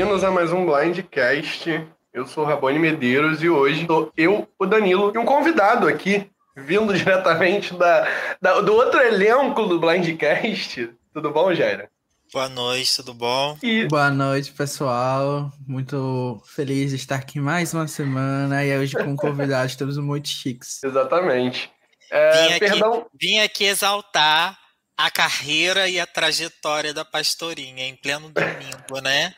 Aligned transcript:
bem-vindos 0.00 0.24
a 0.24 0.30
mais 0.30 0.50
um 0.50 0.64
Blindcast. 0.64 1.86
Eu 2.10 2.26
sou 2.26 2.42
o 2.42 2.46
Rabone 2.46 2.78
Medeiros 2.78 3.42
e 3.42 3.50
hoje 3.50 3.84
sou 3.84 4.10
eu, 4.16 4.48
o 4.58 4.64
Danilo, 4.64 5.12
e 5.14 5.18
um 5.18 5.26
convidado 5.26 5.86
aqui, 5.86 6.26
vindo 6.56 6.94
diretamente 6.96 7.74
da, 7.74 8.08
da 8.40 8.62
do 8.62 8.72
outro 8.72 8.98
elenco 8.98 9.66
do 9.66 9.78
Blindcast. 9.78 10.90
Tudo 11.12 11.30
bom, 11.30 11.54
Jaira? 11.54 11.90
Boa 12.32 12.48
noite, 12.48 12.96
tudo 12.96 13.12
bom? 13.12 13.58
E... 13.62 13.86
Boa 13.88 14.08
noite, 14.08 14.50
pessoal. 14.52 15.52
Muito 15.68 16.42
feliz 16.46 16.92
de 16.92 16.96
estar 16.96 17.16
aqui 17.16 17.38
mais 17.38 17.74
uma 17.74 17.86
semana 17.86 18.64
e 18.64 18.78
hoje 18.78 18.96
com 18.96 19.14
convidados 19.14 19.76
todos 19.76 19.98
muito 19.98 20.28
chiques. 20.28 20.82
Exatamente. 20.82 21.70
É, 22.10 22.32
vim, 22.32 22.54
aqui, 22.54 22.58
perdão... 22.58 23.06
vim 23.20 23.38
aqui 23.40 23.64
exaltar 23.64 24.58
a 24.96 25.10
carreira 25.10 25.90
e 25.90 26.00
a 26.00 26.06
trajetória 26.06 26.94
da 26.94 27.04
pastorinha 27.04 27.84
em 27.84 27.94
pleno 27.94 28.30
domingo, 28.30 29.02
né? 29.02 29.34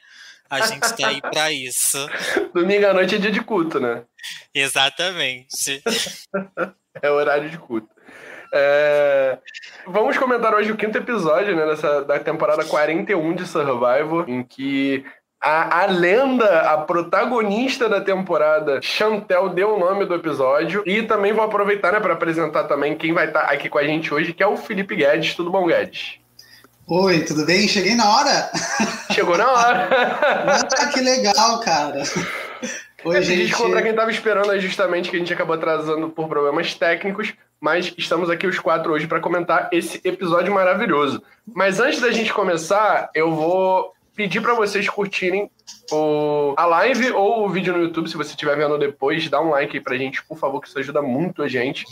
A 0.53 0.67
gente 0.67 0.83
está 0.83 1.09
aí 1.09 1.19
para 1.19 1.51
isso. 1.51 1.97
Domingo 2.53 2.87
à 2.87 2.93
noite 2.93 3.15
é 3.15 3.19
dia 3.19 3.31
de 3.31 3.41
culto, 3.41 3.81
né? 3.81 4.03
Exatamente. 4.55 5.83
é 7.01 7.11
horário 7.11 7.49
de 7.49 7.57
culto. 7.57 7.89
É... 8.53 9.39
Vamos 9.87 10.19
comentar 10.19 10.55
hoje 10.55 10.71
o 10.71 10.77
quinto 10.77 10.99
episódio 10.99 11.57
né, 11.57 11.65
dessa, 11.65 12.05
da 12.05 12.19
temporada 12.19 12.67
41 12.67 13.35
de 13.35 13.47
Survival, 13.47 14.29
em 14.29 14.43
que 14.43 15.03
a, 15.41 15.85
a, 15.85 15.87
lenda, 15.87 16.61
a 16.71 16.77
protagonista 16.77 17.89
da 17.89 18.03
temporada, 18.03 18.79
Chantel, 18.83 19.49
deu 19.49 19.75
o 19.75 19.79
nome 19.79 20.05
do 20.05 20.15
episódio. 20.15 20.83
E 20.85 21.03
também 21.03 21.33
vou 21.33 21.45
aproveitar 21.45 21.95
né, 21.95 21.99
para 21.99 22.13
apresentar 22.13 22.65
também 22.65 22.95
quem 22.95 23.15
vai 23.15 23.29
estar 23.29 23.47
tá 23.47 23.53
aqui 23.53 23.71
com 23.71 23.79
a 23.79 23.85
gente 23.85 24.13
hoje, 24.13 24.35
que 24.35 24.43
é 24.43 24.47
o 24.47 24.59
Felipe 24.59 24.95
Guedes. 24.95 25.35
Tudo 25.35 25.51
bom, 25.51 25.67
Guedes? 25.67 26.22
Oi, 26.87 27.21
tudo 27.21 27.47
bem? 27.47 27.69
Cheguei 27.69 27.95
na 27.95 28.09
hora. 28.11 28.51
Chegou 29.13 29.39
na 29.39 29.51
hora. 29.51 29.89
Ah, 30.79 30.87
que 30.93 31.01
legal, 31.01 31.61
cara. 31.61 32.03
Oi, 33.05 33.17
é, 33.17 33.23
gente. 33.23 33.47
Desculpa 33.47 33.73
pra 33.73 33.83
quem 33.83 33.95
tava 33.95 34.11
esperando, 34.11 34.53
é 34.53 34.59
justamente 34.59 35.09
que 35.09 35.17
a 35.17 35.19
gente 35.19 35.33
acabou 35.33 35.55
atrasando 35.55 36.09
por 36.09 36.29
problemas 36.29 36.75
técnicos, 36.75 37.35
mas 37.61 37.95
estamos 37.97 38.29
aqui 38.29 38.47
os 38.47 38.59
quatro 38.59 38.93
hoje 38.93 39.07
para 39.07 39.21
comentar 39.21 39.69
esse 39.73 40.01
episódio 40.05 40.53
maravilhoso. 40.53 41.23
Mas 41.55 41.79
antes 41.79 42.01
da 42.01 42.11
gente 42.11 42.33
começar, 42.33 43.11
eu 43.15 43.33
vou 43.33 43.93
pedir 44.15 44.41
para 44.41 44.55
vocês 44.55 44.89
curtirem 44.89 45.51
o, 45.91 46.55
a 46.57 46.67
live 46.67 47.13
ou 47.13 47.47
o 47.47 47.49
vídeo 47.49 47.73
no 47.73 47.83
YouTube, 47.83 48.09
se 48.09 48.17
você 48.17 48.31
estiver 48.31 48.57
vendo 48.57 48.77
depois, 48.77 49.29
dá 49.29 49.41
um 49.41 49.51
like 49.51 49.77
aí 49.77 49.83
pra 49.83 49.97
gente, 49.97 50.23
por 50.25 50.37
favor, 50.37 50.61
que 50.61 50.69
isso 50.69 50.79
ajuda 50.79 51.01
muito 51.01 51.43
a 51.43 51.49
gente. 51.49 51.85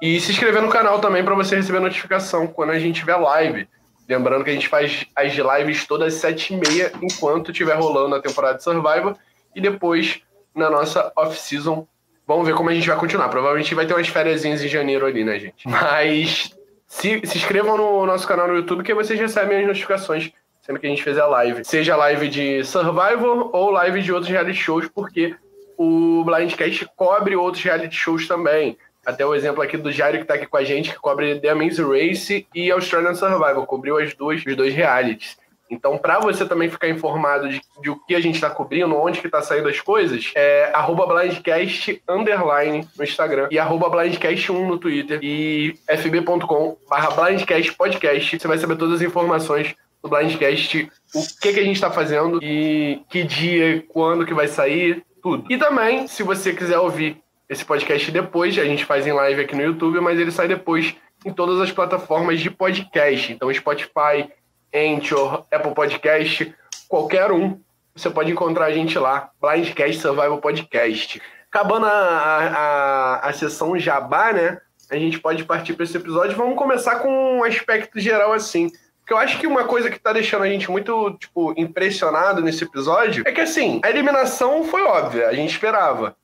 E 0.00 0.20
se 0.20 0.30
inscrever 0.30 0.62
no 0.62 0.70
canal 0.70 1.00
também 1.00 1.24
para 1.24 1.34
você 1.34 1.56
receber 1.56 1.80
notificação 1.80 2.46
quando 2.46 2.70
a 2.70 2.78
gente 2.78 3.00
tiver 3.00 3.16
live. 3.16 3.68
Lembrando 4.10 4.42
que 4.42 4.50
a 4.50 4.52
gente 4.52 4.68
faz 4.68 5.06
as 5.14 5.32
lives 5.32 5.86
todas 5.86 6.14
às 6.24 6.32
7h30 6.32 6.92
enquanto 7.00 7.50
estiver 7.50 7.76
rolando 7.76 8.16
a 8.16 8.20
temporada 8.20 8.58
de 8.58 8.64
Survivor. 8.64 9.16
E 9.54 9.60
depois, 9.60 10.20
na 10.54 10.68
nossa 10.68 11.12
off-season, 11.16 11.86
vamos 12.26 12.46
ver 12.46 12.54
como 12.54 12.70
a 12.70 12.74
gente 12.74 12.88
vai 12.88 12.98
continuar. 12.98 13.28
Provavelmente 13.28 13.74
vai 13.74 13.86
ter 13.86 13.94
umas 13.94 14.08
férias 14.08 14.44
em 14.44 14.56
janeiro 14.68 15.06
ali, 15.06 15.24
né, 15.24 15.38
gente? 15.38 15.68
Mas 15.68 16.50
se, 16.86 17.24
se 17.24 17.38
inscrevam 17.38 17.76
no 17.76 18.04
nosso 18.04 18.26
canal 18.26 18.48
no 18.48 18.56
YouTube 18.56 18.82
que 18.82 18.92
vocês 18.92 19.18
recebem 19.18 19.60
as 19.60 19.66
notificações 19.66 20.32
sendo 20.60 20.78
que 20.78 20.86
a 20.86 20.90
gente 20.90 21.02
fez 21.02 21.18
a 21.18 21.26
live. 21.26 21.64
Seja 21.64 21.96
live 21.96 22.28
de 22.28 22.64
Survivor 22.64 23.50
ou 23.52 23.70
live 23.70 24.02
de 24.02 24.12
outros 24.12 24.30
reality 24.30 24.58
shows, 24.58 24.88
porque 24.88 25.34
o 25.76 26.22
Blindcast 26.24 26.86
cobre 26.94 27.34
outros 27.34 27.64
reality 27.64 27.96
shows 27.96 28.28
também. 28.28 28.76
Até 29.10 29.26
o 29.26 29.34
exemplo 29.34 29.62
aqui 29.62 29.76
do 29.76 29.90
Jairo 29.90 30.18
que 30.18 30.24
tá 30.24 30.34
aqui 30.34 30.46
com 30.46 30.56
a 30.56 30.64
gente, 30.64 30.90
que 30.90 30.98
cobre 30.98 31.40
The 31.40 31.50
Amazing 31.50 31.82
Race 31.82 32.46
e 32.54 32.70
Australian 32.70 33.14
Survival, 33.14 33.66
cobriu 33.66 33.98
as 33.98 34.14
duas, 34.14 34.44
os 34.46 34.56
dois 34.56 34.72
realities. 34.72 35.36
Então, 35.68 35.98
para 35.98 36.18
você 36.18 36.44
também 36.44 36.68
ficar 36.68 36.88
informado 36.88 37.48
de, 37.48 37.60
de 37.80 37.90
o 37.90 37.96
que 37.96 38.14
a 38.14 38.20
gente 38.20 38.36
está 38.36 38.50
cobrindo, 38.50 38.96
onde 38.96 39.20
que 39.20 39.28
tá 39.28 39.40
saindo 39.40 39.68
as 39.68 39.80
coisas, 39.80 40.32
é 40.34 40.72
blindcast 41.06 42.02
underline 42.08 42.88
no 42.96 43.04
Instagram 43.04 43.48
e 43.50 43.58
arroba 43.58 43.88
blindcast1 43.88 44.66
no 44.66 44.78
Twitter 44.78 45.20
e 45.22 45.74
fb.com 45.86 46.76
barra 46.88 47.10
blindcast 47.10 47.72
podcast. 47.74 48.38
Você 48.38 48.48
vai 48.48 48.58
saber 48.58 48.76
todas 48.76 48.96
as 48.96 49.02
informações 49.02 49.74
do 50.02 50.08
Blindcast 50.08 50.90
o 51.14 51.40
que, 51.40 51.52
que 51.52 51.60
a 51.60 51.64
gente 51.64 51.76
está 51.76 51.90
fazendo 51.90 52.42
e 52.42 53.02
que 53.08 53.22
dia, 53.22 53.84
quando 53.88 54.24
que 54.24 54.34
vai 54.34 54.48
sair, 54.48 55.04
tudo. 55.22 55.44
E 55.50 55.58
também, 55.58 56.08
se 56.08 56.22
você 56.22 56.52
quiser 56.52 56.78
ouvir 56.78 57.20
esse 57.50 57.64
podcast 57.64 58.12
depois, 58.12 58.56
a 58.56 58.64
gente 58.64 58.84
faz 58.84 59.04
em 59.08 59.12
live 59.12 59.40
aqui 59.40 59.56
no 59.56 59.62
YouTube, 59.62 59.98
mas 60.00 60.20
ele 60.20 60.30
sai 60.30 60.46
depois 60.46 60.94
em 61.26 61.32
todas 61.32 61.60
as 61.60 61.72
plataformas 61.72 62.38
de 62.38 62.48
podcast. 62.48 63.32
Então, 63.32 63.52
Spotify, 63.52 64.30
Anchor, 64.72 65.44
Apple 65.50 65.74
Podcast, 65.74 66.54
qualquer 66.88 67.32
um, 67.32 67.60
você 67.92 68.08
pode 68.08 68.30
encontrar 68.30 68.66
a 68.66 68.70
gente 68.70 68.96
lá, 68.96 69.30
Blindcast 69.42 70.00
Survival 70.00 70.38
Podcast. 70.38 71.20
Acabando 71.50 71.86
a, 71.86 71.90
a, 71.90 73.28
a 73.28 73.32
sessão 73.32 73.76
Jabá, 73.76 74.32
né? 74.32 74.60
A 74.88 74.94
gente 74.94 75.18
pode 75.18 75.44
partir 75.44 75.74
para 75.74 75.82
esse 75.82 75.96
episódio. 75.96 76.36
Vamos 76.36 76.56
começar 76.56 77.00
com 77.00 77.38
um 77.38 77.42
aspecto 77.42 77.98
geral 77.98 78.32
assim. 78.32 78.70
Porque 79.00 79.12
eu 79.12 79.18
acho 79.18 79.40
que 79.40 79.46
uma 79.48 79.64
coisa 79.64 79.90
que 79.90 79.98
tá 79.98 80.12
deixando 80.12 80.44
a 80.44 80.48
gente 80.48 80.70
muito, 80.70 81.16
tipo, 81.18 81.52
impressionado 81.56 82.40
nesse 82.40 82.62
episódio 82.62 83.24
é 83.26 83.32
que, 83.32 83.40
assim, 83.40 83.80
a 83.84 83.90
eliminação 83.90 84.62
foi 84.62 84.82
óbvia, 84.82 85.26
a 85.26 85.34
gente 85.34 85.50
esperava. 85.50 86.14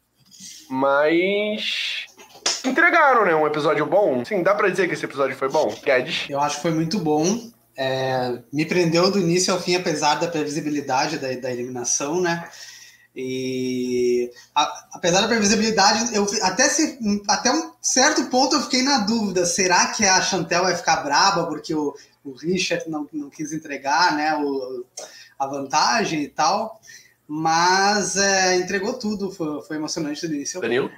Mas. 0.68 2.06
Entregaram, 2.64 3.24
né? 3.24 3.34
Um 3.34 3.46
episódio 3.46 3.86
bom. 3.86 4.24
Sim, 4.24 4.42
dá 4.42 4.54
pra 4.54 4.68
dizer 4.68 4.88
que 4.88 4.94
esse 4.94 5.04
episódio 5.04 5.36
foi 5.36 5.48
bom? 5.48 5.74
Guedes? 5.84 6.26
Eu 6.28 6.40
acho 6.40 6.56
que 6.56 6.62
foi 6.62 6.72
muito 6.72 6.98
bom. 6.98 7.50
É, 7.76 8.38
me 8.52 8.64
prendeu 8.64 9.10
do 9.10 9.20
início 9.20 9.52
ao 9.52 9.60
fim, 9.60 9.76
apesar 9.76 10.16
da 10.16 10.28
previsibilidade 10.28 11.18
da, 11.18 11.28
da 11.34 11.52
eliminação, 11.52 12.20
né? 12.20 12.48
E 13.14 14.30
a, 14.54 14.88
apesar 14.92 15.22
da 15.22 15.28
previsibilidade, 15.28 16.14
eu 16.14 16.26
até, 16.42 16.68
se, 16.68 16.98
até 17.28 17.50
um 17.50 17.72
certo 17.80 18.26
ponto 18.26 18.56
eu 18.56 18.62
fiquei 18.62 18.82
na 18.82 18.98
dúvida: 18.98 19.46
será 19.46 19.86
que 19.86 20.04
a 20.04 20.20
Chantel 20.20 20.64
vai 20.64 20.76
ficar 20.76 20.96
braba 20.96 21.46
porque 21.46 21.74
o, 21.74 21.94
o 22.22 22.32
Richard 22.32 22.88
não, 22.90 23.08
não 23.12 23.30
quis 23.30 23.52
entregar 23.52 24.14
né, 24.14 24.34
o, 24.36 24.84
a 25.38 25.46
vantagem 25.46 26.22
e 26.24 26.28
tal, 26.28 26.78
mas 27.28 28.16
é, 28.16 28.56
entregou 28.56 28.98
tudo, 28.98 29.30
foi, 29.30 29.62
foi 29.62 29.76
emocionante 29.76 30.26
do 30.26 30.34
início. 30.34 30.60
Danilo? 30.60 30.90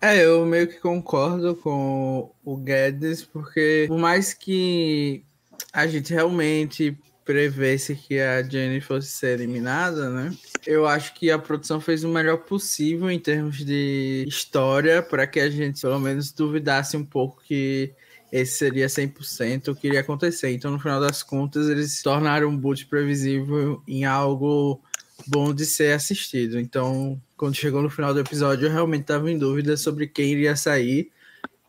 É, 0.00 0.24
eu 0.24 0.44
meio 0.44 0.66
que 0.66 0.80
concordo 0.80 1.54
com 1.54 2.32
o 2.44 2.56
Guedes, 2.56 3.22
porque 3.24 3.84
por 3.88 3.98
mais 3.98 4.34
que 4.34 5.24
a 5.72 5.86
gente 5.86 6.12
realmente 6.12 6.98
prevesse 7.24 7.94
que 7.94 8.18
a 8.18 8.42
Jenny 8.42 8.80
fosse 8.80 9.08
ser 9.08 9.38
eliminada, 9.38 10.10
né? 10.10 10.34
Eu 10.66 10.86
acho 10.86 11.14
que 11.14 11.30
a 11.30 11.38
produção 11.38 11.80
fez 11.80 12.02
o 12.04 12.08
melhor 12.08 12.38
possível 12.38 13.10
em 13.10 13.18
termos 13.18 13.64
de 13.64 14.24
história 14.26 15.02
para 15.02 15.26
que 15.26 15.38
a 15.38 15.48
gente 15.48 15.80
pelo 15.80 16.00
menos 16.00 16.32
duvidasse 16.32 16.96
um 16.96 17.04
pouco 17.04 17.40
que 17.42 17.94
esse 18.30 18.58
seria 18.58 18.86
100% 18.86 19.68
o 19.68 19.74
que 19.74 19.88
iria 19.88 20.00
acontecer. 20.00 20.50
Então, 20.50 20.70
no 20.70 20.80
final 20.80 21.00
das 21.00 21.22
contas, 21.22 21.68
eles 21.68 22.02
tornaram 22.02 22.48
o 22.48 22.56
boot 22.56 22.86
previsível 22.86 23.82
em 23.86 24.04
algo 24.04 24.82
bom 25.26 25.54
de 25.54 25.64
ser 25.64 25.94
assistido. 25.94 26.58
Então, 26.58 27.20
quando 27.36 27.54
chegou 27.54 27.82
no 27.82 27.90
final 27.90 28.12
do 28.12 28.20
episódio, 28.20 28.66
eu 28.66 28.72
realmente 28.72 29.02
estava 29.02 29.30
em 29.30 29.38
dúvida 29.38 29.76
sobre 29.76 30.06
quem 30.06 30.32
iria 30.32 30.56
sair. 30.56 31.10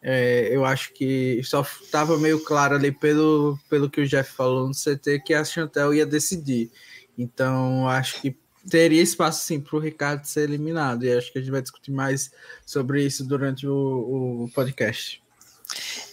É, 0.01 0.49
eu 0.51 0.65
acho 0.65 0.93
que 0.93 1.41
só 1.43 1.61
estava 1.61 2.17
meio 2.17 2.43
claro 2.43 2.75
ali 2.75 2.91
pelo, 2.91 3.57
pelo 3.69 3.89
que 3.89 4.01
o 4.01 4.07
Jeff 4.07 4.33
falou 4.33 4.67
no 4.67 4.73
CT 4.73 5.19
que 5.25 5.33
a 5.33 5.45
Chantel 5.45 5.93
ia 5.93 6.05
decidir. 6.05 6.69
Então, 7.17 7.87
acho 7.87 8.21
que 8.21 8.35
teria 8.69 9.01
espaço 9.01 9.45
sim 9.45 9.59
para 9.59 9.75
o 9.75 9.79
Ricardo 9.79 10.25
ser 10.25 10.49
eliminado. 10.49 11.05
E 11.05 11.11
acho 11.11 11.31
que 11.31 11.37
a 11.37 11.41
gente 11.41 11.51
vai 11.51 11.61
discutir 11.61 11.91
mais 11.91 12.31
sobre 12.65 13.03
isso 13.03 13.23
durante 13.25 13.67
o, 13.67 14.43
o 14.43 14.51
podcast. 14.53 15.21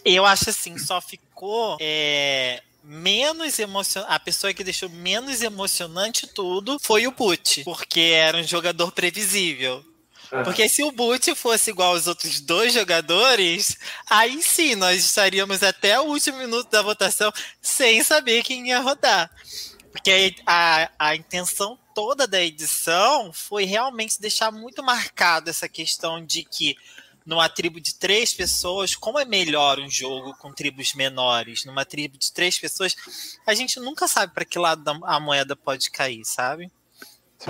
Eu 0.04 0.24
acho 0.24 0.50
assim, 0.50 0.78
só 0.78 1.00
ficou 1.00 1.76
é, 1.80 2.62
menos 2.90 3.60
emocionante. 3.60 4.12
A 4.12 4.18
pessoa 4.18 4.52
que 4.52 4.64
deixou 4.64 4.88
menos 4.88 5.42
emocionante 5.42 6.26
tudo 6.26 6.76
foi 6.80 7.06
o 7.06 7.12
Butch, 7.12 7.62
porque 7.62 8.00
era 8.00 8.36
um 8.36 8.42
jogador 8.42 8.90
previsível. 8.90 9.84
Porque 10.44 10.68
se 10.68 10.82
o 10.82 10.92
Butch 10.92 11.28
fosse 11.34 11.70
igual 11.70 11.94
aos 11.94 12.06
outros 12.06 12.40
dois 12.40 12.72
jogadores, 12.72 13.76
aí 14.08 14.42
sim 14.42 14.74
nós 14.74 15.04
estaríamos 15.04 15.62
até 15.62 16.00
o 16.00 16.04
último 16.04 16.38
minuto 16.38 16.68
da 16.70 16.82
votação 16.82 17.32
sem 17.60 18.02
saber 18.02 18.42
quem 18.42 18.68
ia 18.68 18.80
rodar. 18.80 19.30
Porque 19.92 20.34
a, 20.46 20.90
a 20.98 21.16
intenção 21.16 21.78
toda 21.94 22.26
da 22.26 22.40
edição 22.40 23.32
foi 23.32 23.64
realmente 23.64 24.20
deixar 24.20 24.52
muito 24.52 24.82
marcado 24.82 25.50
essa 25.50 25.68
questão 25.68 26.24
de 26.24 26.44
que 26.44 26.76
numa 27.26 27.48
tribo 27.48 27.80
de 27.80 27.94
três 27.94 28.34
pessoas, 28.34 28.94
como 28.94 29.18
é 29.18 29.24
melhor 29.24 29.78
um 29.78 29.90
jogo 29.90 30.34
com 30.38 30.52
tribos 30.52 30.94
menores? 30.94 31.64
Numa 31.64 31.84
tribo 31.84 32.18
de 32.18 32.32
três 32.32 32.58
pessoas, 32.58 32.96
a 33.46 33.54
gente 33.54 33.78
nunca 33.80 34.08
sabe 34.08 34.34
para 34.34 34.44
que 34.44 34.58
lado 34.58 34.82
a 35.04 35.20
moeda 35.20 35.54
pode 35.54 35.90
cair, 35.90 36.24
sabe? 36.24 36.70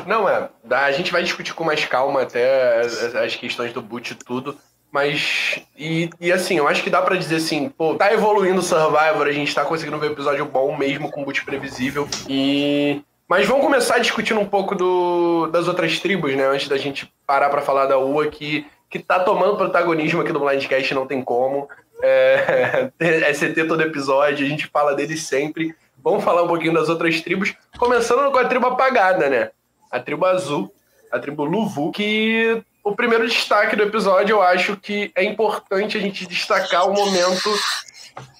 Não, 0.06 0.28
é. 0.28 0.48
A 0.70 0.92
gente 0.92 1.10
vai 1.10 1.22
discutir 1.22 1.52
com 1.54 1.64
mais 1.64 1.84
calma 1.84 2.22
até 2.22 2.80
as 3.24 3.34
questões 3.34 3.72
do 3.72 3.82
boot 3.82 4.12
e 4.12 4.14
tudo. 4.14 4.56
Mas. 4.92 5.60
E, 5.76 6.10
e 6.20 6.32
assim, 6.32 6.56
eu 6.56 6.66
acho 6.66 6.82
que 6.82 6.90
dá 6.90 7.00
para 7.00 7.16
dizer 7.16 7.36
assim, 7.36 7.68
pô, 7.68 7.94
tá 7.94 8.12
evoluindo 8.12 8.58
o 8.58 8.62
Survivor, 8.62 9.26
a 9.26 9.32
gente 9.32 9.54
tá 9.54 9.64
conseguindo 9.64 9.98
ver 9.98 10.10
episódio 10.10 10.44
bom 10.44 10.76
mesmo 10.76 11.10
com 11.10 11.24
boot 11.24 11.44
previsível. 11.44 12.08
E 12.28 13.00
Mas 13.28 13.46
vamos 13.46 13.64
começar 13.64 13.98
discutindo 13.98 14.40
um 14.40 14.46
pouco 14.46 14.74
do, 14.74 15.46
das 15.48 15.68
outras 15.68 15.98
tribos, 16.00 16.34
né? 16.34 16.44
Antes 16.46 16.68
da 16.68 16.76
gente 16.76 17.12
parar 17.26 17.50
para 17.50 17.62
falar 17.62 17.86
da 17.86 17.98
UA, 17.98 18.28
que, 18.28 18.66
que 18.90 18.98
tá 18.98 19.20
tomando 19.20 19.56
protagonismo 19.56 20.20
aqui 20.20 20.32
do 20.32 20.40
Blindcast, 20.40 20.92
não 20.92 21.06
tem 21.06 21.22
como. 21.22 21.68
É, 22.02 22.90
é 22.98 23.32
CT 23.32 23.64
todo 23.68 23.80
episódio, 23.82 24.44
a 24.44 24.48
gente 24.48 24.66
fala 24.66 24.94
deles 24.94 25.26
sempre. 25.26 25.74
Vamos 26.02 26.24
falar 26.24 26.42
um 26.42 26.48
pouquinho 26.48 26.74
das 26.74 26.88
outras 26.88 27.20
tribos, 27.20 27.54
começando 27.78 28.30
com 28.32 28.38
a 28.38 28.44
tribo 28.44 28.66
apagada, 28.66 29.28
né? 29.28 29.50
A 29.90 30.00
tribo 30.00 30.26
azul, 30.26 30.74
a 31.10 31.18
tribo 31.18 31.44
Luvu, 31.44 31.92
que 31.92 32.62
o 32.82 32.96
primeiro 32.96 33.26
destaque 33.28 33.76
do 33.76 33.82
episódio, 33.82 34.34
eu 34.34 34.42
acho 34.42 34.76
que 34.76 35.12
é 35.14 35.22
importante 35.22 35.96
a 35.96 36.00
gente 36.00 36.26
destacar 36.26 36.88
o 36.88 36.94
momento 36.94 37.50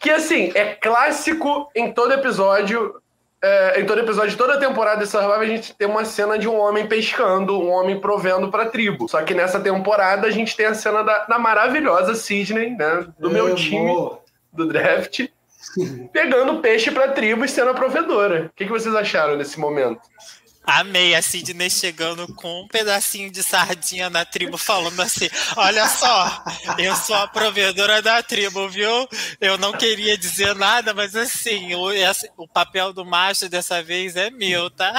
que, 0.00 0.11
assim, 0.11 0.50
é 0.55 0.75
clássico 0.75 1.70
em 1.75 1.93
todo 1.93 2.12
episódio. 2.12 3.00
É, 3.43 3.81
em 3.81 3.87
todo 3.87 4.01
episódio, 4.01 4.37
toda 4.37 4.59
temporada 4.59 5.03
de 5.03 5.11
Survival, 5.11 5.41
a 5.41 5.47
gente 5.47 5.75
tem 5.75 5.89
uma 5.89 6.05
cena 6.05 6.39
de 6.39 6.47
um 6.47 6.59
homem 6.59 6.87
pescando, 6.87 7.59
um 7.59 7.71
homem 7.71 7.99
provendo 7.99 8.51
pra 8.51 8.67
tribo. 8.67 9.09
Só 9.09 9.23
que 9.23 9.33
nessa 9.33 9.59
temporada 9.59 10.27
a 10.27 10.31
gente 10.31 10.55
tem 10.55 10.67
a 10.67 10.75
cena 10.75 11.03
da, 11.03 11.25
da 11.25 11.39
maravilhosa 11.39 12.15
Sidney, 12.15 12.77
né? 12.77 13.07
Do 13.19 13.31
meu 13.31 13.55
time 13.55 14.11
do 14.53 14.67
draft, 14.67 15.27
pegando 16.13 16.61
peixe 16.61 16.91
pra 16.91 17.13
tribo 17.13 17.45
e 17.45 17.49
sendo 17.49 17.71
a 17.71 17.75
provedora. 17.75 18.47
O 18.47 18.51
que, 18.55 18.67
que 18.67 18.73
vocês 18.73 18.95
acharam 18.95 19.37
nesse 19.37 19.59
momento? 19.59 20.01
Amei 20.70 21.17
a 21.17 21.22
Sidney 21.22 21.69
chegando 21.69 22.32
com 22.34 22.62
um 22.62 22.69
pedacinho 22.69 23.28
de 23.28 23.43
sardinha 23.43 24.08
na 24.08 24.25
tribo, 24.25 24.56
falando 24.56 25.00
assim: 25.00 25.28
Olha 25.56 25.88
só, 25.88 26.44
eu 26.78 26.94
sou 26.94 27.17
a 27.17 27.26
provedora 27.26 28.00
da 28.00 28.22
tribo, 28.22 28.69
viu? 28.69 29.08
Eu 29.40 29.58
não 29.58 29.72
queria 29.72 30.17
dizer 30.17 30.55
nada, 30.55 30.94
mas 30.94 31.17
assim, 31.17 31.75
o, 31.75 31.88
o 32.37 32.46
papel 32.46 32.93
do 32.93 33.05
macho 33.05 33.49
dessa 33.49 33.82
vez 33.82 34.14
é 34.14 34.31
meu, 34.31 34.70
tá? 34.70 34.94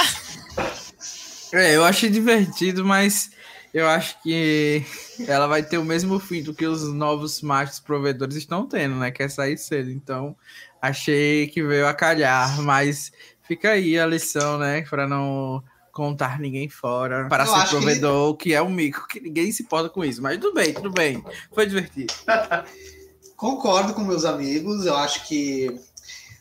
É, 1.54 1.76
eu 1.76 1.86
achei 1.86 2.10
divertido, 2.10 2.84
mas 2.84 3.32
eu 3.74 3.88
acho 3.88 4.22
que 4.22 4.86
ela 5.26 5.48
vai 5.48 5.64
ter 5.64 5.78
o 5.78 5.86
mesmo 5.86 6.20
fim 6.20 6.44
do 6.44 6.54
que 6.54 6.66
os 6.66 6.84
novos 6.94 7.42
machos 7.42 7.80
provedores 7.80 8.36
estão 8.36 8.68
tendo, 8.68 8.96
né? 8.96 9.10
Que 9.10 9.24
é 9.24 9.30
sair 9.30 9.58
cedo. 9.58 9.90
Então, 9.90 10.36
achei 10.82 11.48
que 11.48 11.64
veio 11.64 11.88
a 11.88 11.94
calhar, 11.94 12.62
mas 12.62 13.12
Fica 13.52 13.72
aí 13.72 14.00
a 14.00 14.06
lição, 14.06 14.58
né? 14.58 14.82
Para 14.84 15.06
não 15.06 15.62
contar 15.92 16.40
ninguém 16.40 16.70
fora, 16.70 17.28
para 17.28 17.44
eu 17.44 17.54
ser 17.54 17.68
provedor, 17.68 18.38
que... 18.38 18.46
que... 18.46 18.56
é 18.56 18.62
um 18.62 18.70
mico, 18.70 19.06
que 19.10 19.20
ninguém 19.20 19.52
se 19.52 19.64
importa 19.64 19.90
com 19.90 20.06
isso. 20.06 20.22
Mas 20.22 20.40
tudo 20.40 20.54
bem, 20.54 20.74
tudo 20.74 20.90
bem. 20.90 21.22
Foi 21.54 21.66
divertido. 21.66 22.14
Concordo 23.36 23.94
com 23.94 24.06
meus 24.06 24.24
amigos. 24.24 24.86
Eu 24.86 24.96
acho 24.96 25.28
que 25.28 25.78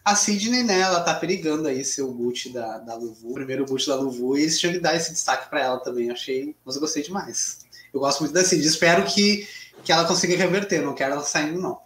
a 0.04 0.14
Sidney, 0.14 0.62
né, 0.62 0.82
ela 0.82 1.00
tá 1.00 1.12
perigando 1.12 1.66
aí 1.66 1.84
ser 1.84 2.02
o 2.02 2.12
boot 2.12 2.48
da, 2.52 2.78
da 2.78 2.94
Luvu, 2.94 3.32
o 3.32 3.34
primeiro 3.34 3.64
boot 3.64 3.84
da 3.88 3.96
Luvu, 3.96 4.38
e 4.38 4.44
isso 4.44 4.60
tinha 4.60 4.72
que 4.72 4.78
dar 4.78 4.94
esse 4.94 5.10
destaque 5.10 5.50
para 5.50 5.62
ela 5.62 5.80
também. 5.80 6.12
Achei, 6.12 6.54
mas 6.64 6.76
eu 6.76 6.80
gostei 6.80 7.02
demais. 7.02 7.66
Eu 7.92 7.98
gosto 7.98 8.20
muito 8.20 8.34
da 8.34 8.44
Sidney. 8.44 8.68
Espero 8.68 9.02
que, 9.04 9.48
que 9.82 9.90
ela 9.90 10.04
consiga 10.04 10.36
reverter. 10.36 10.80
Não 10.80 10.94
quero 10.94 11.14
ela 11.14 11.24
saindo, 11.24 11.60
não. 11.60 11.80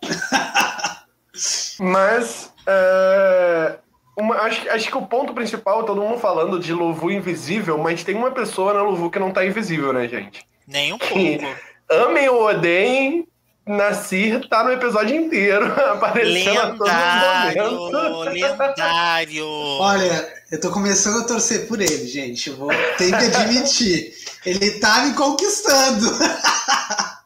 mas. 1.80 2.52
Uh 2.68 3.83
uma, 4.16 4.36
acho, 4.36 4.68
acho 4.70 4.88
que 4.88 4.96
o 4.96 5.06
ponto 5.06 5.34
principal, 5.34 5.84
todo 5.84 6.00
mundo 6.00 6.18
falando 6.18 6.58
de 6.58 6.72
Luvu 6.72 7.10
invisível, 7.10 7.76
mas 7.78 8.04
tem 8.04 8.14
uma 8.14 8.30
pessoa 8.30 8.72
na 8.72 8.82
Luvu 8.82 9.10
que 9.10 9.18
não 9.18 9.32
tá 9.32 9.44
invisível, 9.44 9.92
né, 9.92 10.08
gente? 10.08 10.46
Nem 10.66 10.92
um 10.92 10.98
pouco. 10.98 11.14
Amem 11.90 12.28
ou 12.28 12.46
odeiem, 12.46 13.26
Nasir 13.66 14.46
tá 14.48 14.62
no 14.62 14.72
episódio 14.72 15.16
inteiro, 15.16 15.66
aparecendo 15.92 16.82
lendário, 16.84 17.62
a 17.62 17.68
todo 17.68 18.10
momento. 18.10 18.58
Lendário! 18.58 19.46
Olha, 19.46 20.34
eu 20.52 20.60
tô 20.60 20.70
começando 20.70 21.22
a 21.22 21.26
torcer 21.26 21.66
por 21.66 21.80
ele, 21.80 22.06
gente. 22.06 22.50
Eu 22.50 22.56
vou 22.56 22.68
ter 22.98 23.08
que 23.08 23.36
admitir. 23.36 24.12
ele 24.44 24.72
tá 24.72 25.06
me 25.06 25.14
conquistando. 25.14 26.06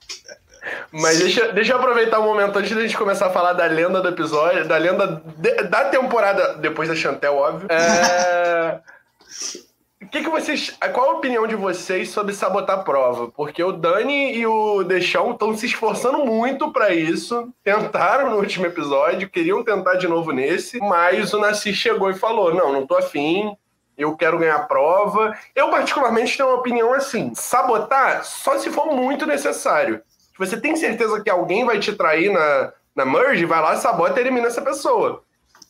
Mas 0.93 1.19
deixa, 1.19 1.53
deixa 1.53 1.73
eu 1.73 1.79
aproveitar 1.79 2.19
o 2.19 2.23
um 2.23 2.27
momento 2.27 2.59
antes 2.59 2.75
da 2.75 2.81
gente 2.81 2.97
começar 2.97 3.27
a 3.27 3.31
falar 3.31 3.53
da 3.53 3.67
lenda 3.67 4.01
do 4.01 4.09
episódio, 4.09 4.67
da 4.67 4.77
lenda 4.77 5.23
de, 5.37 5.63
da 5.65 5.85
temporada, 5.87 6.55
depois 6.55 6.89
da 6.89 6.95
Chantel, 6.95 7.37
óbvio. 7.37 7.69
É... 7.71 8.81
que, 10.11 10.23
que 10.23 10.29
vocês. 10.29 10.77
Qual 10.93 11.11
a 11.11 11.15
opinião 11.15 11.47
de 11.47 11.55
vocês 11.55 12.11
sobre 12.11 12.35
sabotar 12.35 12.79
a 12.79 12.83
prova? 12.83 13.29
Porque 13.29 13.63
o 13.63 13.73
Dani 13.73 14.35
e 14.35 14.47
o 14.47 14.83
Deixão 14.83 15.33
estão 15.33 15.57
se 15.57 15.67
esforçando 15.67 16.25
muito 16.25 16.73
para 16.73 16.95
isso. 16.95 17.53
Tentaram 17.63 18.31
no 18.31 18.37
último 18.37 18.67
episódio, 18.67 19.29
queriam 19.29 19.63
tentar 19.63 19.95
de 19.95 20.09
novo 20.09 20.33
nesse, 20.33 20.79
mas 20.79 21.33
o 21.33 21.39
Nasci 21.39 21.73
chegou 21.73 22.11
e 22.11 22.15
falou: 22.15 22.55
não, 22.55 22.73
não 22.73 22.87
tô 22.87 22.97
afim. 22.97 23.55
Eu 23.97 24.17
quero 24.17 24.39
ganhar 24.39 24.57
a 24.57 24.63
prova. 24.63 25.37
Eu, 25.55 25.71
particularmente, 25.71 26.37
tenho 26.37 26.49
uma 26.49 26.59
opinião 26.59 26.93
assim: 26.95 27.33
sabotar 27.35 28.25
só 28.25 28.59
se 28.59 28.71
for 28.71 28.87
muito 28.87 29.27
necessário 29.27 30.03
você 30.39 30.61
tem 30.61 30.77
certeza 30.77 31.21
que 31.21 31.31
alguém 31.31 31.65
vai 31.65 31.79
te 31.79 31.93
trair 31.93 32.31
na, 32.31 32.73
na 32.95 33.05
merge, 33.05 33.45
vai 33.45 33.61
lá, 33.61 33.77
sabota 33.77 34.19
e 34.19 34.23
elimina 34.23 34.47
essa 34.47 34.63
pessoa. 34.63 35.23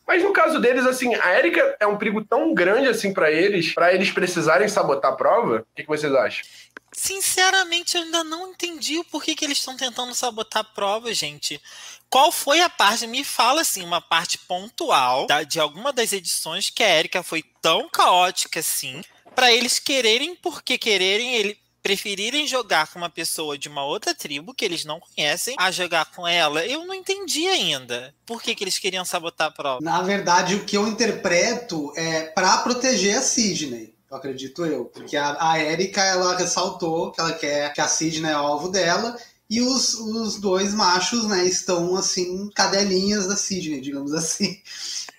Mas 0.06 0.22
no 0.22 0.32
caso 0.32 0.58
deles, 0.58 0.86
assim, 0.86 1.14
a 1.14 1.38
Erika 1.38 1.76
é 1.78 1.86
um 1.86 1.98
perigo 1.98 2.24
tão 2.24 2.54
grande 2.54 2.88
assim 2.88 3.12
para 3.12 3.30
eles, 3.30 3.74
para 3.74 3.92
eles 3.92 4.10
precisarem 4.10 4.66
sabotar 4.66 5.12
a 5.12 5.16
prova? 5.16 5.56
O 5.56 5.66
que, 5.76 5.82
que 5.82 5.88
vocês 5.88 6.14
acham? 6.14 6.46
Sinceramente, 6.92 7.96
eu 7.96 8.02
ainda 8.02 8.24
não 8.24 8.50
entendi 8.50 8.98
o 8.98 9.04
porquê 9.04 9.34
que 9.34 9.44
eles 9.44 9.58
estão 9.58 9.76
tentando 9.76 10.14
sabotar 10.14 10.62
a 10.62 10.74
prova, 10.74 11.12
gente. 11.12 11.60
Qual 12.08 12.32
foi 12.32 12.62
a 12.62 12.70
parte? 12.70 13.06
Me 13.06 13.22
fala 13.22 13.60
assim, 13.60 13.84
uma 13.84 14.00
parte 14.00 14.38
pontual 14.38 15.26
da, 15.26 15.42
de 15.42 15.60
alguma 15.60 15.92
das 15.92 16.14
edições 16.14 16.70
que 16.70 16.82
a 16.82 16.98
Erika 16.98 17.22
foi 17.22 17.44
tão 17.60 17.88
caótica 17.90 18.60
assim, 18.60 19.02
para 19.34 19.52
eles 19.52 19.78
quererem, 19.78 20.34
porque 20.36 20.78
quererem, 20.78 21.34
ele, 21.34 21.58
preferirem 21.88 22.46
jogar 22.46 22.92
com 22.92 22.98
uma 22.98 23.08
pessoa 23.08 23.56
de 23.56 23.66
uma 23.66 23.82
outra 23.82 24.14
tribo 24.14 24.52
que 24.52 24.62
eles 24.62 24.84
não 24.84 25.00
conhecem 25.00 25.56
a 25.58 25.70
jogar 25.70 26.04
com 26.04 26.28
ela, 26.28 26.62
eu 26.66 26.84
não 26.84 26.92
entendi 26.92 27.46
ainda. 27.46 28.14
Por 28.26 28.42
que, 28.42 28.54
que 28.54 28.62
eles 28.62 28.78
queriam 28.78 29.06
sabotar 29.06 29.46
a 29.46 29.50
prova? 29.50 29.78
Na 29.80 30.02
verdade, 30.02 30.54
o 30.54 30.66
que 30.66 30.76
eu 30.76 30.86
interpreto 30.86 31.90
é 31.96 32.24
para 32.24 32.58
proteger 32.58 33.16
a 33.16 33.22
Sidney. 33.22 33.94
Eu 34.10 34.18
acredito 34.18 34.66
eu. 34.66 34.84
Porque 34.84 35.16
a, 35.16 35.38
a 35.40 35.58
Erika, 35.58 36.04
ela 36.04 36.36
ressaltou 36.36 37.10
que 37.10 37.22
ela 37.22 37.32
quer 37.32 37.72
que 37.72 37.80
a 37.80 37.88
Sidney 37.88 38.32
é 38.32 38.34
alvo 38.34 38.68
dela. 38.68 39.18
E 39.48 39.62
os, 39.62 39.94
os 39.94 40.38
dois 40.38 40.74
machos, 40.74 41.26
né, 41.26 41.46
estão 41.46 41.96
assim, 41.96 42.50
cadelinhas 42.54 43.26
da 43.26 43.34
Sidney, 43.34 43.80
digamos 43.80 44.12
assim. 44.12 44.60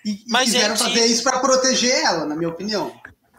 E, 0.02 0.24
Mas, 0.28 0.48
e 0.48 0.52
quiseram 0.52 0.76
gente... 0.76 0.88
fazer 0.88 1.04
isso 1.04 1.22
para 1.22 1.40
proteger 1.40 1.94
ela, 1.94 2.24
na 2.24 2.34
minha 2.34 2.48
opinião. 2.48 2.90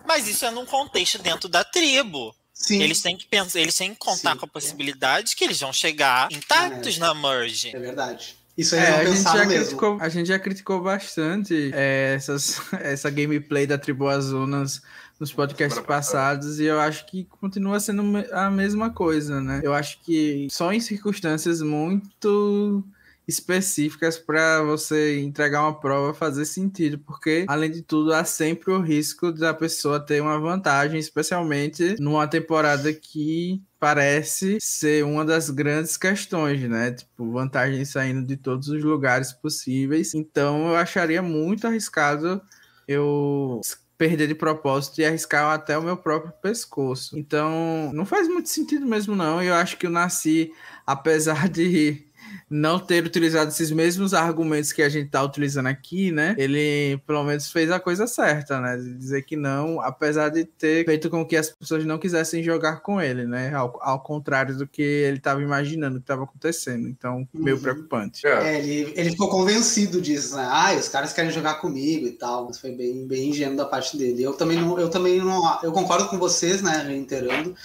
Mas 0.05 0.27
isso 0.27 0.45
é 0.45 0.51
num 0.51 0.63
contexto 0.63 1.17
dentro 1.17 1.49
da 1.49 1.63
tribo. 1.63 2.35
Sim. 2.61 2.81
Eles 2.81 3.01
têm 3.01 3.17
que 3.17 3.25
pensar, 3.25 3.59
eles 3.59 3.75
têm 3.75 3.91
que 3.91 3.99
contar 3.99 4.33
Sim. 4.33 4.37
com 4.37 4.45
a 4.45 4.47
possibilidade 4.47 5.35
que 5.35 5.43
eles 5.43 5.59
vão 5.59 5.73
chegar 5.73 6.31
intactos 6.31 6.97
é. 6.97 6.99
na 6.99 7.13
merge. 7.13 7.75
É 7.75 7.79
verdade. 7.79 8.35
Isso 8.57 8.75
aí 8.75 8.81
é, 8.81 8.89
a 8.89 9.05
gente, 9.05 9.23
já 9.23 9.45
mesmo. 9.45 9.53
criticou, 9.55 9.97
a 9.99 10.09
gente 10.09 10.27
já 10.27 10.37
criticou 10.37 10.81
bastante 10.81 11.71
é, 11.73 12.13
essas, 12.15 12.61
essa 12.79 13.09
gameplay 13.09 13.65
da 13.65 13.77
Tribo 13.77 14.07
Azul 14.07 14.45
nas, 14.45 14.81
nos 15.19 15.33
podcasts 15.33 15.81
passados 15.81 16.59
e 16.59 16.65
eu 16.65 16.79
acho 16.79 17.05
que 17.07 17.23
continua 17.39 17.79
sendo 17.79 18.03
a 18.31 18.51
mesma 18.51 18.91
coisa, 18.91 19.41
né? 19.41 19.61
Eu 19.63 19.73
acho 19.73 19.99
que 20.01 20.47
só 20.51 20.71
em 20.71 20.79
circunstâncias 20.79 21.61
muito 21.61 22.83
específicas 23.27 24.17
para 24.17 24.61
você 24.63 25.19
entregar 25.19 25.63
uma 25.63 25.79
prova 25.79 26.13
fazer 26.13 26.45
sentido, 26.45 26.99
porque 26.99 27.45
além 27.47 27.71
de 27.71 27.81
tudo 27.81 28.13
há 28.13 28.23
sempre 28.23 28.71
o 28.71 28.81
risco 28.81 29.31
da 29.31 29.53
pessoa 29.53 29.99
ter 29.99 30.21
uma 30.21 30.39
vantagem, 30.39 30.99
especialmente 30.99 31.95
numa 31.99 32.27
temporada 32.27 32.93
que 32.93 33.61
parece 33.79 34.57
ser 34.59 35.03
uma 35.05 35.25
das 35.25 35.49
grandes 35.49 35.97
questões, 35.97 36.61
né? 36.69 36.91
Tipo, 36.91 37.31
vantagem 37.31 37.83
saindo 37.85 38.25
de 38.25 38.37
todos 38.37 38.67
os 38.67 38.83
lugares 38.83 39.31
possíveis. 39.31 40.13
Então 40.13 40.67
eu 40.67 40.75
acharia 40.75 41.21
muito 41.21 41.65
arriscado 41.65 42.41
eu 42.87 43.61
perder 43.97 44.27
de 44.27 44.33
propósito 44.33 44.99
e 44.99 45.05
arriscar 45.05 45.53
até 45.53 45.77
o 45.77 45.83
meu 45.83 45.95
próprio 45.95 46.33
pescoço. 46.41 47.19
Então, 47.19 47.91
não 47.93 48.03
faz 48.03 48.27
muito 48.27 48.49
sentido 48.49 48.83
mesmo 48.83 49.15
não. 49.15 49.43
Eu 49.43 49.53
acho 49.53 49.77
que 49.77 49.85
o 49.85 49.91
Nasci, 49.91 50.51
apesar 50.87 51.47
de 51.47 52.07
não 52.51 52.77
ter 52.77 53.05
utilizado 53.05 53.49
esses 53.49 53.71
mesmos 53.71 54.13
argumentos 54.13 54.73
que 54.73 54.81
a 54.81 54.89
gente 54.89 55.05
está 55.05 55.23
utilizando 55.23 55.67
aqui, 55.67 56.11
né? 56.11 56.35
Ele 56.37 57.01
pelo 57.07 57.23
menos 57.23 57.49
fez 57.49 57.71
a 57.71 57.79
coisa 57.79 58.05
certa, 58.05 58.59
né? 58.59 58.75
De 58.75 58.93
dizer 58.93 59.21
que 59.21 59.37
não, 59.37 59.79
apesar 59.79 60.27
de 60.27 60.43
ter 60.43 60.83
feito 60.83 61.09
com 61.09 61.25
que 61.25 61.37
as 61.37 61.49
pessoas 61.49 61.85
não 61.85 61.97
quisessem 61.97 62.43
jogar 62.43 62.81
com 62.81 62.99
ele, 62.99 63.25
né? 63.25 63.53
Ao, 63.55 63.79
ao 63.81 64.03
contrário 64.03 64.57
do 64.57 64.67
que 64.67 64.81
ele 64.81 65.17
estava 65.17 65.41
imaginando 65.41 65.95
que 65.95 66.03
estava 66.03 66.25
acontecendo. 66.25 66.89
Então, 66.89 67.25
meio 67.33 67.55
uhum. 67.55 67.61
preocupante. 67.61 68.27
É, 68.27 68.59
ele, 68.59 68.91
ele 68.97 69.11
ficou 69.11 69.29
convencido 69.29 70.01
disso, 70.01 70.35
né? 70.35 70.45
Ah, 70.45 70.75
os 70.77 70.89
caras 70.89 71.13
querem 71.13 71.31
jogar 71.31 71.55
comigo 71.55 72.05
e 72.05 72.11
tal. 72.11 72.45
Mas 72.45 72.59
foi 72.59 72.71
bem, 72.73 73.07
bem 73.07 73.29
ingênuo 73.29 73.55
da 73.55 73.65
parte 73.65 73.97
dele. 73.97 74.21
Eu 74.21 74.33
também 74.33 74.59
não, 74.59 74.77
eu 74.77 74.89
também 74.89 75.19
não, 75.19 75.59
eu 75.63 75.71
concordo 75.71 76.09
com 76.09 76.19
vocês, 76.19 76.61
né? 76.61 76.83
Reiterando. 76.85 77.55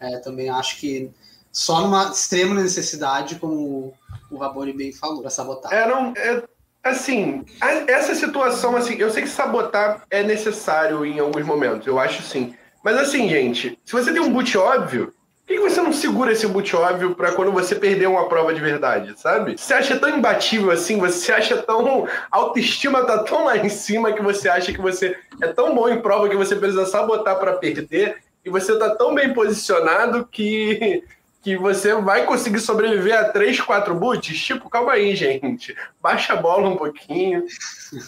É, 0.00 0.18
também 0.18 0.48
acho 0.48 0.78
que 0.78 1.10
só 1.50 1.80
numa 1.80 2.10
extrema 2.10 2.54
necessidade, 2.54 3.36
como 3.36 3.94
o 4.30 4.38
Raboni 4.38 4.72
bem 4.72 4.92
falou, 4.92 5.20
para 5.20 5.30
sabotar. 5.30 5.72
É, 5.72 5.86
não, 5.86 6.12
é, 6.16 6.42
assim, 6.82 7.44
essa 7.86 8.14
situação, 8.14 8.76
assim, 8.76 8.96
eu 8.96 9.10
sei 9.10 9.22
que 9.22 9.28
sabotar 9.28 10.04
é 10.10 10.22
necessário 10.22 11.04
em 11.04 11.18
alguns 11.18 11.44
momentos, 11.44 11.86
eu 11.86 11.98
acho 11.98 12.22
sim. 12.22 12.54
Mas 12.84 12.96
assim, 12.96 13.28
gente, 13.28 13.78
se 13.84 13.92
você 13.92 14.12
tem 14.12 14.22
um 14.22 14.32
boot 14.32 14.56
óbvio, 14.56 15.12
por 15.46 15.54
que 15.54 15.60
você 15.60 15.80
não 15.80 15.92
segura 15.92 16.32
esse 16.32 16.46
boot 16.46 16.74
óbvio 16.74 17.14
para 17.14 17.32
quando 17.32 17.52
você 17.52 17.74
perder 17.74 18.08
uma 18.08 18.28
prova 18.28 18.52
de 18.52 18.60
verdade, 18.60 19.14
sabe? 19.16 19.56
Você 19.56 19.74
acha 19.74 19.96
tão 19.96 20.08
imbatível 20.08 20.72
assim, 20.72 20.98
você 20.98 21.32
acha 21.32 21.56
tão. 21.56 22.06
A 22.30 22.36
autoestima 22.36 23.04
tá 23.04 23.22
tão 23.22 23.44
lá 23.44 23.56
em 23.56 23.68
cima 23.68 24.12
que 24.12 24.22
você 24.22 24.48
acha 24.48 24.72
que 24.72 24.80
você 24.80 25.16
é 25.40 25.48
tão 25.48 25.74
bom 25.74 25.88
em 25.88 26.00
prova 26.00 26.28
que 26.28 26.36
você 26.36 26.56
precisa 26.56 26.84
sabotar 26.84 27.38
para 27.38 27.54
perder, 27.54 28.16
e 28.44 28.50
você 28.50 28.76
tá 28.78 28.90
tão 28.90 29.14
bem 29.14 29.34
posicionado 29.34 30.26
que 30.26 31.02
que 31.46 31.56
você 31.56 31.94
vai 31.94 32.26
conseguir 32.26 32.58
sobreviver 32.58 33.16
a 33.16 33.26
3, 33.26 33.60
4 33.60 33.94
boots? 33.94 34.36
Tipo, 34.36 34.68
calma 34.68 34.94
aí, 34.94 35.14
gente. 35.14 35.76
Baixa 36.02 36.32
a 36.32 36.36
bola 36.36 36.68
um 36.68 36.76
pouquinho. 36.76 37.44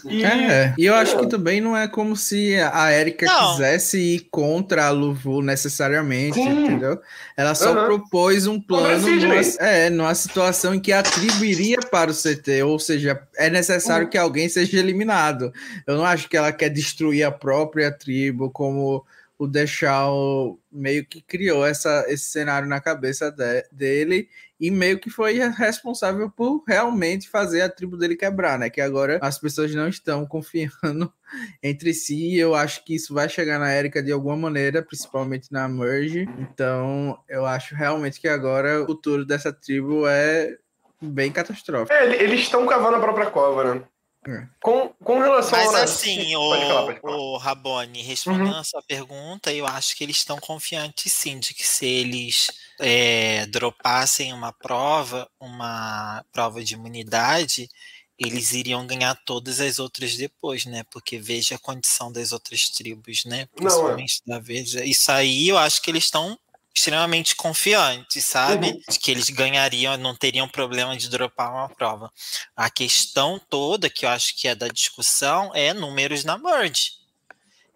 E, 0.06 0.24
é, 0.24 0.74
e 0.76 0.84
eu 0.84 0.94
acho 0.96 1.16
que 1.16 1.28
também 1.28 1.60
não 1.60 1.76
é 1.76 1.86
como 1.86 2.16
se 2.16 2.56
a 2.56 2.92
Erika 2.92 3.26
não. 3.26 3.52
quisesse 3.52 3.96
ir 3.96 4.26
contra 4.28 4.86
a 4.86 4.90
Luvu 4.90 5.40
necessariamente, 5.40 6.34
Sim. 6.34 6.64
entendeu? 6.64 7.00
Ela 7.36 7.54
só 7.54 7.68
uhum. 7.72 7.84
propôs 7.86 8.48
um 8.48 8.60
plano 8.60 9.08
numa, 9.08 9.36
é, 9.60 9.88
numa 9.88 10.16
situação 10.16 10.74
em 10.74 10.80
que 10.80 10.92
a 10.92 11.00
tribo 11.00 11.44
iria 11.44 11.78
para 11.78 12.10
o 12.10 12.14
CT, 12.14 12.64
ou 12.64 12.80
seja, 12.80 13.22
é 13.36 13.48
necessário 13.48 14.06
uhum. 14.06 14.10
que 14.10 14.18
alguém 14.18 14.48
seja 14.48 14.80
eliminado. 14.80 15.52
Eu 15.86 15.96
não 15.96 16.04
acho 16.04 16.28
que 16.28 16.36
ela 16.36 16.50
quer 16.50 16.70
destruir 16.70 17.22
a 17.22 17.30
própria 17.30 17.92
tribo 17.92 18.50
como 18.50 19.06
o 19.38 19.46
Deschal 19.46 20.58
meio 20.70 21.06
que 21.06 21.22
criou 21.22 21.64
essa, 21.64 22.04
esse 22.08 22.24
cenário 22.24 22.68
na 22.68 22.80
cabeça 22.80 23.30
de, 23.30 23.64
dele 23.70 24.28
e 24.60 24.70
meio 24.70 24.98
que 24.98 25.08
foi 25.08 25.34
responsável 25.50 26.28
por 26.28 26.64
realmente 26.66 27.30
fazer 27.30 27.62
a 27.62 27.68
tribo 27.68 27.96
dele 27.96 28.16
quebrar, 28.16 28.58
né? 28.58 28.68
Que 28.68 28.80
agora 28.80 29.20
as 29.22 29.38
pessoas 29.38 29.72
não 29.72 29.88
estão 29.88 30.26
confiando 30.26 31.12
entre 31.62 31.94
si. 31.94 32.36
Eu 32.36 32.56
acho 32.56 32.84
que 32.84 32.96
isso 32.96 33.14
vai 33.14 33.28
chegar 33.28 33.60
na 33.60 33.72
Erika 33.72 34.02
de 34.02 34.10
alguma 34.10 34.36
maneira, 34.36 34.82
principalmente 34.82 35.52
na 35.52 35.68
Merge. 35.68 36.28
Então, 36.38 37.16
eu 37.28 37.46
acho 37.46 37.76
realmente 37.76 38.20
que 38.20 38.26
agora 38.26 38.82
o 38.82 38.86
futuro 38.86 39.24
dessa 39.24 39.52
tribo 39.52 40.08
é 40.08 40.56
bem 41.00 41.30
catastrófico. 41.30 41.92
É, 41.92 42.20
eles 42.20 42.40
estão 42.40 42.66
cavando 42.66 42.96
a 42.96 43.00
própria 43.00 43.26
cova, 43.26 43.74
né? 43.74 43.82
É. 44.28 44.46
Com, 44.60 44.90
com 45.02 45.20
relação 45.20 45.58
Mas 45.58 45.74
assim, 45.74 46.36
o, 46.36 46.50
falar, 46.50 47.00
o 47.02 47.36
Rabone, 47.38 48.02
respondendo 48.02 48.52
uhum. 48.52 48.58
a 48.58 48.64
sua 48.64 48.82
pergunta, 48.82 49.50
eu 49.50 49.66
acho 49.66 49.96
que 49.96 50.04
eles 50.04 50.18
estão 50.18 50.36
confiantes 50.38 51.10
sim 51.14 51.38
de 51.38 51.54
que 51.54 51.66
se 51.66 51.86
eles 51.86 52.50
é, 52.78 53.46
dropassem 53.46 54.34
uma 54.34 54.52
prova, 54.52 55.26
uma 55.40 56.22
prova 56.30 56.62
de 56.62 56.74
imunidade, 56.74 57.70
eles 58.18 58.52
iriam 58.52 58.86
ganhar 58.86 59.14
todas 59.24 59.60
as 59.60 59.78
outras 59.78 60.14
depois, 60.14 60.66
né? 60.66 60.84
Porque 60.90 61.18
veja 61.18 61.54
a 61.54 61.58
condição 61.58 62.12
das 62.12 62.30
outras 62.30 62.68
tribos, 62.68 63.24
né? 63.24 63.46
Principalmente 63.54 64.20
Não, 64.26 64.36
é. 64.36 64.38
da 64.38 64.44
Veja. 64.44 64.84
Isso 64.84 65.10
aí 65.10 65.48
eu 65.48 65.56
acho 65.56 65.80
que 65.80 65.90
eles 65.90 66.04
estão 66.04 66.38
extremamente 66.78 67.34
confiantes, 67.34 68.24
sabe? 68.24 68.68
Uhum. 68.68 68.80
De 68.88 68.98
que 68.98 69.10
eles 69.10 69.28
ganhariam, 69.30 69.96
não 69.96 70.14
teriam 70.14 70.48
problema 70.48 70.96
de 70.96 71.10
dropar 71.10 71.52
uma 71.52 71.68
prova. 71.68 72.10
A 72.56 72.70
questão 72.70 73.40
toda, 73.50 73.90
que 73.90 74.06
eu 74.06 74.10
acho 74.10 74.36
que 74.36 74.46
é 74.46 74.54
da 74.54 74.68
discussão, 74.68 75.50
é 75.54 75.74
números 75.74 76.24
na 76.24 76.38
merge. 76.38 76.98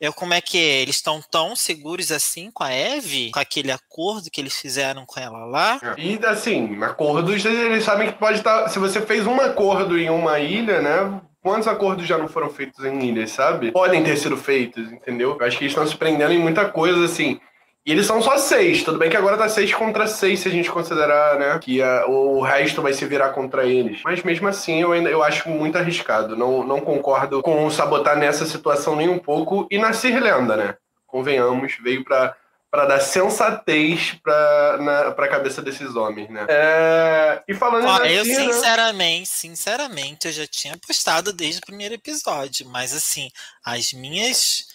Eu, 0.00 0.12
como 0.12 0.35
é 0.35 0.40
que 0.40 0.59
é? 0.59 0.82
Eles 0.82 0.97
estão 0.97 1.23
tão 1.30 1.54
seguros 1.54 2.11
assim 2.11 2.50
com 2.50 2.64
a 2.64 2.73
Eve? 2.73 3.30
Com 3.30 3.38
aquele 3.38 3.71
acordo 3.71 4.30
que 4.32 4.40
eles 4.40 4.56
fizeram 4.56 5.06
com 5.06 5.21
ela 5.21 5.44
lá? 5.44 5.80
E 5.97 6.18
assim, 6.26 6.82
acordos, 6.82 7.44
eles 7.44 7.85
sabem 7.85 8.11
que 8.11 8.18
pode 8.18 8.38
estar. 8.38 8.62
Tá, 8.62 8.68
se 8.68 8.80
você 8.80 9.00
fez 9.00 9.25
um 9.28 9.40
acordo 9.40 9.97
em 9.97 10.11
uma 10.11 10.40
ilha, 10.40 10.82
né? 10.82 11.21
Quantos 11.40 11.68
acordos 11.68 12.06
já 12.06 12.18
não 12.18 12.26
foram 12.26 12.50
feitos 12.50 12.85
em 12.85 13.00
ilhas, 13.00 13.30
sabe? 13.30 13.71
Podem 13.71 14.02
ter 14.02 14.16
sido 14.16 14.37
feitos, 14.37 14.90
entendeu? 14.90 15.37
Eu 15.38 15.47
acho 15.47 15.56
que 15.56 15.64
eles 15.64 15.73
estão 15.73 15.87
se 15.87 15.97
prendendo 15.97 16.32
em 16.32 16.38
muita 16.38 16.68
coisa, 16.68 17.04
assim. 17.04 17.40
E 17.85 17.91
eles 17.91 18.07
são 18.07 18.23
só 18.23 18.39
seis. 18.39 18.85
Tudo 18.85 18.99
bem 18.99 19.11
que 19.11 19.17
agora 19.17 19.37
tá 19.37 19.49
seis 19.49 19.75
contra 19.75 20.07
seis, 20.07 20.41
se 20.41 20.49
a 20.49 20.51
gente 20.53 20.71
considerar, 20.71 21.39
né? 21.39 21.59
Que 21.59 21.83
a, 21.83 22.07
o 22.07 22.41
resto 22.41 22.81
vai 22.81 22.93
se 22.93 23.05
virar 23.05 23.31
contra 23.31 23.67
eles. 23.67 24.01
Mas 24.05 24.23
mesmo 24.23 24.47
assim, 24.47 24.81
eu 24.81 24.93
ainda 24.93 25.11
eu 25.11 25.23
acho 25.23 25.49
muito 25.49 25.77
arriscado. 25.77 26.37
Não, 26.37 26.65
não 26.65 26.81
concordo 26.81 27.43
com 27.43 27.69
sabotar 27.71 28.17
nessa 28.17 28.47
situação 28.47 28.95
nem 28.95 29.09
um 29.09 29.19
pouco. 29.19 29.67
E 29.69 29.79
na 29.79 29.91
Lenda, 29.91 30.57
né? 30.57 30.77
Convenhamos, 31.09 31.77
veio 31.83 32.05
pra, 32.05 32.37
pra 32.71 32.87
dar 32.87 33.01
sensatez 33.01 34.15
pra, 34.23 34.79
na, 34.81 35.11
pra 35.11 35.29
cabeça 35.29 35.61
desses 35.61 35.97
homens, 35.97 36.31
né? 36.31 36.47
É, 36.49 37.43
e 37.49 37.53
falando 37.53 37.85
Ó, 37.85 37.99
Eu, 38.05 38.25
sinceramente, 38.25 39.29
sinceramente, 39.29 40.29
eu 40.29 40.33
já 40.33 40.47
tinha 40.47 40.79
postado 40.87 41.33
desde 41.33 41.59
o 41.59 41.67
primeiro 41.67 41.95
episódio. 41.95 42.65
Mas 42.69 42.95
assim, 42.95 43.29
as 43.65 43.93
minhas 43.93 44.69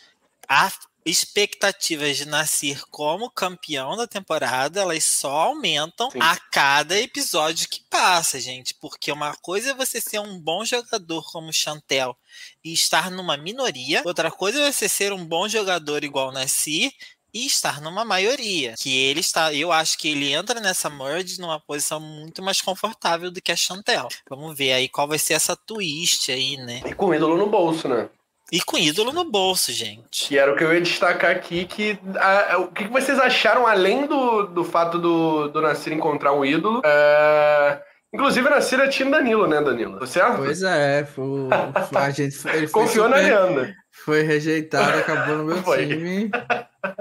expectativas 1.07 2.17
de 2.17 2.27
Nascer 2.27 2.85
como 2.89 3.31
campeão 3.31 3.95
da 3.95 4.05
temporada, 4.05 4.81
elas 4.81 5.03
só 5.05 5.31
aumentam 5.31 6.11
Sim. 6.11 6.19
a 6.21 6.35
cada 6.51 6.99
episódio 6.99 7.69
que 7.69 7.81
passa, 7.89 8.39
gente. 8.39 8.73
Porque 8.75 9.11
uma 9.11 9.33
coisa 9.35 9.71
é 9.71 9.73
você 9.73 10.01
ser 10.01 10.19
um 10.19 10.37
bom 10.37 10.65
jogador 10.65 11.23
como 11.31 11.53
Chantel 11.53 12.15
e 12.63 12.73
estar 12.73 13.09
numa 13.09 13.37
minoria, 13.37 14.01
outra 14.05 14.29
coisa 14.29 14.59
é 14.59 14.71
você 14.71 14.89
ser 14.89 15.13
um 15.13 15.25
bom 15.25 15.47
jogador 15.47 16.03
igual 16.03 16.31
Nascer 16.31 16.91
e 17.33 17.45
estar 17.45 17.79
numa 17.79 18.03
maioria. 18.03 18.75
Que 18.77 18.95
ele 18.95 19.21
está, 19.21 19.53
eu 19.53 19.71
acho 19.71 19.97
que 19.97 20.09
ele 20.09 20.33
entra 20.33 20.59
nessa 20.59 20.89
merge 20.89 21.39
numa 21.39 21.59
posição 21.59 21.99
muito 21.99 22.41
mais 22.43 22.61
confortável 22.61 23.31
do 23.31 23.41
que 23.41 23.51
a 23.51 23.55
Chantel. 23.55 24.07
Vamos 24.29 24.57
ver 24.57 24.73
aí 24.73 24.89
qual 24.89 25.07
vai 25.07 25.19
ser 25.19 25.33
essa 25.35 25.55
twist 25.55 26.31
aí, 26.31 26.57
né? 26.57 26.81
E 26.85 26.93
com 26.93 27.13
ídolo 27.13 27.37
no 27.37 27.47
bolso, 27.47 27.87
né? 27.87 28.09
E 28.51 28.61
com 28.61 28.77
ídolo 28.77 29.11
no 29.11 29.29
bolso, 29.29 29.71
gente. 29.73 30.29
Que 30.29 30.37
era 30.37 30.51
o 30.51 30.55
que 30.55 30.63
eu 30.63 30.73
ia 30.73 30.81
destacar 30.81 31.31
aqui, 31.31 31.65
que 31.65 31.99
a, 32.15 32.57
o 32.59 32.71
que 32.71 32.85
vocês 32.85 33.19
acharam, 33.19 33.67
além 33.67 34.05
do, 34.05 34.43
do 34.43 34.63
fato 34.63 34.97
do, 34.97 35.49
do 35.49 35.61
Nasir 35.61 35.91
encontrar 35.91 36.33
um 36.33 36.45
ídolo? 36.45 36.81
É... 36.85 37.81
Inclusive, 38.13 38.49
Nasir 38.49 38.79
é 38.79 38.87
time 38.87 39.11
Danilo, 39.11 39.47
né, 39.47 39.61
Danilo? 39.61 39.99
Tá 39.99 40.05
certo? 40.05 40.37
Pois 40.37 40.63
é, 40.63 41.03
foi, 41.03 41.49
a 41.93 42.09
gente 42.09 42.37
ele 42.47 42.67
Confiou 42.69 43.09
na 43.09 43.17
Leandra. 43.17 43.75
Foi 43.91 44.21
rejeitado, 44.21 44.97
acabou 44.97 45.37
no 45.37 45.43
meu 45.43 45.61
foi. 45.61 45.85
time. 45.85 46.31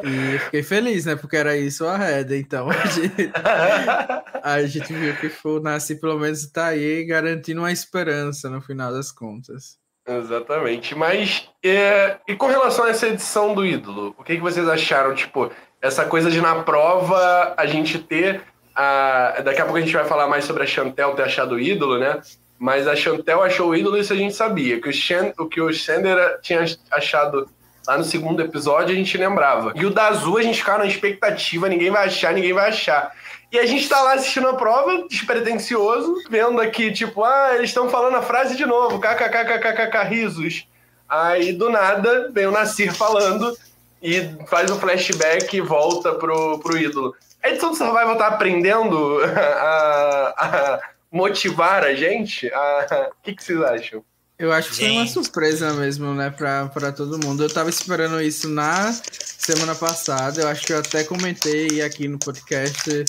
E 0.02 0.38
fiquei 0.40 0.62
feliz, 0.64 1.04
né? 1.04 1.14
Porque 1.14 1.36
era 1.36 1.56
isso 1.56 1.86
a 1.86 1.96
reda. 1.96 2.36
Então 2.36 2.68
a 2.68 2.86
gente, 2.86 3.30
a 4.42 4.62
gente 4.66 4.92
viu 4.92 5.14
que 5.16 5.30
o 5.44 5.60
Nasir 5.60 6.00
pelo 6.00 6.18
menos 6.18 6.44
tá 6.50 6.66
aí 6.66 7.04
garantindo 7.04 7.60
uma 7.60 7.70
esperança 7.70 8.50
no 8.50 8.60
final 8.60 8.92
das 8.92 9.12
contas. 9.12 9.78
Exatamente. 10.06 10.94
Mas, 10.94 11.48
é, 11.62 12.16
e 12.28 12.36
com 12.36 12.46
relação 12.46 12.84
a 12.84 12.90
essa 12.90 13.08
edição 13.08 13.54
do 13.54 13.66
ídolo, 13.66 14.14
o 14.16 14.22
que, 14.22 14.36
que 14.36 14.42
vocês 14.42 14.68
acharam? 14.68 15.14
Tipo, 15.14 15.50
essa 15.82 16.04
coisa 16.04 16.30
de 16.30 16.40
na 16.40 16.62
prova 16.62 17.54
a 17.56 17.66
gente 17.66 17.98
ter. 17.98 18.42
A, 18.74 19.40
daqui 19.42 19.60
a 19.60 19.64
pouco 19.64 19.78
a 19.78 19.80
gente 19.80 19.92
vai 19.92 20.04
falar 20.04 20.28
mais 20.28 20.44
sobre 20.44 20.62
a 20.62 20.66
Chantel 20.66 21.14
ter 21.14 21.22
achado 21.22 21.54
o 21.54 21.60
ídolo, 21.60 21.98
né? 21.98 22.20
Mas 22.58 22.86
a 22.86 22.94
Chantel 22.94 23.42
achou 23.42 23.70
o 23.70 23.76
ídolo, 23.76 23.98
isso 23.98 24.12
a 24.12 24.16
gente 24.16 24.34
sabia. 24.34 24.80
Que 24.80 24.88
o, 24.88 24.92
Shen, 24.92 25.32
o 25.38 25.46
que 25.46 25.60
o 25.60 25.72
Xander 25.72 26.38
tinha 26.40 26.64
achado 26.90 27.48
lá 27.86 27.98
no 27.98 28.04
segundo 28.04 28.40
episódio, 28.42 28.94
a 28.94 28.98
gente 28.98 29.16
lembrava. 29.16 29.72
E 29.74 29.84
o 29.84 29.90
da 29.90 30.08
Azul, 30.08 30.38
a 30.38 30.42
gente 30.42 30.58
ficava 30.58 30.78
na 30.78 30.86
expectativa: 30.86 31.68
ninguém 31.68 31.90
vai 31.90 32.06
achar, 32.06 32.32
ninguém 32.32 32.52
vai 32.52 32.68
achar. 32.68 33.12
E 33.50 33.58
a 33.58 33.66
gente 33.66 33.88
tá 33.88 34.02
lá 34.02 34.14
assistindo 34.14 34.48
a 34.48 34.54
prova, 34.54 35.06
despretensioso, 35.08 36.22
vendo 36.28 36.60
aqui, 36.60 36.92
tipo, 36.92 37.22
ah, 37.22 37.52
eles 37.54 37.70
estão 37.70 37.88
falando 37.88 38.16
a 38.16 38.22
frase 38.22 38.56
de 38.56 38.66
novo, 38.66 38.98
kkkkkkk, 38.98 40.08
risos. 40.08 40.66
Aí, 41.08 41.52
do 41.52 41.70
nada, 41.70 42.30
vem 42.32 42.46
o 42.46 42.50
Nasir 42.50 42.92
falando 42.92 43.56
e 44.02 44.28
faz 44.48 44.70
um 44.70 44.78
flashback 44.78 45.56
e 45.56 45.60
volta 45.60 46.14
pro, 46.14 46.58
pro 46.58 46.76
ídolo. 46.76 47.14
A 47.42 47.50
edição 47.50 47.70
do 47.70 47.76
Survival 47.76 48.18
tá 48.18 48.26
aprendendo 48.26 49.20
a, 49.24 50.34
a 50.36 50.80
motivar 51.10 51.84
a 51.84 51.94
gente? 51.94 52.48
O 52.48 53.22
que, 53.22 53.34
que 53.34 53.42
vocês 53.42 53.62
acham? 53.62 54.04
Eu 54.38 54.52
acho 54.52 54.70
que 54.70 54.76
foi 54.76 54.90
uma 54.90 55.06
surpresa 55.06 55.72
mesmo, 55.72 56.12
né, 56.12 56.28
pra, 56.28 56.66
pra 56.66 56.92
todo 56.92 57.24
mundo. 57.24 57.42
Eu 57.42 57.52
tava 57.52 57.70
esperando 57.70 58.20
isso 58.20 58.48
na 58.48 58.92
semana 58.92 59.74
passada. 59.74 60.42
Eu 60.42 60.48
acho 60.48 60.66
que 60.66 60.72
eu 60.74 60.78
até 60.78 61.04
comentei 61.04 61.80
aqui 61.80 62.06
no 62.06 62.18
podcast 62.18 63.04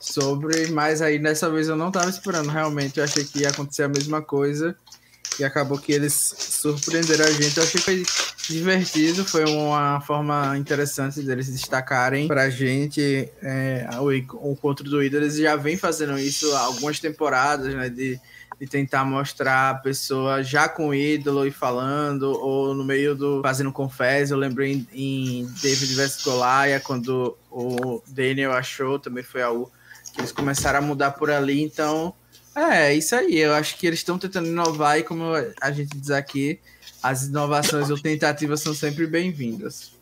sobre, 0.00 0.68
mas 0.68 1.02
aí 1.02 1.18
dessa 1.18 1.50
vez 1.50 1.68
eu 1.68 1.76
não 1.76 1.90
tava 1.92 2.08
esperando 2.08 2.48
realmente. 2.48 2.98
Eu 2.98 3.04
achei 3.04 3.24
que 3.24 3.40
ia 3.40 3.50
acontecer 3.50 3.82
a 3.82 3.88
mesma 3.88 4.22
coisa 4.22 4.74
e 5.38 5.44
acabou 5.44 5.78
que 5.78 5.92
eles 5.92 6.14
surpreenderam 6.14 7.26
a 7.26 7.30
gente. 7.30 7.56
Eu 7.56 7.62
achei 7.62 7.80
que 7.80 7.84
foi 7.84 8.02
divertido, 8.48 9.24
foi 9.24 9.44
uma 9.44 10.00
forma 10.00 10.56
interessante 10.56 11.20
deles 11.22 11.52
destacarem 11.52 12.26
pra 12.26 12.48
gente 12.48 13.30
é, 13.42 13.86
o, 14.00 14.10
encontro 14.12 14.88
do 14.88 15.02
ídolo. 15.02 15.24
Eles 15.24 15.36
já 15.36 15.54
vem 15.54 15.76
fazendo 15.76 16.18
isso 16.18 16.52
há 16.54 16.60
algumas 16.60 16.98
temporadas, 16.98 17.74
né, 17.74 17.88
de 17.88 18.18
de 18.60 18.66
tentar 18.66 19.06
mostrar 19.06 19.70
a 19.70 19.74
pessoa 19.74 20.42
já 20.42 20.68
com 20.68 20.88
o 20.88 20.94
ídolo 20.94 21.46
e 21.46 21.50
falando, 21.50 22.24
ou 22.24 22.74
no 22.74 22.84
meio 22.84 23.14
do 23.14 23.40
fazendo 23.40 23.72
confés. 23.72 24.30
Eu 24.30 24.36
lembrei 24.36 24.72
em, 24.72 24.86
em 24.92 25.46
David 25.62 25.94
vs 25.94 26.22
Goliath, 26.22 26.82
quando 26.82 27.38
o 27.50 28.02
Daniel 28.06 28.52
achou, 28.52 28.98
também 28.98 29.24
foi 29.24 29.40
algo 29.40 29.72
eles 30.18 30.32
começaram 30.32 30.78
a 30.78 30.82
mudar 30.82 31.12
por 31.12 31.30
ali. 31.30 31.62
Então, 31.62 32.14
É, 32.54 32.94
isso 32.94 33.14
aí. 33.14 33.38
Eu 33.38 33.54
acho 33.54 33.76
que 33.76 33.86
eles 33.86 34.00
estão 34.00 34.18
tentando 34.18 34.48
inovar 34.48 34.98
e, 34.98 35.02
como 35.02 35.32
a 35.60 35.70
gente 35.70 35.96
diz 35.96 36.10
aqui, 36.10 36.60
as 37.02 37.24
inovações 37.24 37.90
ou 37.90 38.00
tentativas 38.00 38.60
são 38.60 38.74
sempre 38.74 39.06
bem-vindas. 39.06 39.92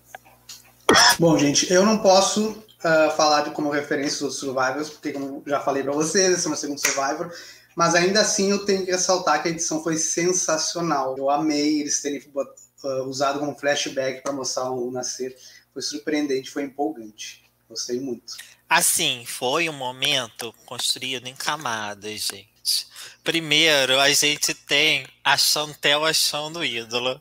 Bom, 1.19 1.39
gente, 1.39 1.71
eu 1.73 1.85
não 1.85 1.99
posso 1.99 2.51
uh, 2.51 3.17
falar 3.17 3.43
de 3.43 3.51
como 3.51 3.71
referência 3.71 4.27
os 4.27 4.37
Survivors, 4.37 4.91
porque, 4.91 5.13
como 5.13 5.43
já 5.47 5.61
falei 5.61 5.83
para 5.83 5.93
vocês, 5.93 6.33
esse 6.33 6.45
é 6.45 6.47
o 6.47 6.51
meu 6.51 6.59
segundo 6.59 6.79
Survivor. 6.79 7.31
Mas 7.77 7.95
ainda 7.95 8.23
assim, 8.23 8.51
eu 8.51 8.65
tenho 8.65 8.85
que 8.85 8.91
ressaltar 8.91 9.41
que 9.43 9.49
a 9.49 9.51
edição 9.51 9.83
foi 9.83 9.97
sensacional. 9.97 11.17
Eu 11.17 11.31
amei 11.31 11.81
eles 11.81 12.03
terem 12.03 12.21
uh, 12.35 13.05
usado 13.05 13.39
como 13.39 13.57
flashback 13.57 14.23
para 14.23 14.33
mostrar 14.33 14.71
o 14.71 14.91
nascer. 14.91 15.37
Foi 15.73 15.83
surpreendente, 15.83 16.51
foi 16.51 16.65
empolgante. 16.65 17.45
Gostei 17.69 18.01
muito. 18.01 18.35
Assim, 18.69 19.25
foi 19.27 19.69
um 19.69 19.73
momento 19.73 20.55
construído 20.67 21.27
em 21.27 21.35
camadas, 21.35 22.21
gente. 22.21 22.87
Primeiro, 23.25 23.99
a 23.99 24.13
gente 24.13 24.53
tem 24.53 25.07
a 25.25 25.39
Chantel 25.39 26.05
achando 26.05 26.65
ídolo. 26.65 27.21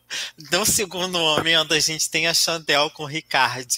No 0.51 0.65
segundo 0.65 1.17
momento, 1.17 1.73
a 1.73 1.79
gente 1.79 2.09
tem 2.09 2.27
a 2.27 2.33
Chantel 2.33 2.89
com 2.91 3.03
o 3.03 3.07
Ricardo. 3.07 3.75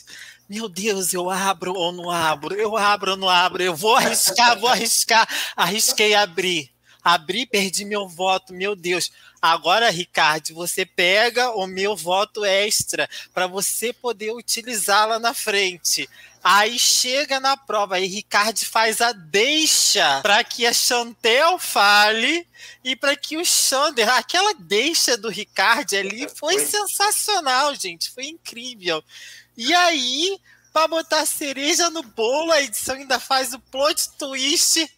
Meu 0.49 0.67
Deus, 0.67 1.13
eu 1.13 1.29
abro 1.29 1.73
ou 1.75 1.91
não 1.91 2.09
abro? 2.09 2.55
Eu 2.55 2.75
abro 2.75 3.11
ou 3.11 3.17
não 3.17 3.29
abro? 3.29 3.61
Eu 3.61 3.75
vou 3.75 3.95
arriscar, 3.95 4.59
vou 4.59 4.69
arriscar. 4.69 5.27
Arrisquei 5.55 6.15
abrir. 6.15 6.71
Abri, 7.03 7.45
perdi 7.45 7.85
meu 7.85 8.07
voto, 8.07 8.51
meu 8.51 8.75
Deus. 8.75 9.11
Agora, 9.41 9.89
Ricardo, 9.89 10.53
você 10.53 10.85
pega 10.85 11.51
o 11.51 11.65
meu 11.65 11.95
voto 11.95 12.43
extra 12.43 13.09
para 13.33 13.47
você 13.47 13.93
poder 13.93 14.31
utilizá-la 14.31 15.17
na 15.17 15.33
frente. 15.33 16.09
Aí 16.43 16.79
chega 16.79 17.39
na 17.39 17.57
prova, 17.57 17.95
aí 17.95 18.05
Ricardo 18.05 18.59
faz 18.65 19.01
a 19.01 19.11
deixa 19.11 20.21
para 20.21 20.41
que 20.43 20.65
a 20.65 20.71
Chantel 20.71 21.59
fale 21.59 22.47
e 22.83 22.95
para 22.95 23.15
que 23.15 23.37
o 23.37 23.45
Xander, 23.45 24.09
aquela 24.09 24.53
deixa 24.53 25.17
do 25.17 25.29
Ricardo 25.29 25.95
ali 25.95 26.29
foi 26.29 26.59
sensacional, 26.65 27.75
gente, 27.75 28.09
foi 28.09 28.27
incrível. 28.27 29.03
E 29.57 29.73
aí, 29.73 30.39
para 30.71 30.87
botar 30.87 31.25
cereja 31.25 31.89
no 31.89 32.03
bolo, 32.03 32.51
a 32.53 32.61
edição 32.61 32.95
ainda 32.95 33.19
faz 33.19 33.53
o 33.53 33.59
plot 33.59 34.09
twist. 34.17 34.89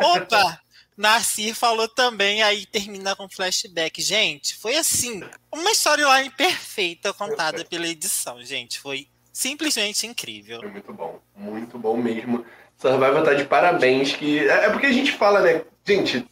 Opa! 0.00 0.60
Nasir 0.98 1.54
falou 1.54 1.86
também, 1.86 2.42
aí 2.42 2.66
termina 2.66 3.14
com 3.14 3.28
flashback. 3.28 4.02
Gente, 4.02 4.56
foi 4.56 4.76
assim, 4.76 5.22
uma 5.52 5.70
storyline 5.70 6.28
perfeita 6.30 7.12
contada 7.12 7.64
pela 7.64 7.86
edição, 7.86 8.42
gente. 8.42 8.80
Foi 8.80 9.06
simplesmente 9.32 10.08
incrível. 10.08 10.58
Foi 10.58 10.70
muito 10.70 10.92
bom, 10.92 11.20
muito 11.36 11.78
bom 11.78 11.96
mesmo. 11.96 12.44
Survival 12.76 13.22
tá 13.22 13.34
de 13.34 13.44
parabéns, 13.44 14.12
que 14.12 14.40
é, 14.40 14.66
é 14.66 14.70
porque 14.70 14.86
a 14.86 14.92
gente 14.92 15.12
fala, 15.12 15.40
né, 15.40 15.62
gente, 15.86 16.28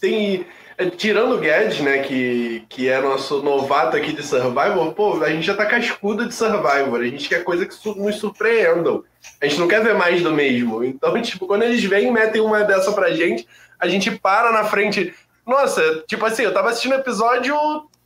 tem 0.00 0.46
é, 0.78 0.90
tirando 0.90 1.34
o 1.34 1.38
Guedes, 1.38 1.80
né, 1.80 1.98
que, 1.98 2.64
que 2.68 2.88
é 2.88 3.00
nosso 3.00 3.42
novato 3.42 3.96
aqui 3.96 4.12
de 4.12 4.22
Survivor, 4.22 4.92
pô, 4.92 5.22
a 5.22 5.30
gente 5.30 5.46
já 5.46 5.54
tá 5.54 5.64
cascudo 5.64 6.26
de 6.26 6.34
Survivor, 6.34 7.00
a 7.00 7.06
gente 7.06 7.28
quer 7.28 7.44
coisa 7.44 7.66
que 7.66 7.74
nos 7.98 8.16
surpreendam. 8.16 9.02
A 9.40 9.46
gente 9.46 9.58
não 9.58 9.68
quer 9.68 9.82
ver 9.82 9.94
mais 9.94 10.22
do 10.22 10.32
mesmo. 10.32 10.84
Então, 10.84 11.20
tipo, 11.22 11.46
quando 11.46 11.62
eles 11.62 11.82
vêm 11.84 12.08
e 12.08 12.10
metem 12.10 12.40
uma 12.40 12.62
dessa 12.62 12.92
pra 12.92 13.12
gente, 13.12 13.46
a 13.78 13.88
gente 13.88 14.10
para 14.10 14.52
na 14.52 14.64
frente. 14.64 15.14
Nossa, 15.46 16.04
tipo 16.08 16.24
assim, 16.24 16.42
eu 16.42 16.52
tava 16.54 16.70
assistindo 16.70 16.94
episódio, 16.94 17.56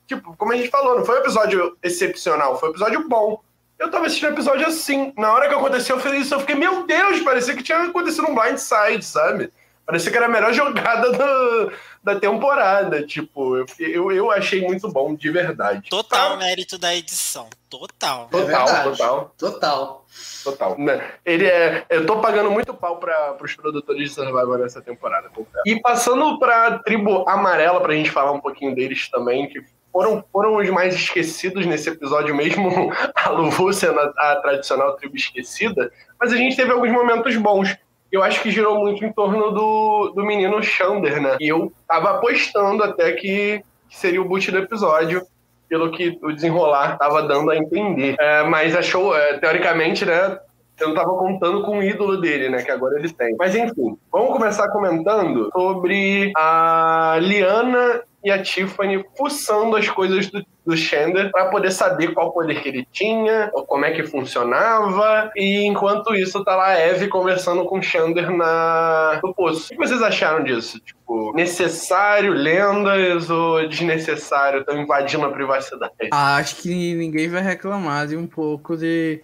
tipo, 0.07 0.37
como 0.37 0.53
a 0.53 0.57
gente 0.57 0.69
falou, 0.69 0.99
não 0.99 1.05
foi 1.05 1.17
um 1.17 1.21
episódio 1.21 1.77
excepcional, 1.83 2.59
foi 2.59 2.69
um 2.69 2.73
episódio 2.73 3.09
bom. 3.09 3.41
Eu 3.79 3.91
tava 3.91 4.07
assistindo 4.07 4.33
episódio 4.33 4.67
assim. 4.67 5.13
Na 5.17 5.33
hora 5.33 5.49
que 5.49 5.55
aconteceu, 5.55 5.97
isso, 6.15 6.35
eu 6.35 6.41
fiquei, 6.41 6.55
meu 6.55 6.87
Deus, 6.87 7.21
parecia 7.21 7.57
que 7.57 7.63
tinha 7.63 7.79
acontecido 7.79 8.29
um 8.29 8.35
blindside, 8.35 9.03
sabe? 9.03 9.51
Parecia 9.87 10.11
que 10.11 10.17
era 10.17 10.27
a 10.27 10.29
melhor 10.29 10.53
jogada 10.55 11.11
do, 11.11 11.73
da 12.03 12.19
temporada. 12.19 13.07
Tipo, 13.07 13.57
eu, 13.57 13.67
eu, 13.79 14.13
eu, 14.13 14.31
achei 14.31 14.63
muito 14.63 14.89
bom, 14.89 15.15
de 15.15 15.31
verdade. 15.31 15.89
Total 15.91 16.31
tá. 16.31 16.37
mérito 16.37 16.79
da 16.79 16.95
edição. 16.95 17.49
Total. 17.69 18.29
Total, 18.29 18.69
é 18.69 18.83
total. 18.83 19.35
Total. 19.39 20.07
Total. 20.43 20.79
Né? 20.79 21.13
Ele 21.25 21.47
é. 21.47 21.85
Eu 21.89 22.07
tô 22.07 22.21
pagando 22.21 22.51
muito 22.51 22.75
pau 22.75 22.99
para 22.99 23.37
os 23.41 23.55
produtores 23.55 24.09
de 24.09 24.15
Survival 24.15 24.59
nessa 24.59 24.81
temporada. 24.81 25.31
E 25.67 25.81
passando 25.81 26.39
pra 26.39 26.79
tribo 26.79 27.29
amarela, 27.29 27.81
pra 27.81 27.95
gente 27.95 28.11
falar 28.11 28.33
um 28.33 28.41
pouquinho 28.41 28.75
deles 28.75 29.09
também, 29.11 29.49
que 29.49 29.63
foram, 29.93 30.25
foram 30.33 30.57
os 30.57 30.69
mais 30.71 30.95
esquecidos 30.95 31.67
nesse 31.67 31.91
episódio, 31.91 32.35
mesmo 32.35 32.93
a 33.15 33.31
Luvu 33.31 33.73
sendo 33.73 33.99
a, 34.01 34.05
a, 34.05 34.37
tradicional 34.37 34.97
tribo 34.97 35.17
esquecida, 35.17 35.93
mas 36.19 36.33
a 36.33 36.37
gente 36.37 36.57
teve 36.57 36.73
alguns 36.73 36.91
momentos 36.91 37.37
bons. 37.37 37.77
Eu 38.11 38.23
acho 38.23 38.43
que 38.43 38.51
girou 38.51 38.79
muito 38.81 39.05
em 39.05 39.13
torno 39.13 39.51
do, 39.53 40.13
do 40.15 40.25
menino 40.25 40.63
Xander, 40.63 41.21
né? 41.21 41.37
E 41.41 41.49
eu 41.49 41.73
tava 41.87 42.11
apostando 42.11 42.83
até 42.83 43.13
que, 43.13 43.63
que 43.89 43.97
seria 43.97 44.21
o 44.21 44.25
boot 44.25 44.51
do 44.51 44.59
episódio, 44.59 45.23
pelo 45.69 45.93
que 45.93 46.19
o 46.21 46.33
desenrolar 46.33 46.99
tava 46.99 47.23
dando 47.23 47.51
a 47.51 47.57
entender. 47.57 48.17
É, 48.19 48.43
mas 48.43 48.75
achou, 48.75 49.17
é, 49.17 49.39
teoricamente, 49.39 50.05
né? 50.05 50.39
Eu 50.81 50.89
não 50.89 50.95
tava 50.95 51.11
contando 51.11 51.63
com 51.63 51.79
o 51.79 51.83
ídolo 51.83 52.21
dele, 52.21 52.49
né? 52.49 52.63
Que 52.63 52.71
agora 52.71 52.99
ele 52.99 53.13
tem. 53.13 53.37
Mas 53.39 53.55
enfim, 53.55 53.97
vamos 54.11 54.33
começar 54.33 54.69
comentando 54.71 55.51
sobre 55.53 56.33
a 56.37 57.19
Liana 57.21 58.03
e 58.23 58.31
a 58.31 58.43
Tiffany 58.43 59.05
fuçando 59.17 59.77
as 59.77 59.89
coisas 59.89 60.27
do, 60.31 60.45
do 60.65 60.77
Xander 60.77 61.31
para 61.31 61.47
poder 61.47 61.71
saber 61.71 62.13
qual 62.13 62.33
poder 62.33 62.61
que 62.61 62.69
ele 62.69 62.87
tinha, 62.93 63.51
ou 63.53 63.65
como 63.65 63.85
é 63.85 63.93
que 63.93 64.05
funcionava. 64.05 65.31
E 65.37 65.65
enquanto 65.65 66.15
isso, 66.15 66.45
tá 66.45 66.55
lá 66.55 66.69
a 66.69 66.79
Eve 66.79 67.09
conversando 67.09 67.65
com 67.65 67.79
o 67.79 67.83
Xander 67.83 68.31
na, 68.31 69.21
no 69.23 69.35
poço. 69.35 69.67
O 69.67 69.69
que 69.71 69.77
vocês 69.77 70.03
acharam 70.03 70.45
disso? 70.45 70.79
Tipo, 70.81 71.33
necessário, 71.35 72.33
lendas 72.33 73.31
ou 73.31 73.67
desnecessário? 73.67 74.61
Estão 74.61 74.81
invadindo 74.81 75.25
a 75.25 75.31
privacidade. 75.31 75.93
Acho 76.13 76.57
que 76.57 76.95
ninguém 76.95 77.29
vai 77.29 77.43
reclamar 77.43 78.07
de 78.07 78.17
um 78.17 78.27
pouco 78.27 78.77
de 78.77 79.23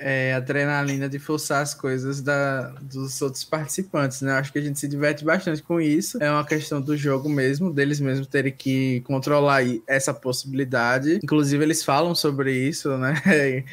é, 0.00 0.32
adrenalina 0.32 1.08
de 1.08 1.18
forçar 1.18 1.62
as 1.62 1.74
coisas 1.74 2.22
da, 2.22 2.70
dos 2.80 3.20
outros 3.20 3.44
participantes, 3.44 4.22
né? 4.22 4.32
Acho 4.32 4.50
que 4.50 4.58
a 4.58 4.62
gente 4.62 4.78
se 4.80 4.88
diverte 4.88 5.24
bastante 5.24 5.62
com 5.62 5.78
isso. 5.80 6.20
É 6.22 6.30
uma 6.30 6.44
questão 6.44 6.80
do 6.80 6.96
jogo 6.96 7.28
mesmo, 7.28 7.72
deles 7.72 8.00
mesmos 8.00 8.26
terem 8.26 8.52
que 8.52 9.02
controlar 9.02 9.62
essa 9.86 10.14
possibilidade. 10.14 11.20
Inclusive, 11.22 11.62
eles 11.62 11.84
falam 11.84 12.14
sobre 12.14 12.52
isso, 12.52 12.96
né? 12.96 13.14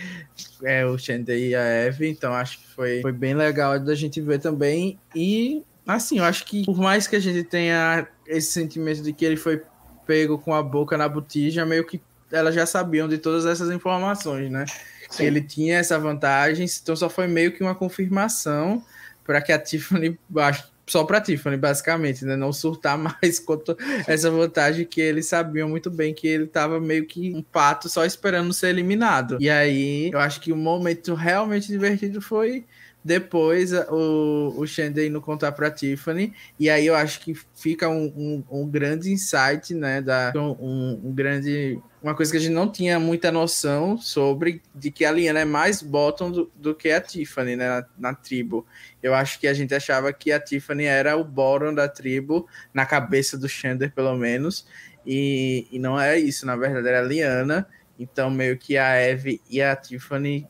É, 0.63 0.85
o 0.85 0.97
Shendai 0.97 1.49
e 1.49 1.55
a 1.55 1.63
Eve, 1.63 2.07
então 2.07 2.33
acho 2.33 2.59
que 2.59 2.67
foi, 2.67 3.01
foi 3.01 3.11
bem 3.11 3.33
legal 3.33 3.79
da 3.79 3.95
gente 3.95 4.21
ver 4.21 4.39
também. 4.39 4.99
E, 5.15 5.63
assim, 5.85 6.19
eu 6.19 6.23
acho 6.23 6.45
que 6.45 6.63
por 6.65 6.77
mais 6.77 7.07
que 7.07 7.15
a 7.15 7.19
gente 7.19 7.43
tenha 7.43 8.07
esse 8.25 8.51
sentimento 8.51 9.01
de 9.01 9.13
que 9.13 9.25
ele 9.25 9.37
foi 9.37 9.63
pego 10.05 10.37
com 10.37 10.53
a 10.53 10.61
boca 10.61 10.95
na 10.95 11.09
botija, 11.09 11.65
meio 11.65 11.85
que 11.85 12.01
elas 12.31 12.53
já 12.53 12.65
sabiam 12.65 13.07
de 13.07 13.17
todas 13.17 13.45
essas 13.45 13.71
informações, 13.71 14.51
né? 14.51 14.65
Sim. 15.09 15.25
ele 15.25 15.41
tinha 15.41 15.77
essa 15.77 15.97
vantagem, 15.99 16.65
então 16.81 16.95
só 16.95 17.09
foi 17.09 17.27
meio 17.27 17.51
que 17.51 17.61
uma 17.61 17.75
confirmação 17.75 18.83
para 19.23 19.41
que 19.41 19.51
a 19.51 19.59
Tiffany, 19.59 20.17
só 20.85 21.03
para 21.03 21.17
a 21.17 21.21
Tiffany, 21.21 21.57
basicamente, 21.57 22.23
né, 22.23 22.35
não 22.35 22.53
surtar 22.53 22.97
mais 22.97 23.39
quanto 23.39 23.77
essa 24.07 24.31
vantagem 24.31 24.85
que 24.85 25.01
eles 25.01 25.25
sabiam 25.25 25.67
muito 25.67 25.91
bem 25.91 26.13
que 26.13 26.27
ele 26.27 26.45
estava 26.45 26.79
meio 26.79 27.05
que 27.05 27.33
um 27.33 27.41
pato 27.41 27.89
só 27.89 28.05
esperando 28.05 28.53
ser 28.53 28.69
eliminado. 28.69 29.37
E 29.39 29.49
aí, 29.49 30.09
eu 30.11 30.19
acho 30.19 30.39
que 30.39 30.51
o 30.51 30.55
momento 30.55 31.13
realmente 31.13 31.67
divertido 31.67 32.21
foi 32.21 32.65
depois 33.07 33.71
o, 33.71 34.53
o 34.57 34.67
Shandey 34.67 35.07
indo 35.07 35.21
contar 35.21 35.53
para 35.53 35.71
Tiffany, 35.71 36.33
e 36.59 36.69
aí 36.69 36.85
eu 36.85 36.93
acho 36.93 37.21
que 37.21 37.33
fica 37.55 37.87
um, 37.87 38.11
um, 38.17 38.43
um 38.51 38.67
grande 38.67 39.09
insight, 39.09 39.73
né? 39.73 40.01
Da, 40.01 40.33
um, 40.35 40.99
um, 41.01 41.13
grande. 41.13 41.79
Uma 42.07 42.15
coisa 42.15 42.31
que 42.31 42.37
a 42.37 42.39
gente 42.39 42.53
não 42.53 42.71
tinha 42.71 42.97
muita 43.01 43.33
noção 43.33 43.97
sobre 43.97 44.61
de 44.73 44.89
que 44.89 45.03
a 45.03 45.11
Liana 45.11 45.41
é 45.41 45.45
mais 45.45 45.81
bottom 45.81 46.31
do, 46.31 46.49
do 46.55 46.73
que 46.73 46.89
a 46.89 47.01
Tiffany, 47.01 47.57
né? 47.57 47.67
Na, 47.67 47.85
na, 47.97 48.13
tribo. 48.13 48.65
Eu 49.03 49.13
acho 49.13 49.37
que 49.37 49.45
a 49.45 49.53
gente 49.53 49.75
achava 49.75 50.13
que 50.13 50.31
a 50.31 50.39
Tiffany 50.39 50.85
era 50.85 51.17
o 51.17 51.23
bottom 51.25 51.73
da 51.73 51.89
tribo, 51.89 52.47
na 52.73 52.85
cabeça 52.85 53.37
do 53.37 53.49
Shander, 53.49 53.91
pelo 53.91 54.15
menos. 54.15 54.65
E, 55.05 55.67
e 55.69 55.77
não 55.79 55.99
é 55.99 56.17
isso, 56.17 56.45
na 56.45 56.55
verdade, 56.55 56.87
era 56.87 56.99
a 56.99 57.03
Liana. 57.03 57.67
Então, 57.99 58.31
meio 58.31 58.57
que 58.57 58.77
a 58.77 58.95
Eve 58.95 59.41
e 59.49 59.61
a 59.61 59.75
Tiffany 59.75 60.47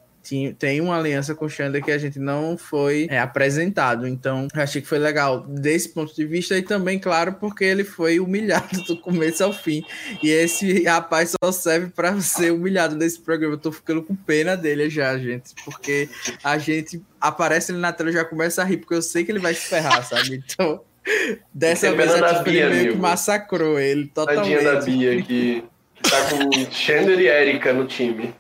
tem 0.58 0.82
uma 0.82 0.98
aliança 0.98 1.36
com 1.36 1.46
o 1.46 1.50
Xander 1.50 1.84
que 1.84 1.92
a 1.92 1.98
gente 1.98 2.20
não 2.20 2.58
foi 2.58 3.08
é, 3.10 3.20
apresentado. 3.20 4.08
Então, 4.08 4.48
achei 4.54 4.82
que 4.82 4.88
foi 4.88 5.00
legal 5.00 5.42
desse 5.42 5.90
ponto 5.90 6.16
de 6.16 6.26
vista 6.26 6.58
e 6.58 6.62
também, 6.62 7.00
claro, 7.00 7.34
porque 7.34 7.64
ele 7.64 7.84
foi 7.84 8.20
humilhado 8.20 8.82
do 8.88 8.98
começo 8.98 9.44
ao 9.44 9.54
fim. 9.54 9.84
E 10.22 10.30
esse 10.30 10.84
rapaz 10.84 11.34
só 11.44 11.52
serve 11.52 11.88
para 11.88 12.20
ser 12.22 12.52
humilhado 12.52 12.96
nesse 12.96 13.20
programa. 13.20 13.56
Eu 13.56 13.60
tô 13.60 13.72
ficando 13.72 14.04
com 14.04 14.16
pena 14.16 14.56
dele 14.56 14.90
já, 14.90 15.18
gente, 15.18 15.54
porque 15.64 16.10
a 16.44 16.58
gente 16.58 17.02
aparece 17.20 17.72
ele 17.72 17.80
na 17.80 17.92
tela 17.92 18.10
e 18.10 18.14
já 18.14 18.26
começa 18.26 18.62
a 18.62 18.66
rir, 18.66 18.78
porque 18.78 18.96
eu 18.96 19.02
sei 19.02 19.24
que 19.24 19.32
ele 19.32 19.40
vai 19.40 19.54
se 19.54 19.68
ferrar, 19.68 20.04
sabe? 20.06 20.44
Então. 20.46 20.82
Dessa 21.54 21.94
vez 21.94 22.12
a 22.12 22.44
Bia, 22.44 22.70
meio 22.70 22.92
que 22.92 22.98
massacrou 22.98 23.80
ele 23.80 24.08
totalmente. 24.08 24.54
Tadinha 24.54 24.74
da 24.74 24.82
Bia 24.82 25.22
que 25.22 25.64
Tá 26.10 26.30
com 26.30 26.72
Xander 26.72 27.20
e 27.20 27.28
Erika 27.28 27.74
no 27.74 27.86
time. 27.86 28.34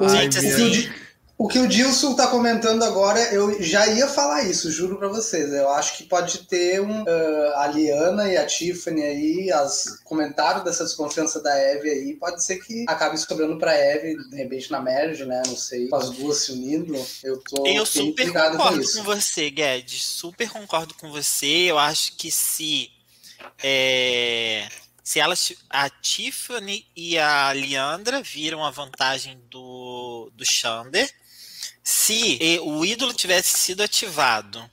Gente, 0.00 0.38
assim, 0.38 0.88
O 1.36 1.48
que 1.48 1.58
o 1.58 1.66
Dilson 1.66 2.14
tá 2.14 2.28
comentando 2.28 2.84
agora, 2.84 3.18
eu 3.34 3.60
já 3.60 3.88
ia 3.88 4.06
falar 4.06 4.44
isso, 4.44 4.70
juro 4.70 4.96
para 4.96 5.08
vocês. 5.08 5.52
Eu 5.52 5.68
acho 5.70 5.96
que 5.96 6.04
pode 6.04 6.46
ter 6.46 6.80
um, 6.80 7.02
uh, 7.02 7.56
a 7.56 7.66
Liana 7.66 8.32
e 8.32 8.36
a 8.36 8.46
Tiffany 8.46 9.02
aí, 9.02 9.52
as 9.52 10.00
comentários 10.04 10.62
dessa 10.62 10.84
desconfiança 10.84 11.42
da 11.42 11.52
Eve 11.58 11.90
aí, 11.90 12.14
pode 12.14 12.44
ser 12.44 12.58
que 12.58 12.84
acabe 12.88 13.18
sobrando 13.18 13.58
pra 13.58 13.74
Eve, 13.76 14.16
de 14.30 14.36
repente 14.36 14.70
na 14.70 14.80
merge, 14.80 15.24
né? 15.24 15.42
Não 15.44 15.56
sei, 15.56 15.88
com 15.88 15.96
as 15.96 16.10
duas 16.10 16.38
se 16.38 16.52
unindo. 16.52 16.94
Eu 17.24 17.38
tô 17.38 17.66
Eu 17.66 17.84
super 17.84 18.32
concordo 18.32 18.56
com, 18.56 18.98
com 18.98 19.02
você, 19.02 19.50
Guedes. 19.50 20.04
Super 20.04 20.48
concordo 20.50 20.94
com 20.94 21.10
você. 21.10 21.46
Eu 21.46 21.78
acho 21.80 22.16
que 22.16 22.30
se. 22.30 22.90
É 23.60 24.68
se 25.04 25.20
elas, 25.20 25.52
a 25.68 25.90
Tiffany 25.90 26.86
e 26.96 27.18
a 27.18 27.52
Leandra 27.52 28.22
viram 28.22 28.64
a 28.64 28.70
vantagem 28.70 29.38
do, 29.50 30.32
do 30.34 30.46
Xander, 30.46 31.08
se 31.82 32.58
o 32.62 32.82
ídolo 32.86 33.12
tivesse 33.12 33.58
sido 33.58 33.82
ativado 33.82 34.68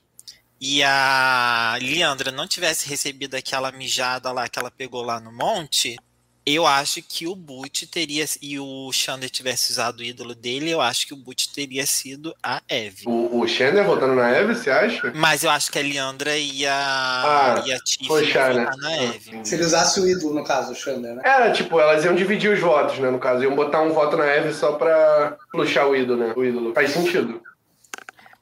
e 0.59 0.81
a 0.81 1.77
Leandra 1.81 2.31
não 2.31 2.47
tivesse 2.47 2.87
recebido 2.87 3.35
aquela 3.35 3.73
mijada 3.73 4.31
lá 4.31 4.47
que 4.47 4.57
ela 4.57 4.71
pegou 4.71 5.03
lá 5.03 5.19
no 5.19 5.33
monte, 5.33 5.97
eu 6.45 6.65
acho 6.65 7.01
que 7.03 7.27
o 7.27 7.35
Boot 7.35 7.85
teria. 7.87 8.25
E 8.41 8.59
o 8.59 8.91
Xander 8.91 9.29
tivesse 9.29 9.71
usado 9.71 9.99
o 9.99 10.03
ídolo 10.03 10.33
dele, 10.33 10.71
eu 10.71 10.81
acho 10.81 11.05
que 11.05 11.13
o 11.13 11.17
Boot 11.17 11.53
teria 11.53 11.85
sido 11.85 12.35
a 12.41 12.61
Eve. 12.67 13.03
O, 13.05 13.41
o 13.41 13.47
Xander 13.47 13.85
voltando 13.85 14.15
na 14.15 14.29
Eve, 14.31 14.55
você 14.55 14.69
acha? 14.69 15.11
Mas 15.15 15.43
eu 15.43 15.49
acho 15.49 15.71
que 15.71 15.77
a 15.77 15.81
Leandra 15.81 16.37
e 16.37 16.65
a, 16.65 16.73
ah, 16.73 17.63
e 17.65 17.73
a 17.73 17.79
Tiffany 17.79 18.25
votar 18.25 18.77
na 18.77 18.97
Eve. 18.97 19.45
Se 19.45 19.55
ele 19.55 19.65
usasse 19.65 19.99
o 19.99 20.07
ídolo, 20.07 20.33
no 20.33 20.43
caso, 20.43 20.71
o 20.71 20.75
Xander, 20.75 21.15
né? 21.15 21.21
Era, 21.23 21.51
tipo, 21.51 21.79
elas 21.79 22.03
iam 22.03 22.15
dividir 22.15 22.51
os 22.51 22.59
votos, 22.59 22.97
né? 22.99 23.09
No 23.11 23.19
caso, 23.19 23.43
iam 23.43 23.55
botar 23.55 23.81
um 23.81 23.93
voto 23.93 24.17
na 24.17 24.25
Eve 24.25 24.53
só 24.53 24.73
pra 24.73 25.37
puxar 25.51 25.87
o 25.87 25.95
ídolo, 25.95 26.19
né? 26.19 26.33
O 26.35 26.43
ídolo. 26.43 26.73
Faz 26.73 26.91
sentido. 26.91 27.41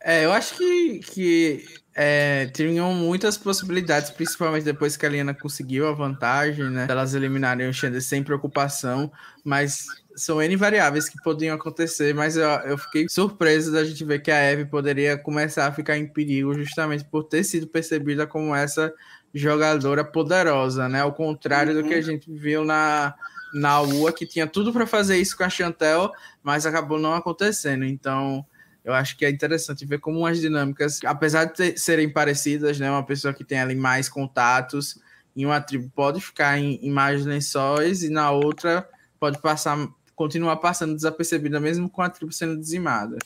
É, 0.02 0.24
eu 0.24 0.32
acho 0.32 0.56
que, 0.56 1.00
que 1.00 1.79
é, 2.02 2.46
tinham 2.54 2.94
muitas 2.94 3.38
possibilidades, 3.38 4.10
principalmente 4.10 4.64
depois 4.64 4.96
que 4.96 5.06
a 5.06 5.10
Liana 5.10 5.34
conseguiu 5.34 5.86
a 5.86 5.92
vantagem, 5.92 6.70
né? 6.70 6.88
Elas 6.90 7.14
eliminarem 7.14 7.68
o 7.68 7.74
Xander 7.74 8.02
sem 8.02 8.24
preocupação, 8.24 9.12
mas 9.44 9.86
são 10.16 10.42
N 10.42 10.56
variáveis 10.56 11.10
que 11.10 11.22
podiam 11.22 11.54
acontecer, 11.54 12.16
mas 12.16 12.38
eu, 12.38 12.48
eu 12.48 12.78
fiquei 12.78 13.06
surpreso 13.10 13.74
da 13.74 13.84
gente 13.84 14.06
ver 14.06 14.20
que 14.20 14.32
a 14.32 14.38
Eve 14.38 14.64
poderia 14.64 15.18
começar 15.18 15.68
a 15.68 15.74
ficar 15.74 15.98
em 15.98 16.08
perigo 16.08 16.54
justamente 16.54 17.04
por 17.04 17.26
ter 17.26 17.44
sido 17.44 17.68
percebida 17.68 18.26
como 18.26 18.56
essa 18.56 18.94
jogadora 19.34 20.02
poderosa, 20.02 20.88
né? 20.88 21.02
Ao 21.02 21.12
contrário 21.12 21.76
uhum. 21.76 21.82
do 21.82 21.88
que 21.90 21.96
a 21.96 21.98
uhum. 21.98 22.04
gente 22.04 22.32
viu 22.32 22.64
na, 22.64 23.14
na 23.54 23.82
UA, 23.82 24.14
que 24.14 24.26
tinha 24.26 24.48
tudo 24.48 24.72
para 24.72 24.88
fazer 24.88 25.18
isso 25.18 25.36
com 25.36 25.44
a 25.44 25.50
Chantel, 25.50 26.14
mas 26.42 26.66
acabou 26.66 26.98
não 26.98 27.14
acontecendo. 27.14 27.84
Então, 27.84 28.46
eu 28.84 28.94
acho 28.94 29.18
que 29.18 29.26
é 29.26 29.30
interessante 29.30 29.86
ver 29.86 30.00
como 30.00 30.26
as 30.26 30.40
dinâmicas, 30.40 31.00
apesar 31.06 31.46
de 31.46 31.54
ter, 31.54 31.78
serem 31.78 32.10
parecidas, 32.10 32.80
né, 32.80 32.90
uma 32.90 33.06
pessoa 33.06 33.34
que 33.34 33.44
tem 33.44 33.60
ali 33.60 33.76
mais 33.76 34.10
contatos 34.10 35.00
em 35.36 35.46
uma 35.46 35.62
tribo 35.62 35.90
pode 35.96 36.20
ficar 36.20 36.58
em, 36.58 36.76
em 36.82 36.90
mais 36.90 37.26
lençóis 37.26 38.04
e 38.04 38.10
na 38.10 38.32
outra 38.32 38.88
pode 39.20 39.40
passar, 39.42 39.78
continuar 40.16 40.58
passando 40.58 40.96
desapercebida 40.96 41.60
mesmo 41.60 41.90
com 41.90 42.02
a 42.02 42.10
tribo 42.10 42.32
sendo 42.32 42.58
dizimada. 42.58 43.18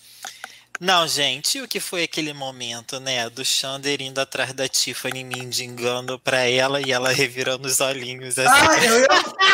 Não, 0.79 1.07
gente, 1.07 1.61
o 1.61 1.67
que 1.67 1.79
foi 1.79 2.03
aquele 2.03 2.33
momento, 2.33 2.99
né? 2.99 3.29
Do 3.29 3.45
Xander 3.45 4.01
indo 4.01 4.19
atrás 4.19 4.53
da 4.53 4.67
Tiffany 4.67 5.23
mendigando 5.23 6.19
pra 6.19 6.45
ela 6.45 6.81
e 6.81 6.91
ela 6.91 7.11
revirando 7.11 7.67
os 7.67 7.79
olhinhos 7.79 8.37
assim. 8.37 8.49
Ah, 8.49 8.83
eu 8.83 8.99
ia, 8.99 9.07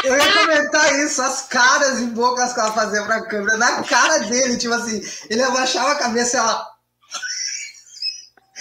eu 0.06 0.18
ia 0.18 0.34
comentar 0.34 1.00
isso, 1.00 1.22
as 1.22 1.44
caras 1.48 2.00
e 2.00 2.08
bocas 2.08 2.54
que 2.54 2.60
ela 2.60 2.72
fazia 2.72 3.04
pra 3.04 3.26
câmera, 3.26 3.58
na 3.58 3.84
cara 3.84 4.20
dele, 4.20 4.58
tipo 4.58 4.74
assim, 4.74 5.02
ele 5.30 5.44
abaixava 5.44 5.92
a 5.92 6.00
cabeça 6.00 6.38
e 6.38 6.40
ela. 6.40 6.68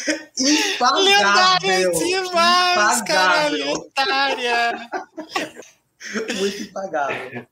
Impagável! 0.38 1.04
Lendária 1.04 1.90
demais, 1.92 3.02
cara! 3.02 3.48
Lendária! 3.48 4.90
Muito 6.36 6.62
impagável. 6.62 7.46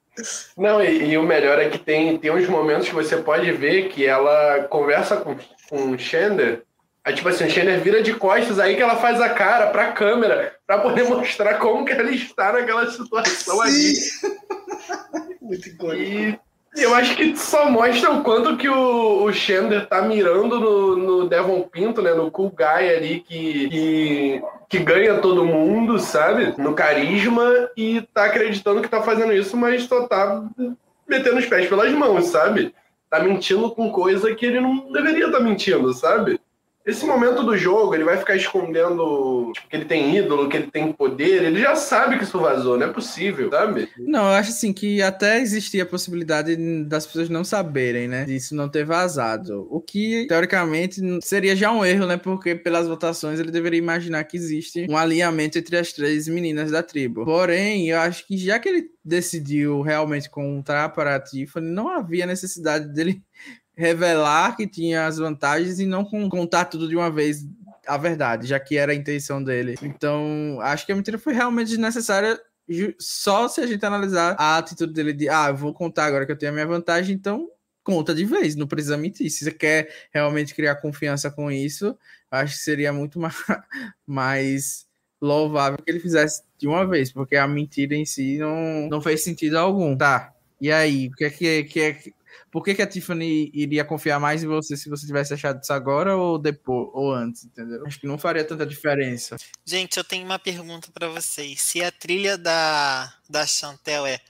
Não, 0.57 0.83
e, 0.83 1.11
e, 1.11 1.19
o 1.19 1.23
melhor 1.23 1.59
é 1.59 1.69
que 1.69 1.79
tem, 1.79 2.17
tem 2.19 2.31
uns 2.31 2.49
momentos 2.49 2.89
que 2.89 2.95
você 2.95 3.17
pode 3.19 3.51
ver 3.53 3.89
que 3.89 4.07
ela 4.07 4.65
conversa 4.65 5.17
com, 5.19 5.37
com 5.69 5.91
o 5.91 5.99
Xander, 5.99 6.63
aí 7.05 7.15
tipo 7.15 7.29
assim, 7.29 7.45
o 7.45 7.51
Xander 7.51 7.81
vira 7.81 8.03
de 8.03 8.15
costas, 8.15 8.59
aí 8.59 8.77
que 8.77 8.83
ela 8.83 8.97
faz 8.97 9.21
a 9.21 9.29
cara 9.29 9.69
pra 9.69 9.93
câmera, 9.93 10.57
pra 10.67 10.79
poder 10.79 11.05
mostrar 11.09 11.59
como 11.59 11.85
que 11.85 11.93
ela 11.93 12.11
está 12.11 12.53
naquela 12.53 12.91
situação 12.91 13.63
Sim. 13.63 13.63
ali. 13.63 15.37
Muito 15.41 15.69
icônico. 15.69 16.03
E 16.03 16.46
eu 16.77 16.95
acho 16.95 17.17
que 17.17 17.37
só 17.37 17.71
mostra 17.71 18.11
o 18.13 18.23
quanto 18.23 18.57
que 18.57 18.69
o, 18.69 19.25
o 19.25 19.33
Xander 19.33 19.87
tá 19.87 20.03
mirando 20.03 20.61
no, 20.61 20.97
no 20.97 21.29
Devon 21.29 21.63
Pinto, 21.63 22.03
né? 22.03 22.15
No 22.15 22.31
cool 22.31 22.51
guy 22.51 22.95
ali 22.95 23.21
que, 23.21 23.69
que 23.69 24.43
que 24.69 24.79
ganha 24.79 25.19
todo 25.19 25.45
mundo, 25.45 25.99
sabe? 25.99 26.55
No 26.59 26.75
carisma 26.75 27.71
e 27.77 28.03
tá 28.13 28.25
acreditando 28.25 28.83
que 28.83 28.89
tá 28.89 29.03
fazendo 29.03 29.33
isso, 29.33 29.57
mas 29.57 29.85
só 29.85 30.07
tá 30.07 30.43
metendo 31.09 31.39
os 31.39 31.47
pés 31.47 31.69
pelas 31.69 31.93
mãos, 31.93 32.27
sabe? 32.27 32.75
Tá 33.09 33.21
mentindo 33.21 33.71
com 33.71 33.91
coisa 33.91 34.35
que 34.35 34.45
ele 34.45 34.61
não 34.61 34.93
deveria 34.93 35.27
estar 35.27 35.39
tá 35.39 35.45
mentindo, 35.45 35.93
sabe? 35.93 36.41
Esse 36.87 37.05
momento 37.05 37.43
do 37.43 37.57
jogo, 37.57 37.95
ele 37.95 38.05
vai 38.05 38.17
ficar 38.17 38.37
escondendo 38.37 39.51
tipo, 39.53 39.69
que 39.69 39.77
ele 39.77 39.85
tem 39.85 40.17
ídolo, 40.17 40.49
que 40.49 40.57
ele 40.57 40.71
tem 40.71 40.93
poder, 40.93 41.43
ele 41.43 41.61
já 41.61 41.75
sabe 41.75 42.17
que 42.17 42.23
isso 42.23 42.39
vazou, 42.39 42.79
não 42.79 42.87
é 42.87 42.93
possível, 42.93 43.51
sabe? 43.51 43.89
Não, 43.99 44.21
eu 44.21 44.35
acho 44.35 44.51
assim 44.51 44.73
que 44.73 45.03
até 45.03 45.41
existia 45.41 45.83
a 45.83 45.87
possibilidade 45.87 46.57
das 46.85 47.05
pessoas 47.05 47.29
não 47.29 47.43
saberem, 47.43 48.07
né? 48.07 48.25
Disso 48.25 48.55
não 48.55 48.69
ter 48.69 48.85
vazado. 48.85 49.67
O 49.69 49.81
que, 49.81 50.27
teoricamente, 50.29 51.01
seria 51.23 51.57
já 51.57 51.73
um 51.73 51.85
erro, 51.85 52.07
né? 52.07 52.17
Porque 52.17 52.55
pelas 52.55 52.87
votações 52.87 53.41
ele 53.41 53.51
deveria 53.51 53.79
imaginar 53.79 54.23
que 54.23 54.37
existe 54.37 54.87
um 54.89 54.97
alinhamento 54.97 55.59
entre 55.59 55.77
as 55.77 55.93
três 55.93 56.29
meninas 56.29 56.71
da 56.71 56.85
tribo. 56.85 57.25
Porém, 57.25 57.91
eu 57.91 57.99
acho 57.99 58.25
que 58.27 58.39
já 58.39 58.61
que 58.61 58.69
ele 58.69 58.87
decidiu 59.05 59.83
realmente 59.83 60.31
contar 60.31 60.91
para 60.91 61.17
a 61.17 61.21
Tiffany, 61.21 61.69
não 61.69 61.89
havia 61.89 62.27
necessidade 62.27 62.93
dele 62.93 63.21
revelar 63.77 64.57
que 64.57 64.67
tinha 64.67 65.07
as 65.07 65.19
vantagens 65.19 65.79
e 65.79 65.87
não 65.87 66.05
contar 66.05 66.65
tudo 66.65 66.89
de 66.89 66.97
uma 66.97 67.11
vez 67.11 67.47
a 67.87 67.97
verdade, 67.97 68.47
já 68.47 68.59
que 68.59 68.77
era 68.77 68.93
a 68.93 68.95
intenção 68.95 69.43
dele. 69.43 69.77
Então, 69.83 70.59
acho 70.61 70.85
que 70.85 70.93
a 70.93 70.97
mentira 70.97 71.19
foi 71.19 71.35
realmente 71.35 71.69
desnecessária 71.69 72.41
só 72.99 73.47
se 73.47 73.61
a 73.61 73.67
gente 73.67 73.85
analisar 73.87 74.35
a 74.39 74.59
atitude 74.59 74.93
dele 74.93 75.13
de, 75.13 75.29
ah, 75.29 75.49
eu 75.49 75.57
vou 75.57 75.73
contar 75.73 76.07
agora 76.07 76.27
que 76.27 76.33
eu 76.33 76.37
tenho 76.37 76.51
a 76.51 76.55
minha 76.55 76.67
vantagem, 76.67 77.15
então 77.15 77.49
conta 77.85 78.13
de 78.13 78.25
vez, 78.25 78.57
não 78.57 78.67
precisa 78.67 78.97
mentir. 78.97 79.31
Se 79.31 79.45
você 79.45 79.53
quer 79.53 79.89
realmente 80.13 80.55
criar 80.55 80.75
confiança 80.77 81.31
com 81.31 81.51
isso, 81.51 81.97
acho 82.29 82.55
que 82.55 82.61
seria 82.61 82.93
muito 82.93 83.19
mais, 83.21 83.37
mais 84.05 84.87
louvável 85.21 85.79
que 85.79 85.91
ele 85.91 86.01
fizesse 86.01 86.43
de 86.59 86.67
uma 86.67 86.85
vez, 86.87 87.13
porque 87.13 87.37
a 87.37 87.47
mentira 87.47 87.95
em 87.95 88.05
si 88.05 88.39
não, 88.39 88.89
não 88.89 89.01
fez 89.01 89.23
sentido 89.23 89.57
algum. 89.57 89.97
Tá. 89.97 90.33
E 90.61 90.73
aí, 90.73 91.09
o 91.09 91.13
que 91.13 91.25
é 91.25 91.31
que, 91.31 91.65
que, 91.65 91.81
é, 91.81 91.99
por 92.51 92.63
que, 92.63 92.75
que 92.75 92.83
a 92.83 92.87
Tiffany 92.87 93.51
iria 93.53 93.85
confiar 93.85 94.19
mais 94.19 94.43
em 94.43 94.47
você 94.47 94.77
se 94.77 94.89
você 94.89 95.07
tivesse 95.07 95.35
achado 95.35 95.61
isso 95.63 95.73
agora 95.73 96.17
ou 96.17 96.39
depois 96.39 96.89
ou 96.93 97.13
antes, 97.13 97.45
entendeu? 97.45 97.85
Acho 97.87 98.01
que 98.01 98.07
não 98.07 98.19
faria 98.19 98.45
tanta 98.45 98.65
diferença. 98.65 99.37
Gente, 99.65 99.97
eu 99.97 100.05
tenho 100.05 100.25
uma 100.25 100.39
pergunta 100.39 100.89
para 100.93 101.09
vocês. 101.09 101.61
Se 101.61 101.83
a 101.83 101.91
trilha 101.91 102.39
da, 102.39 103.13
da 103.29 103.47
Chantel 103.47 104.07
é 104.07 104.21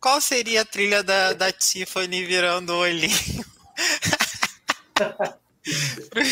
qual 0.00 0.20
seria 0.20 0.62
a 0.62 0.64
trilha 0.64 1.02
da, 1.02 1.32
da 1.32 1.52
Tiffany 1.52 2.24
virando 2.24 2.70
o 2.70 2.78
olhinho? 2.78 3.44
Pro 6.10 6.22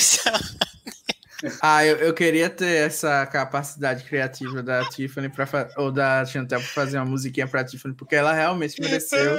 ah, 1.61 1.85
eu, 1.85 1.96
eu 1.96 2.14
queria 2.14 2.49
ter 2.49 2.87
essa 2.87 3.27
capacidade 3.27 4.05
criativa 4.05 4.62
da 4.62 4.88
Tiffany 4.88 5.29
pra, 5.29 5.68
ou 5.77 5.92
da 5.92 6.25
Chantel 6.25 6.61
pra 6.61 6.68
fazer 6.68 6.99
uma 6.99 7.05
musiquinha 7.05 7.46
pra 7.46 7.64
Tiffany, 7.64 7.94
porque 7.94 8.14
ela 8.14 8.33
realmente 8.33 8.81
mereceu 8.81 9.37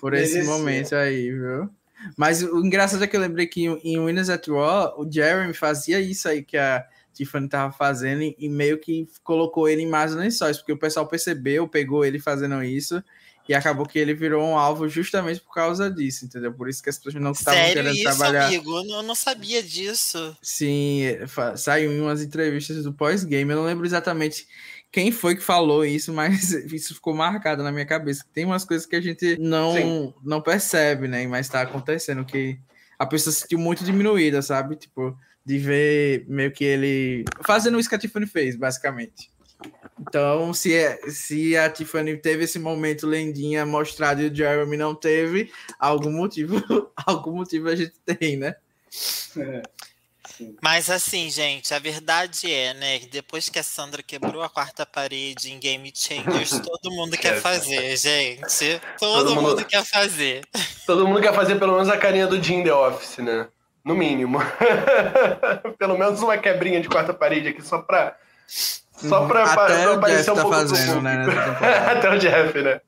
por 0.00 0.14
esse 0.14 0.34
mereceu. 0.34 0.52
momento 0.52 0.94
aí, 0.94 1.30
viu? 1.30 1.70
Mas 2.16 2.42
o 2.42 2.64
engraçado 2.64 3.02
é 3.02 3.06
que 3.06 3.16
eu 3.16 3.20
lembrei 3.20 3.46
que 3.46 3.64
em 3.64 3.98
Winners 3.98 4.30
at 4.30 4.46
War, 4.48 4.98
o 4.98 5.10
Jeremy 5.10 5.52
fazia 5.52 6.00
isso 6.00 6.28
aí 6.28 6.42
que 6.42 6.56
a 6.56 6.84
Tiffany 7.12 7.48
tava 7.48 7.72
fazendo 7.72 8.22
e 8.22 8.48
meio 8.48 8.78
que 8.78 9.08
colocou 9.24 9.68
ele 9.68 9.82
em 9.82 9.88
mais 9.88 10.14
lençóis, 10.14 10.58
porque 10.58 10.72
o 10.72 10.78
pessoal 10.78 11.08
percebeu, 11.08 11.66
pegou 11.66 12.04
ele 12.04 12.20
fazendo 12.20 12.62
isso 12.62 13.02
e 13.48 13.54
acabou 13.54 13.86
que 13.86 13.98
ele 13.98 14.12
virou 14.12 14.44
um 14.44 14.58
alvo 14.58 14.88
justamente 14.88 15.40
por 15.40 15.54
causa 15.54 15.90
disso, 15.90 16.26
entendeu? 16.26 16.52
Por 16.52 16.68
isso 16.68 16.82
que 16.82 16.90
as 16.90 16.98
pessoas 16.98 17.14
não 17.14 17.32
estavam 17.32 17.60
querendo 17.64 17.94
isso, 17.94 18.02
trabalhar. 18.02 18.46
amigo? 18.46 18.78
Eu 18.78 19.02
não 19.02 19.14
sabia 19.14 19.62
disso. 19.62 20.36
Sim, 20.42 21.02
saiu 21.56 21.90
em 21.90 22.00
umas 22.00 22.22
entrevistas 22.22 22.84
do 22.84 22.92
pós-game. 22.92 23.50
Eu 23.50 23.56
não 23.56 23.64
lembro 23.64 23.86
exatamente 23.86 24.46
quem 24.92 25.10
foi 25.10 25.34
que 25.34 25.42
falou 25.42 25.84
isso, 25.84 26.12
mas 26.14 26.50
isso 26.50 26.94
ficou 26.94 27.14
marcado 27.14 27.62
na 27.62 27.72
minha 27.72 27.86
cabeça. 27.86 28.24
Tem 28.34 28.44
umas 28.44 28.64
coisas 28.64 28.86
que 28.86 28.96
a 28.96 29.00
gente 29.00 29.38
não, 29.40 30.14
não 30.22 30.42
percebe, 30.42 31.08
né? 31.08 31.26
Mas 31.26 31.48
tá 31.48 31.62
acontecendo 31.62 32.26
que 32.26 32.58
a 32.98 33.06
pessoa 33.06 33.32
se 33.32 33.40
sentiu 33.40 33.58
muito 33.58 33.82
diminuída, 33.82 34.42
sabe? 34.42 34.76
Tipo, 34.76 35.16
de 35.44 35.58
ver 35.58 36.26
meio 36.28 36.52
que 36.52 36.64
ele 36.64 37.24
fazendo 37.42 37.78
o 37.78 37.88
que 37.88 37.94
a 37.94 37.98
Tiffany 37.98 38.26
fez, 38.26 38.56
basicamente. 38.56 39.30
Então, 40.08 40.54
se, 40.54 40.74
é, 40.74 40.98
se 41.10 41.56
a 41.56 41.68
Tiffany 41.68 42.16
teve 42.16 42.44
esse 42.44 42.58
momento 42.58 43.06
lendinha 43.06 43.66
mostrado 43.66 44.22
e 44.22 44.28
o 44.28 44.34
Jeremy 44.34 44.76
não 44.76 44.94
teve, 44.94 45.52
algum 45.78 46.10
motivo, 46.10 46.56
algum 47.06 47.32
motivo 47.32 47.68
a 47.68 47.76
gente 47.76 47.94
tem, 48.04 48.36
né? 48.36 48.56
É. 49.36 49.62
Mas 50.62 50.88
assim, 50.88 51.28
gente, 51.30 51.74
a 51.74 51.78
verdade 51.78 52.52
é, 52.52 52.72
né, 52.74 52.98
que 53.00 53.06
depois 53.06 53.48
que 53.48 53.58
a 53.58 53.62
Sandra 53.62 54.02
quebrou 54.02 54.42
a 54.42 54.48
quarta 54.48 54.86
parede 54.86 55.52
em 55.52 55.58
Game 55.58 55.92
Changers, 55.94 56.50
todo 56.64 56.90
mundo 56.92 57.16
quer 57.16 57.40
fazer, 57.40 57.96
gente. 57.96 58.80
Todo, 58.98 59.26
todo 59.26 59.34
mundo, 59.34 59.48
mundo, 59.50 59.64
quer 59.64 59.84
fazer. 59.84 60.44
Todo 60.86 61.06
mundo 61.06 61.20
quer 61.20 61.34
fazer 61.34 61.58
pelo 61.58 61.72
menos 61.72 61.88
a 61.88 61.96
carinha 61.96 62.26
do 62.26 62.42
Jim 62.42 62.62
The 62.62 62.72
Office, 62.72 63.18
né? 63.18 63.48
No 63.84 63.94
mínimo. 63.94 64.38
pelo 65.78 65.98
menos 65.98 66.22
uma 66.22 66.38
quebrinha 66.38 66.80
de 66.80 66.88
quarta 66.88 67.12
parede 67.12 67.48
aqui, 67.48 67.62
só 67.62 67.78
pra. 67.78 68.16
Só 68.98 69.26
pra, 69.26 69.44
Até 69.44 69.84
pra, 69.84 69.94
aparecer 69.94 70.30
um 70.32 70.34
tá 70.34 70.42
pouco 70.42 70.56
fazendo, 70.56 71.00
né, 71.00 71.24
Até 71.92 72.10
o 72.10 72.18
Jeff, 72.18 72.62
né? 72.62 72.80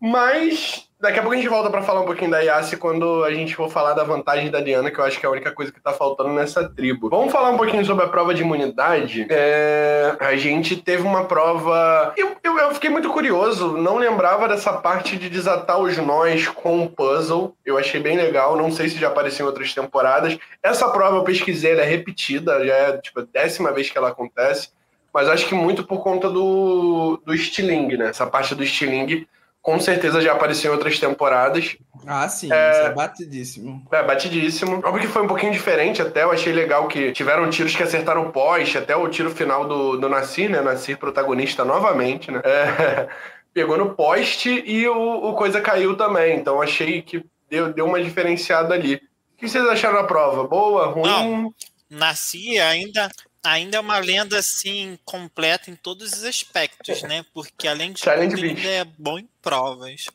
Mas 0.00 0.88
Daqui 1.02 1.18
a 1.18 1.22
pouco 1.22 1.34
a 1.34 1.36
gente 1.36 1.48
volta 1.48 1.68
para 1.68 1.82
falar 1.82 2.02
um 2.02 2.04
pouquinho 2.04 2.30
da 2.30 2.38
Yassi 2.38 2.76
quando 2.76 3.24
a 3.24 3.34
gente 3.34 3.56
for 3.56 3.68
falar 3.68 3.92
da 3.92 4.04
vantagem 4.04 4.52
da 4.52 4.60
Diana, 4.60 4.88
que 4.88 5.00
eu 5.00 5.04
acho 5.04 5.18
que 5.18 5.26
é 5.26 5.28
a 5.28 5.32
única 5.32 5.50
coisa 5.50 5.72
que 5.72 5.80
tá 5.80 5.92
faltando 5.92 6.32
nessa 6.32 6.68
tribo. 6.68 7.10
Vamos 7.10 7.32
falar 7.32 7.50
um 7.50 7.56
pouquinho 7.56 7.84
sobre 7.84 8.04
a 8.04 8.08
prova 8.08 8.32
de 8.32 8.42
imunidade. 8.42 9.26
É... 9.28 10.16
A 10.20 10.36
gente 10.36 10.76
teve 10.76 11.02
uma 11.02 11.24
prova. 11.24 12.14
Eu, 12.16 12.36
eu, 12.44 12.56
eu, 12.56 12.72
fiquei 12.74 12.88
muito 12.88 13.10
curioso, 13.10 13.76
não 13.76 13.96
lembrava 13.96 14.46
dessa 14.46 14.74
parte 14.74 15.16
de 15.16 15.28
desatar 15.28 15.76
os 15.80 15.98
nós 15.98 16.46
com 16.46 16.84
o 16.84 16.88
puzzle. 16.88 17.56
Eu 17.66 17.76
achei 17.76 18.00
bem 18.00 18.16
legal, 18.16 18.56
não 18.56 18.70
sei 18.70 18.88
se 18.88 18.96
já 18.96 19.08
apareceu 19.08 19.44
em 19.44 19.48
outras 19.48 19.74
temporadas. 19.74 20.38
Essa 20.62 20.88
prova 20.88 21.16
eu 21.16 21.24
pesquisei, 21.24 21.72
ela 21.72 21.82
é 21.82 21.84
repetida, 21.84 22.64
já 22.64 22.74
é 22.74 22.96
tipo, 22.98 23.18
a 23.18 23.24
décima 23.24 23.72
vez 23.72 23.90
que 23.90 23.98
ela 23.98 24.10
acontece. 24.10 24.68
Mas 25.12 25.28
acho 25.28 25.48
que 25.48 25.54
muito 25.54 25.82
por 25.82 26.00
conta 26.00 26.30
do, 26.30 27.20
do 27.26 27.34
estilingue, 27.34 27.96
né? 27.96 28.10
Essa 28.10 28.24
parte 28.24 28.54
do 28.54 28.62
estilingue 28.62 29.26
com 29.62 29.78
certeza 29.78 30.20
já 30.20 30.32
apareceu 30.32 30.72
em 30.72 30.74
outras 30.74 30.98
temporadas. 30.98 31.76
Ah, 32.04 32.28
sim, 32.28 32.52
é, 32.52 32.70
isso 32.72 32.80
é 32.80 32.92
batidíssimo. 32.92 33.86
É, 33.92 34.02
batidíssimo. 34.02 34.82
Óbvio 34.84 35.02
que 35.02 35.06
foi 35.06 35.22
um 35.22 35.28
pouquinho 35.28 35.52
diferente 35.52 36.02
até, 36.02 36.24
eu 36.24 36.32
achei 36.32 36.52
legal 36.52 36.88
que 36.88 37.12
tiveram 37.12 37.48
tiros 37.48 37.74
que 37.74 37.82
acertaram 37.82 38.26
o 38.26 38.32
poste, 38.32 38.76
até 38.76 38.96
o 38.96 39.08
tiro 39.08 39.30
final 39.30 39.66
do, 39.66 39.96
do 39.96 40.08
Nasir, 40.08 40.50
né? 40.50 40.60
Nasir 40.60 40.98
protagonista 40.98 41.64
novamente, 41.64 42.30
né? 42.32 42.42
É, 42.44 43.08
pegou 43.54 43.78
no 43.78 43.94
poste 43.94 44.64
e 44.66 44.88
o, 44.88 45.28
o 45.28 45.34
coisa 45.34 45.60
caiu 45.60 45.96
também, 45.96 46.36
então 46.36 46.60
achei 46.60 47.00
que 47.00 47.24
deu, 47.48 47.72
deu 47.72 47.86
uma 47.86 48.02
diferenciada 48.02 48.74
ali. 48.74 48.96
O 48.96 49.00
que 49.38 49.48
vocês 49.48 49.64
acharam 49.66 50.02
da 50.02 50.04
prova? 50.04 50.46
Boa, 50.48 50.86
ruim? 50.86 51.06
Não, 51.06 51.54
Nasci 51.88 52.58
ainda 52.58 53.08
ainda 53.42 53.76
é 53.76 53.80
uma 53.80 53.98
lenda 53.98 54.38
assim 54.38 54.98
completa 55.04 55.70
em 55.70 55.76
todos 55.76 56.12
os 56.12 56.24
aspectos, 56.24 57.02
né? 57.02 57.24
Porque 57.34 57.66
além 57.66 57.92
de 57.92 58.02
tudo, 58.02 58.12
ainda 58.12 58.68
é 58.68 58.84
bom 58.84 59.18
em 59.18 59.28
provas. 59.40 60.06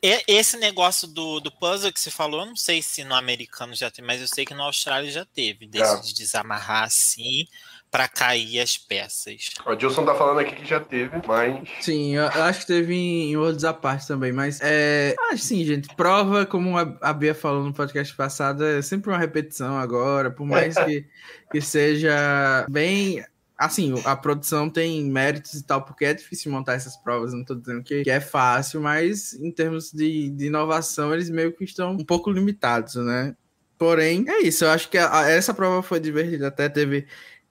Esse 0.00 0.56
negócio 0.56 1.08
do, 1.08 1.40
do 1.40 1.50
puzzle 1.50 1.92
que 1.92 2.00
você 2.00 2.10
falou, 2.10 2.40
eu 2.40 2.46
não 2.46 2.56
sei 2.56 2.80
se 2.80 3.02
no 3.02 3.14
americano 3.14 3.74
já 3.74 3.90
tem, 3.90 4.04
mas 4.04 4.20
eu 4.20 4.28
sei 4.28 4.44
que 4.44 4.54
no 4.54 4.62
Austrália 4.62 5.10
já 5.10 5.24
teve, 5.24 5.66
desse 5.66 5.96
é. 5.96 6.00
de 6.00 6.14
desamarrar 6.14 6.84
assim 6.84 7.46
para 7.90 8.06
cair 8.06 8.60
as 8.60 8.76
peças. 8.76 9.50
O 9.66 9.74
Dilson 9.74 10.04
tá 10.04 10.14
falando 10.14 10.40
aqui 10.40 10.54
que 10.56 10.64
já 10.64 10.78
teve, 10.80 11.20
mas. 11.26 11.68
Sim, 11.80 12.16
eu 12.16 12.26
acho 12.26 12.60
que 12.60 12.66
teve 12.66 12.94
em 12.94 13.36
outros 13.36 13.64
partes 13.80 14.06
também, 14.06 14.32
mas 14.32 14.60
é. 14.62 15.14
Assim, 15.32 15.64
gente, 15.64 15.94
prova, 15.96 16.44
como 16.44 16.76
a 16.78 17.12
Bia 17.12 17.34
falou 17.34 17.64
no 17.64 17.72
podcast 17.72 18.14
passado, 18.14 18.64
é 18.64 18.82
sempre 18.82 19.10
uma 19.10 19.18
repetição 19.18 19.78
agora, 19.78 20.30
por 20.30 20.46
mais 20.46 20.74
que, 20.84 21.06
que 21.50 21.60
seja 21.60 22.66
bem 22.70 23.24
assim, 23.58 23.92
a 24.04 24.14
produção 24.14 24.70
tem 24.70 25.04
méritos 25.10 25.54
e 25.54 25.64
tal, 25.64 25.82
porque 25.82 26.04
é 26.04 26.14
difícil 26.14 26.52
montar 26.52 26.74
essas 26.74 26.96
provas, 26.96 27.34
não 27.34 27.44
tô 27.44 27.56
dizendo 27.56 27.82
que, 27.82 28.04
que 28.04 28.10
é 28.10 28.20
fácil, 28.20 28.80
mas 28.80 29.34
em 29.34 29.50
termos 29.50 29.90
de, 29.90 30.30
de, 30.30 30.46
inovação, 30.46 31.12
eles 31.12 31.28
meio 31.28 31.52
que 31.52 31.64
estão 31.64 31.90
um 31.90 32.04
pouco 32.04 32.30
limitados, 32.30 32.94
né? 32.94 33.34
Porém, 33.76 34.24
é 34.28 34.42
isso, 34.42 34.64
eu 34.64 34.70
acho 34.70 34.88
que 34.88 34.96
a, 34.96 35.22
a, 35.22 35.30
essa 35.30 35.52
prova 35.52 35.82
foi 35.82 35.98
divertida, 35.98 36.46
até 36.46 36.68
teve 36.68 37.06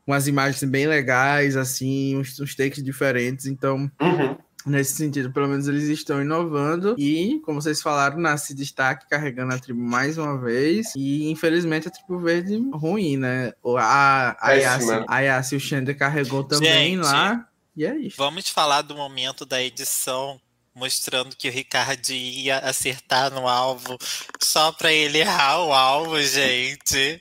umas 0.05 0.27
imagens 0.27 0.63
bem 0.63 0.88
legais, 0.88 1.57
assim, 1.57 2.15
uns, 2.15 2.39
uns 2.39 2.55
takes 2.55 2.81
diferentes. 2.81 3.45
Então, 3.45 3.91
uhum. 4.01 4.38
Nesse 4.69 4.95
sentido, 4.95 5.32
pelo 5.32 5.47
menos 5.47 5.67
eles 5.67 5.84
estão 5.86 6.21
inovando. 6.21 6.95
E, 6.97 7.39
como 7.45 7.62
vocês 7.62 7.82
falaram, 7.82 8.17
nasce 8.17 8.53
destaque 8.53 9.08
carregando 9.10 9.53
a 9.53 9.60
tribo 9.60 9.82
mais 9.82 10.17
uma 10.17 10.38
vez. 10.39 10.93
E, 10.95 11.30
infelizmente, 11.30 11.88
a 11.88 11.91
tribo 11.91 12.19
verde 12.19 12.58
ruim, 12.73 13.17
né? 13.17 13.53
A, 13.77 14.38
a, 14.39 14.51
Yassi, 14.53 15.06
a 15.08 15.19
Yassi 15.19 15.56
o 15.56 15.60
Xander 15.60 15.97
carregou 15.97 16.43
também 16.43 16.95
Gente, 16.95 17.06
lá. 17.06 17.47
E 17.75 17.86
é 17.86 17.95
isso. 17.95 18.17
Vamos 18.17 18.49
falar 18.49 18.82
do 18.82 18.95
momento 18.95 19.45
da 19.45 19.62
edição 19.62 20.39
mostrando 20.77 21.36
que 21.36 21.49
o 21.49 21.51
Ricardo 21.51 22.12
ia 22.12 22.60
acertar 22.60 23.32
no 23.32 23.47
alvo 23.47 23.97
só 24.39 24.71
para 24.71 24.93
ele 24.93 25.17
errar 25.17 25.63
o 25.63 25.73
alvo, 25.73 26.21
gente. 26.21 27.19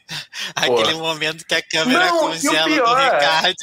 Aquele 0.54 0.94
momento 0.94 1.44
que 1.46 1.54
a 1.54 1.62
câmera 1.62 2.06
não, 2.06 2.18
congela 2.20 2.68
do 2.68 2.98
é- 2.98 3.04
Ricardo. 3.04 3.56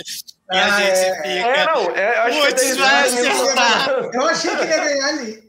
E 0.54 0.58
a 0.58 0.66
ah, 0.66 0.70
gente 0.70 1.00
é, 1.00 1.16
fica. 1.16 1.28
É, 1.28 1.66
não, 1.66 1.96
é, 1.96 2.18
acho 2.20 2.56
que 2.56 2.74
vai 2.76 3.04
acertar. 3.06 4.10
Eu 4.14 4.26
achei 4.28 4.56
que 4.56 4.62
ele 4.62 4.72
ia 4.72 4.84
ganhar 4.84 5.08
ali. 5.08 5.44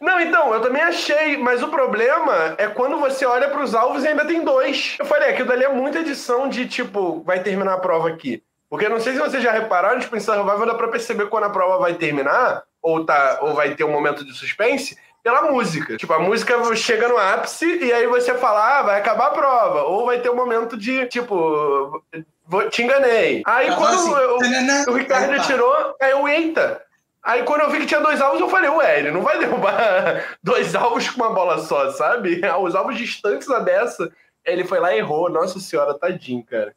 Não, 0.00 0.20
então, 0.20 0.54
eu 0.54 0.62
também 0.62 0.80
achei, 0.80 1.36
mas 1.36 1.62
o 1.62 1.68
problema 1.68 2.54
é 2.56 2.66
quando 2.66 2.98
você 2.98 3.26
olha 3.26 3.48
para 3.48 3.62
os 3.62 3.74
alvos 3.74 4.04
e 4.04 4.08
ainda 4.08 4.24
tem 4.24 4.42
dois. 4.42 4.96
Eu 4.98 5.04
falei, 5.04 5.30
aquilo 5.30 5.48
dali 5.48 5.64
é 5.64 5.68
muita 5.68 5.98
edição 5.98 6.48
de 6.48 6.66
tipo, 6.66 7.22
vai 7.24 7.40
terminar 7.40 7.74
a 7.74 7.78
prova 7.78 8.08
aqui. 8.08 8.42
Porque 8.70 8.88
não 8.88 9.00
sei 9.00 9.14
se 9.14 9.18
vocês 9.18 9.42
já 9.42 9.52
repararam, 9.52 10.00
tipo, 10.00 10.16
em 10.16 10.20
Survival 10.20 10.66
dá 10.66 10.74
pra 10.74 10.88
perceber 10.88 11.26
quando 11.26 11.44
a 11.44 11.50
prova 11.50 11.78
vai 11.78 11.94
terminar, 11.94 12.62
ou, 12.82 13.04
tá, 13.04 13.38
ou 13.42 13.54
vai 13.54 13.74
ter 13.74 13.84
um 13.84 13.92
momento 13.92 14.24
de 14.24 14.32
suspense 14.32 14.96
pela 15.22 15.42
música. 15.42 15.96
Tipo, 15.96 16.12
a 16.14 16.18
música 16.18 16.54
chega 16.74 17.08
no 17.08 17.18
ápice 17.18 17.66
e 17.66 17.92
aí 17.92 18.06
você 18.06 18.34
fala, 18.34 18.78
ah, 18.78 18.82
vai 18.82 18.98
acabar 18.98 19.26
a 19.26 19.30
prova. 19.30 19.82
Ou 19.82 20.06
vai 20.06 20.20
ter 20.20 20.30
um 20.30 20.36
momento 20.36 20.76
de, 20.76 21.06
tipo, 21.06 22.02
vou, 22.48 22.68
te 22.70 22.82
enganei. 22.82 23.42
Aí 23.46 23.74
quando 23.76 23.94
assim, 23.94 24.88
o, 24.88 24.90
o 24.90 24.96
Ricardo 24.96 25.46
tirou, 25.46 25.94
aí 26.00 26.10
eu, 26.10 26.26
eita. 26.26 26.82
Aí 27.22 27.42
quando 27.42 27.60
eu 27.60 27.70
vi 27.70 27.80
que 27.80 27.86
tinha 27.86 28.00
dois 28.00 28.20
alvos, 28.20 28.40
eu 28.40 28.48
falei, 28.48 28.70
ué, 28.70 29.00
ele 29.00 29.10
não 29.10 29.22
vai 29.22 29.38
derrubar 29.38 30.38
dois 30.42 30.74
alvos 30.74 31.08
com 31.10 31.20
uma 31.20 31.32
bola 31.32 31.58
só, 31.58 31.92
sabe? 31.92 32.40
Os 32.62 32.74
alvos 32.74 32.96
distantes 32.96 33.48
a 33.50 33.58
dessa. 33.58 34.10
Ele 34.44 34.64
foi 34.64 34.80
lá 34.80 34.94
e 34.94 34.98
errou. 34.98 35.28
Nossa 35.28 35.60
senhora, 35.60 35.98
tadinho, 35.98 36.42
cara. 36.42 36.74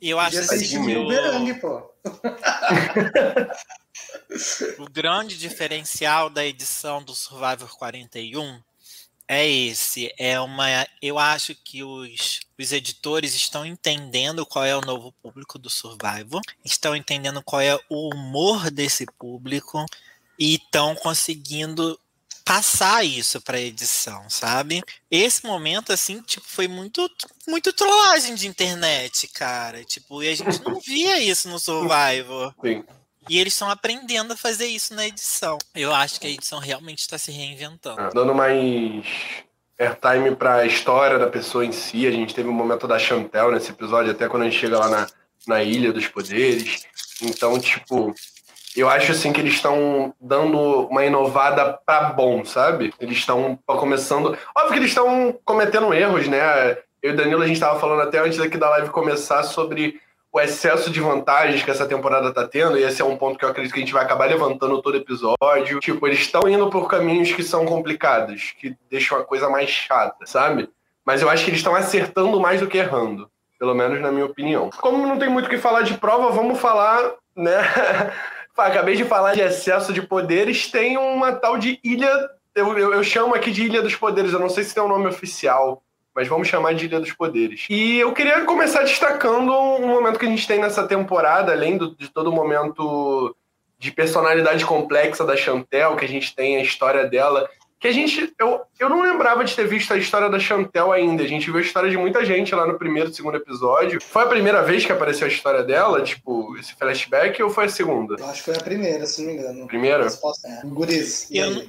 Eu 0.00 0.18
acho 0.18 0.38
assim, 0.38 0.96
o... 0.96 1.60
pô. 1.60 1.90
o 4.78 4.90
grande 4.90 5.36
diferencial 5.36 6.30
da 6.30 6.42
edição 6.42 7.02
do 7.02 7.14
Survivor 7.14 7.68
41 7.76 8.58
é 9.30 9.48
esse. 9.48 10.12
É 10.18 10.40
uma. 10.40 10.66
Eu 11.00 11.16
acho 11.16 11.54
que 11.54 11.84
os, 11.84 12.40
os 12.58 12.72
editores 12.72 13.32
estão 13.32 13.64
entendendo 13.64 14.44
qual 14.44 14.64
é 14.64 14.76
o 14.76 14.80
novo 14.80 15.12
público 15.22 15.56
do 15.56 15.70
Survivor, 15.70 16.40
estão 16.64 16.96
entendendo 16.96 17.40
qual 17.40 17.60
é 17.60 17.78
o 17.88 18.12
humor 18.12 18.72
desse 18.72 19.06
público 19.16 19.86
e 20.36 20.56
estão 20.56 20.96
conseguindo 20.96 21.96
passar 22.44 23.04
isso 23.04 23.40
para 23.40 23.60
edição, 23.60 24.28
sabe? 24.28 24.82
Esse 25.08 25.46
momento 25.46 25.92
assim, 25.92 26.20
tipo, 26.22 26.44
foi 26.48 26.66
muito 26.66 27.08
muito 27.46 27.72
trollagem 27.72 28.34
de 28.34 28.48
internet, 28.48 29.28
cara. 29.28 29.84
Tipo, 29.84 30.24
e 30.24 30.28
a 30.28 30.34
gente 30.34 30.60
não 30.64 30.80
via 30.80 31.20
isso 31.22 31.48
no 31.48 31.60
Survivor. 31.60 32.52
Sim. 32.60 32.82
E 33.28 33.38
eles 33.38 33.52
estão 33.52 33.70
aprendendo 33.70 34.32
a 34.32 34.36
fazer 34.36 34.66
isso 34.66 34.94
na 34.94 35.06
edição. 35.06 35.58
Eu 35.74 35.94
acho 35.94 36.20
que 36.20 36.26
a 36.26 36.30
edição 36.30 36.58
realmente 36.58 37.00
está 37.00 37.18
se 37.18 37.30
reinventando. 37.30 38.00
Ah, 38.00 38.10
dando 38.12 38.34
mais 38.34 39.04
airtime 39.78 40.34
para 40.36 40.56
a 40.56 40.66
história 40.66 41.18
da 41.18 41.26
pessoa 41.26 41.64
em 41.64 41.72
si, 41.72 42.06
a 42.06 42.10
gente 42.10 42.34
teve 42.34 42.48
um 42.48 42.52
momento 42.52 42.86
da 42.86 42.98
Chantel 42.98 43.50
nesse 43.50 43.70
episódio, 43.70 44.12
até 44.12 44.28
quando 44.28 44.42
a 44.42 44.44
gente 44.46 44.58
chega 44.58 44.78
lá 44.78 44.88
na, 44.88 45.06
na 45.46 45.62
Ilha 45.62 45.92
dos 45.92 46.06
Poderes. 46.06 46.86
Então, 47.22 47.58
tipo, 47.58 48.14
eu 48.76 48.88
acho 48.88 49.12
assim 49.12 49.32
que 49.32 49.40
eles 49.40 49.54
estão 49.54 50.14
dando 50.20 50.86
uma 50.88 51.04
inovada 51.04 51.78
para 51.84 52.10
bom, 52.10 52.44
sabe? 52.44 52.94
Eles 53.00 53.18
estão 53.18 53.58
começando. 53.66 54.36
Óbvio 54.56 54.72
que 54.72 54.78
eles 54.78 54.90
estão 54.90 55.38
cometendo 55.44 55.92
erros, 55.92 56.28
né? 56.28 56.78
Eu 57.02 57.10
e 57.10 57.14
o 57.14 57.16
Danilo, 57.16 57.42
a 57.42 57.46
gente 57.46 57.56
estava 57.56 57.80
falando 57.80 58.02
até 58.02 58.18
antes 58.18 58.38
daqui 58.38 58.58
da 58.58 58.68
live 58.70 58.90
começar 58.90 59.42
sobre 59.42 60.00
o 60.32 60.40
excesso 60.40 60.90
de 60.90 61.00
vantagens 61.00 61.62
que 61.62 61.70
essa 61.70 61.86
temporada 61.86 62.32
tá 62.32 62.46
tendo, 62.46 62.78
e 62.78 62.82
esse 62.82 63.02
é 63.02 63.04
um 63.04 63.16
ponto 63.16 63.38
que 63.38 63.44
eu 63.44 63.48
acredito 63.48 63.72
que 63.72 63.80
a 63.80 63.82
gente 63.82 63.92
vai 63.92 64.04
acabar 64.04 64.28
levantando 64.28 64.80
todo 64.80 64.96
episódio. 64.96 65.80
Tipo, 65.80 66.06
eles 66.06 66.20
estão 66.20 66.48
indo 66.48 66.70
por 66.70 66.88
caminhos 66.88 67.32
que 67.32 67.42
são 67.42 67.66
complicados, 67.66 68.54
que 68.58 68.76
deixam 68.88 69.18
a 69.18 69.24
coisa 69.24 69.48
mais 69.48 69.68
chata, 69.68 70.24
sabe? 70.26 70.70
Mas 71.04 71.20
eu 71.20 71.28
acho 71.28 71.44
que 71.44 71.50
eles 71.50 71.60
estão 71.60 71.74
acertando 71.74 72.38
mais 72.40 72.60
do 72.60 72.68
que 72.68 72.78
errando. 72.78 73.30
Pelo 73.58 73.74
menos 73.74 74.00
na 74.00 74.10
minha 74.10 74.24
opinião. 74.24 74.70
Como 74.80 75.06
não 75.06 75.18
tem 75.18 75.28
muito 75.28 75.46
o 75.46 75.50
que 75.50 75.58
falar 75.58 75.82
de 75.82 75.94
prova, 75.98 76.30
vamos 76.30 76.58
falar, 76.58 77.14
né? 77.36 77.60
acabei 78.56 78.96
de 78.96 79.04
falar 79.04 79.34
de 79.34 79.40
excesso 79.40 79.92
de 79.92 80.02
poderes, 80.02 80.70
tem 80.70 80.96
uma 80.96 81.32
tal 81.32 81.58
de 81.58 81.80
ilha. 81.82 82.30
Eu, 82.54 82.76
eu, 82.76 82.94
eu, 82.94 83.04
chamo 83.04 83.34
aqui 83.34 83.50
de 83.50 83.62
Ilha 83.64 83.80
dos 83.80 83.94
Poderes, 83.94 84.32
eu 84.32 84.40
não 84.40 84.48
sei 84.48 84.64
se 84.64 84.74
tem 84.74 84.82
um 84.82 84.88
nome 84.88 85.06
oficial. 85.06 85.82
Mas 86.14 86.28
vamos 86.28 86.48
chamar 86.48 86.74
de 86.74 86.86
Ilha 86.86 87.00
dos 87.00 87.12
Poderes. 87.12 87.66
E 87.70 87.98
eu 87.98 88.12
queria 88.12 88.40
começar 88.42 88.82
destacando 88.82 89.52
um 89.52 89.86
momento 89.88 90.18
que 90.18 90.26
a 90.26 90.28
gente 90.28 90.46
tem 90.46 90.58
nessa 90.60 90.86
temporada, 90.86 91.52
além 91.52 91.76
do, 91.76 91.94
de 91.96 92.08
todo 92.08 92.28
o 92.30 92.32
momento 92.32 93.34
de 93.78 93.90
personalidade 93.90 94.64
complexa 94.66 95.24
da 95.24 95.36
Chantel, 95.36 95.96
que 95.96 96.04
a 96.04 96.08
gente 96.08 96.34
tem 96.34 96.56
a 96.58 96.62
história 96.62 97.06
dela, 97.06 97.48
que 97.78 97.88
a 97.88 97.92
gente. 97.92 98.30
Eu, 98.38 98.60
eu 98.78 98.90
não 98.90 99.00
lembrava 99.00 99.42
de 99.42 99.56
ter 99.56 99.66
visto 99.66 99.94
a 99.94 99.96
história 99.96 100.28
da 100.28 100.38
Chantel 100.38 100.92
ainda. 100.92 101.22
A 101.22 101.26
gente 101.26 101.46
viu 101.46 101.56
a 101.58 101.62
história 101.62 101.88
de 101.88 101.96
muita 101.96 102.22
gente 102.26 102.54
lá 102.54 102.66
no 102.66 102.78
primeiro, 102.78 103.10
segundo 103.10 103.38
episódio. 103.38 103.98
Foi 104.02 104.22
a 104.24 104.26
primeira 104.26 104.62
vez 104.62 104.84
que 104.84 104.92
apareceu 104.92 105.26
a 105.26 105.30
história 105.30 105.62
dela, 105.62 106.02
tipo, 106.02 106.54
esse 106.58 106.74
flashback, 106.74 107.42
ou 107.42 107.48
foi 107.48 107.64
a 107.64 107.68
segunda? 107.70 108.16
Eu 108.18 108.26
acho 108.26 108.40
que 108.44 108.50
foi 108.50 108.56
a 108.56 108.62
primeira, 108.62 109.06
se 109.06 109.22
não 109.22 109.28
me 109.32 109.38
engano. 109.38 109.66
Primeira? 109.66 110.06
É, 110.06 110.66
Guris. 110.66 111.26
Eu 111.30 111.50
não, 111.50 111.66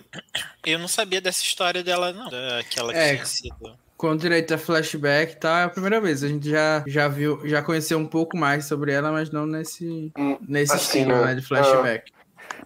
eu 0.65 0.80
não 0.80 0.88
sabia 0.89 1.21
dessa 1.21 1.41
história 1.43 1.82
dela, 1.82 2.12
não. 2.12 2.30
Daquela 2.30 2.91
que 2.91 2.99
É. 2.99 3.13
tinha 3.13 3.25
sido. 3.25 3.81
Com 4.02 4.16
direito 4.16 4.52
a 4.52 4.58
flashback, 4.58 5.40
tá? 5.40 5.60
É 5.60 5.64
a 5.66 5.70
primeira 5.70 6.02
vez. 6.02 6.24
A 6.24 6.28
gente 6.28 6.50
já, 6.50 6.84
já 6.88 7.08
viu, 7.08 7.40
já 7.44 7.62
conheceu 7.62 8.00
um 8.00 8.08
pouco 8.08 8.36
mais 8.36 8.66
sobre 8.66 8.92
ela, 8.92 9.12
mas 9.12 9.30
não 9.30 9.46
nesse, 9.46 10.12
Hum, 10.18 10.40
nesse 10.50 10.74
assim, 10.74 11.02
estilo, 11.02 11.20
né? 11.20 11.26
né? 11.26 11.36
De 11.36 11.46
flashback. 11.46 12.12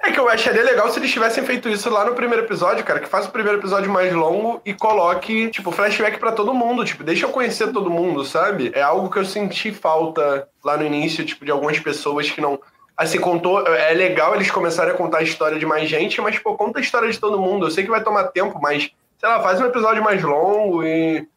É 0.02 0.12
que 0.14 0.18
eu 0.18 0.30
acharia 0.30 0.64
legal 0.64 0.90
se 0.90 0.98
eles 0.98 1.12
tivessem 1.12 1.44
feito 1.44 1.68
isso 1.68 1.90
lá 1.90 2.06
no 2.06 2.16
primeiro 2.16 2.46
episódio, 2.46 2.86
cara, 2.86 3.02
que 3.02 3.10
faça 3.10 3.28
o 3.28 3.34
primeiro 3.34 3.60
episódio 3.60 3.92
mais 3.92 4.14
longo 4.14 4.62
e 4.66 4.74
coloque, 4.74 5.50
tipo, 5.50 5.74
flashback 5.74 6.18
pra 6.20 6.32
todo 6.32 6.54
mundo, 6.54 6.86
tipo, 6.86 7.04
deixa 7.04 7.26
eu 7.26 7.30
conhecer 7.30 7.70
todo 7.74 7.90
mundo, 7.90 8.24
sabe? 8.24 8.72
É 8.74 8.82
algo 8.82 9.10
que 9.10 9.20
eu 9.20 9.26
senti 9.26 9.74
falta 9.74 10.48
lá 10.64 10.78
no 10.78 10.86
início, 10.86 11.26
tipo, 11.26 11.44
de 11.44 11.52
algumas 11.52 11.78
pessoas 11.80 12.32
que 12.32 12.40
não. 12.40 12.58
Assim, 12.96 13.20
contou. 13.20 13.68
É 13.68 13.94
legal 13.94 14.36
eles 14.36 14.50
começarem 14.50 14.94
a 14.94 14.98
contar 14.98 15.18
a 15.18 15.24
história 15.24 15.60
de 15.60 15.66
mais 15.66 15.90
gente, 15.90 16.22
mas, 16.22 16.40
pô, 16.40 16.56
conta 16.56 16.80
a 16.80 16.82
história 16.82 17.12
de 17.12 17.20
todo 17.20 17.38
mundo. 17.42 17.66
Eu 17.66 17.72
sei 17.72 17.84
que 17.84 17.90
vai 17.92 18.02
tomar 18.02 18.24
tempo, 18.28 18.58
mas, 18.62 18.90
sei 19.26 19.34
lá, 19.34 19.42
faz 19.42 19.60
um 19.60 19.66
episódio 19.66 20.04
mais 20.04 20.22
longo 20.22 20.84
e. 20.84 21.28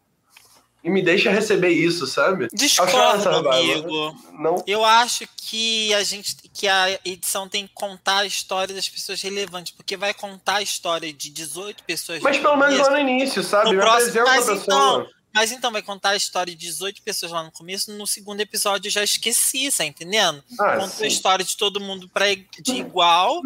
E 0.85 0.89
me 0.91 1.03
deixa 1.03 1.29
receber 1.31 1.71
isso, 1.71 2.07
sabe? 2.07 2.47
Discordo, 2.53 3.43
vibe. 3.43 3.73
amigo. 3.73 4.17
Não. 4.39 4.63
Eu 4.65 4.85
acho 4.85 5.27
que 5.37 5.93
a 5.93 6.05
gente, 6.05 6.37
que 6.55 6.69
a 6.69 6.99
edição 7.05 7.49
tem 7.49 7.67
que 7.67 7.75
contar 7.75 8.19
a 8.19 8.27
história 8.27 8.73
das 8.73 8.89
pessoas 8.89 9.21
relevantes, 9.21 9.73
porque 9.73 9.97
vai 9.97 10.15
contar 10.15 10.57
a 10.57 10.63
história 10.63 11.13
de 11.13 11.31
18 11.31 11.83
pessoas. 11.83 12.23
Mas 12.23 12.39
pelo 12.39 12.57
menos 12.57 12.79
lá 12.79 12.91
no 12.91 12.99
início, 12.99 13.43
sabe? 13.43 13.73
No 13.73 13.81
próximo- 13.83 14.25
mas 14.25 14.47
pessoa. 14.47 14.63
então- 14.63 15.07
Mas 15.35 15.51
então 15.53 15.73
vai 15.73 15.83
contar 15.83 16.11
a 16.11 16.17
história 16.17 16.55
de 16.55 16.59
18 16.67 17.03
pessoas 17.03 17.33
lá 17.33 17.43
no 17.43 17.51
começo, 17.51 17.93
no 17.93 18.07
segundo 18.07 18.41
episódio 18.41 18.87
eu 18.89 18.93
já 18.93 19.03
esqueci, 19.03 19.69
tá 19.77 19.85
entendendo? 19.85 20.43
Ah, 20.61 20.89
sim. 20.89 21.05
a 21.05 21.07
história 21.09 21.45
de 21.45 21.57
todo 21.57 21.81
mundo 21.81 22.09
pra, 22.09 22.27
de 22.35 22.73
igual. 22.77 23.43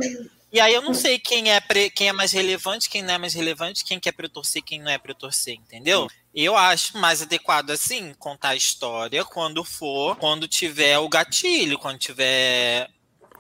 E 0.53 0.61
aí 0.61 0.75
eu 0.75 0.83
não 0.83 0.93
sei 0.93 1.19
quem 1.19 1.51
é, 1.51 1.59
pre- 1.61 1.89
quem 1.89 2.09
é 2.09 2.13
mais 2.13 2.31
relevante, 2.31 2.91
quem 2.91 3.03
não 3.03 3.15
é 3.15 3.19
mais 3.19 3.33
relevante, 3.33 3.85
quem 3.85 3.99
que 3.99 4.09
é 4.09 4.13
pra 4.13 4.27
eu 4.27 4.31
torcer, 4.31 4.63
quem 4.63 4.81
não 4.81 4.91
é 4.91 4.99
pra 4.99 5.13
eu 5.13 5.17
torcer, 5.17 5.55
entendeu? 5.55 6.07
Eu 6.35 6.55
acho 6.57 6.99
mais 6.99 7.23
adequado 7.23 7.71
assim, 7.71 8.13
contar 8.19 8.51
a 8.51 8.57
história 8.57 9.25
quando 9.25 9.65
for, 9.65 10.15
quando 10.17 10.47
tiver 10.47 10.99
o 10.99 11.09
gatilho, 11.09 11.79
quando 11.79 11.99
tiver 11.99 12.89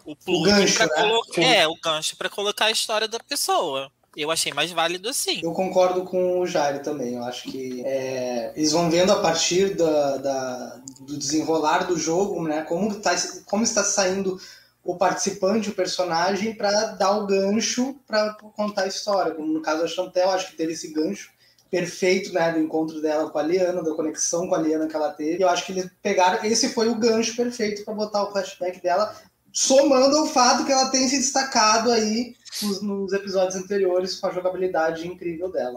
o 0.06 0.16
plug 0.16 0.50
gancho, 0.50 0.74
pra 0.74 0.86
né? 0.86 0.92
colocar. 1.02 1.42
É, 1.42 1.68
o 1.68 1.76
gancho 1.82 2.16
pra 2.16 2.30
colocar 2.30 2.64
a 2.66 2.70
história 2.70 3.06
da 3.06 3.20
pessoa. 3.20 3.92
Eu 4.16 4.30
achei 4.30 4.52
mais 4.52 4.70
válido 4.70 5.08
assim. 5.08 5.40
Eu 5.42 5.52
concordo 5.52 6.04
com 6.04 6.40
o 6.40 6.46
Jair 6.46 6.82
também. 6.82 7.14
Eu 7.14 7.24
acho 7.24 7.44
que 7.50 7.82
é, 7.84 8.52
eles 8.56 8.72
vão 8.72 8.90
vendo 8.90 9.10
a 9.12 9.20
partir 9.20 9.74
da, 9.74 10.16
da- 10.18 10.80
do 11.00 11.16
desenrolar 11.18 11.84
do 11.84 11.98
jogo, 11.98 12.42
né? 12.46 12.62
Como, 12.62 12.94
tá, 13.00 13.14
como 13.46 13.64
está 13.64 13.82
saindo 13.84 14.38
o 14.84 14.96
participante, 14.96 15.70
o 15.70 15.74
personagem, 15.74 16.54
para 16.54 16.70
dar 16.92 17.16
o 17.16 17.26
gancho 17.26 17.94
para 18.06 18.34
contar 18.34 18.82
a 18.82 18.88
história. 18.88 19.32
Como 19.32 19.52
no 19.52 19.62
caso 19.62 19.82
da 19.82 19.88
Chantel, 19.88 20.30
acho 20.30 20.50
que 20.50 20.56
teve 20.56 20.72
esse 20.72 20.92
gancho 20.92 21.30
perfeito, 21.70 22.32
né? 22.32 22.52
Do 22.52 22.58
encontro 22.58 23.00
dela 23.00 23.30
com 23.30 23.38
a 23.38 23.42
Liana, 23.42 23.82
da 23.82 23.94
conexão 23.94 24.48
com 24.48 24.54
a 24.54 24.58
Liana 24.58 24.88
que 24.88 24.96
ela 24.96 25.10
teve. 25.12 25.42
Eu 25.42 25.48
acho 25.48 25.64
que 25.64 25.72
eles 25.72 25.88
pegaram. 26.02 26.44
Esse 26.44 26.70
foi 26.70 26.88
o 26.88 26.96
gancho 26.96 27.36
perfeito 27.36 27.84
para 27.84 27.94
botar 27.94 28.24
o 28.24 28.32
flashback 28.32 28.82
dela, 28.82 29.16
somando 29.52 30.16
ao 30.16 30.26
fato 30.26 30.66
que 30.66 30.72
ela 30.72 30.90
tem 30.90 31.08
se 31.08 31.18
destacado 31.18 31.90
aí 31.90 32.34
nos, 32.60 32.82
nos 32.82 33.12
episódios 33.12 33.56
anteriores 33.56 34.16
com 34.18 34.26
a 34.26 34.32
jogabilidade 34.32 35.06
incrível 35.06 35.50
dela. 35.50 35.76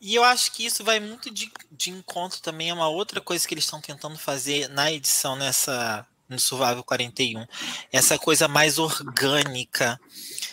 E 0.00 0.14
eu 0.14 0.24
acho 0.24 0.52
que 0.52 0.66
isso 0.66 0.84
vai 0.84 1.00
muito 1.00 1.32
de, 1.32 1.50
de 1.72 1.90
encontro 1.90 2.40
também 2.42 2.70
a 2.70 2.74
uma 2.74 2.88
outra 2.88 3.20
coisa 3.20 3.46
que 3.46 3.54
eles 3.54 3.64
estão 3.64 3.80
tentando 3.80 4.18
fazer 4.18 4.68
na 4.68 4.92
edição 4.92 5.36
nessa 5.36 6.06
no 6.28 6.38
Survival 6.38 6.84
41. 6.84 7.46
Essa 7.92 8.18
coisa 8.18 8.48
mais 8.48 8.78
orgânica, 8.78 10.00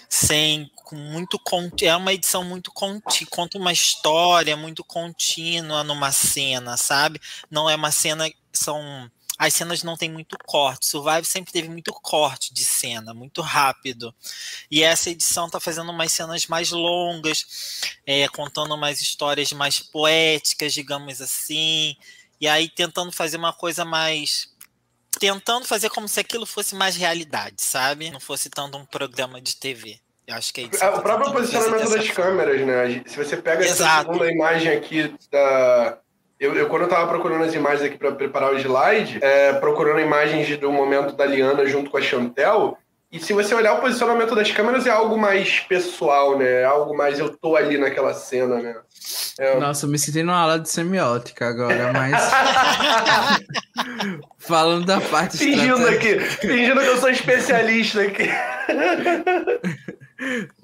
sem 0.10 0.70
com 0.76 0.96
muito 0.96 1.40
é 1.82 1.96
uma 1.96 2.14
edição 2.14 2.44
muito 2.44 2.72
conti, 2.72 3.26
conta 3.26 3.58
uma 3.58 3.72
história 3.72 4.56
muito 4.56 4.84
contínua 4.84 5.84
numa 5.84 6.12
cena, 6.12 6.78
sabe? 6.78 7.20
Não 7.50 7.70
é 7.70 7.76
uma 7.76 7.92
cena 7.92 8.30
são 8.52 9.10
as 9.38 9.54
cenas 9.54 9.84
não 9.84 9.98
tem 9.98 10.12
muito 10.12 10.38
corte. 10.46 10.86
Survival 10.86 11.24
sempre 11.24 11.52
teve 11.52 11.68
muito 11.68 11.92
corte 11.92 12.54
de 12.54 12.64
cena, 12.64 13.14
muito 13.14 13.42
rápido. 13.42 14.14
E 14.70 14.84
essa 14.84 15.10
edição 15.10 15.50
tá 15.50 15.60
fazendo 15.60 15.92
umas 15.92 16.12
cenas 16.12 16.46
mais 16.48 16.70
longas, 16.70 17.82
é, 18.06 18.28
contando 18.28 18.76
umas 18.76 19.02
histórias 19.02 19.52
mais 19.52 19.80
poéticas, 19.80 20.74
digamos 20.74 21.20
assim, 21.20 21.96
e 22.40 22.48
aí 22.48 22.70
tentando 22.70 23.12
fazer 23.12 23.38
uma 23.38 23.54
coisa 23.54 23.84
mais. 23.84 24.53
Tentando 25.20 25.66
fazer 25.66 25.90
como 25.90 26.08
se 26.08 26.20
aquilo 26.20 26.46
fosse 26.46 26.76
mais 26.76 26.96
realidade, 26.96 27.56
sabe? 27.62 28.10
Não 28.12 28.20
fosse 28.20 28.50
tanto 28.50 28.78
um 28.78 28.86
programa 28.86 29.40
de 29.40 29.56
TV. 29.56 30.00
Eu 30.26 30.36
acho 30.36 30.54
que 30.54 30.62
é 30.62 30.64
isso. 30.72 30.84
É, 30.84 30.90
o 30.90 31.02
próprio 31.02 31.32
posicionamento 31.32 31.90
das 31.90 32.10
câmeras, 32.10 32.62
né? 32.62 33.04
Se 33.06 33.18
você 33.18 33.38
pega 33.38 33.64
essa 33.64 33.84
Exato. 33.84 34.12
segunda 34.12 34.32
imagem 34.32 34.72
aqui 34.72 35.14
da. 35.30 35.98
Eu, 36.40 36.56
eu, 36.56 36.68
quando 36.68 36.84
eu 36.84 36.90
tava 36.90 37.08
procurando 37.08 37.44
as 37.44 37.54
imagens 37.54 37.84
aqui 37.84 37.98
para 37.98 38.12
preparar 38.12 38.54
o 38.54 38.58
slide, 38.58 39.20
é, 39.22 39.54
procurando 39.54 40.00
imagens 40.00 40.58
do 40.58 40.72
momento 40.72 41.16
da 41.16 41.26
Liana 41.26 41.66
junto 41.66 41.90
com 41.90 41.98
a 41.98 42.02
Chantel, 42.02 42.78
e 43.14 43.20
se 43.20 43.32
você 43.32 43.54
olhar 43.54 43.74
o 43.76 43.82
posicionamento 43.82 44.34
das 44.36 44.52
câmeras 44.52 44.86
é 44.88 44.90
algo 44.90 45.18
mais 45.18 45.60
pessoal, 45.62 46.38
né? 46.38 46.62
É 46.62 46.66
algo 46.66 46.98
mais 46.98 47.20
eu 47.20 47.30
tô 47.30 47.56
ali 47.56 47.78
naquela 47.78 48.14
cena, 48.14 48.56
né? 48.60 48.76
É. 49.40 49.58
Nossa, 49.60 49.86
eu 49.86 49.90
me 49.90 50.00
senti 50.00 50.24
numa 50.24 50.38
aula 50.38 50.60
de 50.60 50.70
semiótica 50.70 51.48
agora, 51.48 51.94
mas 51.94 52.14
falando 54.40 54.86
da 54.86 55.00
parte 55.00 55.38
Fingindo 55.38 55.78
estratégica- 55.88 56.24
aqui, 56.26 56.48
fingindo 56.48 56.80
que 56.82 56.88
eu 56.88 56.98
sou 56.98 57.10
especialista 57.10 58.02
aqui. 58.02 58.30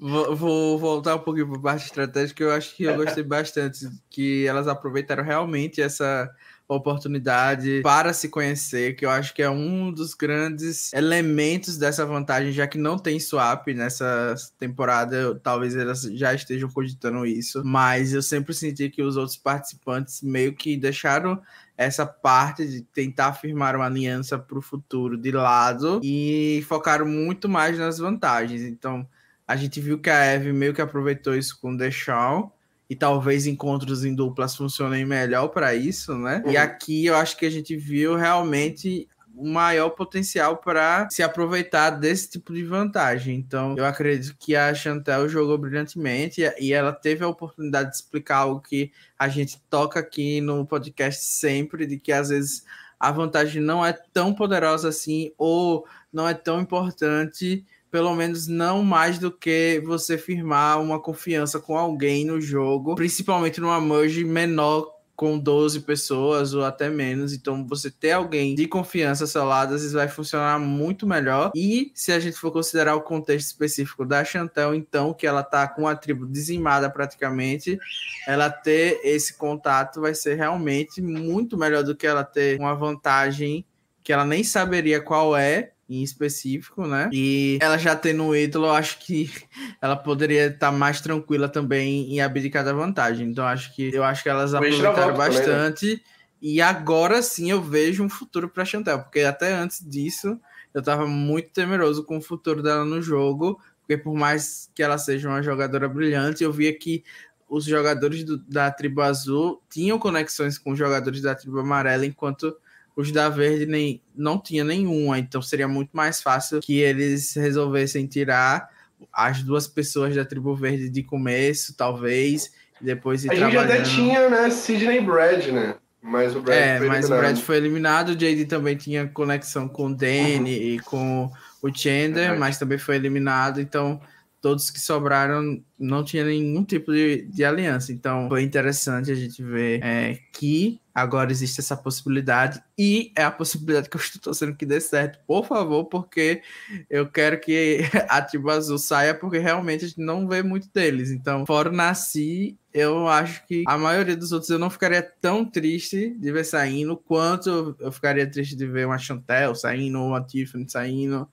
Vou, 0.00 0.34
vou 0.36 0.78
voltar 0.78 1.16
um 1.16 1.20
pouquinho 1.20 1.48
para 1.48 1.58
a 1.58 1.62
parte 1.62 1.84
estratégica. 1.86 2.42
Eu 2.42 2.52
acho 2.52 2.74
que 2.74 2.84
eu 2.84 2.96
gostei 2.96 3.22
bastante 3.22 3.86
que 4.08 4.46
elas 4.46 4.66
aproveitaram 4.66 5.22
realmente 5.22 5.82
essa 5.82 6.30
oportunidade 6.76 7.80
para 7.82 8.12
se 8.12 8.28
conhecer, 8.28 8.94
que 8.96 9.04
eu 9.04 9.10
acho 9.10 9.34
que 9.34 9.42
é 9.42 9.50
um 9.50 9.92
dos 9.92 10.14
grandes 10.14 10.92
elementos 10.92 11.76
dessa 11.76 12.04
vantagem, 12.06 12.52
já 12.52 12.66
que 12.66 12.78
não 12.78 12.98
tem 12.98 13.18
swap 13.18 13.68
nessa 13.68 14.34
temporada, 14.58 15.16
eu- 15.16 15.38
talvez 15.38 15.74
elas 15.76 16.02
já 16.02 16.32
estejam 16.34 16.68
cogitando 16.70 17.24
isso, 17.26 17.62
mas 17.64 18.12
eu 18.12 18.22
sempre 18.22 18.54
senti 18.54 18.88
que 18.88 19.02
os 19.02 19.16
outros 19.16 19.36
participantes 19.36 20.22
meio 20.22 20.54
que 20.54 20.76
deixaram 20.76 21.40
essa 21.76 22.04
parte 22.04 22.66
de 22.66 22.82
tentar 22.82 23.32
firmar 23.32 23.74
uma 23.74 23.86
aliança 23.86 24.38
para 24.38 24.58
o 24.58 24.62
futuro 24.62 25.16
de 25.16 25.30
lado 25.30 26.00
e 26.04 26.62
focaram 26.68 27.06
muito 27.06 27.48
mais 27.48 27.78
nas 27.78 27.98
vantagens. 27.98 28.60
Então, 28.62 29.06
a 29.48 29.56
gente 29.56 29.80
viu 29.80 29.98
que 29.98 30.10
a 30.10 30.24
Eve 30.26 30.52
meio 30.52 30.74
que 30.74 30.82
aproveitou 30.82 31.34
isso 31.34 31.58
com 31.58 31.72
o 31.72 31.76
Deshaun. 31.76 32.50
E 32.90 32.96
talvez 32.96 33.46
encontros 33.46 34.04
em 34.04 34.14
duplas 34.14 34.56
funcionem 34.56 35.06
melhor 35.06 35.46
para 35.48 35.74
isso, 35.74 36.12
né? 36.18 36.42
E 36.44 36.56
Uhum. 36.56 36.58
aqui 36.62 37.06
eu 37.06 37.14
acho 37.14 37.36
que 37.36 37.46
a 37.46 37.50
gente 37.50 37.76
viu 37.76 38.16
realmente 38.16 39.08
o 39.32 39.48
maior 39.48 39.90
potencial 39.90 40.56
para 40.56 41.08
se 41.08 41.22
aproveitar 41.22 41.90
desse 41.90 42.28
tipo 42.28 42.52
de 42.52 42.64
vantagem. 42.64 43.36
Então, 43.36 43.74
eu 43.78 43.86
acredito 43.86 44.34
que 44.38 44.56
a 44.56 44.74
Chantel 44.74 45.28
jogou 45.28 45.56
brilhantemente 45.56 46.42
e- 46.42 46.54
e 46.66 46.72
ela 46.72 46.92
teve 46.92 47.24
a 47.24 47.28
oportunidade 47.28 47.90
de 47.90 47.96
explicar 47.96 48.38
algo 48.38 48.60
que 48.60 48.90
a 49.16 49.28
gente 49.28 49.58
toca 49.70 50.00
aqui 50.00 50.40
no 50.40 50.66
podcast 50.66 51.24
sempre, 51.24 51.86
de 51.86 51.96
que 51.96 52.10
às 52.12 52.28
vezes 52.28 52.64
a 52.98 53.10
vantagem 53.12 53.62
não 53.62 53.86
é 53.86 53.94
tão 54.12 54.34
poderosa 54.34 54.88
assim 54.88 55.30
ou 55.38 55.86
não 56.12 56.28
é 56.28 56.34
tão 56.34 56.60
importante 56.60 57.64
pelo 57.90 58.14
menos 58.14 58.46
não 58.46 58.82
mais 58.82 59.18
do 59.18 59.30
que 59.30 59.82
você 59.84 60.16
firmar 60.16 60.80
uma 60.80 61.00
confiança 61.00 61.58
com 61.58 61.76
alguém 61.76 62.24
no 62.24 62.40
jogo, 62.40 62.94
principalmente 62.94 63.60
numa 63.60 63.80
merge 63.80 64.24
menor 64.24 65.00
com 65.20 65.38
12 65.38 65.80
pessoas 65.80 66.54
ou 66.54 66.64
até 66.64 66.88
menos. 66.88 67.34
Então, 67.34 67.66
você 67.66 67.90
ter 67.90 68.12
alguém 68.12 68.54
de 68.54 68.66
confiança 68.66 69.44
lado, 69.44 69.74
às 69.74 69.82
vezes 69.82 69.92
vai 69.92 70.08
funcionar 70.08 70.58
muito 70.58 71.06
melhor. 71.06 71.52
E 71.54 71.92
se 71.94 72.10
a 72.10 72.18
gente 72.18 72.38
for 72.38 72.50
considerar 72.50 72.94
o 72.94 73.02
contexto 73.02 73.48
específico 73.48 74.06
da 74.06 74.24
Chantel, 74.24 74.74
então, 74.74 75.12
que 75.12 75.26
ela 75.26 75.42
tá 75.42 75.68
com 75.68 75.86
a 75.86 75.94
tribo 75.94 76.26
dizimada 76.26 76.88
praticamente, 76.88 77.78
ela 78.26 78.48
ter 78.48 78.98
esse 79.04 79.36
contato 79.36 80.00
vai 80.00 80.14
ser 80.14 80.36
realmente 80.36 81.02
muito 81.02 81.54
melhor 81.54 81.84
do 81.84 81.94
que 81.94 82.06
ela 82.06 82.24
ter 82.24 82.58
uma 82.58 82.74
vantagem 82.74 83.62
que 84.02 84.14
ela 84.14 84.24
nem 84.24 84.42
saberia 84.42 85.02
qual 85.02 85.36
é 85.36 85.72
em 85.90 86.04
específico, 86.04 86.86
né? 86.86 87.10
E 87.12 87.58
ela 87.60 87.76
já 87.76 87.96
tendo 87.96 88.22
um 88.22 88.34
ídolo, 88.34 88.66
eu 88.66 88.72
acho 88.72 89.00
que 89.00 89.28
ela 89.82 89.96
poderia 89.96 90.46
estar 90.46 90.70
mais 90.70 91.00
tranquila 91.00 91.48
também 91.48 92.14
em 92.14 92.20
abdicar 92.20 92.64
da 92.64 92.72
vantagem. 92.72 93.28
Então 93.28 93.44
acho 93.44 93.74
que 93.74 93.92
eu 93.92 94.04
acho 94.04 94.22
que 94.22 94.28
elas 94.28 94.54
aproveitaram 94.54 95.16
bastante. 95.16 95.80
Também, 95.80 95.96
né? 95.96 96.02
E 96.40 96.62
agora 96.62 97.20
sim 97.20 97.50
eu 97.50 97.60
vejo 97.60 98.04
um 98.04 98.08
futuro 98.08 98.48
para 98.48 98.64
Chantel, 98.64 99.00
porque 99.00 99.20
até 99.20 99.52
antes 99.52 99.84
disso 99.86 100.40
eu 100.72 100.80
tava 100.80 101.06
muito 101.06 101.50
temeroso 101.50 102.04
com 102.04 102.18
o 102.18 102.22
futuro 102.22 102.62
dela 102.62 102.84
no 102.84 103.02
jogo, 103.02 103.60
porque 103.80 103.98
por 103.98 104.14
mais 104.14 104.70
que 104.72 104.82
ela 104.82 104.96
seja 104.96 105.28
uma 105.28 105.42
jogadora 105.42 105.88
brilhante, 105.88 106.44
eu 106.44 106.52
via 106.52 106.72
que 106.72 107.04
os 107.48 107.64
jogadores 107.64 108.22
do, 108.22 108.38
da 108.38 108.70
tribo 108.70 109.02
azul 109.02 109.60
tinham 109.68 109.98
conexões 109.98 110.56
com 110.56 110.70
os 110.70 110.78
jogadores 110.78 111.20
da 111.20 111.34
tribo 111.34 111.58
amarela, 111.58 112.06
enquanto 112.06 112.56
os 112.96 113.12
da 113.12 113.28
verde 113.28 113.66
nem, 113.66 114.02
não 114.14 114.38
tinha 114.38 114.64
nenhuma. 114.64 115.18
Então 115.18 115.40
seria 115.40 115.68
muito 115.68 115.90
mais 115.92 116.22
fácil 116.22 116.60
que 116.60 116.78
eles 116.78 117.34
resolvessem 117.34 118.06
tirar 118.06 118.68
as 119.12 119.42
duas 119.42 119.66
pessoas 119.66 120.14
da 120.14 120.24
tribo 120.24 120.54
verde 120.54 120.88
de 120.88 121.02
começo, 121.02 121.74
talvez, 121.76 122.52
e 122.80 122.84
depois 122.84 123.24
ir 123.24 123.30
A 123.30 123.34
gente 123.34 123.56
até 123.56 123.82
tinha, 123.82 124.28
né, 124.28 124.50
Sidney 124.50 124.98
e 124.98 125.00
Brad, 125.00 125.46
né? 125.46 125.74
Mas 126.02 126.34
o 126.34 126.40
Brad 126.40 126.56
é, 126.56 126.78
foi 126.78 126.88
mas 126.88 126.98
eliminado. 126.98 127.18
o 127.18 127.20
Brad 127.20 127.38
foi 127.38 127.56
eliminado. 127.56 128.08
O 128.10 128.16
JD 128.16 128.46
também 128.46 128.76
tinha 128.76 129.06
conexão 129.06 129.68
com 129.68 129.86
o 129.86 129.94
Danny 129.94 130.38
uhum. 130.38 130.46
e 130.46 130.78
com 130.80 131.30
o 131.62 131.74
Chandler, 131.74 132.38
mas 132.38 132.58
também 132.58 132.78
foi 132.78 132.96
eliminado. 132.96 133.60
Então, 133.60 134.00
todos 134.40 134.70
que 134.70 134.80
sobraram 134.80 135.62
não 135.78 136.02
tinha 136.02 136.24
nenhum 136.24 136.64
tipo 136.64 136.92
de, 136.92 137.22
de 137.22 137.44
aliança. 137.44 137.92
Então 137.92 138.28
foi 138.28 138.42
interessante 138.42 139.10
a 139.10 139.14
gente 139.14 139.42
ver 139.42 139.82
é, 139.82 140.18
que 140.32 140.80
agora 140.94 141.30
existe 141.30 141.60
essa 141.60 141.76
possibilidade 141.76 142.62
e 142.78 143.12
é 143.16 143.22
a 143.22 143.30
possibilidade 143.30 143.88
que 143.88 143.96
eu 143.96 144.00
estou 144.00 144.20
torcendo 144.20 144.56
que 144.56 144.66
dê 144.66 144.80
certo, 144.80 145.18
por 145.26 145.46
favor, 145.46 145.84
porque 145.86 146.42
eu 146.88 147.08
quero 147.08 147.40
que 147.40 147.80
a 148.08 148.20
Tiba 148.20 148.54
Azul 148.54 148.78
saia, 148.78 149.14
porque 149.14 149.38
realmente 149.38 149.84
a 149.84 149.88
gente 149.88 150.00
não 150.00 150.26
vê 150.26 150.42
muito 150.42 150.68
deles. 150.72 151.10
Então, 151.10 151.46
fora 151.46 151.70
Nasci, 151.70 152.58
eu 152.72 153.08
acho 153.08 153.46
que 153.46 153.64
a 153.66 153.78
maioria 153.78 154.16
dos 154.16 154.32
outros 154.32 154.50
eu 154.50 154.58
não 154.58 154.70
ficaria 154.70 155.02
tão 155.02 155.44
triste 155.44 156.14
de 156.18 156.32
ver 156.32 156.44
saindo 156.44 156.96
quanto 156.96 157.76
eu 157.78 157.92
ficaria 157.92 158.30
triste 158.30 158.56
de 158.56 158.66
ver 158.66 158.86
uma 158.86 158.98
Chantel 158.98 159.54
saindo, 159.54 160.00
ou 160.00 160.08
uma 160.08 160.22
Tiffany 160.22 160.68
saindo, 160.68 161.28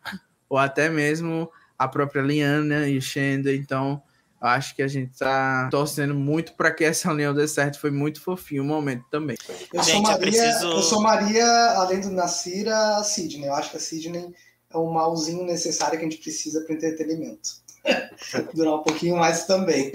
ou 0.50 0.58
até 0.58 0.90
mesmo 0.90 1.50
a 1.78 1.88
própria 1.88 2.22
Liana 2.22 2.88
e 2.88 2.98
o 2.98 3.02
Shenda, 3.02 3.54
então 3.54 4.02
acho 4.40 4.76
que 4.76 4.82
a 4.82 4.88
gente 4.88 5.18
tá 5.18 5.68
torcendo 5.72 6.14
muito 6.14 6.54
para 6.54 6.72
que 6.72 6.84
essa 6.84 7.12
união 7.12 7.34
dê 7.34 7.48
certo. 7.48 7.80
Foi 7.80 7.92
muito 7.92 8.22
fofinho 8.22 8.64
o 8.64 8.66
momento 8.66 9.04
também. 9.10 9.38
Eu 9.74 9.84
gente, 9.84 9.96
somaria, 9.96 10.16
eu, 10.16 10.20
preciso... 10.20 10.68
eu 10.68 10.84
somaria, 10.84 11.46
além 11.72 12.02
do 12.02 12.12
Nasir, 12.12 12.68
a 12.70 13.04
Sidney. 13.04 13.48
Eu 13.48 13.54
acho 13.54 13.72
que 13.72 13.78
a 13.78 13.80
Sidney 13.80 14.34
é 14.72 14.78
um 14.78 14.92
malzinho 14.92 15.44
necessário 15.44 15.98
que 15.98 16.06
a 16.06 16.10
gente 16.10 16.22
precisa 16.22 16.62
para 16.62 16.76
entretenimento. 16.76 17.50
Durar 18.54 18.76
um 18.76 18.84
pouquinho 18.84 19.18
mais 19.18 19.46
também. 19.46 19.92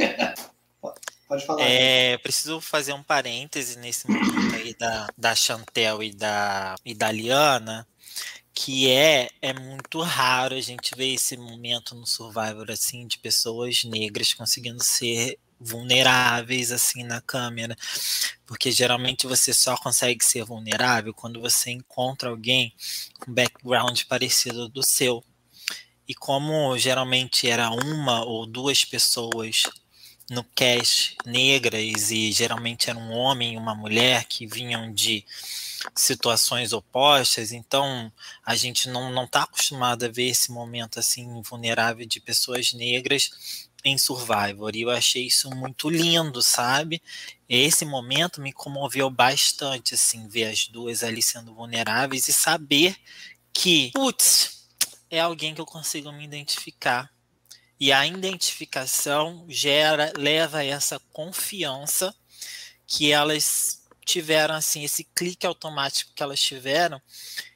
Pode 1.28 1.46
falar. 1.46 1.62
É, 1.62 2.18
preciso 2.18 2.60
fazer 2.60 2.92
um 2.92 3.02
parêntese 3.02 3.78
nesse 3.78 4.08
momento 4.10 4.54
aí 4.54 4.74
da, 4.78 5.08
da 5.16 5.34
Chantel 5.34 6.02
e 6.02 6.12
da, 6.12 6.74
e 6.84 6.94
da 6.94 7.10
Liana 7.10 7.86
que 8.54 8.90
é 8.90 9.30
é 9.40 9.52
muito 9.52 10.00
raro 10.02 10.54
a 10.54 10.60
gente 10.60 10.94
ver 10.94 11.14
esse 11.14 11.36
momento 11.36 11.94
no 11.94 12.06
Survivor 12.06 12.70
assim 12.70 13.06
de 13.06 13.18
pessoas 13.18 13.84
negras 13.84 14.34
conseguindo 14.34 14.82
ser 14.82 15.38
vulneráveis 15.58 16.72
assim 16.72 17.04
na 17.04 17.20
câmera, 17.20 17.76
porque 18.46 18.70
geralmente 18.72 19.26
você 19.26 19.54
só 19.54 19.76
consegue 19.76 20.24
ser 20.24 20.44
vulnerável 20.44 21.14
quando 21.14 21.40
você 21.40 21.70
encontra 21.70 22.28
alguém 22.30 22.74
com 23.20 23.32
background 23.32 24.02
parecido 24.04 24.68
do 24.68 24.82
seu. 24.82 25.24
E 26.06 26.14
como 26.14 26.76
geralmente 26.76 27.48
era 27.48 27.70
uma 27.70 28.24
ou 28.24 28.44
duas 28.44 28.84
pessoas 28.84 29.62
no 30.28 30.42
cast 30.44 31.16
negras 31.24 32.10
e 32.10 32.32
geralmente 32.32 32.90
era 32.90 32.98
um 32.98 33.12
homem 33.12 33.54
e 33.54 33.56
uma 33.56 33.74
mulher 33.74 34.24
que 34.24 34.46
vinham 34.46 34.92
de 34.92 35.24
situações 35.94 36.72
opostas, 36.72 37.52
então 37.52 38.12
a 38.44 38.54
gente 38.54 38.88
não 38.88 39.24
está 39.24 39.42
acostumado 39.42 40.04
a 40.04 40.08
ver 40.08 40.28
esse 40.28 40.50
momento 40.50 40.98
assim 40.98 41.40
vulnerável 41.42 42.06
de 42.06 42.20
pessoas 42.20 42.72
negras 42.72 43.68
em 43.84 43.98
Survivor. 43.98 44.74
E 44.74 44.82
eu 44.82 44.90
achei 44.90 45.26
isso 45.26 45.50
muito 45.50 45.90
lindo, 45.90 46.40
sabe? 46.42 47.02
Esse 47.48 47.84
momento 47.84 48.40
me 48.40 48.52
comoveu 48.52 49.10
bastante, 49.10 49.94
assim, 49.94 50.28
ver 50.28 50.44
as 50.44 50.68
duas 50.68 51.02
ali 51.02 51.20
sendo 51.20 51.54
vulneráveis 51.54 52.28
e 52.28 52.32
saber 52.32 52.96
que, 53.52 53.90
putz, 53.92 54.68
é 55.10 55.20
alguém 55.20 55.54
que 55.54 55.60
eu 55.60 55.66
consigo 55.66 56.10
me 56.12 56.24
identificar. 56.24 57.10
E 57.78 57.92
a 57.92 58.06
identificação 58.06 59.44
gera, 59.48 60.12
leva 60.16 60.58
a 60.58 60.64
essa 60.64 61.00
confiança 61.12 62.14
que 62.86 63.10
elas 63.10 63.81
tiveram 64.12 64.54
assim 64.54 64.84
esse 64.84 65.04
clique 65.14 65.46
automático 65.46 66.12
que 66.14 66.22
elas 66.22 66.40
tiveram, 66.40 67.00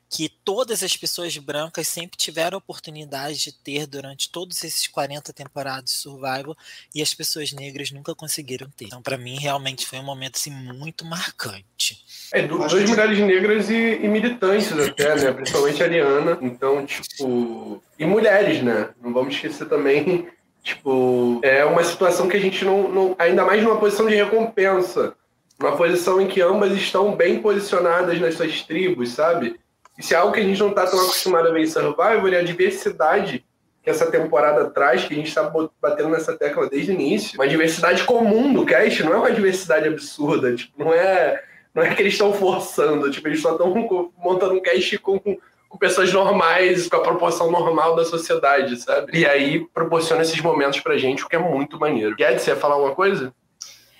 que 0.09 0.28
todas 0.44 0.82
as 0.82 0.96
pessoas 0.96 1.36
brancas 1.36 1.86
sempre 1.88 2.16
tiveram 2.16 2.57
a 2.57 2.59
oportunidade 2.59 3.38
de 3.44 3.52
ter 3.52 3.86
durante 3.86 4.30
todos 4.30 4.62
esses 4.64 4.86
40 4.86 5.32
temporadas 5.32 5.90
de 5.90 5.96
Survival 5.96 6.57
e 6.94 7.02
as 7.02 7.12
pessoas 7.12 7.52
negras 7.52 7.90
nunca 7.90 8.14
conseguiram 8.14 8.70
ter. 8.70 8.86
Então, 8.86 9.02
para 9.02 9.18
mim, 9.18 9.36
realmente 9.36 9.84
foi 9.84 9.98
um 9.98 10.04
momento 10.04 10.36
assim, 10.36 10.50
muito 10.50 11.04
marcante. 11.04 12.02
É, 12.32 12.46
duas 12.46 12.72
mulheres 12.72 13.18
negras 13.18 13.68
e, 13.68 13.74
e, 13.74 14.09
militantes 14.09 14.72
até, 14.72 15.14
né? 15.16 15.32
Principalmente 15.32 15.82
a 15.82 15.86
Ariana. 15.86 16.38
Então, 16.40 16.86
tipo. 16.86 17.82
E 17.98 18.07
mulheres, 18.07 18.62
né? 18.62 18.90
Não 19.02 19.12
vamos 19.12 19.34
esquecer 19.34 19.68
também. 19.68 20.28
Tipo, 20.66 21.38
é 21.44 21.64
uma 21.64 21.84
situação 21.84 22.28
que 22.28 22.36
a 22.36 22.40
gente 22.40 22.64
não, 22.64 22.88
não. 22.88 23.16
Ainda 23.20 23.44
mais 23.44 23.62
numa 23.62 23.78
posição 23.78 24.09
de 24.09 24.16
recompensa 24.16 25.14
uma 25.59 25.76
posição 25.76 26.20
em 26.20 26.26
que 26.26 26.40
ambas 26.40 26.72
estão 26.72 27.14
bem 27.14 27.40
posicionadas 27.40 28.20
nas 28.20 28.34
suas 28.34 28.62
tribos, 28.62 29.11
sabe? 29.11 29.59
Isso 29.98 30.12
é 30.12 30.16
algo 30.16 30.32
que 30.32 30.40
a 30.40 30.44
gente 30.44 30.61
não 30.61 30.68
está 30.70 30.86
tão 30.86 31.00
acostumado 31.00 31.48
a 31.48 31.52
ver 31.52 31.62
em 31.62 31.66
Survivor 31.66 32.28
e 32.28 32.36
a 32.36 32.42
diversidade 32.42 33.44
que 33.82 33.90
essa 33.90 34.11
temporada 34.11 34.68
traz, 34.68 35.04
que 35.04 35.14
a 35.14 35.16
gente 35.16 35.28
está 35.28 35.50
batendo 35.80 36.09
nessa 36.09 36.36
tecla 36.36 36.68
desde 36.68 36.90
o 36.90 36.94
início. 36.94 37.38
Uma 37.38 37.46
diversidade 37.46 38.02
comum 38.02 38.52
do 38.52 38.66
cast, 38.66 39.02
não 39.04 39.14
é 39.14 39.16
uma 39.16 39.30
diversidade 39.30 39.86
absurda, 39.86 40.54
tipo, 40.54 40.72
não 40.76 40.92
é, 40.92 41.40
não 41.72 41.84
é 41.84 41.94
que 41.94 42.02
eles 42.02 42.14
estão 42.14 42.32
forçando, 42.32 43.09
tipo, 43.11 43.28
eles 43.28 43.40
só 43.40 43.52
estão 43.52 43.72
montando 44.18 44.54
um 44.54 44.61
cast 44.61 44.98
com, 44.98 45.20
com 45.20 45.78
pessoas 45.78 46.12
normais, 46.12 46.88
com 46.88 46.96
a 46.96 47.02
proporção 47.02 47.48
normal 47.48 47.94
da 47.94 48.04
sociedade, 48.04 48.76
sabe? 48.76 49.16
E 49.16 49.24
aí 49.24 49.64
proporciona 49.72 50.22
esses 50.22 50.40
momentos 50.40 50.80
pra 50.80 50.98
gente, 50.98 51.24
o 51.24 51.28
que 51.28 51.36
é 51.36 51.38
muito 51.38 51.78
maneiro. 51.78 52.16
Guedes, 52.16 52.42
você 52.42 52.50
ia 52.50 52.57
falar 52.57 52.74
alguma 52.74 52.94
coisa? 52.94 53.32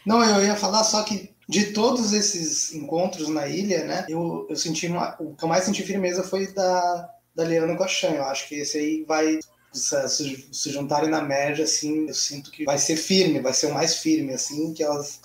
Não, 0.05 0.23
eu 0.25 0.45
ia 0.45 0.57
falar 0.57 0.83
só 0.83 1.05
que 1.05 1.31
de 1.49 1.67
todos 1.73 2.13
esses 2.13 2.75
encontros 2.75 3.29
na 3.29 3.47
ilha, 3.47 3.85
né, 3.85 4.07
eu, 4.09 4.47
eu 4.51 4.57
senti 4.57 4.89
uma, 4.89 5.15
o 5.21 5.35
que 5.35 5.45
eu 5.45 5.49
mais 5.49 5.65
senti 5.65 5.83
firmeza 5.83 6.25
foi 6.25 6.53
da, 6.53 7.11
da 7.35 7.45
Liana 7.45 7.77
com 7.77 7.85
a 7.85 7.89
Shan. 7.89 8.15
Eu 8.15 8.25
acho 8.25 8.49
que 8.49 8.57
esse 8.57 8.79
aí 8.79 9.05
vai 9.07 9.39
se, 9.73 10.49
se 10.51 10.71
juntarem 10.71 11.11
na 11.11 11.23
média, 11.23 11.65
assim, 11.65 12.09
eu 12.09 12.15
sinto 12.15 12.51
que 12.51 12.65
vai 12.65 12.79
ser 12.79 12.97
firme, 12.97 13.41
vai 13.41 13.53
ser 13.53 13.67
o 13.67 13.75
mais 13.75 13.99
firme, 13.99 14.33
assim, 14.33 14.73
que 14.73 14.83
elas 14.83 15.21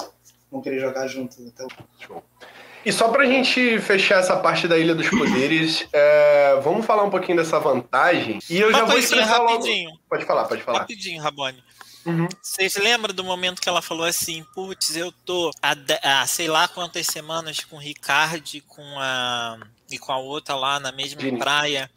vão 0.52 0.62
querer 0.62 0.80
jogar 0.80 1.08
juntas 1.08 1.40
até 1.48 1.64
o 2.14 2.22
E 2.86 2.92
só 2.92 3.10
pra 3.10 3.26
gente 3.26 3.80
fechar 3.80 4.20
essa 4.20 4.36
parte 4.36 4.68
da 4.68 4.78
Ilha 4.78 4.94
dos 4.94 5.10
Poderes, 5.10 5.88
é, 5.94 6.60
vamos 6.62 6.86
falar 6.86 7.04
um 7.04 7.10
pouquinho 7.10 7.38
dessa 7.38 7.60
vantagem. 7.60 8.40
E 8.50 8.60
eu 8.60 8.72
já 8.72 8.84
vou 8.84 8.98
expressar 8.98 9.38
rapidinho. 9.38 9.90
logo. 9.90 10.02
Pode 10.10 10.26
falar, 10.26 10.46
pode 10.46 10.62
falar. 10.62 10.80
Rapidinho, 10.80 11.22
Rabone. 11.22 11.64
Uhum. 12.06 12.28
Vocês 12.42 12.76
lembram 12.76 13.14
do 13.14 13.24
momento 13.24 13.62
que 13.62 13.70
ela 13.70 13.82
falou 13.82 14.06
assim, 14.06 14.44
putz, 14.56 14.96
eu 14.96 15.12
tô 15.12 15.52
há, 15.62 15.76
há 16.04 16.28
sei 16.28 16.48
lá 16.48 16.68
quantas 16.68 17.06
semanas 17.06 17.60
com 17.60 17.76
o 17.76 17.80
Ricardo 17.80 18.62
com 18.68 18.84
a, 19.00 19.60
e 19.90 19.98
com 19.98 20.12
a 20.12 20.18
outra 20.18 20.56
lá 20.56 20.80
na 20.80 20.92
mesma 20.92 21.22
Sim. 21.22 21.38
praia, 21.38 21.90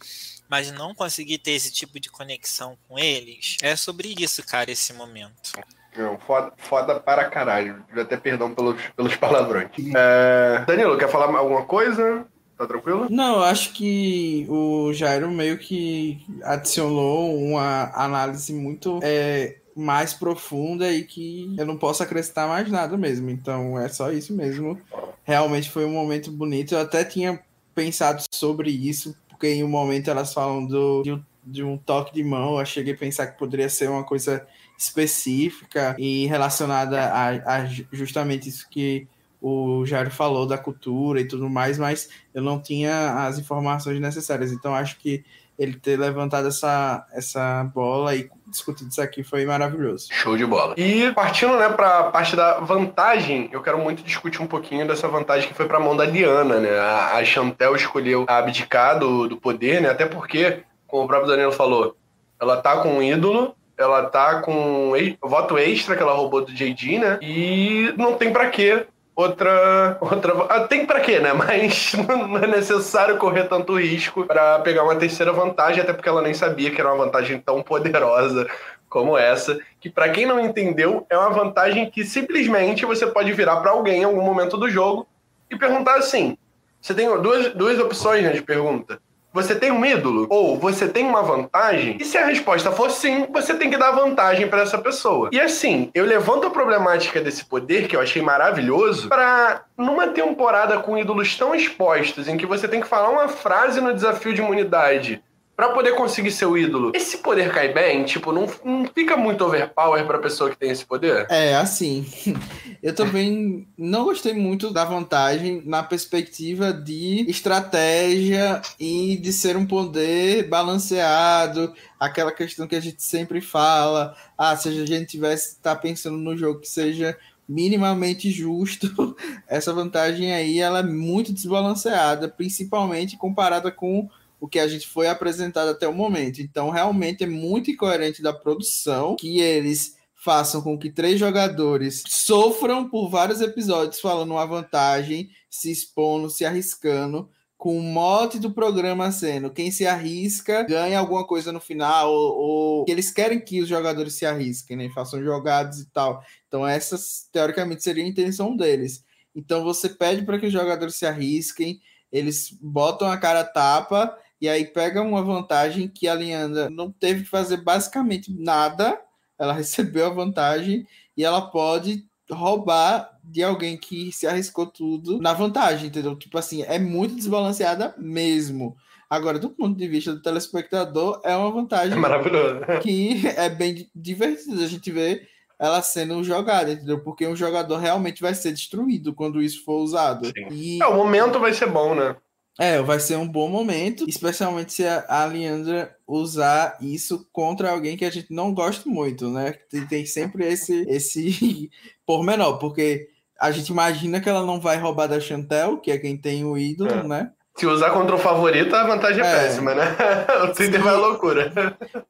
mas 0.49 0.71
não 0.73 0.95
consegui 0.95 1.39
ter 1.39 1.53
esse 1.53 1.73
tipo 1.73 1.99
de 1.99 2.11
conexão 2.11 2.77
com 2.87 2.99
eles? 2.99 3.57
É 3.63 3.75
sobre 3.77 4.15
isso, 4.19 4.45
cara, 4.45 4.71
esse 4.71 4.93
momento. 4.93 5.53
Não, 5.97 6.19
foda, 6.19 6.53
foda 6.57 7.01
para 7.01 7.25
caralho. 7.31 7.85
Até 7.97 8.17
perdão 8.17 8.55
pelos, 8.55 8.81
pelos 8.97 9.17
palavrões. 9.17 9.71
É... 9.95 10.65
Danilo, 10.67 10.99
quer 10.99 11.09
falar 11.09 11.27
alguma 11.27 11.65
coisa? 11.65 12.27
Tá 12.59 12.67
tranquilo? 12.67 13.09
Não, 13.11 13.37
eu 13.37 13.45
acho 13.45 13.73
que 13.73 14.47
o 14.49 14.93
Jairo 14.93 15.31
meio 15.31 15.59
que 15.59 16.25
adicionou 16.45 17.37
uma 17.37 17.91
análise 17.95 18.53
muito 18.53 19.01
é, 19.03 19.57
mais 19.77 20.15
profunda 20.15 20.93
e 20.93 21.05
que 21.05 21.53
eu 21.59 21.67
não 21.67 21.77
posso 21.77 22.03
acrescentar 22.03 22.49
mais 22.49 22.71
nada 22.71 22.97
mesmo. 22.97 23.31
Então 23.31 23.79
é 23.79 23.89
só 23.89 24.13
isso 24.13 24.35
mesmo. 24.35 24.79
Realmente 25.25 25.71
foi 25.71 25.85
um 25.85 25.93
momento 25.93 26.31
bonito. 26.31 26.75
Eu 26.75 26.81
até 26.81 27.05
tinha 27.05 27.41
pensado 27.75 28.23
sobre 28.33 28.71
isso, 28.71 29.17
porque 29.29 29.49
em 29.49 29.65
um 29.65 29.69
momento 29.69 30.09
elas 30.09 30.33
falam 30.33 30.65
do, 30.65 31.03
de, 31.03 31.23
de 31.45 31.65
um 31.65 31.77
toque 31.77 32.15
de 32.15 32.23
mão. 32.23 32.59
Eu 32.59 32.67
cheguei 32.67 32.95
a 32.95 32.97
pensar 32.97 33.27
que 33.27 33.39
poderia 33.39 33.69
ser 33.69 33.91
uma 33.91 34.05
coisa 34.05 34.47
específica 34.79 35.97
e 35.99 36.27
relacionada 36.27 37.01
a, 37.01 37.57
a 37.57 37.65
justamente 37.93 38.49
isso 38.49 38.69
que 38.69 39.07
o 39.41 39.85
Jairo 39.85 40.11
falou 40.11 40.47
da 40.47 40.57
cultura 40.57 41.21
e 41.21 41.29
tudo 41.29 41.51
mais, 41.51 41.77
mas 41.77 42.09
eu 42.33 42.43
não 42.43 42.59
tinha 42.59 43.27
as 43.27 43.39
informações 43.39 44.01
necessárias. 44.01 44.53
Então 44.53 44.75
acho 44.75 44.99
que 44.99 45.23
ele 45.59 45.75
ter 45.75 45.99
levantado 45.99 46.49
essa, 46.49 47.07
essa 47.13 47.65
bola 47.65 48.17
e 48.17 48.29
discutido 48.47 48.91
isso 48.91 49.01
aqui 49.01 49.23
foi 49.23 49.45
maravilhoso. 49.45 50.09
Show 50.11 50.37
de 50.37 50.45
bola. 50.45 50.75
E 50.77 51.11
partindo, 51.13 51.57
né, 51.57 51.69
pra 51.69 52.05
parte 52.05 52.37
da 52.37 52.61
vantagem, 52.61 53.49
eu 53.53 53.63
quero 53.63 53.79
muito 53.79 54.03
discutir 54.03 54.43
um 54.43 54.47
pouquinho 54.47 54.87
dessa 54.87 55.09
vantagem 55.09 55.49
que 55.49 55.55
foi 55.55 55.67
pra 55.67 55.81
mão 55.81 55.97
da 55.97 56.05
Liana, 56.05 56.61
né? 56.61 56.79
A, 56.79 57.17
a 57.17 57.25
Chantel 57.25 57.75
escolheu 57.75 58.25
abdicar 58.29 58.99
do, 58.99 59.29
do 59.29 59.37
poder, 59.37 59.81
né? 59.81 59.91
Até 59.91 60.07
porque, 60.07 60.63
como 60.87 61.05
o 61.05 61.07
próprio 61.07 61.31
Danilo 61.31 61.53
falou, 61.53 61.97
ela 62.41 62.57
tá 62.59 62.79
com 62.79 62.99
um 62.99 63.03
ídolo, 63.03 63.55
ela 63.77 64.05
tá 64.05 64.41
com 64.41 64.93
voto 65.23 65.59
extra 65.59 65.97
que 65.97 66.03
ela 66.03 66.15
roubou 66.15 66.45
do 66.45 66.53
JD, 66.53 66.99
né? 66.99 67.19
E 67.21 67.93
não 67.97 68.15
tem 68.15 68.33
para 68.33 68.51
quê 68.51 68.87
outra 69.15 69.97
outra 70.01 70.47
ah, 70.49 70.67
tem 70.67 70.87
para 70.87 71.01
quê, 71.01 71.21
né? 71.21 71.33
Mas 71.35 71.93
não 71.95 72.39
é 72.39 72.47
necessário 72.47 73.17
correr 73.17 73.45
tanto 73.45 73.79
risco 73.79 74.27
para 74.27 74.59
pegar 74.61 74.85
uma 74.85 74.97
terceira 74.97 75.33
vantagem, 75.33 75.83
até 75.83 75.93
porque 75.93 76.09
ela 76.09 76.23
nem 76.23 76.35
sabia 76.35 76.71
que 76.71 76.81
era 76.81 76.93
uma 76.93 77.05
vantagem 77.05 77.39
tão 77.39 77.63
poderosa 77.63 78.47
como 78.89 79.19
essa, 79.19 79.59
que 79.81 79.91
para 79.91 80.09
quem 80.11 80.25
não 80.25 80.39
entendeu, 80.39 81.05
é 81.11 81.19
uma 81.19 81.31
vantagem 81.31 81.91
que 81.91 82.05
simplesmente 82.05 82.87
você 82.87 83.05
pode 83.05 83.33
virar 83.33 83.57
para 83.57 83.73
alguém 83.73 84.03
em 84.03 84.05
algum 84.05 84.23
momento 84.23 84.57
do 84.57 84.71
jogo 84.71 85.07
e 85.51 85.57
perguntar 85.57 85.97
assim: 85.97 86.39
você 86.81 86.95
tem 86.95 87.07
duas, 87.21 87.53
duas 87.55 87.79
opções 87.81 88.23
né, 88.23 88.31
de 88.31 88.43
pergunta. 88.43 89.01
Você 89.35 89.57
tem 89.57 89.73
um 89.73 89.85
ídolo? 89.85 90.29
Ou 90.31 90.57
você 90.57 90.87
tem 90.87 91.05
uma 91.05 91.21
vantagem? 91.21 91.97
E 92.01 92.05
se 92.05 92.17
a 92.17 92.25
resposta 92.25 92.71
for 92.71 92.89
sim, 92.89 93.27
você 93.33 93.53
tem 93.53 93.69
que 93.69 93.77
dar 93.77 93.91
vantagem 93.91 94.47
para 94.47 94.63
essa 94.63 94.79
pessoa. 94.79 95.29
E 95.33 95.41
assim, 95.41 95.91
eu 95.93 96.05
levanto 96.05 96.47
a 96.47 96.51
problemática 96.51 97.21
desse 97.21 97.45
poder, 97.45 97.89
que 97.89 97.97
eu 97.97 98.01
achei 98.01 98.23
maravilhoso, 98.23 99.09
para 99.09 99.65
numa 99.77 100.07
temporada 100.07 100.79
com 100.79 100.97
ídolos 100.97 101.37
tão 101.37 101.53
expostos, 101.53 102.29
em 102.29 102.37
que 102.37 102.47
você 102.47 102.69
tem 102.69 102.81
que 102.81 102.87
falar 102.87 103.11
uma 103.11 103.27
frase 103.27 103.81
no 103.81 103.93
desafio 103.93 104.33
de 104.33 104.41
imunidade 104.41 105.21
para 105.57 105.71
poder 105.71 105.95
conseguir 105.95 106.33
seu 106.33 106.59
ídolo, 106.59 106.93
esse 106.95 107.19
poder 107.19 107.53
cai 107.53 107.73
bem? 107.73 108.05
Tipo, 108.05 108.33
não, 108.33 108.47
não 108.65 108.87
fica 108.93 109.17
muito 109.17 109.45
overpower 109.45 110.05
pra 110.07 110.19
pessoa 110.19 110.51
que 110.51 110.57
tem 110.57 110.71
esse 110.71 110.85
poder? 110.85 111.27
É, 111.31 111.55
assim. 111.55 112.07
Eu 112.83 112.95
também 112.95 113.67
não 113.79 114.05
gostei 114.05 114.35
muito 114.35 114.71
da 114.71 114.85
vantagem 114.85 115.63
na 115.65 115.83
perspectiva 115.83 116.73
de 116.73 117.25
estratégia 117.31 118.61
e 118.79 119.17
de 119.17 119.33
ser 119.33 119.57
um 119.57 119.65
poder 119.65 120.49
balanceado, 120.49 121.73
aquela 121.99 122.31
questão 122.31 122.67
que 122.67 122.77
a 122.77 122.81
gente 122.81 123.03
sempre 123.03 123.41
fala. 123.41 124.15
Ah, 124.37 124.55
se 124.57 124.69
a 124.69 124.73
gente 124.85 125.07
tivesse 125.07 125.59
tá 125.61 125.75
pensando 125.75 126.19
no 126.19 126.37
jogo 126.37 126.61
que 126.61 126.69
seja 126.69 127.17
minimamente 127.49 128.31
justo, 128.31 129.17
essa 129.49 129.73
vantagem 129.73 130.35
aí 130.35 130.59
ela 130.59 130.81
é 130.81 130.83
muito 130.83 131.33
desbalanceada, 131.33 132.29
principalmente 132.29 133.17
comparada 133.17 133.71
com 133.71 134.09
o 134.45 134.49
que 134.49 134.59
a 134.59 134.69
gente 134.69 134.87
foi 134.87 135.09
apresentado 135.09 135.71
até 135.71 135.89
o 135.89 135.95
momento. 135.95 136.43
Então, 136.43 136.69
realmente 136.69 137.25
é 137.25 137.27
muito 137.27 137.71
incoerente 137.71 138.21
da 138.21 138.31
produção 138.31 139.17
que 139.17 139.41
eles 139.41 139.97
façam 140.15 140.61
com 140.61 140.79
que 140.79 140.91
três 140.91 141.19
jogadores 141.19 142.03
sofram 142.07 142.87
por 142.87 143.09
vários 143.09 143.41
episódios 143.41 144.03
falando 144.03 144.33
uma 144.33 144.45
vantagem, 144.45 145.31
se 145.49 145.73
expondo, 145.73 146.29
se 146.29 146.45
arriscando, 146.45 147.27
com 147.57 147.79
o 147.79 147.83
mote 147.83 148.39
do 148.39 148.51
programa 148.51 149.11
sendo 149.11 149.51
quem 149.51 149.71
se 149.71 149.87
arrisca 149.87 150.63
ganha 150.63 150.99
alguma 150.99 151.27
coisa 151.27 151.51
no 151.51 151.61
final, 151.61 152.13
ou, 152.13 152.35
ou 152.37 152.85
eles 152.87 153.11
querem 153.11 153.41
que 153.41 153.63
os 153.63 153.69
jogadores 153.69 154.13
se 154.13 154.27
arrisquem, 154.27 154.77
né? 154.77 154.91
Façam 154.95 155.25
jogadas 155.25 155.79
e 155.79 155.87
tal. 155.87 156.23
Então, 156.47 156.69
essa 156.69 156.99
teoricamente 157.33 157.83
seria 157.83 158.05
a 158.05 158.09
intenção 158.09 158.55
deles. 158.55 159.03
Então, 159.35 159.65
você 159.65 159.89
pede 159.89 160.23
para 160.23 160.39
que 160.39 160.47
os 160.47 160.53
jogadores 160.53 160.97
se 160.97 161.07
arrisquem, 161.07 161.81
eles 162.13 162.57
botam 162.61 163.09
a 163.09 163.17
cara 163.17 163.43
tapa 163.43 164.17
e 164.45 164.49
aí 164.49 164.67
pega 164.67 165.01
uma 165.01 165.23
vantagem 165.23 165.89
que 165.89 166.07
a 166.07 166.13
Leandra 166.13 166.69
não 166.69 166.93
teve 166.93 167.23
que 167.23 167.31
fazer 167.31 167.57
basicamente 167.57 168.31
nada, 168.31 169.01
ela 169.39 169.55
recebeu 169.55 170.07
a 170.07 170.11
vantagem 170.11 170.87
e 171.17 171.25
ela 171.25 171.41
pode 171.41 172.05
roubar 172.31 173.11
de 173.25 173.43
alguém 173.43 173.75
que 173.75 174.13
se 174.13 174.27
arriscou 174.27 174.67
tudo 174.67 175.19
na 175.19 175.33
vantagem, 175.33 175.87
entendeu? 175.87 176.15
Tipo 176.15 176.37
assim, 176.37 176.63
é 176.63 176.79
muito 176.79 177.15
desbalanceada 177.15 177.95
mesmo. 177.97 178.77
Agora, 179.09 179.39
do 179.39 179.49
ponto 179.49 179.79
de 179.79 179.89
vista 179.89 180.13
do 180.13 180.21
telespectador, 180.21 181.23
é 181.25 181.35
uma 181.35 181.51
vantagem 181.51 181.99
é 181.99 182.81
que 182.81 183.27
é 183.39 183.49
bem 183.49 183.89
divertido 183.95 184.63
a 184.63 184.67
gente 184.67 184.91
ver 184.91 185.27
ela 185.59 185.81
sendo 185.81 186.23
jogada, 186.23 186.73
entendeu? 186.73 187.01
Porque 187.01 187.27
um 187.27 187.37
jogador 187.37 187.79
realmente 187.79 188.21
vai 188.21 188.35
ser 188.35 188.53
destruído 188.53 189.15
quando 189.15 189.41
isso 189.41 189.65
for 189.65 189.79
usado. 189.81 190.31
E... 190.51 190.83
É, 190.83 190.87
o 190.87 190.97
momento 190.97 191.41
vai 191.41 191.55
ser 191.55 191.71
bom, 191.71 191.95
né? 191.95 192.15
É, 192.59 192.81
vai 192.81 193.01
ser 193.01 193.17
um 193.17 193.27
bom 193.27 193.49
momento, 193.49 194.09
especialmente 194.09 194.73
se 194.73 194.87
a 194.87 195.25
Leandra 195.25 195.97
usar 196.07 196.77
isso 196.81 197.27
contra 197.33 197.71
alguém 197.71 197.97
que 197.97 198.05
a 198.05 198.11
gente 198.11 198.33
não 198.33 198.55
gosta 198.55 198.89
muito, 198.89 199.29
né? 199.29 199.55
Tem, 199.69 199.87
tem 199.87 200.07
sempre 200.07 200.47
esse, 200.47 200.85
esse 200.89 201.71
pormenor, 202.07 202.59
porque 202.59 203.09
a 203.41 203.51
gente 203.51 203.69
imagina 203.69 204.21
que 204.21 204.29
ela 204.29 204.47
não 204.47 204.61
vai 204.61 204.79
roubar 204.79 205.09
da 205.09 205.19
Chantel, 205.19 205.79
que 205.79 205.91
é 205.91 205.99
quem 205.99 206.17
tem 206.17 206.45
o 206.45 206.57
ídolo, 206.57 206.91
é. 206.91 207.03
né? 207.03 207.31
Se 207.57 207.67
usar 207.67 207.91
contra 207.91 208.17
o 208.17 208.19
favorito, 208.19 208.75
a 208.75 208.85
vantagem 208.85 209.23
é, 209.23 209.27
é 209.27 209.35
péssima, 209.37 209.75
né? 209.75 209.97
o 210.43 210.53
Twitter 210.53 210.83
vai 210.83 210.97
loucura. 210.97 211.53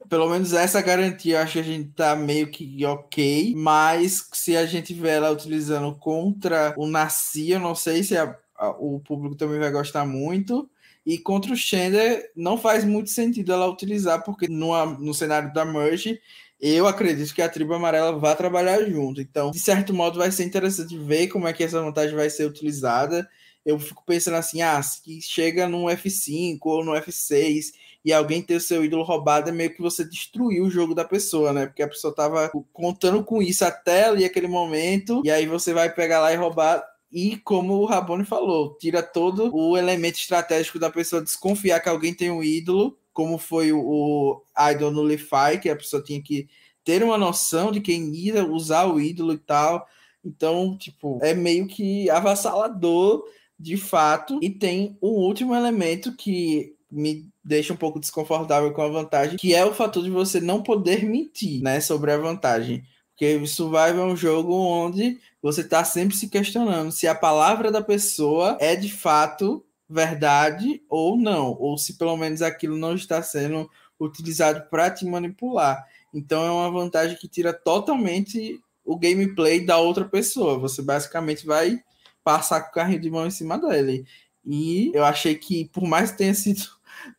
Pelo 0.08 0.28
menos 0.28 0.54
essa 0.54 0.80
garantia, 0.80 1.36
eu 1.36 1.42
acho 1.42 1.52
que 1.54 1.58
a 1.58 1.62
gente 1.62 1.90
tá 1.90 2.16
meio 2.16 2.46
que 2.46 2.84
ok. 2.86 3.52
Mas 3.54 4.26
se 4.32 4.56
a 4.56 4.64
gente 4.64 4.94
vê 4.94 5.10
ela 5.10 5.30
utilizando 5.30 5.94
contra 5.98 6.74
o 6.78 6.86
Nasci, 6.86 7.50
eu 7.50 7.60
não 7.60 7.74
sei 7.74 8.02
se 8.02 8.16
a 8.16 8.34
o 8.78 9.00
público 9.00 9.34
também 9.34 9.58
vai 9.58 9.70
gostar 9.70 10.04
muito. 10.04 10.68
E 11.06 11.18
contra 11.18 11.52
o 11.52 11.56
Shender 11.56 12.32
não 12.34 12.56
faz 12.56 12.84
muito 12.84 13.10
sentido 13.10 13.52
ela 13.52 13.68
utilizar, 13.68 14.24
porque 14.24 14.48
no, 14.48 14.86
no 14.98 15.12
cenário 15.12 15.52
da 15.52 15.64
Merge, 15.64 16.18
eu 16.58 16.86
acredito 16.86 17.34
que 17.34 17.42
a 17.42 17.48
tribo 17.48 17.74
amarela 17.74 18.18
vai 18.18 18.34
trabalhar 18.34 18.82
junto. 18.84 19.20
Então, 19.20 19.50
de 19.50 19.58
certo 19.58 19.92
modo, 19.92 20.18
vai 20.18 20.30
ser 20.30 20.44
interessante 20.44 20.96
ver 20.96 21.28
como 21.28 21.46
é 21.46 21.52
que 21.52 21.62
essa 21.62 21.82
vantagem 21.82 22.16
vai 22.16 22.30
ser 22.30 22.46
utilizada. 22.46 23.28
Eu 23.66 23.78
fico 23.78 24.02
pensando 24.06 24.36
assim, 24.36 24.62
ah, 24.62 24.82
se 24.82 25.20
chega 25.20 25.68
no 25.68 25.84
F5 25.84 26.58
ou 26.62 26.84
no 26.84 26.92
F6 26.92 27.72
e 28.04 28.12
alguém 28.12 28.42
ter 28.42 28.56
o 28.56 28.60
seu 28.60 28.84
ídolo 28.84 29.02
roubado, 29.02 29.48
é 29.48 29.52
meio 29.52 29.74
que 29.74 29.80
você 29.80 30.04
destruiu 30.04 30.64
o 30.64 30.70
jogo 30.70 30.94
da 30.94 31.04
pessoa, 31.04 31.52
né? 31.52 31.66
Porque 31.66 31.82
a 31.82 31.88
pessoa 31.88 32.14
tava 32.14 32.50
contando 32.72 33.24
com 33.24 33.42
isso 33.42 33.64
até 33.64 34.04
ali 34.04 34.24
aquele 34.24 34.46
momento, 34.46 35.22
e 35.24 35.30
aí 35.30 35.46
você 35.46 35.72
vai 35.72 35.90
pegar 35.92 36.20
lá 36.20 36.32
e 36.32 36.36
roubar 36.36 36.84
e 37.14 37.36
como 37.36 37.74
o 37.74 37.84
Rabone 37.84 38.24
falou, 38.24 38.76
tira 38.76 39.00
todo 39.00 39.54
o 39.54 39.78
elemento 39.78 40.18
estratégico 40.18 40.80
da 40.80 40.90
pessoa 40.90 41.22
desconfiar 41.22 41.78
que 41.78 41.88
alguém 41.88 42.12
tem 42.12 42.28
um 42.28 42.42
ídolo, 42.42 42.98
como 43.12 43.38
foi 43.38 43.72
o, 43.72 43.80
o 43.80 44.42
Idol 44.72 44.90
Nullify, 44.90 45.60
que 45.62 45.70
a 45.70 45.76
pessoa 45.76 46.02
tinha 46.02 46.20
que 46.20 46.48
ter 46.82 47.04
uma 47.04 47.16
noção 47.16 47.70
de 47.70 47.80
quem 47.80 48.12
ia 48.12 48.44
usar 48.44 48.86
o 48.86 49.00
ídolo 49.00 49.32
e 49.32 49.38
tal. 49.38 49.86
Então, 50.24 50.76
tipo, 50.76 51.20
é 51.22 51.32
meio 51.32 51.68
que 51.68 52.10
avassalador 52.10 53.22
de 53.56 53.76
fato. 53.76 54.40
E 54.42 54.50
tem 54.50 54.98
um 55.00 55.10
último 55.10 55.54
elemento 55.54 56.16
que 56.16 56.74
me 56.90 57.28
deixa 57.44 57.72
um 57.72 57.76
pouco 57.76 58.00
desconfortável 58.00 58.72
com 58.72 58.82
a 58.82 58.88
vantagem, 58.88 59.36
que 59.36 59.54
é 59.54 59.64
o 59.64 59.72
fator 59.72 60.02
de 60.02 60.10
você 60.10 60.40
não 60.40 60.62
poder 60.62 61.04
mentir, 61.04 61.62
né, 61.62 61.80
sobre 61.80 62.10
a 62.10 62.18
vantagem. 62.18 62.82
Porque 63.14 63.46
Survival 63.46 64.08
é 64.08 64.12
um 64.12 64.16
jogo 64.16 64.52
onde 64.54 65.20
você 65.40 65.60
está 65.60 65.84
sempre 65.84 66.16
se 66.16 66.28
questionando 66.28 66.90
se 66.90 67.06
a 67.06 67.14
palavra 67.14 67.70
da 67.70 67.80
pessoa 67.80 68.58
é 68.60 68.74
de 68.74 68.90
fato 68.90 69.64
verdade 69.88 70.82
ou 70.88 71.16
não, 71.16 71.56
ou 71.60 71.78
se 71.78 71.96
pelo 71.96 72.16
menos 72.16 72.42
aquilo 72.42 72.76
não 72.76 72.94
está 72.94 73.22
sendo 73.22 73.70
utilizado 74.00 74.68
para 74.68 74.90
te 74.90 75.04
manipular. 75.04 75.86
Então 76.12 76.44
é 76.44 76.50
uma 76.50 76.70
vantagem 76.70 77.16
que 77.16 77.28
tira 77.28 77.52
totalmente 77.52 78.60
o 78.84 78.98
gameplay 78.98 79.64
da 79.64 79.78
outra 79.78 80.04
pessoa. 80.04 80.58
Você 80.58 80.82
basicamente 80.82 81.46
vai 81.46 81.80
passar 82.24 82.62
com 82.62 82.70
o 82.70 82.74
carrinho 82.74 83.00
de 83.00 83.10
mão 83.10 83.26
em 83.26 83.30
cima 83.30 83.56
dele. 83.58 84.04
E 84.44 84.90
eu 84.92 85.04
achei 85.04 85.36
que, 85.36 85.66
por 85.66 85.84
mais 85.84 86.10
que 86.10 86.18
tenha 86.18 86.34
sido 86.34 86.62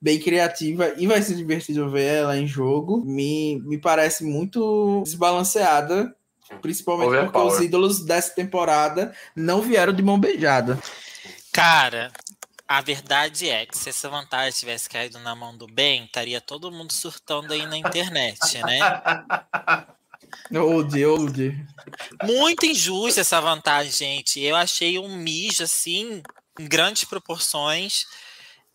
bem 0.01 0.19
criativa 0.19 0.93
e 0.97 1.07
vai 1.07 1.21
ser 1.21 1.35
divertido 1.35 1.89
ver 1.89 2.05
ela 2.05 2.37
em 2.37 2.47
jogo. 2.47 3.03
Me, 3.05 3.61
me 3.63 3.77
parece 3.77 4.23
muito 4.23 5.01
desbalanceada, 5.03 6.15
principalmente 6.61 7.23
porque 7.25 7.39
os 7.39 7.59
ídolos 7.59 8.03
dessa 8.03 8.33
temporada 8.33 9.13
não 9.35 9.61
vieram 9.61 9.93
de 9.93 10.03
mão 10.03 10.19
beijada. 10.19 10.79
Cara, 11.51 12.11
a 12.67 12.81
verdade 12.81 13.49
é 13.49 13.65
que 13.65 13.77
se 13.77 13.89
essa 13.89 14.09
vantagem 14.09 14.59
tivesse 14.59 14.89
caído 14.89 15.19
na 15.19 15.35
mão 15.35 15.55
do 15.55 15.67
bem, 15.67 16.05
estaria 16.05 16.41
todo 16.41 16.71
mundo 16.71 16.91
surtando 16.91 17.53
aí 17.53 17.65
na 17.65 17.77
internet, 17.77 18.61
né? 18.63 18.79
Old, 20.53 21.05
old. 21.05 21.65
Muito 22.23 22.65
injusta 22.65 23.21
essa 23.21 23.39
vantagem, 23.39 23.91
gente. 23.91 24.39
Eu 24.39 24.55
achei 24.55 24.99
um 24.99 25.15
mijo 25.15 25.63
assim, 25.63 26.21
em 26.59 26.67
grandes 26.67 27.05
proporções 27.05 28.05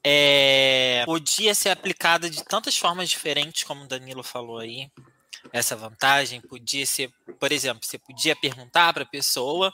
é, 0.05 1.03
podia 1.05 1.55
ser 1.55 1.71
aplicada 1.71 2.31
de 2.31 2.43
tantas 2.45 2.77
formas 2.77 3.09
diferentes, 3.11 3.65
como 3.65 3.85
o 3.85 3.89
Danilo 3.89 4.23
falou 4.23 4.59
aí. 4.59 4.91
Essa 5.53 5.75
vantagem 5.75 6.41
podia 6.41 6.85
ser, 6.87 7.11
por 7.39 7.51
exemplo, 7.51 7.85
você 7.85 7.99
podia 7.99 8.37
perguntar 8.37 8.93
para 8.93 9.03
a 9.03 9.07
pessoa, 9.07 9.73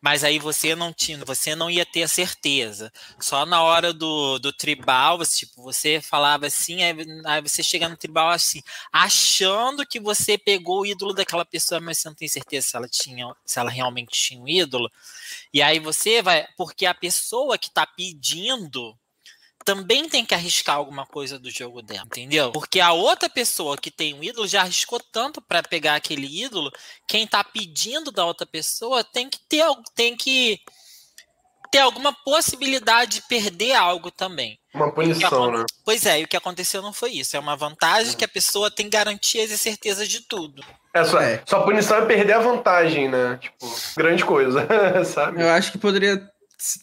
Mas 0.00 0.24
aí 0.24 0.38
você 0.38 0.74
não 0.74 0.92
tinha, 0.94 1.22
você 1.24 1.54
não 1.54 1.70
ia 1.70 1.84
ter 1.84 2.02
a 2.04 2.08
certeza. 2.08 2.90
Só 3.20 3.44
na 3.44 3.62
hora 3.62 3.92
do, 3.92 4.38
do 4.38 4.52
tribal, 4.52 5.18
você, 5.18 5.40
tipo, 5.46 5.62
você 5.62 6.00
falava 6.00 6.46
assim, 6.46 6.82
aí, 6.82 6.94
aí 7.26 7.42
você 7.42 7.62
chega 7.62 7.88
no 7.88 7.96
tribal 7.96 8.30
assim, 8.30 8.62
achando 8.90 9.86
que 9.86 10.00
você 10.00 10.38
pegou 10.38 10.80
o 10.80 10.86
ídolo 10.86 11.12
daquela 11.12 11.44
pessoa, 11.44 11.80
mas 11.80 11.98
você 11.98 12.08
não 12.08 12.16
tem 12.16 12.28
certeza 12.28 12.68
se 12.68 12.76
ela 12.76 12.88
tinha, 12.88 13.26
se 13.44 13.58
ela 13.58 13.70
realmente 13.70 14.12
tinha 14.12 14.40
um 14.40 14.48
ídolo. 14.48 14.90
E 15.52 15.60
aí 15.60 15.78
você 15.78 16.22
vai, 16.22 16.46
porque 16.56 16.86
a 16.86 16.94
pessoa 16.94 17.58
que 17.58 17.68
está 17.68 17.86
pedindo 17.86 18.96
também 19.70 20.08
tem 20.08 20.24
que 20.24 20.34
arriscar 20.34 20.74
alguma 20.74 21.06
coisa 21.06 21.38
do 21.38 21.48
jogo 21.48 21.80
dela, 21.80 22.02
entendeu? 22.04 22.50
Porque 22.50 22.80
a 22.80 22.92
outra 22.92 23.28
pessoa 23.30 23.78
que 23.78 23.88
tem 23.88 24.12
um 24.14 24.24
ídolo 24.24 24.48
já 24.48 24.62
arriscou 24.62 25.00
tanto 25.12 25.40
para 25.40 25.62
pegar 25.62 25.94
aquele 25.94 26.26
ídolo, 26.42 26.72
quem 27.06 27.24
tá 27.24 27.44
pedindo 27.44 28.10
da 28.10 28.24
outra 28.24 28.44
pessoa 28.44 29.04
tem 29.04 29.30
que 29.30 29.38
ter 29.48 29.64
tem 29.94 30.16
que 30.16 30.58
ter 31.70 31.78
alguma 31.78 32.12
possibilidade 32.12 33.20
de 33.20 33.28
perder 33.28 33.74
algo 33.74 34.10
também. 34.10 34.58
Uma 34.74 34.92
punição, 34.92 35.52
né? 35.52 35.64
Pois 35.84 36.04
é, 36.04 36.20
e 36.20 36.24
o 36.24 36.28
que 36.28 36.36
aconteceu 36.36 36.82
não 36.82 36.92
foi 36.92 37.12
isso. 37.12 37.36
É 37.36 37.40
uma 37.40 37.54
vantagem 37.54 38.16
que 38.16 38.24
a 38.24 38.28
pessoa 38.28 38.72
tem 38.72 38.90
garantias 38.90 39.52
e 39.52 39.58
certeza 39.58 40.04
de 40.04 40.22
tudo. 40.22 40.64
É, 40.92 41.04
só, 41.04 41.20
é. 41.20 41.40
só 41.46 41.60
punição 41.62 41.98
é 41.98 42.06
perder 42.06 42.32
a 42.32 42.40
vantagem, 42.40 43.08
né? 43.08 43.38
Tipo, 43.40 43.72
grande 43.96 44.24
coisa, 44.24 44.66
sabe? 45.06 45.40
Eu 45.40 45.50
acho 45.50 45.70
que 45.70 45.78
poderia 45.78 46.28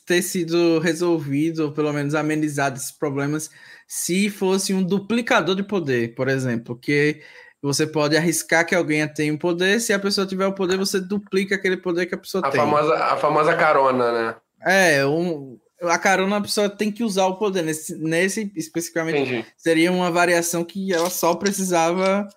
ter 0.06 0.22
sido 0.22 0.80
resolvido, 0.80 1.66
ou 1.66 1.72
pelo 1.72 1.94
menos 1.94 2.16
amenizado 2.16 2.78
esses 2.78 2.92
problemas, 2.92 3.50
se 3.88 4.30
fosse 4.30 4.74
um 4.74 4.84
duplicador 4.84 5.56
de 5.56 5.64
poder, 5.64 6.16
por 6.16 6.28
exemplo, 6.28 6.78
que 6.78 7.22
você 7.62 7.88
pode 7.88 8.16
arriscar 8.16 8.66
que 8.66 8.76
alguém 8.76 9.08
tenha 9.08 9.34
um 9.34 9.38
poder, 9.38 9.80
se 9.80 9.94
a 9.94 10.00
pessoa 10.00 10.28
tiver 10.28 10.48
o 10.48 10.54
poder, 10.54 10.78
você 10.78 11.00
duplica 11.00 11.56
aquele 11.56 11.78
poder 11.78 12.06
que 12.06 12.16
a 12.16 12.18
pessoa 12.18 12.46
a 12.46 12.50
tem. 12.50 12.60
Famosa, 12.60 12.96
a 12.96 13.18
famosa 13.18 13.56
carona, 13.56 14.12
né? 14.12 14.36
É, 14.66 15.06
um, 15.06 15.58
a 15.84 15.98
carona 15.98 16.38
a 16.38 16.42
pessoa 16.42 16.70
tem 16.70 16.92
que 16.92 17.04
usar 17.04 17.26
o 17.26 17.38
poder. 17.38 17.64
Nesse, 17.64 17.96
nesse 17.96 18.52
especificamente, 18.56 19.22
Entendi. 19.22 19.46
seria 19.56 19.92
uma 19.92 20.12
variação 20.12 20.64
que 20.64 20.94
ela 20.94 21.10
só 21.10 21.36
precisava 21.36 22.28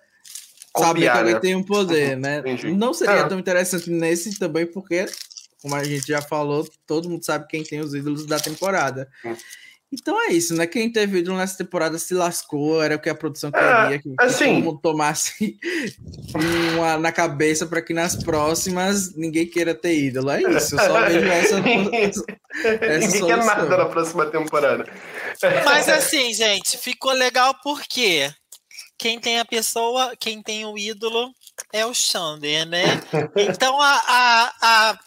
Copiar, 0.73 0.87
saber 0.87 1.01
que 1.01 1.07
alguém 1.07 1.33
né? 1.33 1.39
tem 1.39 1.55
um 1.55 1.63
poder, 1.63 2.17
né? 2.17 2.39
Entendi. 2.39 2.71
Não 2.71 2.93
seria 2.93 3.21
ah. 3.21 3.27
tão 3.27 3.39
interessante 3.39 3.89
nesse 3.89 4.37
também, 4.39 4.65
porque 4.65 5.05
como 5.61 5.75
a 5.75 5.83
gente 5.83 6.07
já 6.07 6.21
falou, 6.21 6.67
todo 6.85 7.09
mundo 7.09 7.23
sabe 7.23 7.47
quem 7.47 7.63
tem 7.63 7.79
os 7.79 7.93
ídolos 7.93 8.25
da 8.25 8.39
temporada. 8.39 9.07
Então 9.93 10.17
é 10.23 10.31
isso, 10.31 10.55
né? 10.55 10.65
Quem 10.65 10.89
teve 10.89 11.19
ídolo 11.19 11.37
nessa 11.37 11.57
temporada 11.57 11.99
se 11.99 12.13
lascou, 12.13 12.81
era 12.81 12.95
o 12.95 12.99
que 12.99 13.09
a 13.09 13.15
produção 13.15 13.51
é, 13.53 13.83
queria, 13.83 13.99
que, 13.99 14.13
assim, 14.19 14.37
que 14.37 14.45
todo 14.45 14.63
mundo 14.63 14.79
tomasse 14.81 15.59
uma 16.77 16.97
na 16.97 17.11
cabeça 17.11 17.65
para 17.67 17.81
que 17.81 17.93
nas 17.93 18.15
próximas 18.15 19.13
ninguém 19.15 19.45
queira 19.45 19.75
ter 19.75 19.93
ídolo. 19.93 20.31
É 20.31 20.41
isso, 20.43 20.75
eu 20.75 20.79
só 20.79 21.01
vejo 21.07 21.27
essa. 21.27 21.55
essa 21.57 22.97
ninguém 22.99 23.25
quer 23.25 23.37
nada 23.43 23.77
na 23.77 23.85
próxima 23.85 24.25
temporada. 24.27 24.85
Mas 25.65 25.89
assim, 25.89 26.33
gente, 26.33 26.77
ficou 26.77 27.11
legal 27.11 27.53
porque 27.61 28.31
quem 28.97 29.19
tem 29.19 29.39
a 29.39 29.45
pessoa, 29.45 30.13
quem 30.17 30.41
tem 30.41 30.65
o 30.65 30.77
ídolo 30.77 31.33
é 31.73 31.85
o 31.85 31.93
Xander, 31.93 32.65
né? 32.65 32.85
Então 33.35 33.81
a, 33.81 34.01
a, 34.07 34.53
a 34.61 34.99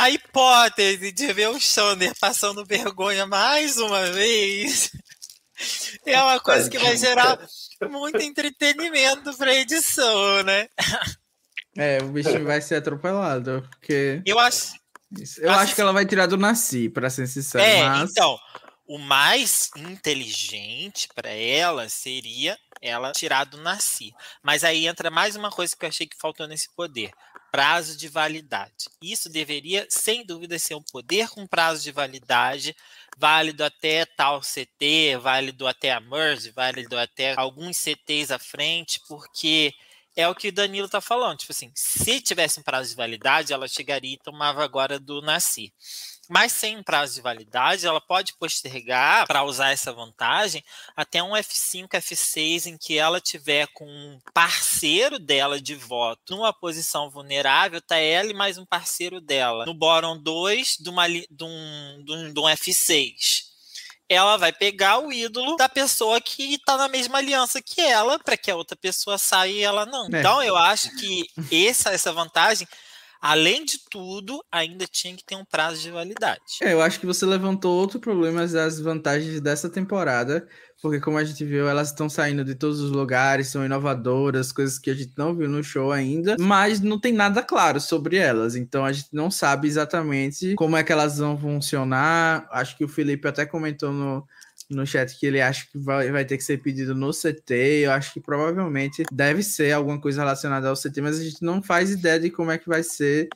a 0.00 0.08
hipótese 0.08 1.12
de 1.12 1.32
ver 1.32 1.48
o 1.48 1.60
Sander 1.60 2.12
passando 2.18 2.64
vergonha 2.64 3.26
mais 3.26 3.76
uma 3.76 4.10
vez 4.12 4.90
é 6.06 6.22
uma 6.22 6.40
coisa 6.40 6.70
que 6.70 6.78
vai 6.78 6.96
gerar 6.96 7.38
muito 7.82 8.18
entretenimento 8.18 9.36
para 9.36 9.50
a 9.50 9.56
edição, 9.56 10.42
né? 10.42 10.68
É, 11.76 11.98
o 12.02 12.08
bicho 12.08 12.42
vai 12.44 12.62
ser 12.62 12.76
atropelado, 12.76 13.62
porque 13.70 14.22
eu 14.24 14.38
acho 14.38 14.72
eu 15.38 15.50
acho 15.50 15.74
que 15.74 15.80
ela 15.80 15.92
vai 15.92 16.06
tirar 16.06 16.26
do 16.26 16.36
Nasci, 16.36 16.88
para 16.88 17.10
ser 17.10 17.26
sincero. 17.26 17.64
É, 17.64 17.82
mas... 17.82 18.10
então, 18.10 18.38
o 18.86 18.96
mais 18.96 19.68
inteligente 19.76 21.08
para 21.14 21.30
ela 21.30 21.88
seria 21.88 22.56
ela 22.80 23.12
tirar 23.12 23.44
do 23.44 23.58
Nasci. 23.58 24.12
Mas 24.42 24.62
aí 24.62 24.86
entra 24.86 25.10
mais 25.10 25.36
uma 25.36 25.50
coisa 25.50 25.74
que 25.76 25.84
eu 25.84 25.88
achei 25.88 26.06
que 26.06 26.16
faltou 26.16 26.46
nesse 26.46 26.72
poder 26.74 27.10
prazo 27.50 27.96
de 27.96 28.08
validade. 28.08 28.88
Isso 29.02 29.28
deveria, 29.28 29.86
sem 29.90 30.24
dúvida, 30.24 30.58
ser 30.58 30.74
um 30.74 30.82
poder 30.82 31.28
com 31.28 31.46
prazo 31.46 31.82
de 31.82 31.92
validade, 31.92 32.74
válido 33.18 33.64
até 33.64 34.04
tal 34.04 34.40
CT, 34.40 35.16
válido 35.20 35.66
até 35.66 35.92
a 35.92 36.00
merge, 36.00 36.50
válido 36.50 36.98
até 36.98 37.34
alguns 37.36 37.76
CTs 37.76 38.30
à 38.30 38.38
frente, 38.38 39.00
porque 39.08 39.74
é 40.16 40.28
o 40.28 40.34
que 40.34 40.48
o 40.48 40.52
Danilo 40.52 40.86
está 40.86 41.00
falando. 41.00 41.38
Tipo 41.38 41.52
assim, 41.52 41.70
se 41.74 42.20
tivesse 42.20 42.60
um 42.60 42.62
prazo 42.62 42.90
de 42.90 42.96
validade, 42.96 43.52
ela 43.52 43.68
chegaria 43.68 44.14
e 44.14 44.18
tomava 44.18 44.64
agora 44.64 44.98
do 44.98 45.20
Nasci 45.20 45.72
mas 46.30 46.52
sem 46.52 46.76
um 46.76 46.82
prazo 46.82 47.14
de 47.14 47.20
validade, 47.20 47.86
ela 47.86 48.00
pode 48.00 48.34
postergar 48.34 49.26
para 49.26 49.42
usar 49.42 49.70
essa 49.70 49.92
vantagem 49.92 50.64
até 50.96 51.20
um 51.20 51.32
F5, 51.32 51.88
F6 51.88 52.66
em 52.66 52.78
que 52.78 52.96
ela 52.96 53.20
tiver 53.20 53.66
com 53.74 53.84
um 53.84 54.20
parceiro 54.32 55.18
dela 55.18 55.60
de 55.60 55.74
voto 55.74 56.36
numa 56.36 56.52
posição 56.52 57.10
vulnerável, 57.10 57.80
tá 57.82 57.96
ela 57.96 58.30
e 58.30 58.34
mais 58.34 58.58
um 58.58 58.64
parceiro 58.64 59.20
dela 59.20 59.66
no 59.66 59.74
bottom 59.74 60.16
2 60.16 60.76
de, 60.78 60.88
uma, 60.88 61.08
de, 61.08 61.26
um, 61.42 62.04
de, 62.04 62.12
um, 62.12 62.32
de 62.32 62.40
um 62.40 62.44
F6 62.44 63.50
ela 64.08 64.36
vai 64.36 64.52
pegar 64.52 64.98
o 64.98 65.12
ídolo 65.12 65.54
da 65.56 65.68
pessoa 65.68 66.20
que 66.20 66.54
está 66.54 66.76
na 66.76 66.88
mesma 66.88 67.18
aliança 67.18 67.62
que 67.62 67.80
ela, 67.80 68.18
para 68.18 68.36
que 68.36 68.50
a 68.50 68.56
outra 68.56 68.76
pessoa 68.76 69.16
saia 69.16 69.52
e 69.52 69.62
ela 69.62 69.86
não. 69.86 70.06
É. 70.06 70.18
Então, 70.18 70.42
eu 70.42 70.56
acho 70.56 70.90
que 70.96 71.28
essa, 71.52 71.90
essa 71.90 72.12
vantagem 72.12 72.66
além 73.20 73.64
de 73.64 73.78
tudo, 73.90 74.42
ainda 74.50 74.86
tinha 74.86 75.14
que 75.14 75.24
ter 75.24 75.36
um 75.36 75.44
prazo 75.44 75.80
de 75.80 75.90
validade. 75.90 76.40
É, 76.62 76.72
eu 76.72 76.80
acho 76.80 76.98
que 76.98 77.06
você 77.06 77.26
levantou 77.26 77.78
outro 77.78 78.00
problema 78.00 78.46
das 78.46 78.80
vantagens 78.80 79.40
dessa 79.40 79.68
temporada, 79.68 80.46
porque 80.80 80.98
como 80.98 81.18
a 81.18 81.24
gente 81.24 81.44
viu, 81.44 81.68
elas 81.68 81.88
estão 81.88 82.08
saindo 82.08 82.44
de 82.44 82.54
todos 82.54 82.80
os 82.80 82.90
lugares, 82.90 83.48
são 83.48 83.64
inovadoras, 83.64 84.50
coisas 84.50 84.78
que 84.78 84.90
a 84.90 84.94
gente 84.94 85.12
não 85.16 85.34
viu 85.34 85.48
no 85.48 85.62
show 85.62 85.92
ainda, 85.92 86.36
mas 86.40 86.80
não 86.80 86.98
tem 86.98 87.12
nada 87.12 87.42
claro 87.42 87.80
sobre 87.80 88.16
elas, 88.16 88.56
então 88.56 88.84
a 88.84 88.92
gente 88.92 89.08
não 89.12 89.30
sabe 89.30 89.68
exatamente 89.68 90.54
como 90.54 90.76
é 90.76 90.82
que 90.82 90.92
elas 90.92 91.18
vão 91.18 91.38
funcionar. 91.38 92.48
Acho 92.50 92.76
que 92.76 92.84
o 92.84 92.88
Felipe 92.88 93.28
até 93.28 93.44
comentou 93.44 93.92
no 93.92 94.26
no 94.70 94.86
chat 94.86 95.18
que 95.18 95.26
ele 95.26 95.40
acha 95.40 95.66
que 95.70 95.78
vai, 95.78 96.10
vai 96.10 96.24
ter 96.24 96.36
que 96.36 96.44
ser 96.44 96.58
pedido 96.58 96.94
no 96.94 97.10
CT. 97.10 97.52
Eu 97.84 97.92
acho 97.92 98.12
que 98.12 98.20
provavelmente 98.20 99.02
deve 99.12 99.42
ser 99.42 99.72
alguma 99.72 100.00
coisa 100.00 100.20
relacionada 100.20 100.68
ao 100.68 100.76
CT, 100.76 101.00
mas 101.00 101.18
a 101.18 101.24
gente 101.24 101.42
não 101.42 101.62
faz 101.62 101.90
ideia 101.90 102.20
de 102.20 102.30
como 102.30 102.50
é 102.50 102.58
que 102.58 102.68
vai 102.68 102.82
ser 102.82 103.28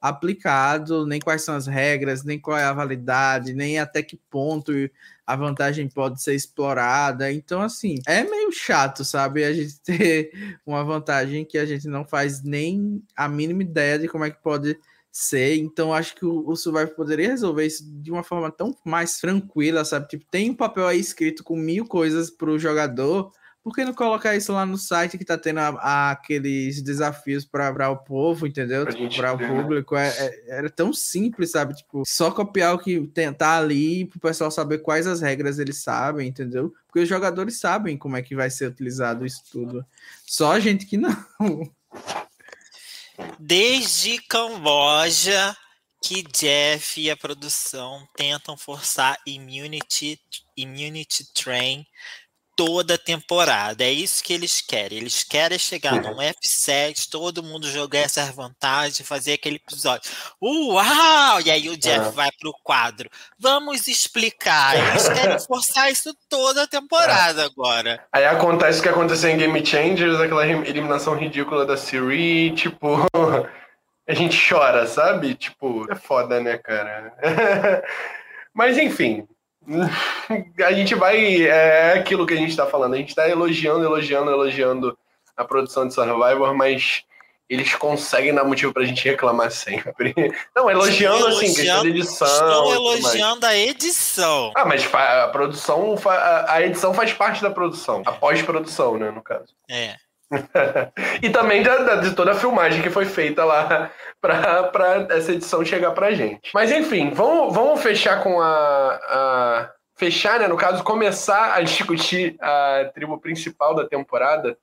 aplicado, 0.00 1.06
nem 1.06 1.20
quais 1.20 1.42
são 1.42 1.54
as 1.54 1.68
regras, 1.68 2.24
nem 2.24 2.38
qual 2.38 2.58
é 2.58 2.64
a 2.64 2.72
validade, 2.72 3.54
nem 3.54 3.78
até 3.78 4.02
que 4.02 4.16
ponto 4.28 4.72
a 5.24 5.36
vantagem 5.36 5.88
pode 5.88 6.20
ser 6.20 6.34
explorada. 6.34 7.32
Então, 7.32 7.62
assim, 7.62 7.94
é 8.06 8.24
meio 8.24 8.50
chato, 8.50 9.04
sabe? 9.04 9.44
A 9.44 9.52
gente 9.52 9.78
ter 9.86 10.58
uma 10.66 10.82
vantagem 10.82 11.44
que 11.44 11.56
a 11.56 11.64
gente 11.64 11.86
não 11.86 12.04
faz 12.04 12.42
nem 12.42 13.00
a 13.16 13.28
mínima 13.28 13.62
ideia 13.62 13.98
de 13.98 14.08
como 14.08 14.24
é 14.24 14.30
que 14.30 14.42
pode 14.42 14.76
ser. 15.12 15.56
Então, 15.56 15.92
acho 15.92 16.16
que 16.16 16.24
o, 16.24 16.48
o 16.48 16.56
Survivor 16.56 16.94
poderia 16.94 17.28
resolver 17.28 17.66
isso 17.66 17.84
de 18.00 18.10
uma 18.10 18.24
forma 18.24 18.50
tão 18.50 18.74
mais 18.82 19.18
tranquila, 19.18 19.84
sabe? 19.84 20.08
Tipo, 20.08 20.24
tem 20.30 20.50
um 20.50 20.54
papel 20.54 20.86
aí 20.86 20.98
escrito 20.98 21.44
com 21.44 21.54
mil 21.54 21.84
coisas 21.86 22.30
para 22.30 22.50
o 22.50 22.58
jogador. 22.58 23.30
Por 23.62 23.72
que 23.72 23.84
não 23.84 23.94
colocar 23.94 24.34
isso 24.34 24.52
lá 24.52 24.66
no 24.66 24.76
site 24.76 25.16
que 25.16 25.24
tá 25.24 25.38
tendo 25.38 25.58
a, 25.58 25.68
a, 25.68 26.10
aqueles 26.12 26.82
desafios 26.82 27.44
para 27.44 27.90
o 27.90 27.96
povo, 27.96 28.44
entendeu? 28.46 28.84
Para 28.84 28.94
tipo, 28.94 29.20
o 29.20 29.36
né? 29.36 29.62
público. 29.62 29.94
É, 29.94 30.08
é, 30.08 30.58
era 30.58 30.70
tão 30.70 30.92
simples, 30.92 31.52
sabe? 31.52 31.74
Tipo, 31.74 32.02
só 32.04 32.30
copiar 32.32 32.74
o 32.74 32.78
que 32.78 33.06
tem, 33.08 33.32
tá 33.32 33.58
ali 33.58 34.06
para 34.06 34.16
o 34.16 34.20
pessoal 34.20 34.50
saber 34.50 34.78
quais 34.78 35.06
as 35.06 35.20
regras 35.20 35.60
eles 35.60 35.76
sabem, 35.76 36.26
entendeu? 36.26 36.74
Porque 36.86 37.00
os 37.00 37.08
jogadores 37.08 37.60
sabem 37.60 37.96
como 37.96 38.16
é 38.16 38.22
que 38.22 38.34
vai 38.34 38.50
ser 38.50 38.66
utilizado 38.66 39.24
isso 39.24 39.42
tudo. 39.52 39.84
Só 40.26 40.52
a 40.52 40.58
gente 40.58 40.86
que 40.86 40.96
não. 40.96 41.14
Desde 43.38 44.18
Camboja 44.22 45.56
que 46.02 46.24
Jeff 46.34 47.00
e 47.00 47.10
a 47.10 47.16
produção 47.16 48.06
tentam 48.16 48.56
forçar 48.56 49.16
Immunity, 49.24 50.20
Immunity 50.56 51.32
Train 51.32 51.86
toda 52.56 52.98
temporada. 52.98 53.84
É 53.84 53.90
isso 53.90 54.22
que 54.22 54.32
eles 54.32 54.60
querem. 54.60 54.98
Eles 54.98 55.22
querem 55.22 55.58
chegar 55.58 56.00
num 56.00 56.16
F7, 56.16 57.08
todo 57.10 57.42
mundo 57.42 57.70
jogar 57.70 58.00
essa 58.00 58.24
vantagem, 58.32 59.04
fazer 59.04 59.34
aquele 59.34 59.56
episódio. 59.56 60.10
Uau! 60.40 61.40
E 61.44 61.50
aí 61.50 61.68
o 61.68 61.76
Jeff 61.76 62.10
vai 62.14 62.30
pro 62.38 62.52
quadro. 62.62 63.10
Vamos 63.38 63.88
explicar. 63.88 64.76
Eles 64.76 65.08
querem 65.08 65.38
forçar 65.46 65.90
isso 65.90 66.14
toda 66.28 66.64
a 66.64 66.68
temporada 66.68 67.42
é. 67.42 67.44
agora. 67.44 68.04
Aí 68.12 68.24
acontece 68.24 68.80
o 68.80 68.82
que 68.82 68.88
aconteceu 68.88 69.30
em 69.30 69.38
Game 69.38 69.64
Changers, 69.64 70.20
aquela 70.20 70.46
eliminação 70.46 71.16
ridícula 71.16 71.66
da 71.66 71.76
Siri, 71.76 72.52
tipo. 72.54 73.06
a 74.06 74.14
gente 74.14 74.48
chora, 74.48 74.86
sabe? 74.86 75.34
Tipo, 75.34 75.90
é 75.90 75.94
foda, 75.94 76.40
né, 76.40 76.58
cara? 76.58 77.14
Mas 78.52 78.76
enfim, 78.76 79.26
a 80.64 80.72
gente 80.72 80.94
vai. 80.94 81.42
É 81.44 81.94
aquilo 81.94 82.26
que 82.26 82.34
a 82.34 82.36
gente 82.36 82.50
está 82.50 82.66
falando. 82.66 82.94
A 82.94 82.96
gente 82.96 83.10
está 83.10 83.28
elogiando, 83.28 83.84
elogiando, 83.84 84.30
elogiando 84.30 84.98
a 85.36 85.44
produção 85.44 85.86
de 85.86 85.94
Survivor, 85.94 86.54
mas 86.54 87.04
eles 87.48 87.74
conseguem 87.74 88.34
dar 88.34 88.44
motivo 88.44 88.72
pra 88.72 88.84
gente 88.84 89.04
reclamar 89.04 89.50
sempre. 89.50 90.14
Não, 90.56 90.70
elogiando, 90.70 91.26
assim, 91.26 91.52
questão 91.52 91.82
de 91.82 91.88
edição. 91.90 92.26
Estou 92.26 92.74
elogiando 92.74 93.44
a 93.46 93.54
edição. 93.54 94.52
Ah, 94.56 94.64
mas 94.64 94.88
a 94.94 95.28
produção, 95.28 95.94
a 96.48 96.62
edição 96.62 96.94
faz 96.94 97.12
parte 97.12 97.42
da 97.42 97.50
produção. 97.50 98.02
A 98.06 98.12
pós-produção, 98.12 98.96
né, 98.96 99.10
no 99.10 99.20
caso. 99.20 99.54
É. 99.68 99.96
e 101.22 101.30
também 101.30 101.62
de, 101.62 102.00
de, 102.08 102.14
toda 102.14 102.32
a 102.32 102.34
filmagem 102.34 102.82
que 102.82 102.90
foi 102.90 103.04
feita 103.04 103.44
lá 103.44 103.90
para 104.20 105.06
essa 105.10 105.32
edição 105.32 105.64
chegar 105.64 105.92
pra 105.92 106.12
gente. 106.12 106.50
Mas 106.54 106.70
enfim, 106.70 107.10
vamos, 107.10 107.54
vamos 107.54 107.82
fechar 107.82 108.22
com 108.22 108.40
a, 108.40 109.00
a. 109.08 109.70
Fechar, 109.94 110.40
né? 110.40 110.48
No 110.48 110.56
caso, 110.56 110.82
começar 110.82 111.54
a 111.54 111.60
discutir 111.60 112.36
a 112.40 112.90
tribo 112.94 113.20
principal 113.20 113.74
da 113.74 113.86
temporada. 113.86 114.56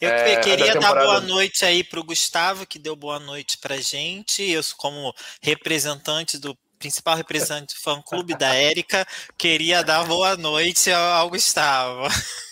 Eu 0.00 0.08
é, 0.08 0.36
queria 0.36 0.74
dar 0.74 0.94
boa 0.94 1.20
noite 1.20 1.64
aí 1.64 1.84
pro 1.84 2.02
Gustavo, 2.02 2.66
que 2.66 2.78
deu 2.78 2.96
boa 2.96 3.20
noite 3.20 3.58
pra 3.58 3.76
gente. 3.76 4.42
Eu, 4.42 4.62
como 4.76 5.14
representante 5.42 6.38
do 6.38 6.56
principal 6.78 7.16
representante 7.16 7.74
do 7.74 7.80
fã-clube 7.80 8.36
da 8.36 8.52
Érica, 8.52 9.06
queria 9.38 9.84
dar 9.84 10.04
boa 10.04 10.36
noite 10.36 10.90
ao 10.90 11.30
Gustavo. 11.30 12.08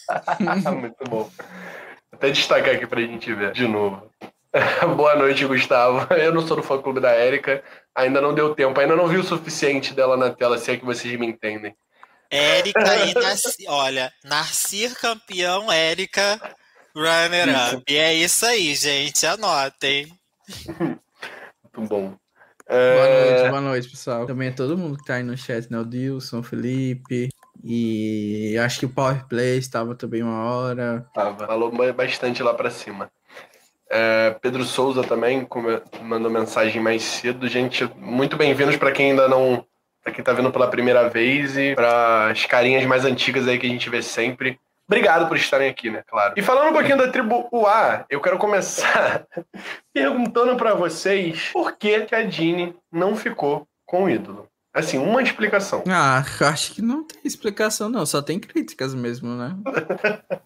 Muito 0.78 1.04
bom. 1.08 1.28
Até 2.12 2.30
destacar 2.30 2.74
aqui 2.74 2.86
pra 2.86 3.00
gente 3.00 3.32
ver 3.32 3.52
de 3.52 3.66
novo. 3.66 4.10
Boa 4.96 5.14
noite, 5.16 5.44
Gustavo. 5.46 6.12
Eu 6.14 6.34
não 6.34 6.46
sou 6.46 6.56
do 6.56 6.62
fã-clube 6.62 7.00
da 7.00 7.10
Érica, 7.10 7.62
ainda 7.94 8.20
não 8.20 8.34
deu 8.34 8.54
tempo, 8.54 8.78
ainda 8.80 8.96
não 8.96 9.06
vi 9.06 9.16
o 9.16 9.24
suficiente 9.24 9.94
dela 9.94 10.16
na 10.16 10.30
tela, 10.30 10.58
se 10.58 10.72
é 10.72 10.76
que 10.76 10.84
vocês 10.84 11.18
me 11.18 11.26
entendem. 11.26 11.74
Érica 12.30 12.96
e 13.06 13.14
Narci... 13.14 13.64
Olha, 13.68 14.12
Narcir 14.24 14.94
campeão, 14.98 15.70
Érica 15.70 16.40
runner-up. 16.94 17.82
E 17.88 17.96
é 17.96 18.14
isso 18.14 18.44
aí, 18.44 18.74
gente. 18.74 19.26
Anotem. 19.26 20.12
Muito 20.78 21.88
bom. 21.88 22.16
Boa 22.68 23.08
noite, 23.08 23.50
boa 23.50 23.60
noite, 23.60 23.88
pessoal. 23.88 24.26
Também 24.26 24.48
é 24.48 24.52
todo 24.52 24.78
mundo 24.78 24.96
que 24.96 25.04
tá 25.04 25.14
aí 25.14 25.24
no 25.24 25.36
chat, 25.36 25.68
né? 25.70 25.78
O 25.78 25.84
Dilson, 25.84 26.38
o 26.38 26.42
Felipe, 26.42 27.28
e 27.62 28.56
acho 28.58 28.80
que 28.80 28.86
o 28.86 28.90
Power 28.90 29.26
Play 29.26 29.58
estava 29.58 29.94
também 29.94 30.22
uma 30.22 30.44
hora. 30.44 31.06
Tava, 31.14 31.46
falou 31.46 31.72
bastante 31.92 32.42
lá 32.42 32.54
para 32.54 32.70
cima. 32.70 33.10
É, 33.90 34.36
Pedro 34.40 34.64
Souza 34.64 35.02
também 35.02 35.46
mandou 36.02 36.30
mensagem 36.30 36.80
mais 36.80 37.02
cedo. 37.02 37.48
Gente, 37.48 37.90
muito 37.96 38.36
bem-vindos 38.36 38.76
para 38.76 38.92
quem 38.92 39.10
ainda 39.10 39.28
não. 39.28 39.64
Para 40.02 40.12
quem 40.12 40.24
tá 40.24 40.32
vendo 40.32 40.50
pela 40.50 40.68
primeira 40.68 41.08
vez 41.08 41.56
e 41.56 41.74
para 41.74 42.30
as 42.30 42.46
carinhas 42.46 42.86
mais 42.86 43.04
antigas 43.04 43.46
aí 43.46 43.58
que 43.58 43.66
a 43.66 43.70
gente 43.70 43.90
vê 43.90 44.00
sempre. 44.00 44.58
Obrigado 44.86 45.28
por 45.28 45.36
estarem 45.36 45.68
aqui, 45.68 45.90
né? 45.90 46.02
Claro. 46.06 46.34
E 46.36 46.42
falando 46.42 46.70
um 46.70 46.72
pouquinho 46.72 46.98
da 46.98 47.08
tribo 47.08 47.48
UA, 47.52 48.06
eu 48.10 48.20
quero 48.20 48.38
começar 48.38 49.24
perguntando 49.94 50.56
para 50.56 50.74
vocês 50.74 51.50
por 51.52 51.76
que, 51.76 52.00
que 52.06 52.14
a 52.14 52.28
Jeanne 52.28 52.74
não 52.90 53.14
ficou 53.14 53.68
com 53.86 54.04
o 54.04 54.10
ídolo. 54.10 54.49
Assim, 54.72 54.98
uma 54.98 55.22
explicação. 55.22 55.82
Ah, 55.88 56.24
acho 56.48 56.72
que 56.72 56.82
não 56.82 57.04
tem 57.04 57.20
explicação, 57.24 57.88
não. 57.88 58.06
Só 58.06 58.22
tem 58.22 58.38
críticas 58.38 58.94
mesmo, 58.94 59.34
né? 59.34 59.56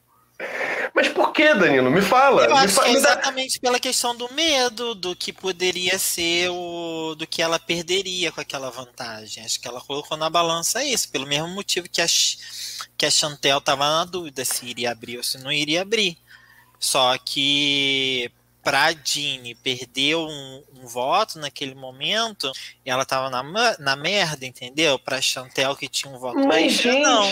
Mas 0.95 1.09
por 1.09 1.33
que, 1.33 1.55
Danilo? 1.55 1.91
Me 1.91 2.01
fala. 2.01 2.45
Eu 2.45 2.55
me 2.55 2.59
acho 2.61 2.75
fa 2.75 2.85
que 2.85 2.91
é 2.91 2.93
exatamente 2.93 3.61
pela 3.61 3.81
questão 3.81 4.17
do 4.17 4.33
medo, 4.33 4.95
do 4.95 5.15
que 5.15 5.33
poderia 5.33 5.99
ser 5.99 6.51
o. 6.51 7.15
do 7.17 7.27
que 7.27 7.43
ela 7.43 7.59
perderia 7.59 8.31
com 8.31 8.41
aquela 8.41 8.71
vantagem. 8.71 9.45
Acho 9.45 9.61
que 9.61 9.67
ela 9.67 9.81
colocou 9.81 10.17
na 10.17 10.31
balança 10.31 10.85
isso, 10.85 11.09
pelo 11.11 11.27
mesmo 11.27 11.49
motivo 11.49 11.89
que 11.89 12.01
a, 12.01 12.07
que 12.97 13.07
a 13.07 13.11
Chantel 13.11 13.59
estava 13.59 13.85
na 13.85 14.05
dúvida 14.05 14.45
se 14.45 14.67
iria 14.67 14.93
abrir 14.93 15.17
ou 15.17 15.23
se 15.23 15.39
não 15.39 15.53
iria 15.53 15.83
abrir. 15.83 16.17
Só 16.79 17.17
que 17.19 18.31
pra 18.65 18.93
Jeanne 18.93 19.55
perder 19.55 20.17
um, 20.17 20.63
um, 20.81 20.87
voto 20.87 21.39
naquele 21.39 21.75
momento, 21.75 22.51
ela 22.85 23.05
tava 23.05 23.29
na, 23.29 23.77
na 23.79 23.95
merda, 23.95 24.47
entendeu? 24.47 24.99
Pra 24.99 25.21
Chantel 25.21 25.77
que 25.77 25.87
tinha 25.87 26.13
um 26.13 26.19
voto 26.19 26.41
Mas, 26.47 26.73
gente, 26.73 27.03
não. 27.03 27.25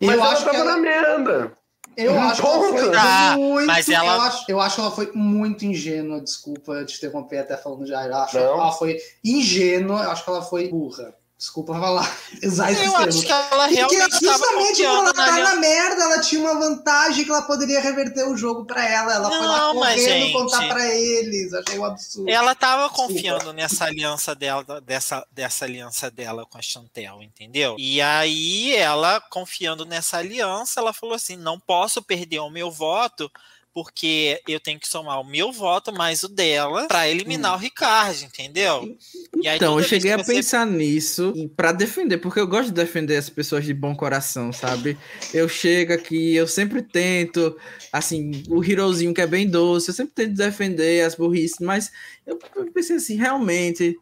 eu 0.00 0.10
ela 0.10 0.32
acho 0.32 0.44
tava 0.44 0.56
ela... 0.56 0.72
na 0.72 0.76
merda. 0.78 1.52
Eu 1.96 2.12
um 2.12 2.22
acho 2.22 2.40
ponto. 2.40 2.72
que 2.72 2.78
ela 2.78 2.90
foi 2.90 2.96
ah, 2.96 3.36
muito. 3.36 3.66
Mas 3.66 3.88
ela... 3.88 4.14
eu, 4.14 4.20
acho, 4.22 4.44
eu 4.48 4.60
acho 4.60 4.74
que 4.74 4.80
ela 4.80 4.90
foi 4.90 5.12
muito 5.12 5.64
ingênua. 5.64 6.20
Desculpa 6.20 6.84
te 6.84 6.96
interromper 6.96 7.38
até 7.38 7.56
falando 7.56 7.86
já. 7.86 8.06
Eu 8.06 8.14
acho 8.16 8.38
não. 8.38 8.54
que 8.54 8.60
ela 8.60 8.72
foi 8.72 8.98
ingênua. 9.22 10.02
Eu 10.04 10.10
acho 10.10 10.24
que 10.24 10.30
ela 10.30 10.42
foi 10.42 10.68
burra. 10.68 11.14
Desculpa 11.40 11.72
falar. 11.72 12.18
Usar 12.44 12.70
esse 12.70 12.84
Eu 12.84 12.92
termo. 12.92 13.08
acho 13.08 13.22
que 13.22 13.32
ela 13.32 13.66
realmente 13.66 14.10
Porque 14.10 14.26
justamente 14.26 14.82
quando 14.82 14.98
ela 14.98 15.14
tá 15.14 15.38
na 15.38 15.54
merda, 15.56 16.02
ela 16.02 16.20
tinha 16.20 16.38
uma 16.42 16.60
vantagem 16.60 17.24
que 17.24 17.30
ela 17.30 17.40
poderia 17.40 17.80
reverter 17.80 18.28
o 18.28 18.36
jogo 18.36 18.66
para 18.66 18.86
ela. 18.86 19.14
Ela 19.14 19.30
não, 19.30 19.38
foi 19.38 19.46
lá 19.46 19.72
correndo 19.72 19.98
gente, 20.00 20.32
contar 20.34 20.68
para 20.68 20.94
eles. 20.94 21.54
Achei 21.54 21.78
um 21.78 21.84
absurdo. 21.86 22.30
Ela 22.30 22.54
tava 22.54 22.88
Desculpa. 22.88 23.14
confiando 23.14 23.54
nessa 23.54 23.86
aliança 23.86 24.34
dela, 24.34 24.82
dessa, 24.82 25.26
dessa 25.32 25.64
aliança 25.64 26.10
dela 26.10 26.44
com 26.44 26.58
a 26.58 26.62
Chantel, 26.62 27.22
entendeu? 27.22 27.74
E 27.78 28.02
aí 28.02 28.76
ela, 28.76 29.18
confiando 29.18 29.86
nessa 29.86 30.18
aliança, 30.18 30.78
ela 30.78 30.92
falou 30.92 31.14
assim: 31.14 31.36
não 31.36 31.58
posso 31.58 32.02
perder 32.02 32.40
o 32.40 32.50
meu 32.50 32.70
voto 32.70 33.32
porque 33.80 34.42
eu 34.46 34.60
tenho 34.60 34.78
que 34.78 34.86
somar 34.86 35.18
o 35.18 35.24
meu 35.24 35.50
voto 35.50 35.90
mais 35.90 36.22
o 36.22 36.28
dela 36.28 36.86
para 36.86 37.08
eliminar 37.08 37.52
hum. 37.52 37.56
o 37.56 37.58
Ricardo, 37.58 38.22
entendeu? 38.22 38.94
então, 39.34 39.80
eu 39.80 39.84
cheguei 39.84 40.12
a 40.12 40.18
você... 40.18 40.34
pensar 40.34 40.66
nisso 40.66 41.32
para 41.56 41.72
defender, 41.72 42.18
porque 42.18 42.38
eu 42.38 42.46
gosto 42.46 42.66
de 42.66 42.74
defender 42.74 43.16
as 43.16 43.30
pessoas 43.30 43.64
de 43.64 43.72
bom 43.72 43.96
coração, 43.96 44.52
sabe? 44.52 44.98
Eu 45.32 45.48
chego 45.48 45.94
aqui, 45.94 46.34
eu 46.34 46.46
sempre 46.46 46.82
tento, 46.82 47.56
assim, 47.90 48.42
o 48.50 48.62
herozinho 48.62 49.14
que 49.14 49.22
é 49.22 49.26
bem 49.26 49.48
doce, 49.48 49.88
eu 49.88 49.94
sempre 49.94 50.12
tento 50.14 50.36
defender 50.36 51.02
as 51.02 51.14
burrices, 51.14 51.58
mas 51.60 51.90
eu 52.26 52.38
pensei 52.74 52.96
assim, 52.96 53.16
realmente 53.16 53.96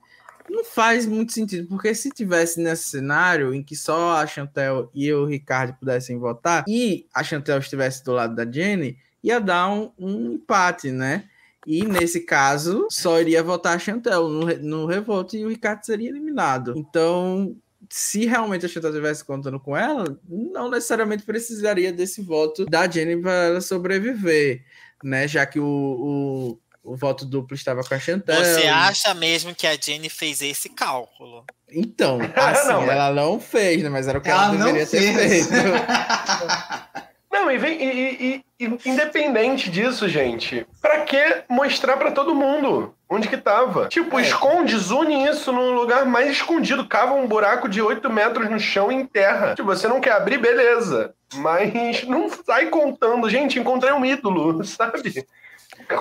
não 0.50 0.64
faz 0.64 1.06
muito 1.06 1.32
sentido, 1.32 1.68
porque 1.68 1.94
se 1.94 2.10
tivesse 2.10 2.60
nesse 2.60 2.88
cenário 2.88 3.54
em 3.54 3.62
que 3.62 3.76
só 3.76 4.16
a 4.16 4.26
Chantel 4.26 4.90
e 4.92 5.12
o 5.12 5.24
Ricardo 5.24 5.74
pudessem 5.78 6.18
votar 6.18 6.64
e 6.66 7.06
a 7.14 7.22
Chantel 7.22 7.58
estivesse 7.58 8.02
do 8.02 8.12
lado 8.12 8.34
da 8.34 8.50
Jenny, 8.50 8.98
ia 9.28 9.40
dar 9.40 9.68
um, 9.70 9.90
um 9.98 10.32
empate, 10.32 10.90
né? 10.90 11.24
E 11.66 11.84
nesse 11.84 12.20
caso, 12.20 12.86
só 12.90 13.20
iria 13.20 13.42
votar 13.42 13.76
a 13.76 13.78
Chantel 13.78 14.28
no, 14.28 14.46
no 14.58 14.86
revoto 14.86 15.36
e 15.36 15.44
o 15.44 15.50
Ricardo 15.50 15.84
seria 15.84 16.08
eliminado. 16.08 16.72
Então, 16.76 17.54
se 17.90 18.26
realmente 18.26 18.64
a 18.64 18.68
Chantal 18.68 18.90
estivesse 18.90 19.24
contando 19.24 19.60
com 19.60 19.76
ela, 19.76 20.18
não 20.26 20.70
necessariamente 20.70 21.24
precisaria 21.24 21.92
desse 21.92 22.22
voto 22.22 22.64
da 22.64 22.88
Jenny 22.88 23.20
para 23.20 23.32
ela 23.32 23.60
sobreviver, 23.60 24.64
né? 25.04 25.28
Já 25.28 25.44
que 25.44 25.60
o, 25.60 26.58
o, 26.82 26.92
o, 26.92 26.96
voto 26.96 27.26
duplo 27.26 27.54
estava 27.54 27.82
com 27.82 27.94
a 27.94 27.98
Chantal. 27.98 28.36
Você 28.36 28.66
acha 28.66 29.12
mesmo 29.12 29.54
que 29.54 29.66
a 29.66 29.76
Jenny 29.76 30.08
fez 30.08 30.40
esse 30.40 30.70
cálculo? 30.70 31.44
Então, 31.70 32.18
assim, 32.34 32.68
não, 32.68 32.90
ela 32.90 33.12
não 33.12 33.38
fez, 33.38 33.82
né? 33.82 33.90
Mas 33.90 34.08
era 34.08 34.18
o 34.18 34.22
que 34.22 34.30
ela, 34.30 34.54
ela 34.54 34.56
deveria 34.56 34.86
ter 34.86 35.14
feito. 35.14 35.48
Não, 37.30 37.50
e, 37.50 37.58
vem, 37.58 37.82
e, 37.82 38.42
e, 38.58 38.64
e, 38.64 38.78
independente 38.86 39.70
disso, 39.70 40.08
gente, 40.08 40.66
pra 40.80 41.02
que 41.02 41.42
mostrar 41.48 41.96
para 41.96 42.10
todo 42.10 42.34
mundo 42.34 42.94
onde 43.08 43.28
que 43.28 43.36
tava? 43.36 43.86
Tipo, 43.88 44.18
é. 44.18 44.22
esconde, 44.22 44.76
zune 44.76 45.28
isso 45.28 45.52
num 45.52 45.74
lugar 45.74 46.06
mais 46.06 46.30
escondido, 46.30 46.88
cava 46.88 47.14
um 47.14 47.26
buraco 47.26 47.68
de 47.68 47.82
8 47.82 48.10
metros 48.10 48.50
no 48.50 48.58
chão 48.58 48.90
e 48.90 48.94
enterra. 48.94 49.54
Tipo, 49.54 49.68
você 49.68 49.86
não 49.86 50.00
quer 50.00 50.12
abrir, 50.12 50.38
beleza. 50.38 51.14
Mas 51.34 52.04
não 52.04 52.28
sai 52.30 52.66
contando, 52.66 53.28
gente, 53.28 53.58
encontrei 53.58 53.92
um 53.92 54.04
ídolo, 54.04 54.64
sabe? 54.64 55.26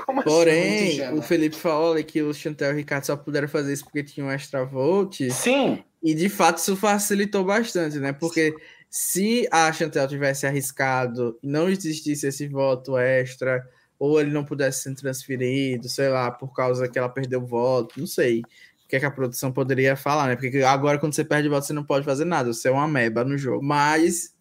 Como 0.05 0.21
assim? 0.21 0.29
Porém, 0.29 1.01
assim? 1.01 1.17
o 1.17 1.21
Felipe 1.21 1.55
falou 1.55 2.01
que 2.03 2.21
o 2.21 2.33
Chantel 2.33 2.71
e 2.71 2.73
o 2.73 2.77
Ricardo 2.77 3.05
só 3.05 3.15
puderam 3.15 3.47
fazer 3.47 3.73
isso 3.73 3.83
porque 3.83 4.03
tinham 4.03 4.27
um 4.27 4.31
extra 4.31 4.65
volt. 4.65 5.19
Sim. 5.31 5.83
E 6.01 6.13
de 6.13 6.29
fato 6.29 6.57
isso 6.57 6.75
facilitou 6.75 7.43
bastante, 7.43 7.97
né? 7.97 8.13
Porque 8.13 8.53
se 8.89 9.47
a 9.51 9.71
Chantel 9.71 10.07
tivesse 10.07 10.45
arriscado 10.45 11.37
e 11.43 11.47
não 11.47 11.69
existisse 11.69 12.27
esse 12.27 12.47
voto 12.47 12.97
extra, 12.97 13.67
ou 13.99 14.19
ele 14.19 14.31
não 14.31 14.45
pudesse 14.45 14.83
ser 14.83 14.95
transferido, 14.95 15.89
sei 15.89 16.09
lá, 16.09 16.31
por 16.31 16.53
causa 16.53 16.87
que 16.87 16.97
ela 16.97 17.09
perdeu 17.09 17.41
o 17.41 17.45
voto, 17.45 17.99
não 17.99 18.07
sei 18.07 18.41
o 18.41 18.89
que, 18.89 18.95
é 18.95 18.99
que 19.01 19.05
a 19.05 19.11
produção 19.11 19.51
poderia 19.51 19.97
falar, 19.97 20.27
né? 20.27 20.35
Porque 20.37 20.59
agora, 20.59 20.97
quando 20.97 21.13
você 21.13 21.25
perde 21.25 21.49
voto, 21.49 21.65
você 21.65 21.73
não 21.73 21.83
pode 21.83 22.05
fazer 22.05 22.23
nada, 22.23 22.53
você 22.53 22.69
é 22.69 22.71
uma 22.71 22.87
meba 22.87 23.23
no 23.25 23.37
jogo. 23.37 23.61
Mas 23.61 24.33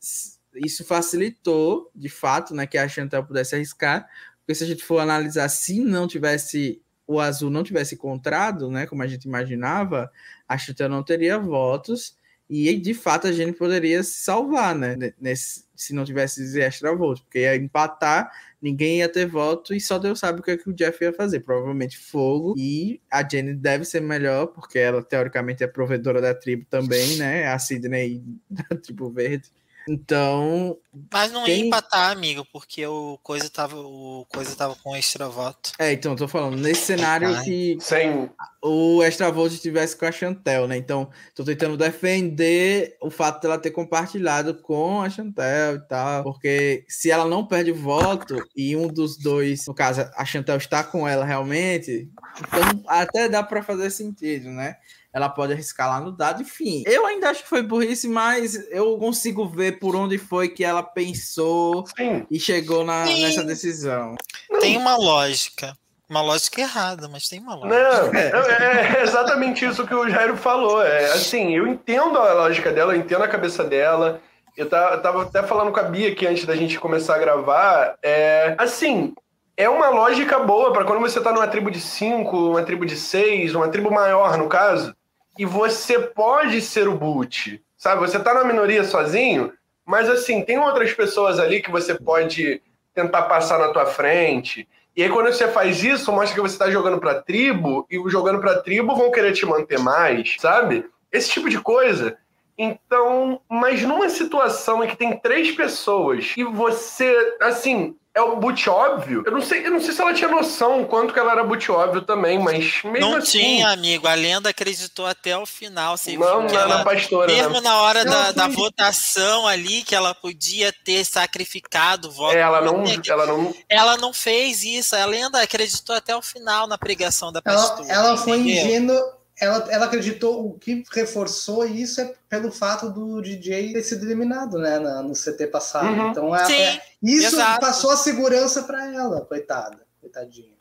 isso 0.54 0.84
facilitou, 0.84 1.90
de 1.92 2.08
fato, 2.08 2.54
né, 2.54 2.64
que 2.64 2.78
a 2.78 2.88
Chantel 2.88 3.24
pudesse 3.24 3.56
arriscar, 3.56 4.08
porque 4.38 4.54
se 4.54 4.62
a 4.62 4.66
gente 4.66 4.84
for 4.84 5.00
analisar, 5.00 5.48
se 5.48 5.80
não 5.80 6.06
tivesse 6.06 6.80
o 7.06 7.20
azul 7.20 7.50
não 7.50 7.62
tivesse 7.62 7.94
encontrado, 7.94 8.70
né, 8.70 8.86
como 8.86 9.02
a 9.02 9.06
gente 9.06 9.24
imaginava, 9.24 10.10
a 10.48 10.58
Chantel 10.58 10.88
não 10.88 11.02
teria 11.02 11.38
votos 11.38 12.16
e 12.48 12.76
de 12.76 12.94
fato 12.94 13.26
a 13.26 13.32
gente 13.32 13.56
poderia 13.56 14.02
se 14.02 14.22
salvar, 14.22 14.74
né? 14.74 15.12
Nesse, 15.20 15.64
se 15.74 15.92
não 15.92 16.04
tivesse 16.04 16.42
esse 16.42 16.60
extra 16.60 16.94
voto, 16.94 17.22
porque 17.22 17.40
ia 17.40 17.56
empatar, 17.56 18.30
ninguém 18.62 18.98
ia 18.98 19.08
ter 19.08 19.26
voto 19.26 19.74
e 19.74 19.80
só 19.80 19.98
Deus 19.98 20.18
sabe 20.18 20.40
o 20.40 20.42
que, 20.42 20.52
é 20.52 20.56
que 20.56 20.70
o 20.70 20.72
Jeff 20.72 21.02
ia 21.02 21.12
fazer. 21.12 21.40
Provavelmente 21.40 21.98
fogo. 21.98 22.54
E 22.56 23.00
a 23.10 23.26
Jenny 23.26 23.54
deve 23.54 23.84
ser 23.84 24.00
melhor, 24.00 24.46
porque 24.46 24.78
ela 24.78 25.02
teoricamente 25.02 25.64
é 25.64 25.66
provedora 25.66 26.20
da 26.20 26.34
tribo 26.34 26.64
também, 26.70 27.16
né? 27.16 27.46
A 27.48 27.58
Sidney 27.58 28.22
da 28.48 28.76
tribo 28.76 29.10
verde. 29.10 29.50
Então. 29.88 30.76
Mas 31.12 31.30
não 31.30 31.46
ia 31.46 31.56
empatar, 31.58 32.10
amigo, 32.10 32.44
porque 32.52 32.84
o 32.86 33.18
coisa 33.22 33.48
tava, 33.48 33.76
o 33.76 34.26
coisa 34.28 34.56
tava 34.56 34.74
com 34.76 34.96
extra 34.96 35.28
voto. 35.28 35.72
É, 35.78 35.92
então, 35.92 36.12
eu 36.12 36.18
tô 36.18 36.26
falando, 36.26 36.56
nesse 36.56 36.82
cenário 36.86 37.28
Ai. 37.28 37.44
que 37.44 37.78
Sem... 37.80 38.30
o 38.62 39.02
extra 39.02 39.30
voto 39.30 39.54
estivesse 39.54 39.96
com 39.96 40.06
a 40.06 40.12
Chantel, 40.12 40.66
né? 40.66 40.76
Então, 40.76 41.10
tô 41.34 41.44
tentando 41.44 41.76
defender 41.76 42.96
o 43.00 43.10
fato 43.10 43.42
dela 43.42 43.58
ter 43.58 43.70
compartilhado 43.70 44.54
com 44.54 45.02
a 45.02 45.10
Chantel 45.10 45.76
e 45.76 45.80
tal, 45.86 46.24
porque 46.24 46.84
se 46.88 47.10
ela 47.10 47.26
não 47.26 47.46
perde 47.46 47.72
voto 47.72 48.42
e 48.56 48.74
um 48.74 48.88
dos 48.88 49.16
dois, 49.16 49.66
no 49.66 49.74
caso, 49.74 50.08
a 50.16 50.24
Chantel 50.24 50.56
está 50.56 50.82
com 50.82 51.06
ela 51.06 51.24
realmente, 51.24 52.08
então 52.40 52.82
até 52.88 53.28
dá 53.28 53.42
para 53.42 53.62
fazer 53.62 53.90
sentido, 53.90 54.48
né? 54.50 54.76
Ela 55.16 55.30
pode 55.30 55.54
arriscar 55.54 55.88
lá 55.88 55.98
no 55.98 56.12
dado, 56.12 56.42
enfim. 56.42 56.82
Eu 56.86 57.06
ainda 57.06 57.30
acho 57.30 57.42
que 57.42 57.48
foi 57.48 57.62
burrice, 57.62 58.06
mas 58.06 58.70
eu 58.70 58.98
consigo 58.98 59.48
ver 59.48 59.78
por 59.78 59.96
onde 59.96 60.18
foi 60.18 60.46
que 60.46 60.62
ela 60.62 60.82
pensou 60.82 61.86
Sim. 61.96 62.26
e 62.30 62.38
chegou 62.38 62.84
na, 62.84 63.06
nessa 63.06 63.42
decisão. 63.42 64.14
Tem 64.60 64.76
uma 64.76 64.94
lógica. 64.94 65.74
Uma 66.06 66.20
lógica 66.20 66.60
errada, 66.60 67.08
mas 67.08 67.28
tem 67.28 67.40
uma 67.40 67.54
lógica. 67.54 68.12
Não, 68.30 68.42
é, 68.42 68.98
é 68.98 69.02
exatamente 69.04 69.64
isso 69.64 69.86
que 69.86 69.94
o 69.94 70.06
Jairo 70.06 70.36
falou. 70.36 70.82
É, 70.82 71.06
assim, 71.06 71.56
eu 71.56 71.66
entendo 71.66 72.18
a 72.18 72.34
lógica 72.34 72.70
dela, 72.70 72.92
eu 72.94 73.00
entendo 73.00 73.24
a 73.24 73.28
cabeça 73.28 73.64
dela. 73.64 74.20
Eu 74.54 74.68
tava 74.68 75.22
até 75.22 75.42
falando 75.42 75.72
com 75.72 75.80
a 75.80 75.84
Bia 75.84 76.12
aqui 76.12 76.26
antes 76.26 76.44
da 76.44 76.54
gente 76.54 76.78
começar 76.78 77.14
a 77.14 77.18
gravar. 77.18 77.96
É, 78.02 78.54
assim, 78.58 79.14
é 79.56 79.66
uma 79.66 79.88
lógica 79.88 80.38
boa 80.40 80.74
para 80.74 80.84
quando 80.84 81.00
você 81.00 81.22
tá 81.22 81.32
numa 81.32 81.48
tribo 81.48 81.70
de 81.70 81.80
cinco, 81.80 82.50
uma 82.50 82.62
tribo 82.62 82.84
de 82.84 82.96
seis, 82.96 83.54
uma 83.54 83.68
tribo 83.68 83.90
maior, 83.90 84.36
no 84.36 84.46
caso 84.46 84.94
e 85.38 85.44
você 85.44 85.98
pode 85.98 86.60
ser 86.60 86.88
o 86.88 86.96
boot, 86.96 87.62
sabe? 87.76 88.00
Você 88.00 88.18
tá 88.18 88.34
na 88.34 88.44
minoria 88.44 88.84
sozinho, 88.84 89.52
mas 89.84 90.08
assim, 90.08 90.42
tem 90.42 90.58
outras 90.58 90.92
pessoas 90.92 91.38
ali 91.38 91.60
que 91.60 91.70
você 91.70 91.94
pode 91.94 92.62
tentar 92.94 93.22
passar 93.22 93.58
na 93.58 93.68
tua 93.68 93.86
frente. 93.86 94.68
E 94.96 95.02
aí 95.02 95.10
quando 95.10 95.26
você 95.26 95.48
faz 95.48 95.84
isso, 95.84 96.10
mostra 96.10 96.34
que 96.34 96.40
você 96.40 96.58
tá 96.58 96.70
jogando 96.70 96.98
pra 96.98 97.20
tribo, 97.22 97.86
e 97.90 97.96
jogando 98.08 98.40
pra 98.40 98.62
tribo 98.62 98.96
vão 98.96 99.10
querer 99.10 99.32
te 99.32 99.44
manter 99.44 99.78
mais, 99.78 100.36
sabe? 100.38 100.86
Esse 101.12 101.30
tipo 101.30 101.48
de 101.48 101.60
coisa. 101.60 102.16
Então, 102.58 103.40
mas 103.50 103.82
numa 103.82 104.08
situação 104.08 104.82
em 104.82 104.88
que 104.88 104.96
tem 104.96 105.18
três 105.18 105.50
pessoas 105.50 106.32
e 106.36 106.42
você, 106.42 107.36
assim, 107.42 107.94
é 108.16 108.22
o 108.22 108.36
boot 108.36 108.68
óbvio. 108.70 109.22
Eu 109.26 109.30
não 109.30 109.42
sei, 109.42 109.66
eu 109.66 109.70
não 109.70 109.78
sei 109.78 109.92
se 109.92 110.00
ela 110.00 110.14
tinha 110.14 110.30
noção 110.30 110.84
quanto 110.84 111.12
que 111.12 111.20
ela 111.20 111.32
era 111.32 111.44
boot 111.44 111.70
óbvio 111.70 112.00
também, 112.00 112.38
mas 112.38 112.82
mesmo 112.82 112.98
não 112.98 113.16
assim. 113.16 113.38
Não 113.38 113.44
tinha, 113.44 113.68
amigo. 113.68 114.08
A 114.08 114.14
lenda 114.14 114.48
acreditou 114.48 115.04
até 115.04 115.36
o 115.36 115.44
final. 115.44 115.98
Você 115.98 116.16
não, 116.16 116.46
ela, 116.46 116.78
na 116.78 116.84
pastora. 116.84 117.30
Mesmo 117.30 117.52
né? 117.52 117.60
na 117.60 117.82
hora 117.82 118.06
da, 118.06 118.32
da, 118.32 118.48
votação 118.48 119.46
ali, 119.46 119.82
que 119.82 119.94
ela 119.94 120.14
podia 120.14 120.72
ter 120.72 121.04
sacrificado 121.04 122.08
o 122.08 122.10
voto. 122.10 122.34
É, 122.34 122.40
ela 122.40 122.62
não, 122.62 122.82
ela 123.06 123.26
não. 123.26 123.54
Ela 123.68 123.96
não 123.98 124.14
fez 124.14 124.64
isso. 124.64 124.96
A 124.96 125.04
lenda 125.04 125.42
acreditou 125.42 125.94
até 125.94 126.16
o 126.16 126.22
final 126.22 126.66
na 126.66 126.78
pregação 126.78 127.30
da 127.30 127.42
pastora. 127.42 127.86
Ela, 127.86 128.08
ela 128.08 128.16
foi 128.16 128.38
ingênua 128.38 129.14
ela, 129.38 129.66
ela 129.70 129.86
acreditou, 129.86 130.46
o 130.46 130.58
que 130.58 130.82
reforçou 130.92 131.66
isso 131.66 132.00
é 132.00 132.14
pelo 132.28 132.50
fato 132.50 132.90
do 132.90 133.20
DJ 133.20 133.72
ter 133.72 133.82
sido 133.82 134.06
eliminado, 134.06 134.58
né, 134.58 134.78
no 134.78 135.12
CT 135.12 135.48
passado. 135.48 135.88
Uhum. 135.88 136.10
Então, 136.10 136.36
é, 136.36 136.52
é 136.52 136.82
isso 137.02 137.36
exato. 137.36 137.60
passou 137.60 137.90
a 137.90 137.96
segurança 137.96 138.62
para 138.62 138.92
ela, 138.92 139.20
coitada, 139.22 139.78
coitadinha. 140.00 140.56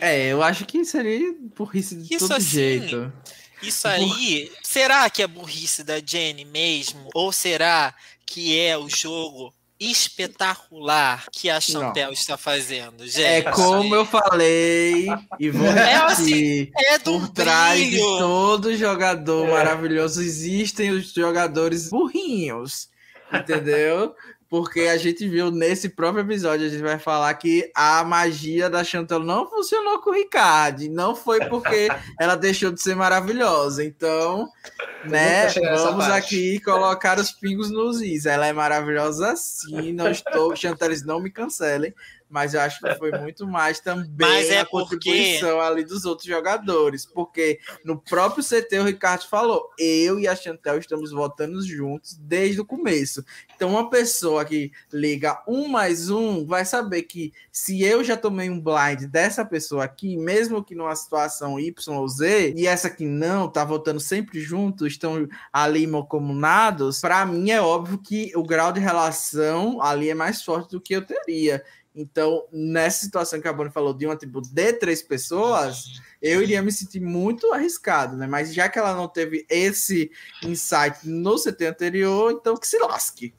É, 0.00 0.26
eu 0.26 0.42
acho 0.42 0.66
que 0.66 0.84
seria 0.84 1.34
burrice 1.56 1.96
de 1.96 2.14
isso 2.14 2.28
todo 2.28 2.36
assim, 2.36 2.48
jeito. 2.48 3.12
Isso 3.62 3.86
aí, 3.88 4.50
será 4.62 5.08
que 5.08 5.22
é 5.22 5.26
burrice 5.26 5.82
da 5.82 6.00
Jenny 6.04 6.44
mesmo? 6.44 7.08
Ou 7.14 7.32
será 7.32 7.94
que 8.26 8.58
é 8.58 8.76
o 8.76 8.88
jogo 8.88 9.54
espetacular 9.80 11.24
que 11.32 11.48
a 11.48 11.58
Chantel 11.58 12.08
não. 12.08 12.12
está 12.12 12.36
fazendo, 12.36 13.06
gente. 13.06 13.22
É 13.22 13.42
como 13.50 13.94
eu 13.94 14.04
falei, 14.04 15.06
e 15.38 15.48
vou 15.48 15.66
é, 15.66 15.94
assim, 15.94 16.70
é 16.76 16.98
por 16.98 17.28
trás 17.30 17.80
de 17.88 17.98
todo 17.98 18.76
jogador 18.76 19.48
é. 19.48 19.50
maravilhoso 19.52 20.20
existem 20.20 20.90
os 20.90 21.12
jogadores 21.12 21.88
burrinhos, 21.88 22.90
entendeu? 23.32 24.14
Porque 24.50 24.80
a 24.80 24.96
gente 24.96 25.28
viu 25.28 25.48
nesse 25.52 25.88
próprio 25.88 26.24
episódio, 26.24 26.66
a 26.66 26.68
gente 26.68 26.82
vai 26.82 26.98
falar 26.98 27.32
que 27.34 27.70
a 27.72 28.02
magia 28.02 28.68
da 28.68 28.82
Chantal 28.82 29.20
não 29.20 29.48
funcionou 29.48 30.00
com 30.00 30.10
o 30.10 30.12
Ricardo, 30.12 30.82
não 30.90 31.14
foi 31.14 31.38
porque 31.46 31.86
ela 32.18 32.34
deixou 32.34 32.72
de 32.72 32.82
ser 32.82 32.96
maravilhosa. 32.96 33.84
Então, 33.84 34.50
né, 35.04 35.46
vamos 35.76 36.04
aqui 36.06 36.58
colocar 36.64 37.16
os 37.20 37.30
pingos 37.30 37.70
nos 37.70 38.02
is. 38.02 38.26
Ela 38.26 38.48
é 38.48 38.52
maravilhosa 38.52 39.36
sim, 39.36 39.92
não 39.92 40.10
estou, 40.10 40.56
Chanteles 40.56 41.06
não 41.06 41.20
me 41.20 41.30
cancelem, 41.30 41.94
mas 42.30 42.54
eu 42.54 42.60
acho 42.60 42.80
que 42.80 42.94
foi 42.94 43.10
muito 43.18 43.46
mais 43.46 43.80
também 43.80 44.48
é 44.48 44.60
a 44.60 44.64
contribuição 44.64 45.56
porque... 45.56 45.66
ali 45.66 45.84
dos 45.84 46.04
outros 46.04 46.26
jogadores, 46.26 47.04
porque 47.04 47.58
no 47.84 48.00
próprio 48.00 48.44
CT 48.44 48.78
o 48.78 48.84
Ricardo 48.84 49.26
falou, 49.26 49.68
eu 49.78 50.18
e 50.18 50.28
a 50.28 50.36
Chantel 50.36 50.78
estamos 50.78 51.10
votando 51.10 51.60
juntos 51.62 52.14
desde 52.14 52.60
o 52.60 52.64
começo. 52.64 53.24
Então 53.54 53.70
uma 53.70 53.90
pessoa 53.90 54.44
que 54.44 54.70
liga 54.92 55.42
um 55.46 55.68
mais 55.68 56.08
um 56.08 56.46
vai 56.46 56.64
saber 56.64 57.02
que 57.02 57.32
se 57.50 57.82
eu 57.82 58.04
já 58.04 58.16
tomei 58.16 58.48
um 58.48 58.60
blind 58.60 59.06
dessa 59.10 59.44
pessoa 59.44 59.84
aqui, 59.84 60.16
mesmo 60.16 60.62
que 60.62 60.74
numa 60.74 60.94
situação 60.94 61.58
Y 61.58 61.96
ou 61.96 62.08
Z, 62.08 62.54
e 62.56 62.66
essa 62.66 62.88
que 62.88 63.04
não, 63.04 63.48
tá 63.48 63.64
votando 63.64 64.00
sempre 64.00 64.40
junto, 64.40 64.86
estão 64.86 65.28
ali 65.52 65.90
comunados, 66.08 67.00
para 67.00 67.26
mim 67.26 67.50
é 67.50 67.60
óbvio 67.60 67.98
que 67.98 68.32
o 68.36 68.42
grau 68.42 68.72
de 68.72 68.80
relação 68.80 69.82
ali 69.82 70.08
é 70.08 70.14
mais 70.14 70.42
forte 70.42 70.70
do 70.70 70.80
que 70.80 70.94
eu 70.94 71.02
teria. 71.02 71.62
Então, 71.94 72.46
nessa 72.52 73.04
situação 73.04 73.40
que 73.40 73.48
a 73.48 73.52
Bonnie 73.52 73.72
falou 73.72 73.92
de 73.92 74.06
uma 74.06 74.16
tribo 74.16 74.40
de 74.40 74.72
três 74.74 75.02
pessoas, 75.02 76.00
eu 76.22 76.42
iria 76.42 76.62
me 76.62 76.70
sentir 76.70 77.00
muito 77.00 77.52
arriscado, 77.52 78.16
né? 78.16 78.26
Mas 78.26 78.54
já 78.54 78.68
que 78.68 78.78
ela 78.78 78.94
não 78.94 79.08
teve 79.08 79.44
esse 79.48 80.10
insight 80.44 81.08
no 81.08 81.36
CT 81.36 81.66
anterior, 81.66 82.30
então 82.32 82.56
que 82.56 82.68
se 82.68 82.78
lasque. 82.78 83.34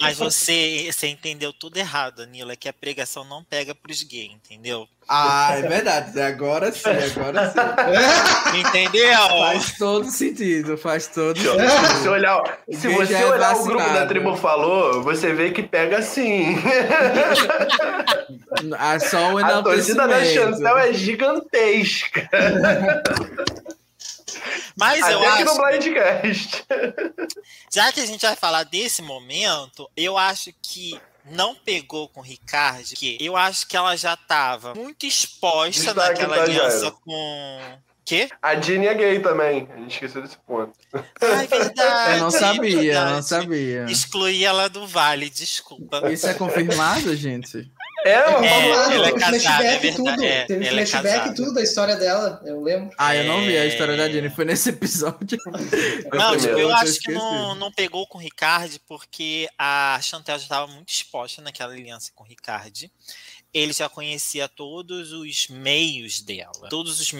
Mas 0.00 0.18
você, 0.18 0.90
você 0.92 1.06
entendeu 1.08 1.52
tudo 1.52 1.76
errado, 1.78 2.16
Danilo. 2.16 2.52
É 2.52 2.56
que 2.56 2.68
a 2.68 2.72
pregação 2.72 3.24
não 3.24 3.42
pega 3.42 3.74
pros 3.74 4.02
gays, 4.02 4.32
entendeu? 4.32 4.86
Ah, 5.08 5.54
é 5.56 5.62
verdade. 5.62 6.20
Agora 6.20 6.72
sim, 6.72 6.90
agora 6.90 7.50
sim. 7.50 8.58
Entendeu? 8.58 9.18
Faz 9.18 9.78
todo 9.78 10.10
sentido, 10.10 10.76
faz 10.76 11.06
todo 11.06 11.38
sentido. 11.38 11.56
Se 11.70 12.02
você 12.02 12.08
olhar, 12.08 12.58
se 12.70 12.88
você 12.88 13.14
é 13.14 13.26
olhar 13.26 13.56
o 13.56 13.64
grupo 13.64 13.88
da 13.92 14.06
tribo 14.06 14.36
falou, 14.36 15.02
você 15.02 15.32
vê 15.32 15.50
que 15.50 15.62
pega 15.62 16.02
sim. 16.02 16.56
Ah, 18.78 18.98
só 18.98 19.34
o 19.34 19.38
a 19.38 19.62
torcida 19.62 20.08
da 20.08 20.24
Chantel 20.24 20.78
é 20.78 20.92
gigantesca. 20.92 22.28
Mas 24.76 25.02
Até 25.02 25.14
eu 25.14 25.24
acho. 25.24 25.44
no 25.44 25.56
Blindcast. 25.56 26.64
Já 27.72 27.92
que 27.92 28.00
a 28.00 28.06
gente 28.06 28.24
vai 28.24 28.36
falar 28.36 28.64
desse 28.64 29.02
momento, 29.02 29.88
eu 29.96 30.18
acho 30.18 30.52
que 30.62 31.00
não 31.30 31.54
pegou 31.54 32.08
com 32.08 32.20
o 32.20 32.22
Ricardo, 32.22 32.84
que 32.94 33.16
eu 33.20 33.36
acho 33.36 33.66
que 33.66 33.76
ela 33.76 33.96
já 33.96 34.14
estava 34.14 34.74
muito 34.74 35.06
exposta 35.06 35.94
Destaque 35.94 36.08
naquela 36.08 36.36
tá, 36.36 36.42
aliança 36.42 36.90
com. 36.90 37.78
Quê? 38.04 38.28
A 38.40 38.54
Jeannie 38.54 38.86
é 38.86 38.94
gay 38.94 39.18
também. 39.18 39.68
A 39.68 39.78
gente 39.78 39.94
esqueceu 39.94 40.22
desse 40.22 40.36
ponto. 40.46 40.72
Ai, 41.20 41.46
verdade. 41.48 42.12
Eu 42.12 42.20
não 42.20 42.30
sabia, 42.30 42.92
eu 42.92 43.06
não 43.06 43.22
sabia. 43.22 43.84
Excluí 43.88 44.44
ela 44.44 44.68
do 44.68 44.86
Vale, 44.86 45.28
desculpa. 45.28 46.08
Isso 46.12 46.28
é 46.28 46.34
confirmado, 46.34 47.16
gente? 47.16 47.68
É, 48.06 48.12
é, 48.12 48.94
ela 48.94 49.08
é 49.08 49.12
casada, 49.12 49.38
flashback 49.38 49.86
é 49.88 49.92
tudo. 49.92 50.24
É, 50.24 50.44
Teve 50.44 50.66
flashback 50.66 51.28
é 51.28 51.32
tudo 51.32 51.54
da 51.54 51.62
história 51.62 51.96
dela, 51.96 52.40
eu 52.44 52.62
lembro. 52.62 52.90
Ah, 52.96 53.14
eu 53.14 53.24
não 53.24 53.40
vi 53.40 53.56
a 53.56 53.66
história 53.66 53.96
da 53.96 54.08
Jenny, 54.08 54.30
foi 54.30 54.44
nesse 54.44 54.70
episódio. 54.70 55.38
não, 56.12 56.36
tipo, 56.36 56.58
eu 56.58 56.72
acho 56.74 57.00
que 57.00 57.12
não, 57.12 57.54
não 57.54 57.72
pegou 57.72 58.06
com 58.06 58.18
o 58.18 58.20
Ricardo, 58.20 58.78
porque 58.86 59.48
a 59.58 59.98
Chantel 60.02 60.38
já 60.38 60.44
estava 60.44 60.66
muito 60.66 60.88
exposta 60.88 61.42
naquela 61.42 61.72
aliança 61.72 62.12
com 62.14 62.22
o 62.22 62.26
Ricardo 62.26 62.90
ele 63.56 63.72
já 63.72 63.88
conhecia 63.88 64.48
todos 64.48 65.12
os 65.12 65.48
meios 65.48 66.20
dela, 66.20 66.68
todos 66.68 67.00
os 67.00 67.10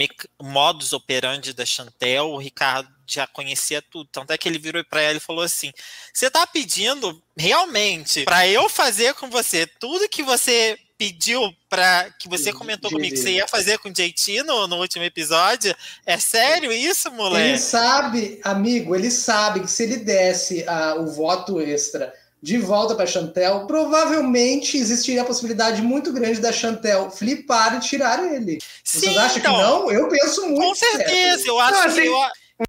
modos 0.41 0.93
operandi 0.93 1.55
da 1.55 1.65
Chantel, 1.65 2.31
o 2.31 2.39
Ricardo 2.39 2.89
já 3.07 3.27
conhecia 3.27 3.81
tudo. 3.81 4.11
Tanto 4.13 4.33
é 4.33 4.39
que 4.39 4.47
ele 4.47 4.59
virou 4.59 4.85
para 4.85 5.01
ela 5.01 5.17
e 5.17 5.21
falou 5.21 5.43
assim: 5.43 5.73
Você 6.13 6.31
tá 6.31 6.47
pedindo 6.47 7.23
realmente 7.37 8.25
para 8.25 8.47
eu 8.47 8.69
fazer 8.69 9.15
com 9.15 9.31
você 9.31 9.67
tudo 9.67 10.09
que 10.11 10.23
você 10.23 10.79
pediu 10.99 11.55
para 11.69 12.11
que 12.19 12.29
você 12.29 12.53
comentou 12.53 12.91
comigo 12.91 13.15
que 13.15 13.21
você 13.21 13.33
ia 13.33 13.49
fazer 13.49 13.79
com 13.79 13.89
o 13.89 13.93
JT 13.93 14.43
no, 14.43 14.67
no 14.67 14.77
último 14.77 15.05
episódio? 15.05 15.75
É 16.05 16.19
sério 16.19 16.71
isso, 16.71 17.11
moleque? 17.11 17.49
Ele 17.49 17.59
sabe, 17.59 18.41
amigo, 18.43 18.95
ele 18.95 19.11
sabe 19.11 19.61
que 19.61 19.71
se 19.71 19.85
ele 19.85 19.97
desse 19.99 20.65
uh, 20.65 21.01
o 21.01 21.07
voto 21.07 21.61
extra 21.61 22.13
de 22.47 22.59
volta 22.59 22.95
para 22.95 23.07
Chantel, 23.07 23.67
provavelmente 23.67 24.77
existiria 24.77 25.23
a 25.23 25.25
possibilidade 25.25 25.83
muito 25.83 26.13
grande 26.13 26.41
da 26.41 26.53
Chantel 26.53 27.11
flipar 27.11 27.77
e 27.77 27.81
tirar 27.81 28.25
ele. 28.33 28.61
Sim, 28.85 29.01
Vocês 29.01 29.17
acham 29.17 29.39
então, 29.39 29.53
que 29.53 29.63
não? 29.63 29.91
Eu 29.91 30.09
penso 30.09 30.47
muito. 30.47 30.61
Com 30.61 30.75
certeza, 30.77 31.49
eu 31.49 31.59
acho, 31.59 31.73
não, 31.73 31.85
assim, 31.87 32.03
que, 32.03 32.07
eu, 32.07 32.17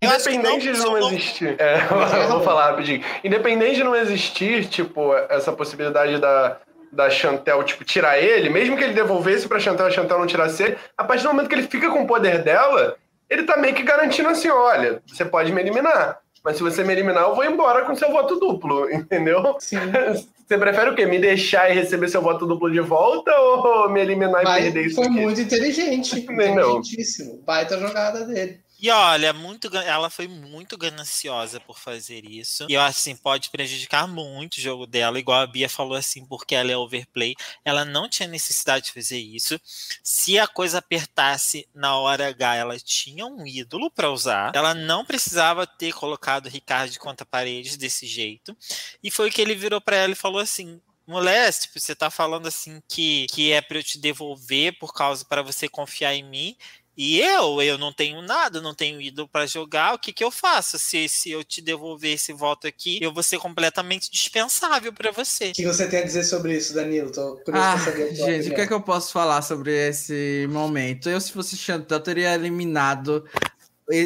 Independente 0.01 0.71
de 0.73 0.79
não 0.79 0.97
existir. 0.97 1.55
É, 1.59 1.77
eu 2.23 2.27
vou 2.27 2.41
falar 2.41 2.71
rapidinho. 2.71 3.03
Independente 3.23 3.75
de 3.75 3.83
não 3.83 3.95
existir, 3.95 4.65
tipo, 4.65 5.13
essa 5.29 5.53
possibilidade 5.53 6.19
da, 6.19 6.57
da 6.91 7.07
Chantel, 7.11 7.63
tipo, 7.63 7.85
tirar 7.85 8.17
ele, 8.17 8.49
mesmo 8.49 8.75
que 8.75 8.83
ele 8.83 8.95
devolvesse 8.95 9.47
pra 9.47 9.59
Chantel, 9.59 9.85
a 9.85 9.91
Chantel 9.91 10.17
não 10.17 10.25
tirasse 10.25 10.63
ele, 10.63 10.77
a 10.97 11.03
partir 11.03 11.21
do 11.21 11.29
momento 11.29 11.49
que 11.49 11.53
ele 11.53 11.67
fica 11.67 11.91
com 11.91 12.01
o 12.01 12.07
poder 12.07 12.41
dela, 12.41 12.97
ele 13.29 13.43
tá 13.43 13.55
meio 13.57 13.75
que 13.75 13.83
garantindo 13.83 14.29
assim: 14.29 14.49
olha, 14.49 15.03
você 15.05 15.23
pode 15.23 15.51
me 15.51 15.61
eliminar. 15.61 16.17
Mas 16.47 16.55
se 16.55 16.63
você 16.63 16.81
me 16.81 16.93
eliminar, 16.93 17.23
eu 17.23 17.35
vou 17.35 17.43
embora 17.43 17.83
com 17.83 17.93
seu 17.93 18.09
voto 18.09 18.37
duplo, 18.37 18.87
entendeu? 18.89 19.57
Sim. 19.59 19.75
Você 20.47 20.57
prefere 20.57 20.89
o 20.89 20.95
quê? 20.95 21.05
Me 21.05 21.19
deixar 21.19 21.69
e 21.69 21.73
receber 21.73 22.07
seu 22.07 22.21
voto 22.21 22.45
duplo 22.45 22.71
de 22.71 22.79
volta 22.79 23.37
ou 23.37 23.89
me 23.89 23.99
eliminar 23.99 24.45
Mas 24.45 24.59
e 24.59 24.63
perder 24.63 24.85
isso? 24.85 24.95
Foi 24.95 25.07
aqui? 25.07 25.19
muito 25.19 25.41
inteligente. 25.41 26.21
Inteligentíssimo. 26.23 27.43
Baita 27.45 27.77
jogada 27.77 28.23
dele. 28.23 28.61
E 28.79 28.89
olha, 28.89 29.33
muito, 29.33 29.75
ela 29.77 30.09
foi 30.09 30.27
muito 30.27 30.77
gananciosa 30.77 31.59
por 31.59 31.79
fazer 31.79 32.23
isso. 32.25 32.65
E 32.69 32.73
eu 32.73 32.81
assim, 32.81 33.15
pode 33.15 33.49
prejudicar 33.49 34.07
muito 34.07 34.57
o 34.57 34.61
jogo 34.61 34.85
dela, 34.85 35.19
igual 35.19 35.41
a 35.41 35.47
Bia 35.47 35.67
falou 35.67 35.95
assim, 35.95 36.25
porque 36.25 36.53
ela 36.53 36.71
é 36.71 36.77
overplay. 36.77 37.35
Ela 37.65 37.83
não 37.83 38.07
tinha 38.07 38.27
necessidade 38.27 38.85
de 38.85 38.93
fazer 38.93 39.17
isso. 39.17 39.59
Se 40.03 40.37
a 40.37 40.47
coisa 40.47 40.77
apertasse 40.77 41.67
na 41.73 41.97
hora 41.97 42.27
H, 42.27 42.55
ela 42.55 42.79
tinha 42.79 43.25
um 43.25 43.45
ídolo 43.45 43.89
para 43.89 44.11
usar. 44.11 44.51
Ela 44.53 44.73
não 44.73 45.03
precisava 45.03 45.65
ter 45.65 45.93
colocado 45.93 46.45
o 46.45 46.49
Ricardo 46.49 46.97
contra 46.99 47.25
paredes 47.25 47.77
desse 47.77 48.05
jeito. 48.05 48.55
E 49.03 49.09
foi 49.09 49.31
que 49.31 49.41
ele 49.41 49.55
virou 49.55 49.81
para 49.81 49.95
ela 49.95 50.13
e 50.13 50.15
falou 50.15 50.39
assim: 50.39 50.79
mulher, 51.07 51.51
tipo, 51.53 51.79
você 51.79 51.95
tá 51.95 52.09
falando 52.09 52.47
assim 52.47 52.81
que, 52.87 53.25
que 53.31 53.51
é 53.51 53.61
para 53.61 53.77
eu 53.77 53.83
te 53.83 53.97
devolver 53.97 54.77
por 54.77 54.93
causa 54.93 55.23
para 55.25 55.41
você 55.41 55.69
confiar 55.69 56.13
em 56.13 56.23
mim. 56.23 56.55
E 56.97 57.21
eu, 57.21 57.61
eu 57.61 57.77
não 57.77 57.93
tenho 57.93 58.23
nada, 58.23 58.59
não 58.59 58.73
tenho 58.73 58.99
ido 58.99 59.27
para 59.27 59.45
jogar, 59.45 59.93
o 59.93 59.99
que, 59.99 60.11
que 60.11 60.23
eu 60.23 60.31
faço? 60.31 60.79
Se, 60.79 61.07
se 61.07 61.29
eu 61.29 61.43
te 61.43 61.61
devolver 61.61 62.13
esse 62.13 62.33
voto 62.33 62.65
aqui, 62.65 62.97
eu 62.99 63.13
vou 63.13 63.21
ser 63.21 63.37
completamente 63.37 64.09
dispensável 64.09 64.91
para 64.91 65.11
você. 65.11 65.49
O 65.49 65.53
que 65.53 65.65
você 65.65 65.87
tem 65.87 65.99
a 65.99 66.05
dizer 66.05 66.23
sobre 66.23 66.57
isso, 66.57 66.73
Danilo? 66.73 67.11
Tô 67.11 67.39
ah, 67.53 67.77
gente, 68.11 68.49
o 68.49 68.55
que 68.55 68.61
é 68.61 68.65
que 68.65 68.73
eu 68.73 68.81
posso 68.81 69.13
falar 69.13 69.43
sobre 69.43 69.71
esse 69.71 70.47
momento? 70.49 71.07
Eu, 71.07 71.21
se 71.21 71.31
fosse 71.31 71.55
Chantal, 71.55 71.99
teria 71.99 72.33
eliminado 72.33 73.23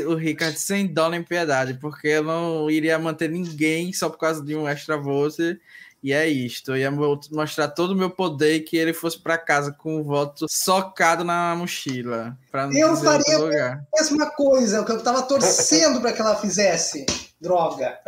o 0.08 0.14
Ricardo 0.14 0.58
sem 0.58 0.86
dó 0.86 1.10
nem 1.10 1.24
piedade, 1.24 1.76
porque 1.76 2.10
eu 2.10 2.24
não 2.24 2.70
iria 2.70 3.00
manter 3.00 3.30
ninguém 3.30 3.94
só 3.94 4.10
por 4.10 4.18
causa 4.18 4.44
de 4.44 4.54
um 4.54 4.68
extra 4.68 4.98
vote 4.98 5.60
e 6.04 6.14
é 6.14 6.28
isto. 6.28 6.72
Eu 6.72 6.78
ia 6.78 6.92
mostrar 6.92 7.68
todo 7.68 7.92
o 7.92 7.96
meu 7.96 8.10
poder 8.10 8.56
e 8.56 8.60
que 8.62 8.76
ele 8.76 8.94
fosse 8.94 9.20
para 9.20 9.38
casa 9.38 9.72
com 9.72 10.00
o 10.00 10.04
voto 10.04 10.46
socado 10.50 11.24
na 11.24 11.56
mochila. 11.56 12.38
Pra 12.52 12.68
não 12.68 12.78
eu 12.78 12.96
faria 12.98 13.38
lugar. 13.38 13.84
a 13.94 14.02
mesma 14.02 14.32
coisa, 14.32 14.82
o 14.82 14.86
que 14.86 14.92
eu 14.92 15.04
tava 15.04 15.22
torcendo 15.24 16.02
para 16.02 16.12
que 16.14 16.22
ela 16.22 16.36
fizesse. 16.36 17.06
Droga. 17.40 18.00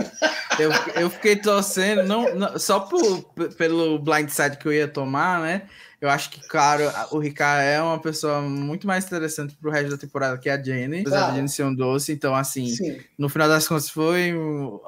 Eu, 0.59 0.71
eu 1.01 1.09
fiquei 1.09 1.35
torcendo, 1.35 2.03
não, 2.03 2.35
não, 2.35 2.59
só 2.59 2.81
por, 2.81 3.23
pelo 3.57 3.97
blindside 3.97 4.57
que 4.57 4.67
eu 4.67 4.73
ia 4.73 4.87
tomar, 4.87 5.41
né? 5.41 5.63
Eu 5.99 6.09
acho 6.09 6.31
que, 6.31 6.45
claro, 6.47 6.83
o 7.11 7.17
Ricardo 7.17 7.61
é 7.61 7.81
uma 7.81 7.97
pessoa 7.97 8.41
muito 8.41 8.85
mais 8.85 9.05
interessante 9.05 9.55
pro 9.55 9.71
resto 9.71 9.91
da 9.91 9.97
temporada 9.97 10.37
que 10.37 10.49
a 10.49 10.61
Jenny. 10.61 10.99
Apesar 10.99 11.17
claro. 11.17 11.31
da 11.31 11.35
Jenny 11.37 11.49
ser 11.49 11.63
um 11.63 11.73
doce. 11.73 12.11
Então, 12.11 12.35
assim, 12.35 12.67
Sim. 12.67 12.99
no 13.17 13.29
final 13.29 13.47
das 13.47 13.67
contas 13.67 13.89
foi 13.89 14.33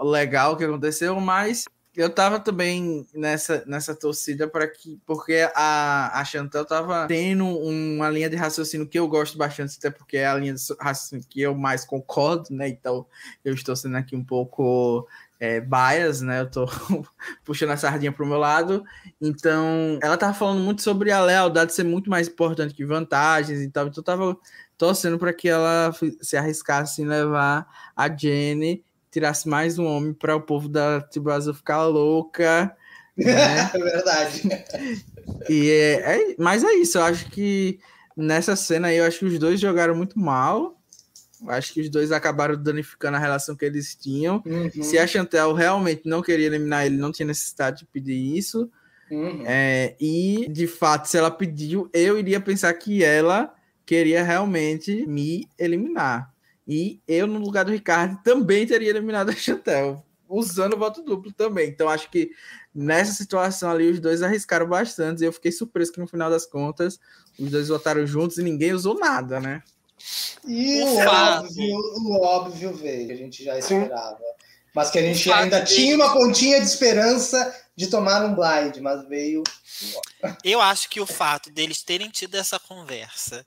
legal 0.03 0.53
o 0.53 0.57
que 0.57 0.65
aconteceu, 0.65 1.17
mas 1.21 1.63
eu 1.95 2.09
tava 2.09 2.39
também 2.39 3.05
nessa, 3.13 3.63
nessa 3.65 3.95
torcida 3.95 4.47
para 4.47 4.67
que 4.67 4.99
porque 5.05 5.49
a, 5.55 6.19
a 6.19 6.25
Chantal 6.25 6.65
tava 6.65 7.07
tendo 7.07 7.45
uma 7.45 8.09
linha 8.09 8.29
de 8.29 8.35
raciocínio 8.35 8.87
que 8.87 8.99
eu 8.99 9.07
gosto 9.07 9.37
bastante, 9.37 9.77
até 9.77 9.89
porque 9.89 10.17
é 10.17 10.27
a 10.27 10.35
linha 10.35 10.53
de 10.53 10.61
raciocínio 10.79 11.25
que 11.29 11.41
eu 11.41 11.55
mais 11.55 11.85
concordo, 11.85 12.47
né? 12.51 12.67
Então 12.67 13.05
eu 13.43 13.53
estou 13.53 13.75
sendo 13.75 13.97
aqui 13.97 14.15
um 14.15 14.23
pouco 14.23 15.07
é, 15.39 15.61
bias, 15.61 16.21
né? 16.21 16.41
Eu 16.41 16.49
tô 16.49 16.65
puxando 17.43 17.71
a 17.71 17.77
sardinha 17.77 18.11
pro 18.11 18.25
meu 18.25 18.37
lado. 18.37 18.83
Então, 19.21 19.99
ela 20.01 20.17
tava 20.17 20.33
falando 20.33 20.61
muito 20.61 20.81
sobre 20.81 21.11
a 21.11 21.21
lealdade 21.21 21.73
ser 21.73 21.83
muito 21.83 22.09
mais 22.09 22.27
importante 22.27 22.73
que 22.73 22.85
vantagens 22.85 23.61
e 23.61 23.69
tal. 23.69 23.87
Então, 23.87 24.01
eu 24.01 24.03
tava 24.03 24.37
torcendo 24.77 25.17
para 25.17 25.33
que 25.33 25.47
ela 25.47 25.93
se 26.21 26.37
arriscasse 26.37 27.01
em 27.01 27.05
levar 27.05 27.67
a 27.95 28.13
Jenny 28.13 28.83
tirasse 29.15 29.47
mais 29.47 29.79
um 29.79 29.85
homem 29.85 30.13
para 30.13 30.35
o 30.35 30.41
povo 30.41 30.67
da 30.67 30.99
Tribo 30.99 31.31
Azul 31.31 31.53
ficar 31.53 31.85
louca. 31.85 32.75
Né? 33.15 33.31
é 33.73 33.77
verdade. 33.77 34.41
E 35.49 35.71
é, 35.71 35.93
é, 35.93 36.35
mas 36.37 36.63
é 36.63 36.71
isso, 36.73 36.99
eu 36.99 37.03
acho 37.03 37.31
que 37.31 37.79
nessa 38.15 38.55
cena 38.55 38.89
aí, 38.89 38.97
eu 38.97 39.05
acho 39.05 39.17
que 39.17 39.25
os 39.25 39.39
dois 39.39 39.59
jogaram 39.59 39.95
muito 39.95 40.19
mal. 40.19 40.79
Acho 41.47 41.73
que 41.73 41.81
os 41.81 41.89
dois 41.89 42.11
acabaram 42.11 42.55
danificando 42.61 43.17
a 43.17 43.19
relação 43.19 43.55
que 43.55 43.65
eles 43.65 43.95
tinham. 43.95 44.43
Uhum. 44.45 44.83
Se 44.83 44.99
a 44.99 45.07
Chantel 45.07 45.53
realmente 45.53 46.03
não 46.05 46.21
queria 46.21 46.45
eliminar 46.45 46.85
ele, 46.85 46.97
não 46.97 47.11
tinha 47.11 47.25
necessidade 47.25 47.79
de 47.79 47.85
pedir 47.85 48.37
isso. 48.37 48.69
Uhum. 49.09 49.43
É, 49.47 49.95
e, 49.99 50.47
de 50.47 50.67
fato, 50.67 51.07
se 51.07 51.17
ela 51.17 51.31
pediu, 51.31 51.89
eu 51.91 52.19
iria 52.19 52.39
pensar 52.39 52.71
que 52.75 53.03
ela 53.03 53.51
queria 53.83 54.23
realmente 54.23 55.07
me 55.07 55.49
eliminar. 55.57 56.34
E 56.67 56.99
eu, 57.07 57.27
no 57.27 57.39
lugar 57.39 57.65
do 57.65 57.71
Ricardo, 57.71 58.19
também 58.23 58.65
teria 58.65 58.89
eliminado 58.89 59.29
a 59.29 59.35
Chantel, 59.35 60.03
usando 60.27 60.73
o 60.73 60.79
voto 60.79 61.03
duplo 61.03 61.31
também. 61.31 61.69
Então, 61.69 61.87
acho 61.87 62.09
que 62.09 62.31
nessa 62.73 63.13
situação 63.13 63.69
ali, 63.69 63.91
os 63.91 63.99
dois 63.99 64.23
arriscaram 64.23 64.67
bastante. 64.67 65.21
E 65.21 65.25
eu 65.25 65.33
fiquei 65.33 65.51
surpreso 65.51 65.91
que 65.91 65.99
no 65.99 66.07
final 66.07 66.29
das 66.29 66.45
contas, 66.45 66.99
os 67.39 67.51
dois 67.51 67.67
votaram 67.67 68.05
juntos 68.07 68.37
e 68.37 68.43
ninguém 68.43 68.73
usou 68.73 68.97
nada, 68.97 69.39
né? 69.39 69.61
E 70.47 70.81
o, 70.83 70.97
óbvio, 70.97 71.77
o 71.77 72.21
óbvio 72.21 72.73
veio, 72.73 73.07
que 73.07 73.13
a 73.13 73.17
gente 73.17 73.43
já 73.43 73.57
esperava. 73.57 74.19
Mas 74.73 74.91
que 74.91 74.99
a 74.99 75.01
gente 75.01 75.31
ainda 75.31 75.63
tinha 75.63 75.95
uma 75.95 76.13
pontinha 76.13 76.59
de 76.59 76.65
esperança 76.65 77.55
de 77.75 77.87
tomar 77.87 78.25
um 78.25 78.35
blind, 78.35 78.77
mas 78.81 79.07
veio. 79.07 79.41
Eu 80.43 80.59
acho 80.59 80.89
que 80.89 80.99
o 80.99 81.05
fato 81.05 81.49
deles 81.49 81.81
terem 81.81 82.09
tido 82.09 82.35
essa 82.35 82.59
conversa 82.59 83.45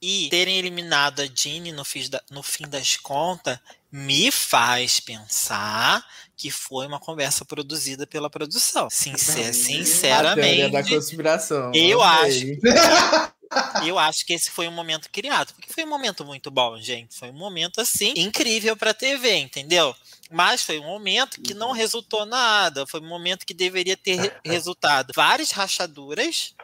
e 0.00 0.28
terem 0.30 0.56
eliminado 0.56 1.20
a 1.20 1.26
Jeanne 1.26 1.72
no, 1.72 1.82
no 2.30 2.42
fim 2.42 2.66
das 2.66 2.96
contas 2.96 3.58
me 3.92 4.30
faz 4.30 5.00
pensar 5.00 6.04
que 6.36 6.50
foi 6.50 6.86
uma 6.86 6.98
conversa 6.98 7.44
produzida 7.44 8.06
pela 8.06 8.30
produção. 8.30 8.88
Sincer, 8.88 9.52
sinceramente. 9.52 10.70
da 10.70 10.82
conspiração. 10.82 11.72
Eu 11.74 12.02
acho. 12.02 12.46
eu 13.84 13.98
acho 13.98 14.24
que 14.24 14.32
esse 14.32 14.50
foi 14.50 14.68
um 14.68 14.72
momento 14.72 15.10
criado, 15.10 15.52
porque 15.52 15.72
foi 15.72 15.84
um 15.84 15.88
momento 15.88 16.24
muito 16.24 16.50
bom, 16.50 16.80
gente. 16.80 17.14
Foi 17.14 17.30
um 17.30 17.36
momento 17.36 17.80
assim 17.80 18.14
incrível 18.16 18.76
para 18.76 18.94
TV, 18.94 19.36
entendeu? 19.36 19.94
Mas 20.30 20.62
foi 20.62 20.78
um 20.78 20.86
momento 20.86 21.40
que 21.42 21.52
não 21.52 21.72
resultou 21.72 22.24
nada. 22.24 22.86
Foi 22.86 23.00
um 23.00 23.08
momento 23.08 23.44
que 23.44 23.52
deveria 23.52 23.96
ter 23.96 24.40
resultado 24.44 25.12
várias 25.14 25.50
rachaduras 25.50 26.54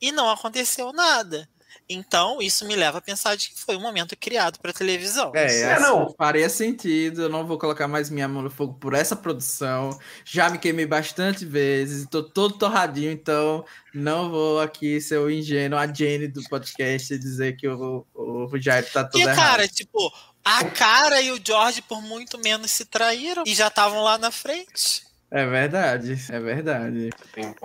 e 0.00 0.12
não 0.12 0.30
aconteceu 0.30 0.92
nada. 0.92 1.48
Então, 1.92 2.40
isso 2.40 2.66
me 2.66 2.74
leva 2.74 2.98
a 2.98 3.00
pensar 3.00 3.36
de 3.36 3.50
que 3.50 3.60
foi 3.60 3.76
um 3.76 3.80
momento 3.80 4.16
criado 4.16 4.58
para 4.58 4.72
televisão. 4.72 5.32
É, 5.34 5.60
é 5.60 5.72
assim, 5.72 5.82
não. 5.82 6.14
faria 6.16 6.48
sentido. 6.48 7.22
Eu 7.22 7.28
não 7.28 7.46
vou 7.46 7.58
colocar 7.58 7.86
mais 7.88 8.10
minha 8.10 8.28
mão 8.28 8.42
no 8.42 8.50
fogo 8.50 8.74
por 8.74 8.94
essa 8.94 9.14
produção. 9.14 9.98
Já 10.24 10.50
me 10.50 10.58
queimei 10.58 10.86
bastante 10.86 11.44
vezes, 11.44 12.02
estou 12.02 12.22
todo 12.22 12.58
torradinho, 12.58 13.10
então 13.10 13.64
não 13.94 14.30
vou 14.30 14.60
aqui 14.60 15.00
ser 15.00 15.18
o 15.18 15.30
ingênuo, 15.30 15.78
a 15.78 15.86
Jane 15.86 16.28
do 16.28 16.42
podcast, 16.44 17.18
dizer 17.18 17.56
que 17.56 17.68
o, 17.68 18.06
o, 18.14 18.46
o 18.46 18.60
Jair 18.60 18.90
tá 18.90 19.04
todo 19.04 19.20
e, 19.20 19.22
errado. 19.22 19.36
cara, 19.36 19.68
tipo, 19.68 20.12
a 20.44 20.64
cara 20.64 21.20
e 21.20 21.30
o 21.30 21.40
George 21.42 21.82
por 21.82 22.02
muito 22.02 22.38
menos 22.38 22.70
se 22.70 22.84
traíram 22.84 23.44
e 23.46 23.54
já 23.54 23.68
estavam 23.68 24.02
lá 24.02 24.18
na 24.18 24.30
frente. 24.30 25.11
É 25.34 25.46
verdade, 25.46 26.18
é 26.30 26.38
verdade. 26.38 27.08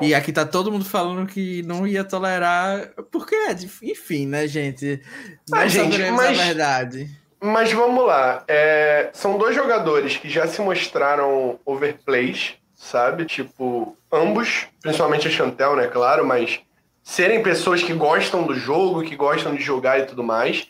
E 0.02 0.16
aqui 0.16 0.32
tá 0.32 0.46
todo 0.46 0.72
mundo 0.72 0.86
falando 0.86 1.28
que 1.28 1.62
não 1.64 1.86
ia 1.86 2.02
tolerar, 2.02 2.94
porque, 3.12 3.36
é 3.36 3.52
enfim, 3.84 4.26
né, 4.26 4.48
gente? 4.48 5.02
Não 5.50 5.60
ah, 5.60 5.68
gente, 5.68 6.00
mas, 6.12 6.40
a 6.40 6.44
verdade. 6.46 7.10
Mas 7.42 7.74
vamos 7.74 8.08
lá. 8.08 8.46
É, 8.48 9.10
são 9.12 9.38
dois 9.38 9.54
jogadores 9.54 10.16
que 10.16 10.30
já 10.30 10.48
se 10.48 10.62
mostraram 10.62 11.60
overplays, 11.66 12.54
sabe? 12.74 13.26
Tipo, 13.26 13.98
ambos, 14.10 14.68
principalmente 14.82 15.28
a 15.28 15.32
Chantel, 15.32 15.76
né, 15.76 15.88
claro, 15.88 16.26
mas 16.26 16.62
serem 17.04 17.44
pessoas 17.44 17.84
que 17.84 17.92
gostam 17.92 18.44
do 18.44 18.56
jogo, 18.56 19.04
que 19.04 19.18
gostam 19.18 19.54
de 19.54 19.62
jogar 19.62 20.00
e 20.00 20.06
tudo 20.06 20.24
mais. 20.24 20.70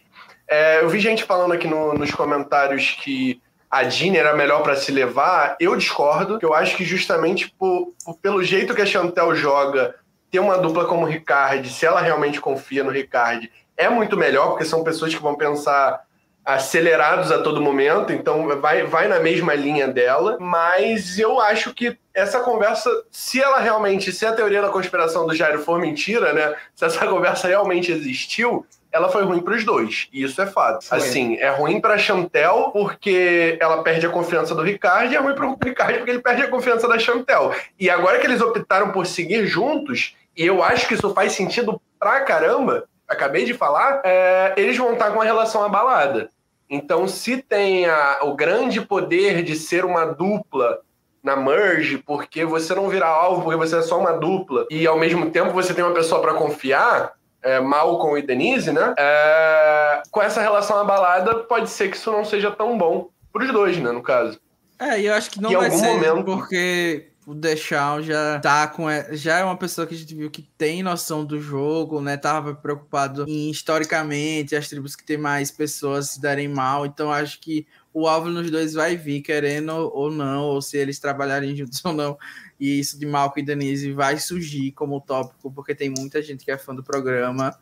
É, 0.50 0.82
eu 0.82 0.90
vi 0.90 1.00
gente 1.00 1.24
falando 1.24 1.54
aqui 1.54 1.68
no, 1.68 1.94
nos 1.94 2.10
comentários 2.10 2.98
que 3.04 3.40
a 3.70 3.84
Jeanne 3.84 4.18
era 4.18 4.36
melhor 4.36 4.64
para 4.64 4.76
se 4.76 4.92
levar, 4.92 5.58
eu 5.60 5.76
discordo. 5.76 6.40
Eu 6.42 6.54
acho 6.54 6.76
que 6.76 6.86
justamente 6.86 7.50
por, 7.50 7.94
pelo 8.22 8.44
jeito 8.44 8.74
que 8.74 8.82
a 8.82 8.86
Chantel 8.86 9.36
joga, 9.36 9.96
ter 10.32 10.40
uma 10.40 10.58
dupla 10.58 10.86
como 10.86 11.06
o 11.06 11.10
Ricard, 11.10 11.70
se 11.70 11.86
ela 11.86 12.02
realmente 12.02 12.40
confia 12.40 12.84
no 12.84 12.92
Ricard, 12.92 13.52
é 13.76 13.90
muito 13.90 14.18
melhor, 14.18 14.50
porque 14.50 14.66
são 14.66 14.84
pessoas 14.84 15.14
que 15.14 15.22
vão 15.22 15.36
pensar 15.36 16.02
acelerados 16.44 17.30
a 17.30 17.42
todo 17.42 17.62
momento, 17.62 18.14
então 18.14 18.48
vai, 18.62 18.84
vai 18.84 19.10
na 19.10 19.20
mesma 19.20 19.54
linha 19.54 19.86
dela, 19.86 20.38
mas 20.40 21.20
eu 21.20 21.42
acho 21.42 21.74
que 21.74 21.98
essa 22.14 22.40
conversa, 22.40 22.90
se 23.12 23.42
ela 23.42 23.60
realmente, 23.60 24.14
se 24.14 24.26
a 24.26 24.32
teoria 24.32 24.62
da 24.62 24.70
conspiração 24.70 25.28
do 25.28 25.36
Jairo 25.36 25.60
for 25.60 25.78
mentira, 25.78 26.32
né, 26.32 26.56
se 26.74 26.86
essa 26.86 27.04
conversa 27.06 27.50
realmente 27.50 27.92
existiu, 27.92 28.66
ela 28.92 29.10
foi 29.10 29.24
ruim 29.24 29.42
para 29.42 29.56
os 29.56 29.64
dois. 29.64 30.08
E 30.12 30.24
isso 30.24 30.42
é 30.42 30.46
fato. 30.46 30.86
Foi. 30.86 30.98
Assim, 30.98 31.36
é 31.38 31.50
ruim 31.50 31.80
para 31.80 31.98
Chantel 31.98 32.72
porque 32.72 33.58
ela 33.60 33.84
perde 33.84 34.06
a 34.06 34.10
confiança 34.10 34.56
do 34.56 34.62
Ricardo 34.62 35.12
e 35.12 35.16
é 35.16 35.20
ruim 35.20 35.36
para 35.36 35.48
o 35.48 35.58
Ricardo 35.62 35.98
porque 35.98 36.12
ele 36.12 36.22
perde 36.22 36.44
a 36.44 36.50
confiança 36.50 36.88
da 36.88 36.98
Chantel. 36.98 37.54
E 37.80 37.90
agora 37.90 38.20
que 38.20 38.28
eles 38.28 38.42
optaram 38.42 38.92
por 38.92 39.06
seguir 39.06 39.46
juntos, 39.46 40.16
e 40.36 40.46
eu 40.46 40.64
acho 40.64 40.88
que 40.88 40.94
isso 40.94 41.14
faz 41.14 41.34
sentido 41.34 41.82
pra 42.00 42.22
caramba, 42.22 42.86
acabei 43.08 43.46
de 43.46 43.54
falar, 43.54 44.02
é, 44.04 44.54
eles 44.58 44.78
vão 44.78 44.94
estar 44.94 45.12
com 45.12 45.22
a 45.22 45.26
relação 45.26 45.64
abalada. 45.64 46.30
Então, 46.70 47.08
se 47.08 47.38
tem 47.38 47.86
a, 47.86 48.20
o 48.24 48.36
grande 48.36 48.82
poder 48.82 49.42
de 49.42 49.56
ser 49.56 49.86
uma 49.86 50.06
dupla 50.06 50.82
na 51.24 51.36
merge, 51.36 51.98
porque 51.98 52.46
você 52.46 52.76
não 52.76 52.90
vira 52.90 53.08
alvo, 53.08 53.44
porque 53.44 53.58
você 53.58 53.78
é 53.78 53.82
só 53.82 54.00
uma 54.00 54.14
dupla, 54.14 54.66
e 54.70 54.86
ao 54.86 54.98
mesmo 54.98 55.30
tempo 55.32 55.52
você 55.52 55.74
tem 55.74 55.84
uma 55.84 55.94
pessoa 55.94 56.22
para 56.22 56.34
confiar, 56.34 57.14
é, 57.48 57.60
Malcolm 57.62 58.18
e 58.18 58.22
Denise, 58.22 58.72
né? 58.72 58.94
É, 58.98 60.04
com 60.12 60.22
essa 60.22 60.42
relação 60.42 60.78
abalada, 60.78 61.36
pode 61.36 61.70
ser 61.70 61.90
que 61.90 61.96
isso 61.98 62.12
não 62.12 62.26
seja 62.26 62.52
tão 62.52 62.78
bom 62.78 63.10
pros 63.32 63.52
dois, 63.52 63.78
né, 63.78 63.92
no 63.92 64.04
caso. 64.04 64.40
É, 64.80 65.00
e 65.00 65.06
eu 65.08 65.14
acho 65.14 65.32
que 65.32 65.42
não 65.42 65.52
em 65.52 65.56
vai 65.56 65.72
ser 65.72 65.94
momento... 65.94 66.24
porque 66.26 67.08
o 67.26 67.34
Deschamps 67.34 68.06
já 68.06 68.40
tá 68.40 68.68
com 68.68 68.86
já 69.12 69.40
é 69.40 69.44
uma 69.44 69.58
pessoa 69.58 69.88
que 69.88 69.94
a 69.94 69.98
gente 69.98 70.14
viu 70.14 70.30
que 70.30 70.44
tem 70.58 70.84
noção 70.84 71.26
do 71.26 71.40
jogo, 71.42 72.00
né? 72.00 72.16
Tava 72.16 72.54
preocupado 72.54 73.26
em 73.28 73.50
historicamente 73.50 74.56
as 74.56 74.70
tribos 74.70 74.96
que 74.96 75.04
tem 75.04 75.18
mais 75.18 75.50
pessoas 75.50 76.12
se 76.12 76.22
darem 76.22 76.48
mal, 76.48 76.86
então 76.86 77.12
acho 77.12 77.40
que 77.40 77.66
o 77.94 78.08
alvo 78.08 78.30
nos 78.30 78.52
dois 78.52 78.74
vai 78.74 78.96
vir 78.96 79.22
querendo 79.22 79.72
ou 79.72 80.12
não, 80.12 80.44
ou 80.44 80.62
se 80.62 80.78
eles 80.78 81.00
trabalharem 81.00 81.56
juntos 81.56 81.82
ou 81.86 81.94
não. 81.94 82.18
E 82.60 82.80
isso 82.80 83.00
de 83.00 83.06
Malco 83.06 83.40
e 83.40 83.44
Denise 83.44 83.92
vai 83.92 84.18
surgir 84.18 84.72
como 84.72 85.00
tópico, 85.02 85.52
porque 85.52 85.76
tem 85.76 85.90
muita 85.90 86.22
gente 86.22 86.44
que 86.44 86.52
é 86.52 86.58
fã 86.58 86.74
do 86.74 86.84
programa 86.84 87.58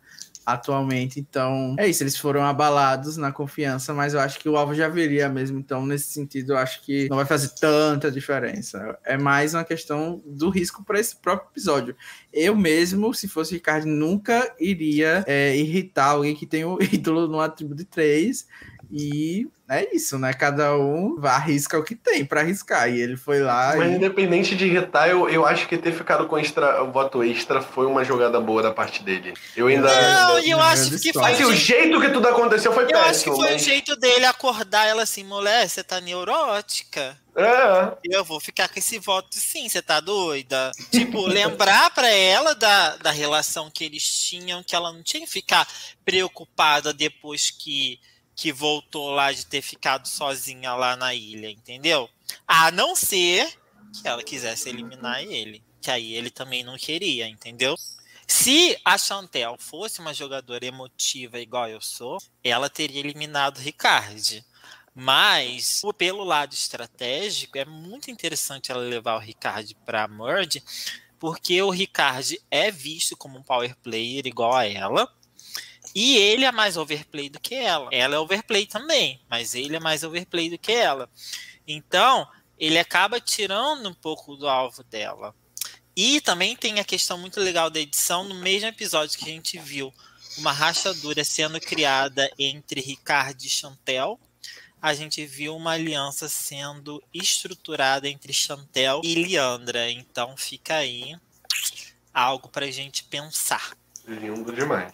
atualmente. 0.46 1.20
Então, 1.20 1.76
é 1.80 1.88
isso, 1.88 2.04
eles 2.04 2.16
foram 2.16 2.44
abalados 2.44 3.18
na 3.18 3.32
confiança, 3.32 3.94
mas 3.94 4.14
eu 4.14 4.20
acho 4.20 4.40
que 4.40 4.48
o 4.48 4.56
alvo 4.56 4.76
já 4.76 4.88
viria 4.88 5.28
mesmo. 5.28 5.58
Então, 5.58 5.86
nesse 5.86 6.12
sentido, 6.12 6.54
eu 6.54 6.58
acho 6.58 6.84
que 6.84 7.10
não 7.10 7.18
vai 7.18 7.26
fazer 7.26 7.50
tanta 7.60 8.12
diferença. 8.12 8.98
É 9.04 9.18
mais 9.18 9.56
uma 9.56 9.64
questão 9.64 10.22
do 10.26 10.50
risco 10.50 10.84
para 10.84 11.00
esse 11.00 11.16
próprio 11.16 11.50
episódio. 11.52 11.96
Eu 12.32 12.56
mesmo, 12.56 13.14
se 13.14 13.28
fosse 13.28 13.56
Ricardo, 13.56 13.88
nunca 13.88 14.54
iria 14.60 15.24
é, 15.26 15.58
irritar 15.58 16.12
alguém 16.12 16.36
que 16.36 16.46
tem 16.46 16.64
o 16.64 16.78
ídolo 16.94 17.28
no 17.28 17.40
atributo 17.40 17.78
de 17.78 17.86
3 17.86 18.46
e 18.92 19.48
é 19.68 19.96
isso, 19.96 20.20
né? 20.20 20.32
Cada 20.32 20.78
um 20.78 21.18
arrisca 21.24 21.78
o 21.78 21.84
que 21.84 21.96
tem 21.96 22.24
para 22.24 22.42
arriscar. 22.42 22.88
E 22.88 23.02
ele 23.02 23.18
foi 23.18 23.40
lá. 23.40 23.74
Mas 23.76 23.92
e... 23.92 23.96
independente 23.96 24.56
de 24.56 24.66
irritar, 24.68 25.10
eu, 25.10 25.28
eu 25.28 25.46
acho 25.46 25.68
que 25.68 25.76
ter 25.78 25.92
ficado 25.92 26.28
com 26.28 26.38
extra, 26.38 26.84
o 26.84 26.92
voto 26.92 27.24
extra 27.24 27.62
foi 27.62 27.88
uma 27.88 28.04
jogada 28.04 28.40
boa 28.40 28.62
da 28.62 28.72
parte 28.72 29.02
dele. 29.02 29.34
Eu 29.58 29.68
ainda. 29.68 29.88
Não, 29.88 30.36
ainda... 30.36 30.48
eu 30.48 30.60
acho 30.60 31.00
que 31.00 31.12
foi. 31.12 31.32
Assim, 31.32 31.46
o 31.46 31.56
jeito 31.56 32.00
que 32.00 32.10
tudo 32.10 32.28
aconteceu 32.28 32.72
foi 32.72 32.84
eu 32.84 32.90
péssimo. 32.90 33.02
Eu 33.02 33.10
acho 33.10 33.24
que 33.24 33.32
foi 33.32 33.52
mas... 33.54 33.62
o 33.62 33.66
jeito 33.66 33.96
dele 33.96 34.26
acordar 34.26 34.86
ela 34.86 35.02
assim, 35.04 35.24
mulher, 35.24 35.68
você 35.68 35.84
tá 35.84 36.00
neurótica. 36.00 37.18
É. 37.36 37.98
Eu 38.04 38.24
vou 38.24 38.40
ficar 38.40 38.70
com 38.70 38.80
esse 38.80 38.98
voto 38.98 39.36
sim, 39.36 39.68
você 39.68 39.82
tá 39.82 40.00
doida? 40.00 40.72
Tipo, 40.92 41.26
lembrar 41.28 41.90
para 41.90 42.10
ela 42.10 42.54
da, 42.54 42.96
da 42.98 43.12
relação 43.12 43.70
que 43.70 43.84
eles 43.84 44.04
tinham, 44.04 44.64
que 44.64 44.76
ela 44.76 44.94
não 44.94 45.04
tinha 45.04 45.26
que 45.26 45.32
ficar 45.32 45.68
preocupada 46.06 46.94
depois 46.94 47.50
que 47.50 48.00
que 48.36 48.52
voltou 48.52 49.12
lá 49.12 49.32
de 49.32 49.46
ter 49.46 49.62
ficado 49.62 50.08
sozinha 50.08 50.74
lá 50.74 50.96
na 50.96 51.14
ilha, 51.14 51.50
entendeu? 51.50 52.10
A 52.48 52.70
não 52.72 52.96
ser 52.96 53.58
que 54.02 54.08
ela 54.08 54.22
quisesse 54.22 54.68
eliminar 54.68 55.24
ele, 55.24 55.64
que 55.82 55.90
aí 55.90 56.14
ele 56.14 56.30
também 56.30 56.64
não 56.64 56.78
queria, 56.78 57.28
entendeu? 57.28 57.76
Se 58.28 58.78
a 58.84 58.98
Chantel 58.98 59.56
fosse 59.58 60.00
uma 60.00 60.14
jogadora 60.14 60.66
emotiva 60.66 61.40
igual 61.40 61.70
eu 61.70 61.80
sou, 61.80 62.18
ela 62.44 62.70
teria 62.70 63.00
eliminado 63.00 63.58
o 63.58 63.62
Ricard. 63.62 64.44
Mas, 64.94 65.82
pelo 65.98 66.24
lado 66.24 66.54
estratégico, 66.54 67.58
é 67.58 67.66
muito 67.66 68.10
interessante 68.10 68.72
ela 68.72 68.82
levar 68.82 69.16
o 69.16 69.20
Ricard 69.20 69.76
para 69.86 70.08
Merge, 70.08 70.64
porque 71.20 71.62
o 71.62 71.70
Ricard 71.70 72.40
é 72.50 72.72
visto 72.72 73.16
como 73.16 73.38
um 73.38 73.44
power 73.44 73.76
player 73.78 74.26
igual 74.26 74.54
a 74.54 74.66
ela, 74.66 75.14
e 75.96 76.18
ele 76.18 76.44
é 76.44 76.52
mais 76.52 76.76
overplay 76.76 77.30
do 77.30 77.40
que 77.40 77.56
ela. 77.56 77.88
Ela 77.90 78.16
é 78.16 78.20
overplay 78.20 78.66
também, 78.66 79.22
mas 79.30 79.56
ele 79.56 79.78
é 79.78 79.80
mais 79.80 80.04
overplay 80.04 80.50
do 80.50 80.58
que 80.58 80.74
ela. 80.74 81.10
Então, 81.66 82.28
ele 82.60 82.78
acaba 82.78 83.22
tirando 83.22 83.88
um 83.88 83.94
pouco 83.94 84.36
do 84.36 84.50
alvo 84.50 84.84
dela. 84.84 85.34
E 85.96 86.20
também 86.20 86.54
tem 86.54 86.82
a 86.82 86.84
questão 86.84 87.18
muito 87.18 87.40
legal 87.40 87.70
da 87.70 87.80
edição 87.80 88.26
no 88.26 88.36
mesmo 88.36 88.68
episódio 88.68 89.18
que 89.18 89.24
a 89.24 89.34
gente 89.34 89.58
viu 89.58 89.94
uma 90.38 90.52
rachadura 90.52 91.24
sendo 91.24 91.62
criada 91.62 92.30
entre 92.38 92.82
Ricardo 92.82 93.42
e 93.42 93.50
Chantel. 93.50 94.20
A 94.82 94.94
gente 94.94 95.26
viu 95.26 95.56
uma 95.56 95.72
aliança 95.72 96.28
sendo 96.28 97.02
estruturada 97.14 98.10
entre 98.10 98.34
Chantel 98.34 99.00
e 99.02 99.16
Liandra. 99.16 99.90
Então 99.90 100.36
fica 100.36 100.76
aí 100.76 101.16
algo 102.14 102.50
pra 102.50 102.70
gente 102.70 103.06
pensar. 103.06 103.78
Lindo 104.06 104.52
demais. 104.52 104.92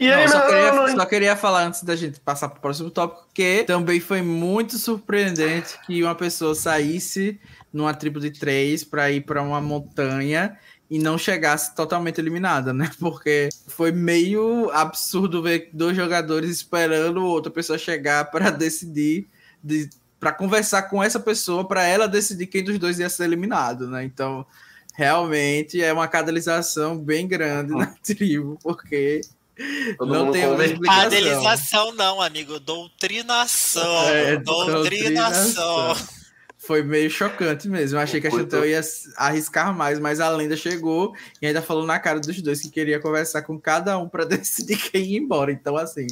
E 0.00 0.10
aí, 0.10 0.26
não, 0.26 0.32
só, 0.32 0.46
queria, 0.46 0.96
só 0.96 1.06
queria 1.06 1.36
falar 1.36 1.66
antes 1.66 1.82
da 1.82 1.96
gente 1.96 2.20
passar 2.20 2.48
para 2.48 2.58
o 2.58 2.60
próximo 2.60 2.90
tópico 2.90 3.28
que 3.32 3.64
também 3.64 4.00
foi 4.00 4.22
muito 4.22 4.78
surpreendente 4.78 5.78
que 5.86 6.02
uma 6.02 6.14
pessoa 6.14 6.54
saísse 6.54 7.40
numa 7.72 7.92
tribo 7.92 8.20
de 8.20 8.30
três 8.30 8.84
para 8.84 9.10
ir 9.10 9.22
para 9.22 9.42
uma 9.42 9.60
montanha 9.60 10.58
e 10.88 10.98
não 10.98 11.18
chegasse 11.18 11.74
totalmente 11.74 12.20
eliminada, 12.20 12.72
né? 12.72 12.90
Porque 13.00 13.48
foi 13.66 13.90
meio 13.90 14.70
absurdo 14.70 15.42
ver 15.42 15.70
dois 15.72 15.96
jogadores 15.96 16.50
esperando 16.50 17.24
outra 17.24 17.50
pessoa 17.50 17.78
chegar 17.78 18.30
para 18.30 18.50
decidir, 18.50 19.28
de, 19.62 19.88
para 20.20 20.32
conversar 20.32 20.82
com 20.84 21.02
essa 21.02 21.18
pessoa, 21.18 21.66
para 21.66 21.84
ela 21.84 22.06
decidir 22.06 22.46
quem 22.46 22.62
dos 22.62 22.78
dois 22.78 22.98
ia 22.98 23.08
ser 23.08 23.24
eliminado, 23.24 23.88
né? 23.88 24.04
Então, 24.04 24.46
realmente 24.94 25.82
é 25.82 25.92
uma 25.92 26.06
catalisação 26.06 26.96
bem 26.96 27.26
grande 27.26 27.72
na 27.72 27.86
tribo, 28.02 28.58
porque 28.62 29.20
Todo 29.96 30.12
não 30.12 30.32
tem 30.32 30.46
uma 30.46 30.64
explicação. 30.64 31.92
não, 31.92 32.20
amigo. 32.20 32.58
Doutrinação. 32.58 34.08
É, 34.08 34.36
doutrinação. 34.36 35.94
doutrinação. 35.94 35.96
Foi 36.58 36.82
meio 36.82 37.10
chocante 37.10 37.68
mesmo. 37.68 37.98
Eu 37.98 38.02
achei 38.02 38.20
que 38.20 38.26
a 38.26 38.30
Chantel 38.30 38.64
ia 38.64 38.80
arriscar 39.16 39.76
mais, 39.76 39.98
mas 39.98 40.18
a 40.18 40.30
lenda 40.30 40.56
chegou 40.56 41.14
e 41.40 41.46
ainda 41.46 41.60
falou 41.60 41.84
na 41.84 41.98
cara 41.98 42.18
dos 42.18 42.40
dois 42.40 42.62
que 42.62 42.70
queria 42.70 42.98
conversar 42.98 43.42
com 43.42 43.60
cada 43.60 43.98
um 43.98 44.08
para 44.08 44.24
decidir 44.26 44.78
quem 44.78 45.02
ia 45.02 45.18
embora. 45.18 45.52
Então, 45.52 45.76
assim, 45.76 46.06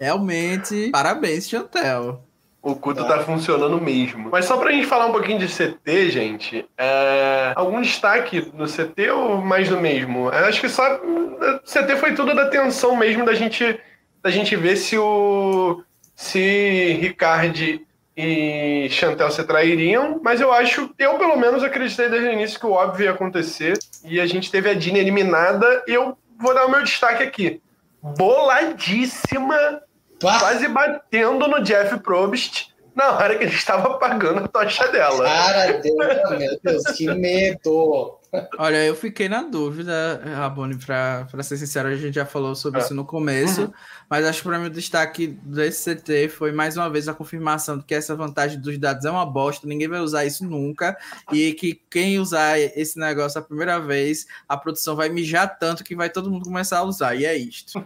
realmente, 0.00 0.88
parabéns, 0.90 1.48
Chantel. 1.48 2.24
O 2.62 2.74
culto 2.74 3.02
tá. 3.04 3.16
tá 3.16 3.24
funcionando 3.24 3.80
mesmo. 3.80 4.28
Mas 4.30 4.44
só 4.44 4.58
pra 4.58 4.70
gente 4.70 4.86
falar 4.86 5.06
um 5.06 5.12
pouquinho 5.12 5.38
de 5.38 5.46
CT, 5.46 6.10
gente, 6.10 6.66
é... 6.76 7.52
algum 7.56 7.80
destaque 7.80 8.52
no 8.54 8.66
CT 8.66 9.10
ou 9.10 9.38
mais 9.38 9.68
do 9.68 9.80
mesmo? 9.80 10.28
Eu 10.28 10.44
acho 10.46 10.60
que 10.60 10.68
só. 10.68 11.00
CT 11.64 11.96
foi 11.96 12.14
tudo 12.14 12.34
da 12.34 12.48
tensão 12.48 12.94
mesmo 12.94 13.24
da 13.24 13.32
gente, 13.32 13.80
da 14.22 14.30
gente 14.30 14.54
ver 14.56 14.76
se 14.76 14.98
o. 14.98 15.82
se 16.14 16.98
Ricard 17.00 17.86
e 18.14 18.88
Chantel 18.90 19.30
se 19.30 19.42
trairiam, 19.44 20.20
mas 20.22 20.42
eu 20.42 20.52
acho, 20.52 20.90
eu 20.98 21.14
pelo 21.16 21.36
menos 21.36 21.62
acreditei 21.62 22.10
desde 22.10 22.28
o 22.28 22.32
início 22.32 22.60
que 22.60 22.66
o 22.66 22.72
óbvio 22.72 23.04
ia 23.04 23.12
acontecer. 23.12 23.78
E 24.04 24.20
a 24.20 24.26
gente 24.26 24.50
teve 24.50 24.68
a 24.68 24.74
Dina 24.74 24.98
eliminada, 24.98 25.82
e 25.88 25.94
eu 25.94 26.18
vou 26.38 26.52
dar 26.52 26.66
o 26.66 26.70
meu 26.70 26.82
destaque 26.82 27.22
aqui. 27.22 27.62
Boladíssima 28.02 29.80
quase 30.20 30.68
batendo 30.68 31.48
no 31.48 31.62
Jeff 31.62 31.98
Probst 32.00 32.70
na 32.94 33.12
hora 33.12 33.36
que 33.36 33.44
ele 33.44 33.54
estava 33.54 33.94
apagando 33.94 34.44
a 34.44 34.48
tocha 34.48 34.88
dela. 34.88 35.24
Cara, 35.24 35.72
Deus, 35.78 36.38
meu 36.38 36.60
Deus, 36.62 36.84
que 36.96 37.06
medo! 37.14 38.18
Olha, 38.58 38.84
eu 38.84 38.94
fiquei 38.94 39.28
na 39.28 39.42
dúvida, 39.42 40.22
Rabone, 40.36 40.76
para 40.76 41.42
ser 41.42 41.56
sincero, 41.56 41.88
a 41.88 41.96
gente 41.96 42.14
já 42.14 42.24
falou 42.24 42.54
sobre 42.54 42.80
é. 42.80 42.84
isso 42.84 42.94
no 42.94 43.04
começo, 43.04 43.62
uhum. 43.62 43.72
mas 44.08 44.24
acho 44.24 44.42
que 44.42 44.48
para 44.48 44.58
mim 44.58 44.66
o 44.66 44.70
destaque 44.70 45.26
desse 45.42 45.96
CT 45.96 46.28
foi 46.28 46.52
mais 46.52 46.76
uma 46.76 46.88
vez 46.88 47.08
a 47.08 47.14
confirmação 47.14 47.78
de 47.78 47.84
que 47.84 47.94
essa 47.94 48.14
vantagem 48.14 48.60
dos 48.60 48.78
dados 48.78 49.04
é 49.04 49.10
uma 49.10 49.26
bosta, 49.26 49.66
ninguém 49.66 49.88
vai 49.88 49.98
usar 49.98 50.24
isso 50.26 50.44
nunca, 50.44 50.96
e 51.32 51.52
que 51.54 51.82
quem 51.90 52.20
usar 52.20 52.56
esse 52.56 52.98
negócio 53.00 53.40
a 53.40 53.42
primeira 53.42 53.80
vez, 53.80 54.26
a 54.48 54.56
produção 54.56 54.94
vai 54.94 55.08
mijar 55.08 55.58
tanto 55.58 55.82
que 55.82 55.96
vai 55.96 56.08
todo 56.08 56.30
mundo 56.30 56.44
começar 56.44 56.78
a 56.78 56.84
usar, 56.84 57.16
e 57.16 57.24
é 57.24 57.36
isto. 57.36 57.84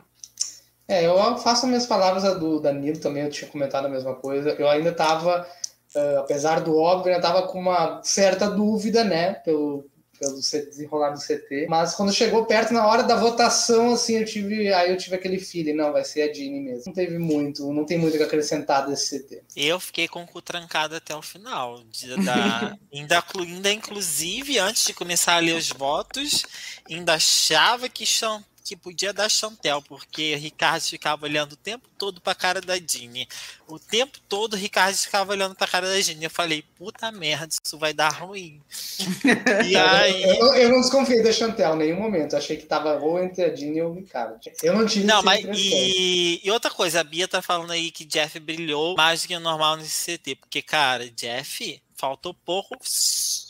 É, 0.87 1.07
eu 1.07 1.17
faço 1.39 1.65
as 1.65 1.69
minhas 1.69 1.87
palavras 1.87 2.25
a 2.25 2.35
do 2.35 2.61
Danilo 2.61 2.99
também, 2.99 3.23
eu 3.23 3.31
tinha 3.31 3.51
comentado 3.51 3.87
a 3.87 3.89
mesma 3.89 4.15
coisa. 4.15 4.51
Eu 4.51 4.69
ainda 4.69 4.91
estava, 4.91 5.47
uh, 5.95 5.99
eh, 5.99 6.17
apesar 6.19 6.61
do 6.61 6.77
óbvio, 6.77 7.13
ainda 7.13 7.27
estava 7.27 7.49
com 7.49 7.59
uma 7.59 8.03
certa 8.03 8.51
dúvida, 8.51 9.03
né, 9.03 9.35
pelo, 9.35 9.87
pelo 10.19 10.35
desenrolar 10.35 11.11
do 11.11 11.21
CT. 11.21 11.69
Mas 11.71 11.95
quando 11.95 12.13
chegou 12.13 12.45
perto, 12.45 12.75
na 12.75 12.87
hora 12.87 13.03
da 13.03 13.17
votação, 13.17 13.95
assim, 13.95 14.19
eu 14.19 14.27
tive, 14.27 14.75
aí 14.75 14.91
eu 14.91 14.99
tive 14.99 15.17
aquele 15.17 15.39
feeling, 15.39 15.73
não, 15.73 15.91
vai 15.91 16.05
ser 16.05 16.21
a 16.21 16.33
Jeannie 16.33 16.61
mesmo. 16.61 16.83
Não 16.87 16.93
teve 16.93 17.19
muito, 17.19 17.73
não 17.73 17.87
tem 17.87 17.97
muito 17.97 18.19
que 18.19 18.23
acrescentar 18.23 18.87
desse 18.87 19.21
CT. 19.21 19.43
Eu 19.57 19.81
fiquei 19.81 20.07
com 20.07 20.23
o 20.23 20.27
cu 20.27 20.43
trancado 20.43 20.97
até 20.97 21.17
o 21.17 21.23
final. 21.23 21.83
De, 21.91 22.15
da, 22.23 22.77
ainda, 22.93 23.25
ainda, 23.39 23.73
inclusive, 23.73 24.59
antes 24.59 24.85
de 24.87 24.93
começar 24.93 25.37
a 25.37 25.41
ler 25.41 25.57
os 25.57 25.71
votos, 25.71 26.45
ainda 26.91 27.15
achava 27.15 27.89
que 27.89 28.05
Chantal 28.05 28.54
que 28.65 28.75
podia 28.75 29.13
dar 29.13 29.29
Chantel, 29.29 29.83
porque 29.83 30.35
o 30.35 30.39
Ricardo 30.39 30.83
ficava 30.83 31.27
olhando 31.27 31.53
o 31.53 31.57
tempo 31.57 31.87
todo 31.99 32.19
pra 32.19 32.35
cara 32.35 32.63
da 32.63 32.79
Dini. 32.79 33.29
O 33.69 33.79
tempo 33.79 34.19
todo 34.27 34.55
o 34.55 34.57
Ricardo 34.57 34.97
ficava 34.97 35.33
olhando 35.33 35.55
pra 35.55 35.67
cara 35.67 35.87
da 35.87 36.01
Dini. 36.01 36.25
Eu 36.25 36.31
falei, 36.31 36.65
puta 36.79 37.13
merda, 37.13 37.55
isso 37.63 37.77
vai 37.77 37.93
dar 37.93 38.09
ruim. 38.09 38.63
e 39.69 39.77
aí... 39.77 40.23
eu, 40.23 40.55
eu 40.55 40.69
não 40.71 40.81
desconfiei 40.81 41.23
da 41.23 41.31
Chantel 41.31 41.75
em 41.75 41.79
nenhum 41.79 42.01
momento. 42.01 42.37
Achei 42.37 42.57
que 42.57 42.65
tava 42.65 42.95
ou 42.95 43.23
entre 43.23 43.45
a 43.45 43.53
Dini 43.53 43.83
ou 43.83 43.93
o 43.93 43.95
Ricardo. 43.97 44.41
Eu 44.63 44.73
não 44.73 44.87
tive 44.87 45.07
Não, 45.07 45.23
mas 45.23 45.45
e, 45.45 46.41
e, 46.43 46.51
outra 46.51 46.71
coisa, 46.71 47.01
a 47.01 47.05
Bia 47.05 47.29
tá 47.29 47.43
falando 47.43 47.73
aí 47.73 47.91
que 47.91 48.07
Jeff 48.07 48.41
brilhou 48.41 48.97
mais 48.97 49.23
do 49.23 49.29
que 49.29 49.37
o 49.37 49.41
normal 49.41 49.77
nesse 49.77 50.17
CT. 50.17 50.37
Porque, 50.37 50.63
cara, 50.63 51.11
Jeff 51.11 51.83
faltou 51.95 52.33
pouco 52.33 52.77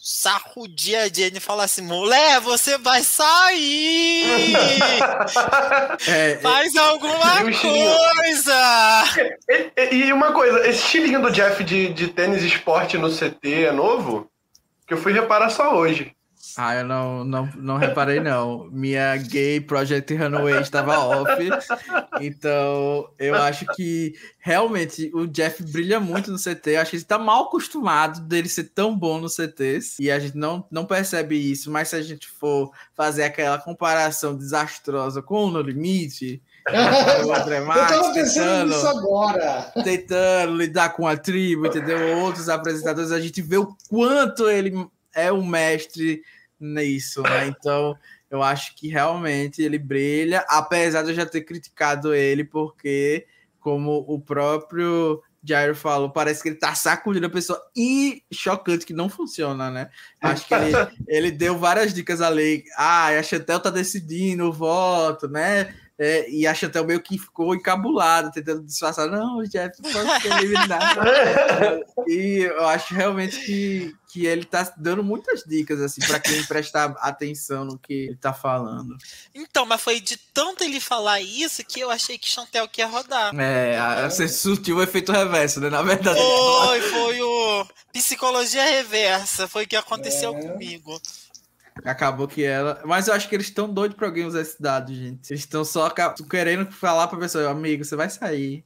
sacudir 0.04 0.98
a 0.98 1.08
Jenny 1.08 1.38
e 1.38 1.40
falar 1.40 1.64
assim: 1.64 1.80
mulher, 1.80 2.38
você 2.40 2.76
vai 2.76 3.02
sair! 3.02 4.52
é, 6.06 6.36
Faz 6.42 6.76
alguma 6.76 7.40
coisa! 7.42 9.04
E, 9.74 9.96
e, 9.96 10.12
uma 10.12 10.32
coisa, 10.32 10.68
esse 10.68 10.84
estilinho 10.84 11.22
do 11.22 11.30
Jeff 11.30 11.64
de, 11.64 11.88
de 11.94 12.08
tênis 12.08 12.42
esporte 12.42 12.98
no 12.98 13.08
CT 13.10 13.64
é 13.64 13.72
novo? 13.72 14.30
Que 14.86 14.92
eu 14.92 14.98
fui 14.98 15.14
reparar 15.14 15.48
só 15.48 15.74
hoje. 15.74 16.14
Ah, 16.56 16.76
eu 16.76 16.84
não, 16.84 17.24
não, 17.24 17.48
não 17.56 17.76
reparei, 17.76 18.20
não. 18.20 18.68
Minha 18.70 19.16
gay 19.16 19.60
Project 19.60 20.14
Runaway 20.14 20.60
estava 20.60 20.98
off. 21.00 21.30
Então, 22.20 23.08
eu 23.18 23.34
acho 23.34 23.66
que 23.74 24.14
realmente 24.38 25.10
o 25.12 25.26
Jeff 25.26 25.62
brilha 25.64 25.98
muito 25.98 26.30
no 26.30 26.38
CT. 26.38 26.70
Eu 26.70 26.80
acho 26.80 26.90
que 26.90 26.96
ele 26.96 27.02
está 27.02 27.18
mal 27.18 27.44
acostumado 27.44 28.20
dele 28.20 28.48
ser 28.48 28.64
tão 28.64 28.96
bom 28.96 29.18
no 29.18 29.28
CTs. 29.28 29.98
E 29.98 30.10
a 30.10 30.18
gente 30.18 30.36
não, 30.36 30.64
não 30.70 30.84
percebe 30.84 31.36
isso. 31.36 31.70
Mas 31.72 31.88
se 31.88 31.96
a 31.96 32.02
gente 32.02 32.28
for 32.28 32.70
fazer 32.94 33.24
aquela 33.24 33.58
comparação 33.58 34.36
desastrosa 34.36 35.20
com 35.20 35.46
o 35.46 35.50
No 35.50 35.60
Limite. 35.60 36.40
o 37.26 37.32
André 37.32 37.60
Marques, 37.60 37.90
eu 37.90 38.00
tava 38.00 38.14
pensando 38.14 38.68
nisso 38.68 38.86
agora. 38.86 39.72
Tentando 39.82 40.56
lidar 40.56 40.90
com 40.90 41.06
a 41.06 41.16
tribo, 41.16 41.66
entendeu? 41.66 42.18
Outros 42.18 42.48
apresentadores, 42.48 43.10
a 43.10 43.20
gente 43.20 43.42
vê 43.42 43.58
o 43.58 43.76
quanto 43.88 44.48
ele 44.48 44.86
é 45.14 45.30
o 45.30 45.44
mestre 45.44 46.22
nisso, 46.64 47.22
né? 47.22 47.46
Então, 47.46 47.96
eu 48.30 48.42
acho 48.42 48.74
que 48.76 48.88
realmente 48.88 49.62
ele 49.62 49.78
brilha, 49.78 50.44
apesar 50.48 51.02
de 51.02 51.10
eu 51.10 51.14
já 51.14 51.26
ter 51.26 51.42
criticado 51.42 52.14
ele, 52.14 52.44
porque, 52.44 53.26
como 53.60 54.04
o 54.08 54.20
próprio 54.20 55.22
Jairo 55.46 55.76
falou, 55.76 56.10
parece 56.10 56.42
que 56.42 56.48
ele 56.48 56.56
tá 56.56 56.74
sacudindo 56.74 57.26
a 57.26 57.30
pessoa 57.30 57.60
e 57.76 58.22
chocante 58.32 58.86
que 58.86 58.94
não 58.94 59.10
funciona, 59.10 59.70
né? 59.70 59.90
Acho 60.20 60.48
que 60.48 60.54
ele, 60.54 60.72
ele 61.06 61.30
deu 61.30 61.58
várias 61.58 61.92
dicas 61.92 62.22
ali. 62.22 62.64
Ah, 62.76 63.08
a 63.08 63.22
Chantel 63.22 63.60
tá 63.60 63.68
decidindo 63.68 64.48
o 64.48 64.52
voto, 64.52 65.28
né? 65.28 65.74
É, 65.98 66.28
e 66.28 66.44
a 66.44 66.52
Chantel 66.52 66.84
meio 66.84 67.00
que 67.00 67.16
ficou 67.16 67.54
encabulada, 67.54 68.30
tentando 68.32 68.64
disfarçar. 68.64 69.08
Não, 69.08 69.38
o 69.38 69.48
Jeff 69.48 69.80
pode 69.80 70.22
ser 70.22 70.32
eliminado. 70.42 71.00
e 72.08 72.40
eu 72.40 72.66
acho 72.66 72.94
realmente 72.94 73.38
que, 73.40 73.94
que 74.08 74.26
ele 74.26 74.44
tá 74.44 74.72
dando 74.76 75.04
muitas 75.04 75.44
dicas, 75.44 75.80
assim, 75.80 76.00
para 76.04 76.18
quem 76.18 76.44
prestar 76.46 76.96
atenção 76.98 77.64
no 77.64 77.78
que 77.78 77.92
ele 77.92 78.16
tá 78.16 78.32
falando. 78.32 78.96
Então, 79.32 79.64
mas 79.64 79.80
foi 79.80 80.00
de 80.00 80.16
tanto 80.16 80.64
ele 80.64 80.80
falar 80.80 81.20
isso 81.20 81.64
que 81.64 81.78
eu 81.78 81.90
achei 81.90 82.18
que 82.18 82.28
Chantel 82.28 82.68
ia 82.76 82.86
rodar. 82.86 83.32
É, 83.38 84.08
você 84.08 84.26
surtiu 84.26 84.78
o 84.78 84.82
efeito 84.82 85.12
reverso, 85.12 85.60
né? 85.60 85.70
Na 85.70 85.82
verdade. 85.82 86.18
Foi, 86.18 86.80
foi 86.80 87.22
o 87.22 87.66
psicologia 87.92 88.64
reversa, 88.64 89.46
foi 89.46 89.62
o 89.62 89.68
que 89.68 89.76
aconteceu 89.76 90.34
é. 90.34 90.42
comigo. 90.42 91.00
Acabou 91.84 92.28
que 92.28 92.44
ela. 92.44 92.80
Mas 92.84 93.08
eu 93.08 93.14
acho 93.14 93.28
que 93.28 93.34
eles 93.34 93.46
estão 93.48 93.72
doidos 93.72 93.96
pra 93.96 94.06
alguém 94.06 94.24
usar 94.24 94.42
esse 94.42 94.60
dado, 94.60 94.94
gente. 94.94 95.30
Eles 95.30 95.40
estão 95.40 95.64
só 95.64 95.92
querendo 96.30 96.70
falar 96.70 97.08
pra 97.08 97.18
pessoa, 97.18 97.50
amigo, 97.50 97.84
você 97.84 97.96
vai 97.96 98.10
sair. 98.10 98.64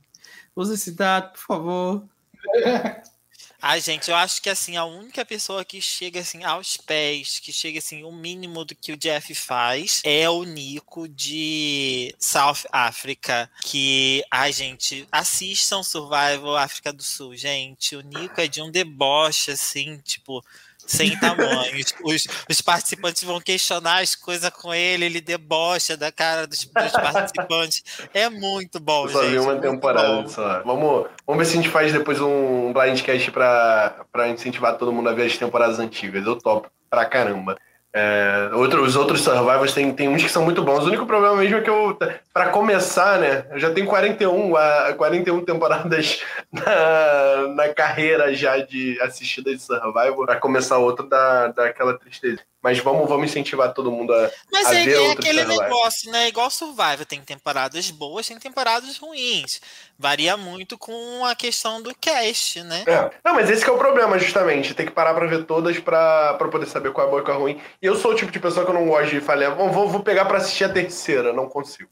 Usa 0.54 0.74
esse 0.74 0.92
dado, 0.92 1.32
por 1.32 1.38
favor. 1.38 2.08
Ai, 3.60 3.80
gente, 3.80 4.08
eu 4.08 4.14
acho 4.14 4.40
que 4.40 4.48
assim, 4.48 4.76
a 4.76 4.84
única 4.84 5.24
pessoa 5.24 5.64
que 5.64 5.80
chega 5.80 6.20
assim 6.20 6.44
aos 6.44 6.76
pés, 6.76 7.40
que 7.40 7.52
chega 7.52 7.80
assim 7.80 8.04
o 8.04 8.12
mínimo 8.12 8.64
do 8.64 8.72
que 8.72 8.92
o 8.92 8.96
Jeff 8.96 9.34
faz, 9.34 10.00
é 10.04 10.30
o 10.30 10.44
Nico 10.44 11.08
de 11.08 12.14
South 12.20 12.68
Africa, 12.70 13.50
que 13.64 14.22
ai, 14.30 14.52
gente, 14.52 15.08
assistam 15.10 15.82
Survival 15.82 16.56
África 16.56 16.92
do 16.92 17.02
Sul, 17.02 17.34
gente. 17.34 17.96
O 17.96 18.00
Nico 18.00 18.40
é 18.40 18.46
de 18.46 18.62
um 18.62 18.70
deboche 18.70 19.50
assim, 19.50 19.98
tipo, 20.04 20.40
sem 20.88 21.16
tamanhos. 21.20 21.94
os, 22.02 22.26
os 22.48 22.60
participantes 22.60 23.22
vão 23.22 23.40
questionar 23.40 24.02
as 24.02 24.14
coisas 24.14 24.50
com 24.50 24.72
ele, 24.74 25.04
ele 25.04 25.20
debocha 25.20 25.96
da 25.96 26.10
cara 26.10 26.46
dos, 26.46 26.64
dos 26.64 26.92
participantes. 26.92 27.82
É 28.12 28.28
muito 28.28 28.80
bom, 28.80 29.04
Eu 29.04 29.10
só 29.10 29.22
gente. 29.22 29.32
vi 29.32 29.38
uma 29.38 29.56
temporada 29.56 30.26
só. 30.28 30.62
Vamos, 30.64 31.06
vamos 31.26 31.38
ver 31.38 31.44
se 31.44 31.58
a 31.58 31.62
gente 31.62 31.68
faz 31.68 31.92
depois 31.92 32.20
um 32.20 32.72
blindcast 32.72 33.30
pra, 33.30 34.04
pra 34.10 34.28
incentivar 34.28 34.76
todo 34.76 34.92
mundo 34.92 35.08
a 35.08 35.12
ver 35.12 35.26
as 35.26 35.36
temporadas 35.36 35.78
antigas. 35.78 36.26
Eu 36.26 36.36
topo 36.36 36.70
pra 36.88 37.04
caramba. 37.04 37.56
É, 37.94 38.50
outro, 38.52 38.82
os 38.82 38.96
outros 38.96 39.22
survivors 39.22 39.72
tem, 39.72 39.92
tem 39.92 40.08
uns 40.08 40.22
que 40.22 40.30
são 40.30 40.44
muito 40.44 40.62
bons. 40.62 40.84
O 40.84 40.88
único 40.88 41.06
problema 41.06 41.36
mesmo 41.36 41.56
é 41.56 41.60
que 41.62 41.70
eu, 41.70 41.98
para 42.32 42.50
começar, 42.50 43.18
né? 43.18 43.46
Eu 43.50 43.58
já 43.58 43.70
tenho 43.72 43.86
41, 43.86 44.56
a, 44.56 44.92
41 44.94 45.44
temporadas 45.44 46.22
na, 46.52 47.48
na 47.54 47.68
carreira 47.74 48.34
já 48.34 48.58
de 48.58 49.00
assistida 49.00 49.54
de 49.54 49.62
Survivor. 49.62 50.26
Para 50.26 50.36
começar 50.36 50.78
outro 50.78 51.08
dá, 51.08 51.48
dá 51.48 51.66
aquela 51.66 51.98
tristeza. 51.98 52.40
Mas 52.62 52.78
vamos, 52.80 53.08
vamos 53.08 53.30
incentivar 53.30 53.72
todo 53.72 53.92
mundo 53.92 54.12
a. 54.12 54.30
Mas 54.52 54.66
a 54.66 54.74
é, 54.74 54.84
ver 54.84 55.00
é 55.00 55.12
aquele 55.12 55.44
negócio, 55.44 56.10
né? 56.10 56.28
Igual 56.28 56.50
Survivor, 56.50 57.06
tem 57.06 57.22
temporadas 57.22 57.90
boas, 57.90 58.26
tem 58.26 58.38
temporadas 58.38 58.98
ruins. 58.98 59.60
Varia 59.96 60.36
muito 60.36 60.76
com 60.76 61.24
a 61.24 61.36
questão 61.36 61.80
do 61.80 61.94
cast, 61.94 62.62
né? 62.64 62.82
É. 62.86 63.10
Não, 63.24 63.34
mas 63.34 63.48
esse 63.48 63.68
é 63.68 63.70
o 63.70 63.78
problema, 63.78 64.18
justamente. 64.18 64.74
Tem 64.74 64.86
que 64.86 64.92
parar 64.92 65.14
pra 65.14 65.26
ver 65.26 65.44
todas 65.44 65.78
pra, 65.78 66.34
pra 66.34 66.48
poder 66.48 66.66
saber 66.66 66.92
qual 66.92 67.06
é 67.06 67.10
boa 67.10 67.22
e 67.22 67.24
qual 67.24 67.36
é 67.36 67.40
ruim. 67.40 67.60
E 67.80 67.86
eu 67.86 67.94
sou 67.94 68.10
o 68.10 68.16
tipo 68.16 68.32
de 68.32 68.40
pessoa 68.40 68.64
que 68.64 68.70
eu 68.70 68.74
não 68.74 68.88
gosto 68.88 69.10
de 69.10 69.20
falhar. 69.20 69.54
Vou, 69.54 69.88
vou 69.88 70.02
pegar 70.02 70.24
pra 70.24 70.38
assistir 70.38 70.64
a 70.64 70.68
terceira, 70.68 71.32
não 71.32 71.48
consigo. 71.48 71.90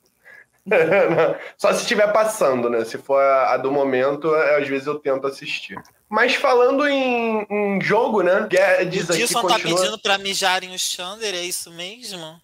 Só 1.56 1.72
se 1.72 1.82
estiver 1.82 2.12
passando, 2.12 2.68
né? 2.68 2.84
Se 2.84 2.98
for 2.98 3.20
a, 3.20 3.54
a 3.54 3.56
do 3.56 3.70
momento, 3.70 4.34
é, 4.34 4.60
às 4.60 4.68
vezes 4.68 4.86
eu 4.86 4.98
tento 4.98 5.26
assistir. 5.26 5.76
Mas 6.08 6.34
falando 6.34 6.86
em, 6.86 7.46
em 7.50 7.80
jogo, 7.80 8.22
né? 8.22 8.46
Diz 8.88 9.08
o 9.08 9.12
Dilson 9.12 9.42
tá 9.42 9.54
continua... 9.54 9.76
tá 9.76 9.80
pedindo 9.82 9.98
pra 9.98 10.18
mijarem 10.18 10.74
o 10.74 10.78
Xander, 10.78 11.34
é 11.34 11.42
isso 11.42 11.70
mesmo? 11.72 12.40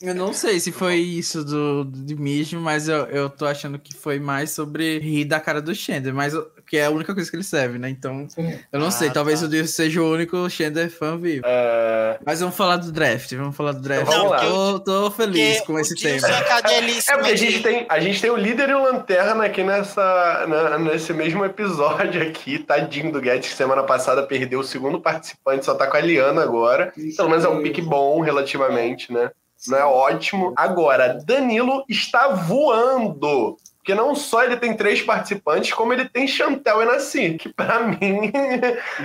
Eu 0.00 0.14
não 0.14 0.32
sei 0.32 0.60
se 0.60 0.70
foi 0.70 0.96
isso 0.96 1.44
do, 1.44 1.84
do 1.84 2.16
mesmo, 2.16 2.60
mas 2.60 2.88
eu, 2.88 3.06
eu 3.06 3.28
tô 3.28 3.46
achando 3.46 3.78
que 3.80 3.92
foi 3.92 4.20
mais 4.20 4.52
sobre 4.52 5.00
rir 5.00 5.24
da 5.24 5.40
cara 5.40 5.60
do 5.60 5.74
Xander, 5.74 6.14
mas 6.14 6.34
que 6.68 6.76
é 6.76 6.84
a 6.84 6.90
única 6.90 7.14
coisa 7.14 7.30
que 7.30 7.36
ele 7.36 7.42
serve, 7.42 7.78
né? 7.78 7.88
Então, 7.88 8.26
eu 8.70 8.78
não 8.78 8.88
ah, 8.88 8.90
sei, 8.90 9.10
talvez 9.10 9.40
tá. 9.40 9.46
o 9.46 9.48
Deus 9.48 9.70
seja 9.70 10.02
o 10.02 10.12
único 10.12 10.48
Xander 10.50 10.90
fã 10.90 11.16
vivo. 11.16 11.46
Uh... 11.46 12.22
Mas 12.24 12.40
vamos 12.40 12.54
falar 12.54 12.76
do 12.76 12.92
draft, 12.92 13.32
vamos 13.34 13.56
falar 13.56 13.72
do 13.72 13.80
draft. 13.80 14.10
Não, 14.10 14.36
tô, 14.36 14.80
tô 14.80 15.10
feliz 15.10 15.60
com 15.62 15.78
esse 15.78 15.94
tema. 15.94 16.28
É, 16.28 16.32
é 16.32 17.16
porque 17.16 17.32
a 17.32 17.36
gente, 17.36 17.62
tem, 17.62 17.86
a 17.88 18.00
gente 18.00 18.20
tem 18.20 18.30
o 18.30 18.36
líder 18.36 18.68
e 18.68 18.74
o 18.74 18.82
Lanterna 18.82 19.44
aqui 19.44 19.62
nessa, 19.62 20.46
na, 20.46 20.78
nesse 20.78 21.12
mesmo 21.14 21.44
episódio 21.44 22.22
aqui, 22.22 22.58
tadinho 22.58 23.10
do 23.10 23.20
Guedes, 23.20 23.48
que 23.48 23.56
semana 23.56 23.82
passada 23.82 24.22
perdeu 24.22 24.60
o 24.60 24.64
segundo 24.64 25.00
participante, 25.00 25.64
só 25.64 25.74
tá 25.74 25.86
com 25.86 25.96
a 25.96 26.00
Liana 26.00 26.42
agora. 26.42 26.92
Pelo 27.16 27.30
menos 27.30 27.44
é 27.44 27.48
um 27.48 27.62
pique 27.62 27.80
bom 27.80 28.20
relativamente, 28.20 29.12
né? 29.12 29.30
Não 29.66 29.78
é 29.78 29.84
ótimo. 29.84 30.52
Agora, 30.56 31.18
Danilo 31.24 31.84
está 31.88 32.28
voando. 32.28 33.56
Porque 33.88 33.98
não 33.98 34.14
só 34.14 34.44
ele 34.44 34.58
tem 34.58 34.76
três 34.76 35.00
participantes, 35.00 35.72
como 35.72 35.94
ele 35.94 36.06
tem 36.06 36.28
Chantel 36.28 36.82
e 36.82 36.84
Nasci, 36.84 37.38
que 37.38 37.48
pra 37.48 37.80
mim. 37.88 38.30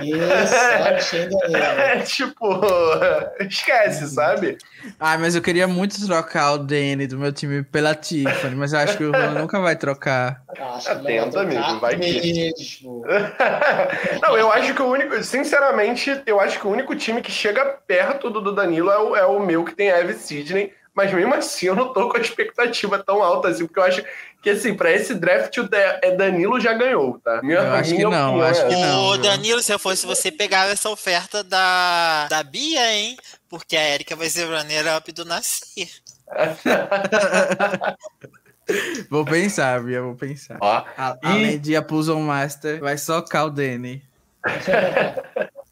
Isso, 0.02 0.54
é, 1.56 1.96
é 1.96 2.00
tipo. 2.00 2.60
Esquece, 3.40 4.06
sabe? 4.08 4.58
Ah, 5.00 5.16
mas 5.16 5.34
eu 5.34 5.40
queria 5.40 5.66
muito 5.66 6.04
trocar 6.04 6.52
o 6.52 6.58
Danny 6.58 7.06
do 7.06 7.18
meu 7.18 7.32
time 7.32 7.62
pela 7.62 7.94
Tiffany, 7.94 8.54
mas 8.54 8.74
eu 8.74 8.80
acho 8.80 8.98
que 8.98 9.04
o 9.04 9.10
Juan 9.10 9.30
nunca 9.30 9.58
vai 9.58 9.74
trocar. 9.74 10.42
Atento, 10.86 11.38
amigo, 11.38 11.80
vai 11.80 11.96
que. 11.96 12.52
não, 14.20 14.36
eu 14.36 14.52
acho 14.52 14.74
que 14.74 14.82
o 14.82 14.86
único. 14.86 15.22
Sinceramente, 15.22 16.20
eu 16.26 16.38
acho 16.38 16.60
que 16.60 16.66
o 16.66 16.70
único 16.70 16.94
time 16.94 17.22
que 17.22 17.32
chega 17.32 17.64
perto 17.86 18.28
do, 18.28 18.38
do 18.38 18.52
Danilo 18.52 18.90
é 18.90 18.98
o, 18.98 19.16
é 19.16 19.24
o 19.24 19.40
meu, 19.40 19.64
que 19.64 19.74
tem 19.74 19.88
Eve 19.88 20.12
Sidney 20.12 20.74
mas 20.94 21.12
mesmo 21.12 21.34
assim 21.34 21.66
eu 21.66 21.74
não 21.74 21.92
tô 21.92 22.08
com 22.08 22.16
a 22.16 22.20
expectativa 22.20 23.02
tão 23.02 23.22
alta 23.22 23.48
assim, 23.48 23.66
porque 23.66 23.80
eu 23.80 23.84
acho 23.84 24.04
que 24.40 24.50
assim, 24.50 24.74
para 24.74 24.92
esse 24.92 25.14
draft 25.14 25.56
o 25.58 25.68
é 25.72 26.12
Danilo 26.12 26.60
já 26.60 26.72
ganhou, 26.72 27.18
tá? 27.18 27.40
Minha, 27.42 27.58
eu 27.58 27.72
acho 27.72 27.96
que 27.96 28.04
não, 28.04 28.40
acho 28.42 28.60
é. 28.60 28.68
que 28.68 28.76
não. 28.76 29.04
Ô, 29.06 29.16
Danilo, 29.16 29.62
se 29.62 29.72
eu 29.72 29.78
fosse 29.78 30.06
você 30.06 30.30
pegar 30.30 30.68
essa 30.68 30.88
oferta 30.88 31.42
da, 31.42 32.28
da 32.28 32.42
Bia, 32.42 32.92
hein? 32.92 33.16
Porque 33.48 33.76
a 33.76 33.94
Erika 33.94 34.14
vai 34.14 34.28
ser 34.28 34.44
runner-up 34.44 35.10
do 35.12 35.24
Nasir. 35.24 35.88
vou 39.10 39.24
pensar, 39.24 39.82
Bia, 39.82 40.02
vou 40.02 40.14
pensar. 40.14 40.58
Ó, 40.60 40.84
Além 40.96 41.54
e... 41.54 41.58
de 41.58 41.74
a 41.74 41.82
Puzzle 41.82 42.20
Master, 42.20 42.80
vai 42.80 42.98
só 42.98 43.20
o 43.20 43.50
Dene. 43.50 44.02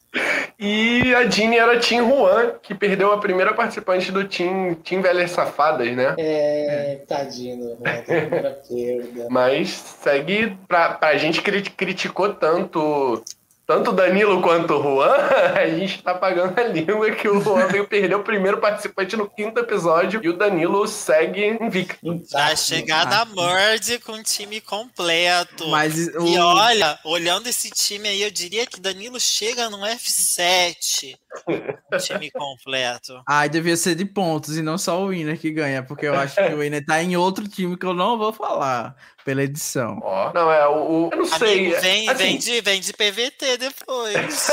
E 0.59 1.15
a 1.15 1.29
Jeannie 1.29 1.59
era 1.59 1.79
Tim 1.79 1.99
Juan, 1.99 2.53
que 2.63 2.75
perdeu 2.75 3.13
a 3.13 3.19
primeira 3.19 3.53
participante 3.55 4.13
do 4.13 4.29
Team, 4.29 4.75
team 4.75 5.03
Velhas 5.03 5.33
Safadas, 5.33 5.91
né? 5.97 6.15
É, 6.19 7.01
tadinho 7.09 7.77
Juan, 7.77 8.03
primeira 8.05 8.51
perda. 8.69 9.27
Mas 9.31 9.71
segue, 9.71 10.57
pra, 10.69 10.95
pra 10.95 11.17
gente 11.17 11.41
criticou 11.41 12.35
tanto 12.35 13.25
tanto 13.67 13.93
Danilo 13.93 14.43
quanto 14.43 14.75
o 14.75 14.83
Juan, 14.83 15.15
a 15.55 15.69
gente 15.69 16.03
tá 16.03 16.15
pagando 16.15 16.59
a 16.59 16.65
língua 16.65 17.11
que 17.13 17.29
o 17.29 17.41
Juan 17.41 17.69
veio 17.69 17.87
perder 17.87 18.17
o 18.17 18.25
primeiro 18.25 18.59
participante 18.59 19.17
no 19.17 19.29
quinto 19.29 19.61
episódio 19.61 20.21
e 20.23 20.29
o 20.29 20.37
Danilo 20.37 20.87
segue 20.87 21.47
invicto. 21.47 22.21
Vai 22.33 22.57
chegar 22.57 23.07
na 23.07 23.25
Merge 23.25 23.99
com 23.99 24.13
o 24.13 24.23
time 24.23 24.61
completo. 24.61 25.69
Mas 25.69 26.09
o... 26.09 26.27
E 26.27 26.39
olha, 26.39 26.99
olhando 27.05 27.49
esse 27.49 27.71
time 27.71 28.09
aí, 28.09 28.23
eu 28.23 28.31
diria 28.31 28.67
que 28.67 28.81
Danilo 28.81 29.21
chega 29.21 29.71
no 29.71 29.79
F7. 29.79 31.17
time 32.01 32.31
completo. 32.31 33.23
Ai, 33.29 33.49
devia 33.49 33.77
ser 33.77 33.95
de 33.95 34.05
pontos 34.05 34.57
e 34.57 34.63
não 34.63 34.77
só 34.77 35.03
o 35.03 35.09
Winner 35.09 35.39
que 35.39 35.51
ganha, 35.51 35.83
porque 35.83 36.07
eu 36.07 36.15
acho 36.15 36.37
que 36.37 36.55
o 36.55 36.59
Winner 36.59 36.85
tá 36.85 37.03
em 37.03 37.17
outro 37.17 37.49
time 37.49 37.77
que 37.77 37.87
eu 37.87 37.95
não 37.95 38.19
vou 38.19 38.33
falar 38.33 38.95
pela 39.25 39.43
edição. 39.43 39.99
Ó, 40.03 40.29
oh, 40.29 40.33
não, 40.33 40.53
é 40.53 40.67
o. 40.69 40.75
o 40.75 41.11
eu 41.13 41.19
não 41.19 41.35
Amigo, 41.35 41.39
sei. 41.39 41.71
Vem, 41.81 42.09
assim, 42.09 42.25
vem, 42.25 42.39
de, 42.39 42.61
vem 42.61 42.81
de 42.81 42.93
PVT 42.93 43.57
depois. 43.59 44.51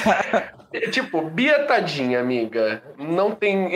tipo, 0.92 1.22
Bia 1.22 1.66
Tadinha, 1.66 2.20
amiga. 2.20 2.82
Não 2.98 3.32
tem. 3.32 3.70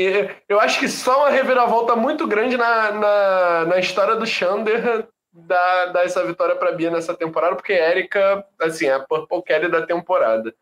Eu 0.49 0.61
acho 0.61 0.79
que 0.79 0.89
só 0.89 1.21
uma 1.21 1.31
reviravolta 1.31 1.97
muito 1.97 2.27
grande 2.27 2.57
na, 2.57 2.93
na, 2.93 3.65
na 3.67 3.79
história 3.79 4.17
do 4.17 4.27
Xander 4.27 5.07
dá, 5.35 5.87
dá 5.87 6.05
essa 6.05 6.25
vitória 6.25 6.55
para 6.55 6.73
Bia 6.73 6.91
nessa 6.91 7.15
temporada, 7.15 7.57
porque 7.57 7.73
Erika, 7.73 8.45
assim, 8.61 8.87
é 8.87 8.95
a 8.95 9.01
Purple 9.01 9.43
Kelly 9.43 9.69
da 9.69 9.85
temporada. 9.85 10.55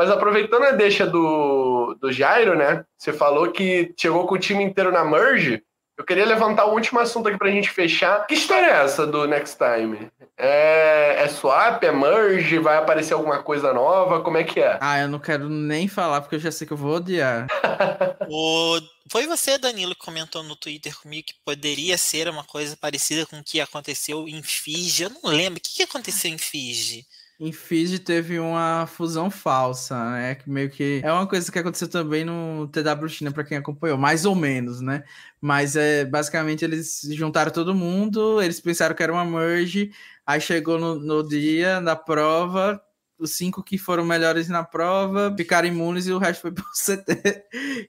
Mas 0.00 0.10
aproveitando 0.10 0.62
a 0.62 0.70
deixa 0.70 1.06
do, 1.06 1.94
do 2.00 2.10
Jairo, 2.10 2.56
né? 2.56 2.86
Você 2.96 3.12
falou 3.12 3.52
que 3.52 3.92
chegou 3.94 4.26
com 4.26 4.34
o 4.34 4.38
time 4.38 4.64
inteiro 4.64 4.90
na 4.90 5.04
Merge. 5.04 5.62
Eu 5.94 6.06
queria 6.06 6.24
levantar 6.24 6.64
o 6.64 6.72
último 6.72 6.98
assunto 7.00 7.28
aqui 7.28 7.36
pra 7.36 7.50
gente 7.50 7.68
fechar. 7.68 8.26
Que 8.26 8.32
história 8.32 8.64
é 8.64 8.82
essa 8.82 9.06
do 9.06 9.26
Next 9.26 9.58
Time? 9.58 10.10
É, 10.38 11.16
é 11.22 11.28
swap? 11.28 11.84
É 11.84 11.92
merge? 11.92 12.58
Vai 12.58 12.78
aparecer 12.78 13.12
alguma 13.12 13.42
coisa 13.42 13.74
nova? 13.74 14.22
Como 14.22 14.38
é 14.38 14.44
que 14.44 14.58
é? 14.58 14.78
Ah, 14.80 15.00
eu 15.00 15.08
não 15.08 15.18
quero 15.18 15.50
nem 15.50 15.86
falar 15.86 16.22
porque 16.22 16.36
eu 16.36 16.40
já 16.40 16.50
sei 16.50 16.66
que 16.66 16.72
eu 16.72 16.78
vou 16.78 16.96
odiar. 16.96 17.46
o... 18.26 18.80
Foi 19.10 19.26
você, 19.26 19.58
Danilo, 19.58 19.94
que 19.94 20.00
comentou 20.00 20.42
no 20.42 20.56
Twitter 20.56 20.98
comigo 20.98 21.26
que 21.26 21.34
poderia 21.44 21.98
ser 21.98 22.26
uma 22.26 22.44
coisa 22.44 22.74
parecida 22.74 23.26
com 23.26 23.38
o 23.38 23.44
que 23.44 23.60
aconteceu 23.60 24.26
em 24.26 24.42
Fiji. 24.42 25.02
Eu 25.02 25.10
não 25.10 25.30
lembro. 25.30 25.58
O 25.58 25.62
que 25.62 25.82
aconteceu 25.82 26.30
em 26.30 26.38
Fiji? 26.38 27.06
Em 27.42 27.52
Fiji 27.52 27.98
teve 27.98 28.38
uma 28.38 28.86
fusão 28.86 29.30
falsa, 29.30 30.10
né? 30.10 30.34
Que 30.34 30.50
meio 30.50 30.68
que 30.68 31.00
é 31.02 31.10
uma 31.10 31.26
coisa 31.26 31.50
que 31.50 31.58
aconteceu 31.58 31.88
também 31.88 32.22
no 32.22 32.68
TW 32.68 33.08
China 33.08 33.32
para 33.32 33.44
quem 33.44 33.56
acompanhou, 33.56 33.96
mais 33.96 34.26
ou 34.26 34.34
menos, 34.34 34.82
né? 34.82 35.04
Mas 35.40 35.74
é 35.74 36.04
basicamente 36.04 36.66
eles 36.66 37.00
juntaram 37.12 37.50
todo 37.50 37.74
mundo, 37.74 38.42
eles 38.42 38.60
pensaram 38.60 38.94
que 38.94 39.02
era 39.02 39.10
uma 39.10 39.24
merge, 39.24 39.90
aí 40.26 40.38
chegou 40.38 40.78
no, 40.78 40.96
no 40.96 41.26
dia 41.26 41.80
da 41.80 41.96
prova, 41.96 42.78
os 43.18 43.30
cinco 43.30 43.62
que 43.62 43.78
foram 43.78 44.04
melhores 44.04 44.48
na 44.50 44.62
prova 44.62 45.34
ficaram 45.34 45.66
imunes 45.66 46.06
e 46.06 46.12
o 46.12 46.18
resto 46.18 46.42
foi 46.42 46.52
pro 46.52 46.64
CT. 46.64 47.44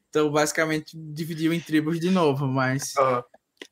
Então, 0.10 0.32
basicamente, 0.32 0.98
dividiu 0.98 1.52
em 1.52 1.60
tribos 1.60 1.99
de 1.99 2.10
novo, 2.10 2.48
mas. 2.48 2.94
Uhum. 2.95 3.22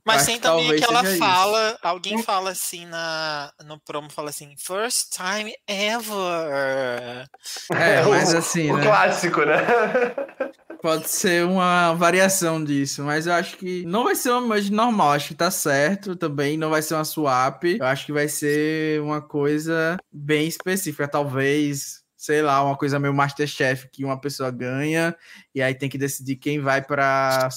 Mas 0.06 0.26
tem 0.26 0.40
também 0.40 0.72
aquela 0.72 1.04
fala, 1.18 1.70
isso. 1.70 1.80
alguém 1.84 2.24
fala 2.24 2.52
assim 2.52 2.86
na, 2.86 3.52
no 3.66 3.80
promo, 3.80 4.10
fala 4.10 4.30
assim, 4.30 4.56
first 4.58 5.10
time 5.12 5.54
ever. 5.68 7.28
É, 7.74 8.04
mas 8.04 8.34
assim, 8.34 8.72
o, 8.72 8.78
né? 8.78 8.84
clássico, 8.84 9.42
né? 9.44 9.58
Pode 10.82 11.10
ser 11.10 11.46
uma 11.46 11.94
variação 11.94 12.64
disso, 12.64 13.04
mas 13.04 13.28
eu 13.28 13.34
acho 13.34 13.58
que 13.58 13.86
não 13.86 14.06
vai 14.06 14.16
ser 14.16 14.32
uma 14.32 14.42
merge 14.42 14.72
normal, 14.72 15.12
acho 15.12 15.30
que 15.30 15.36
tá 15.36 15.52
certo 15.52 16.16
também, 16.16 16.58
não 16.58 16.70
vai 16.70 16.82
ser 16.82 16.96
uma 16.96 17.04
swap, 17.04 17.64
eu 17.66 17.86
acho 17.86 18.06
que 18.06 18.14
vai 18.14 18.28
ser 18.28 19.02
uma 19.02 19.22
coisa 19.22 19.98
bem 20.12 20.48
específica, 20.48 21.08
talvez 21.08 22.00
sei 22.20 22.42
lá, 22.42 22.62
uma 22.62 22.76
coisa 22.76 23.00
meio 23.00 23.14
Masterchef 23.14 23.88
que 23.90 24.04
uma 24.04 24.20
pessoa 24.20 24.52
ganha 24.52 25.16
e 25.56 25.62
aí 25.62 25.74
tem 25.74 25.90
que 25.90 25.98
decidir 25.98 26.36
quem 26.36 26.60
vai 26.60 26.82
para 26.82 27.48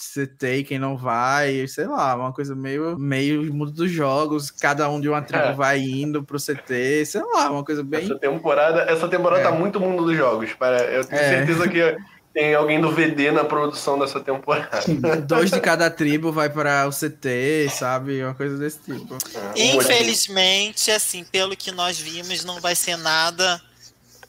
CT 0.00 0.64
quem 0.64 0.78
não 0.78 0.96
vai, 0.96 1.66
sei 1.68 1.86
lá, 1.86 2.14
uma 2.16 2.32
coisa 2.32 2.54
meio, 2.54 2.98
meio 2.98 3.52
mundo 3.52 3.70
dos 3.70 3.90
jogos, 3.90 4.50
cada 4.50 4.88
um 4.88 5.00
de 5.00 5.08
uma 5.08 5.20
tribo 5.20 5.44
é. 5.44 5.52
vai 5.52 5.78
indo 5.78 6.22
pro 6.22 6.38
CT, 6.38 7.04
sei 7.04 7.22
lá, 7.22 7.50
uma 7.50 7.62
coisa 7.62 7.84
bem. 7.84 8.04
Essa 8.04 8.18
temporada, 8.18 8.80
essa 8.82 9.06
temporada 9.08 9.42
tá 9.42 9.48
é. 9.48 9.52
tá 9.52 9.58
muito 9.58 9.78
mundo 9.78 10.04
dos 10.04 10.16
jogos, 10.16 10.54
para 10.54 10.82
eu 10.84 11.04
tenho 11.04 11.20
é. 11.20 11.28
certeza 11.28 11.68
que 11.68 11.96
tem 12.32 12.54
alguém 12.54 12.80
do 12.80 12.90
VD 12.90 13.30
na 13.32 13.44
produção 13.44 13.98
dessa 13.98 14.20
temporada. 14.20 14.80
Dois 15.26 15.50
de 15.50 15.60
cada 15.60 15.90
tribo 15.90 16.32
vai 16.32 16.48
para 16.48 16.86
o 16.88 16.90
CT, 16.90 17.68
sabe? 17.70 18.22
Uma 18.22 18.34
coisa 18.34 18.56
desse 18.56 18.78
tipo. 18.78 19.18
É, 19.54 19.74
Infelizmente, 19.74 20.90
assim, 20.90 21.24
pelo 21.24 21.56
que 21.56 21.72
nós 21.72 21.98
vimos, 21.98 22.44
não 22.44 22.60
vai 22.60 22.74
ser 22.74 22.96
nada 22.96 23.60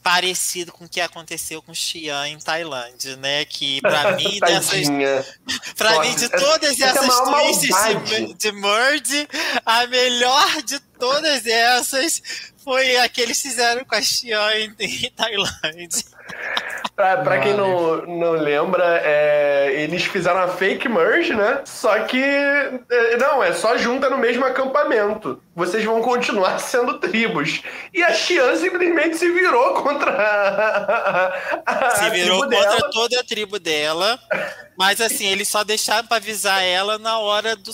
parecido 0.02 0.72
com 0.72 0.86
o 0.86 0.90
que 0.90 1.00
aconteceu 1.00 1.62
com 1.62 1.74
Xi'an 1.74 2.30
em 2.30 2.40
Tailândia, 2.40 3.16
né? 3.18 3.46
Que 3.46 3.82
para 3.82 4.16
mim 4.18 4.40
dessas, 4.40 4.88
para 5.76 6.00
mim 6.02 6.16
de 6.16 6.30
todas 6.30 6.80
essa, 6.80 7.00
essas 7.00 7.06
essa 7.06 7.24
twists 7.24 7.70
de, 8.10 8.34
de 8.34 9.28
a 9.66 9.88
melhor 9.88 10.62
de 10.64 10.80
todas 10.80 11.46
essas 11.46 12.22
foi 12.64 12.98
a 12.98 13.10
que 13.10 13.22
eles 13.22 13.42
fizeram 13.42 13.84
com 13.86 13.96
a 13.96 14.02
Xi'an 14.02 14.54
em, 14.56 14.76
em 14.80 15.12
Tailândia. 15.12 16.04
Pra, 17.24 17.40
quem 17.40 17.54
não, 17.54 18.06
não 18.06 18.32
lembra, 18.32 19.02
é, 19.04 19.74
eles 19.78 20.04
fizeram 20.04 20.40
a 20.40 20.48
fake 20.48 20.88
merge, 20.88 21.34
né? 21.34 21.62
Só 21.66 21.98
que. 22.00 22.22
É, 22.22 23.18
não, 23.18 23.44
é 23.44 23.54
só 23.54 23.78
junta 23.78 24.10
no 24.10 24.18
mesmo 24.18 24.46
acampamento. 24.46 25.42
Vocês 25.56 25.84
vão 25.84 26.02
continuar 26.02 26.58
sendo 26.62 27.00
tribos. 27.00 27.62
E 27.94 28.04
a 28.04 28.14
Xian 28.14 28.56
simplesmente 28.56 29.18
se 29.18 29.30
virou 29.32 29.76
contra 29.76 30.12
a, 30.12 31.88
a 31.88 31.90
Se 31.92 32.10
virou 32.10 32.42
contra 32.44 32.60
dela. 32.60 32.90
toda 32.92 33.20
a 33.20 33.24
tribo 33.24 33.60
dela. 33.60 34.20
Mas 34.78 35.02
assim, 35.02 35.28
eles 35.28 35.48
só 35.48 35.64
deixaram 35.64 36.08
pra 36.08 36.18
avisar 36.18 36.64
ela 36.64 36.98
na 36.98 37.20
hora, 37.20 37.56
do, 37.56 37.72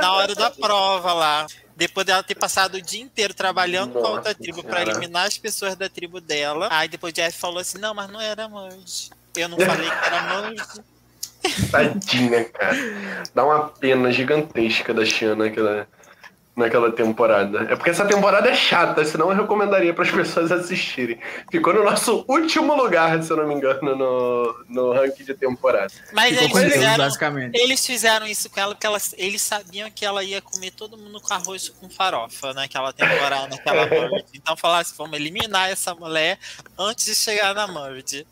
na 0.00 0.12
hora 0.12 0.34
da 0.34 0.50
prova 0.50 1.12
lá 1.12 1.46
depois 1.76 2.06
dela 2.06 2.22
ter 2.22 2.34
passado 2.34 2.76
o 2.76 2.82
dia 2.82 3.02
inteiro 3.02 3.34
trabalhando 3.34 3.92
Nossa, 3.92 4.00
com 4.00 4.12
a 4.12 4.16
outra 4.16 4.34
tribo 4.34 4.64
para 4.64 4.80
eliminar 4.80 5.26
as 5.26 5.36
pessoas 5.36 5.76
da 5.76 5.90
tribo 5.90 6.20
dela. 6.20 6.68
Aí 6.70 6.88
depois 6.88 7.12
Jeff 7.12 7.38
falou 7.38 7.58
assim: 7.58 7.78
não, 7.78 7.92
mas 7.92 8.08
não 8.10 8.20
era 8.20 8.48
Merge. 8.48 9.10
Eu 9.36 9.48
não 9.48 9.58
falei 9.58 9.88
que 9.88 10.06
era 10.06 10.22
Merge. 10.22 10.82
Tadinha, 11.70 12.44
cara. 12.44 12.76
Dá 13.34 13.44
uma 13.44 13.68
pena 13.68 14.10
gigantesca 14.10 14.94
da 14.94 15.04
Xana 15.04 15.46
aquela 15.46 15.86
naquela 16.56 16.90
temporada. 16.90 17.66
É 17.70 17.76
porque 17.76 17.90
essa 17.90 18.06
temporada 18.06 18.48
é 18.48 18.54
chata, 18.54 19.04
senão 19.04 19.30
eu 19.30 19.36
recomendaria 19.36 19.92
para 19.92 20.04
as 20.04 20.10
pessoas 20.10 20.50
assistirem. 20.50 21.18
Ficou 21.50 21.74
no 21.74 21.84
nosso 21.84 22.24
último 22.26 22.74
lugar, 22.74 23.22
se 23.22 23.30
eu 23.30 23.36
não 23.36 23.46
me 23.46 23.54
engano, 23.54 23.94
no, 23.94 24.64
no 24.66 24.92
ranking 24.92 25.24
de 25.24 25.34
temporada. 25.34 25.92
Mas 26.12 26.36
eles 26.36 26.58
fizeram, 26.58 26.96
basicamente. 26.96 27.58
eles 27.58 27.86
fizeram 27.86 28.26
isso 28.26 28.48
com 28.48 28.58
ela 28.58 28.74
porque 28.74 28.86
elas, 28.86 29.14
eles 29.18 29.42
sabiam 29.42 29.90
que 29.90 30.04
ela 30.04 30.24
ia 30.24 30.40
comer 30.40 30.70
todo 30.70 30.96
mundo 30.96 31.20
com 31.20 31.34
arroz 31.34 31.68
com 31.68 31.90
farofa 31.90 32.54
naquela 32.54 32.92
temporada, 32.92 33.48
naquela 33.48 33.84
merge. 33.86 34.24
Então 34.34 34.56
falaram 34.56 34.80
assim, 34.80 34.94
vamos 34.96 35.14
eliminar 35.18 35.70
essa 35.70 35.94
mulher 35.94 36.38
antes 36.78 37.04
de 37.04 37.14
chegar 37.14 37.54
na 37.54 37.66
merge. 37.66 38.26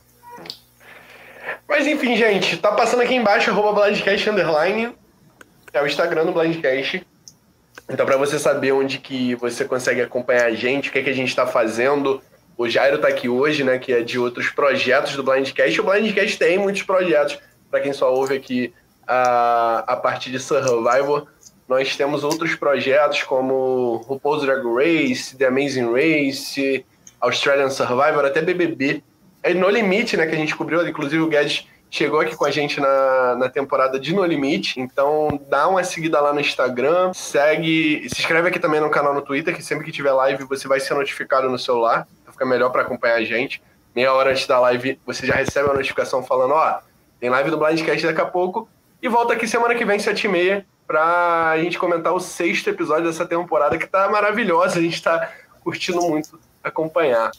Mas 1.69 1.87
enfim, 1.87 2.17
gente, 2.17 2.57
tá 2.57 2.73
passando 2.73 3.03
aqui 3.03 3.15
embaixo, 3.15 3.51
arroba 3.51 3.83
Blindcast 3.83 4.31
Underline. 4.31 4.95
É 5.75 5.83
o 5.83 5.87
Instagram 5.87 6.25
do 6.25 6.33
Blindcast. 6.33 7.05
Então, 7.89 8.07
para 8.07 8.17
você 8.17 8.39
saber 8.39 8.73
onde 8.73 8.99
que 8.99 9.35
você 9.35 9.65
consegue 9.65 10.01
acompanhar 10.01 10.47
a 10.47 10.55
gente, 10.55 10.89
o 10.89 10.93
que, 10.93 10.99
é 10.99 11.03
que 11.03 11.11
a 11.11 11.15
gente 11.15 11.29
está 11.29 11.47
fazendo, 11.47 12.23
o 12.57 12.69
Jairo 12.69 12.97
está 12.97 13.09
aqui 13.09 13.29
hoje, 13.29 13.63
né, 13.63 13.79
que 13.79 13.93
é 13.93 14.03
de 14.03 14.19
outros 14.19 14.49
projetos 14.49 15.17
do 15.17 15.23
Blindcast. 15.23 15.81
O 15.81 15.85
Blindcast 15.85 16.39
tem 16.39 16.59
muitos 16.59 16.83
projetos, 16.83 17.39
para 17.71 17.81
quem 17.81 17.93
só 17.93 18.13
ouve 18.13 18.37
aqui 18.37 18.73
a, 19.07 19.85
a 19.87 19.97
partir 19.97 20.31
de 20.31 20.39
Survivor. 20.39 21.27
Nós 21.69 21.97
temos 21.97 22.25
outros 22.25 22.55
projetos 22.55 23.23
como 23.23 23.97
RuPaul's 24.07 24.43
Drag 24.43 24.63
Race, 24.65 25.37
The 25.37 25.47
Amazing 25.47 25.93
Race, 25.93 26.85
Australian 27.21 27.71
Survivor, 27.71 28.25
até 28.25 28.41
BBB. 28.41 29.03
É 29.43 29.53
No 29.53 29.69
Limite, 29.69 30.17
né, 30.17 30.27
que 30.27 30.35
a 30.35 30.39
gente 30.39 30.57
cobriu, 30.57 30.87
inclusive 30.87 31.23
o 31.23 31.29
Guedes 31.29 31.67
chegou 31.95 32.19
aqui 32.19 32.35
com 32.35 32.45
a 32.45 32.51
gente 32.51 32.81
na, 32.81 33.37
na 33.37 33.49
temporada 33.49 34.01
de 34.01 34.13
No 34.13 34.25
Limite. 34.25 34.81
Então 34.81 35.41
dá 35.49 35.69
uma 35.69 35.85
seguida 35.85 36.21
lá 36.21 36.33
no 36.33 36.41
Instagram, 36.41 37.13
segue, 37.15 38.09
se 38.09 38.21
inscreve 38.21 38.49
aqui 38.49 38.59
também 38.59 38.81
no 38.81 38.91
canal 38.91 39.15
no 39.15 39.23
Twitter, 39.23 39.55
que 39.55 39.63
sempre 39.63 39.85
que 39.85 39.93
tiver 39.93 40.11
live 40.11 40.43
você 40.45 40.67
vai 40.67 40.81
ser 40.81 40.95
notificado 40.95 41.49
no 41.49 41.57
celular. 41.57 42.09
Então 42.21 42.33
fica 42.33 42.45
melhor 42.45 42.71
para 42.71 42.83
acompanhar 42.83 43.15
a 43.15 43.25
gente. 43.25 43.63
Meia 43.95 44.13
hora 44.13 44.33
antes 44.33 44.45
da 44.45 44.59
live 44.59 44.99
você 45.07 45.25
já 45.25 45.35
recebe 45.35 45.71
a 45.71 45.73
notificação 45.73 46.25
falando, 46.25 46.55
ó, 46.55 46.81
tem 47.21 47.31
live 47.31 47.51
do 47.51 47.59
Blindcast 47.59 48.05
daqui 48.05 48.21
a 48.21 48.27
pouco. 48.27 48.69
E 49.01 49.09
volta 49.09 49.35
aqui 49.35 49.47
semana 49.47 49.77
que 49.77 49.85
vem, 49.85 49.99
7h30, 49.99 50.65
pra 50.89 51.55
gente 51.59 51.79
comentar 51.79 52.13
o 52.13 52.19
sexto 52.19 52.71
episódio 52.71 53.05
dessa 53.05 53.25
temporada, 53.25 53.79
que 53.79 53.87
tá 53.87 54.09
maravilhosa, 54.09 54.81
a 54.81 54.83
gente 54.83 55.01
tá 55.01 55.31
curtindo 55.63 56.03
muito 56.03 56.41
acompanhar. 56.63 57.31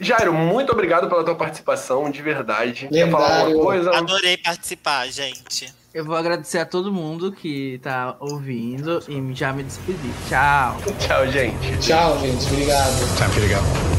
Jairo, 0.00 0.32
muito 0.32 0.72
obrigado 0.72 1.08
pela 1.08 1.24
tua 1.24 1.34
participação, 1.34 2.10
de 2.10 2.20
verdade. 2.20 2.88
Lendário. 2.90 3.06
Quer 3.06 3.10
falar 3.10 3.40
alguma 3.40 3.64
coisa? 3.64 3.96
Adorei 3.96 4.36
participar, 4.36 5.06
gente. 5.08 5.72
Eu 5.94 6.04
vou 6.04 6.16
agradecer 6.16 6.58
a 6.58 6.66
todo 6.66 6.92
mundo 6.92 7.30
que 7.30 7.78
tá 7.80 8.16
ouvindo 8.18 9.00
e 9.08 9.34
já 9.34 9.52
me 9.52 9.62
despedir. 9.62 10.10
Tchau. 10.28 10.76
Tchau, 10.98 11.26
gente. 11.28 11.78
Tchau, 11.78 12.18
gente. 12.18 12.46
Obrigado. 12.46 13.00
You 13.00 13.08
to 13.08 13.88
go. 13.88 13.93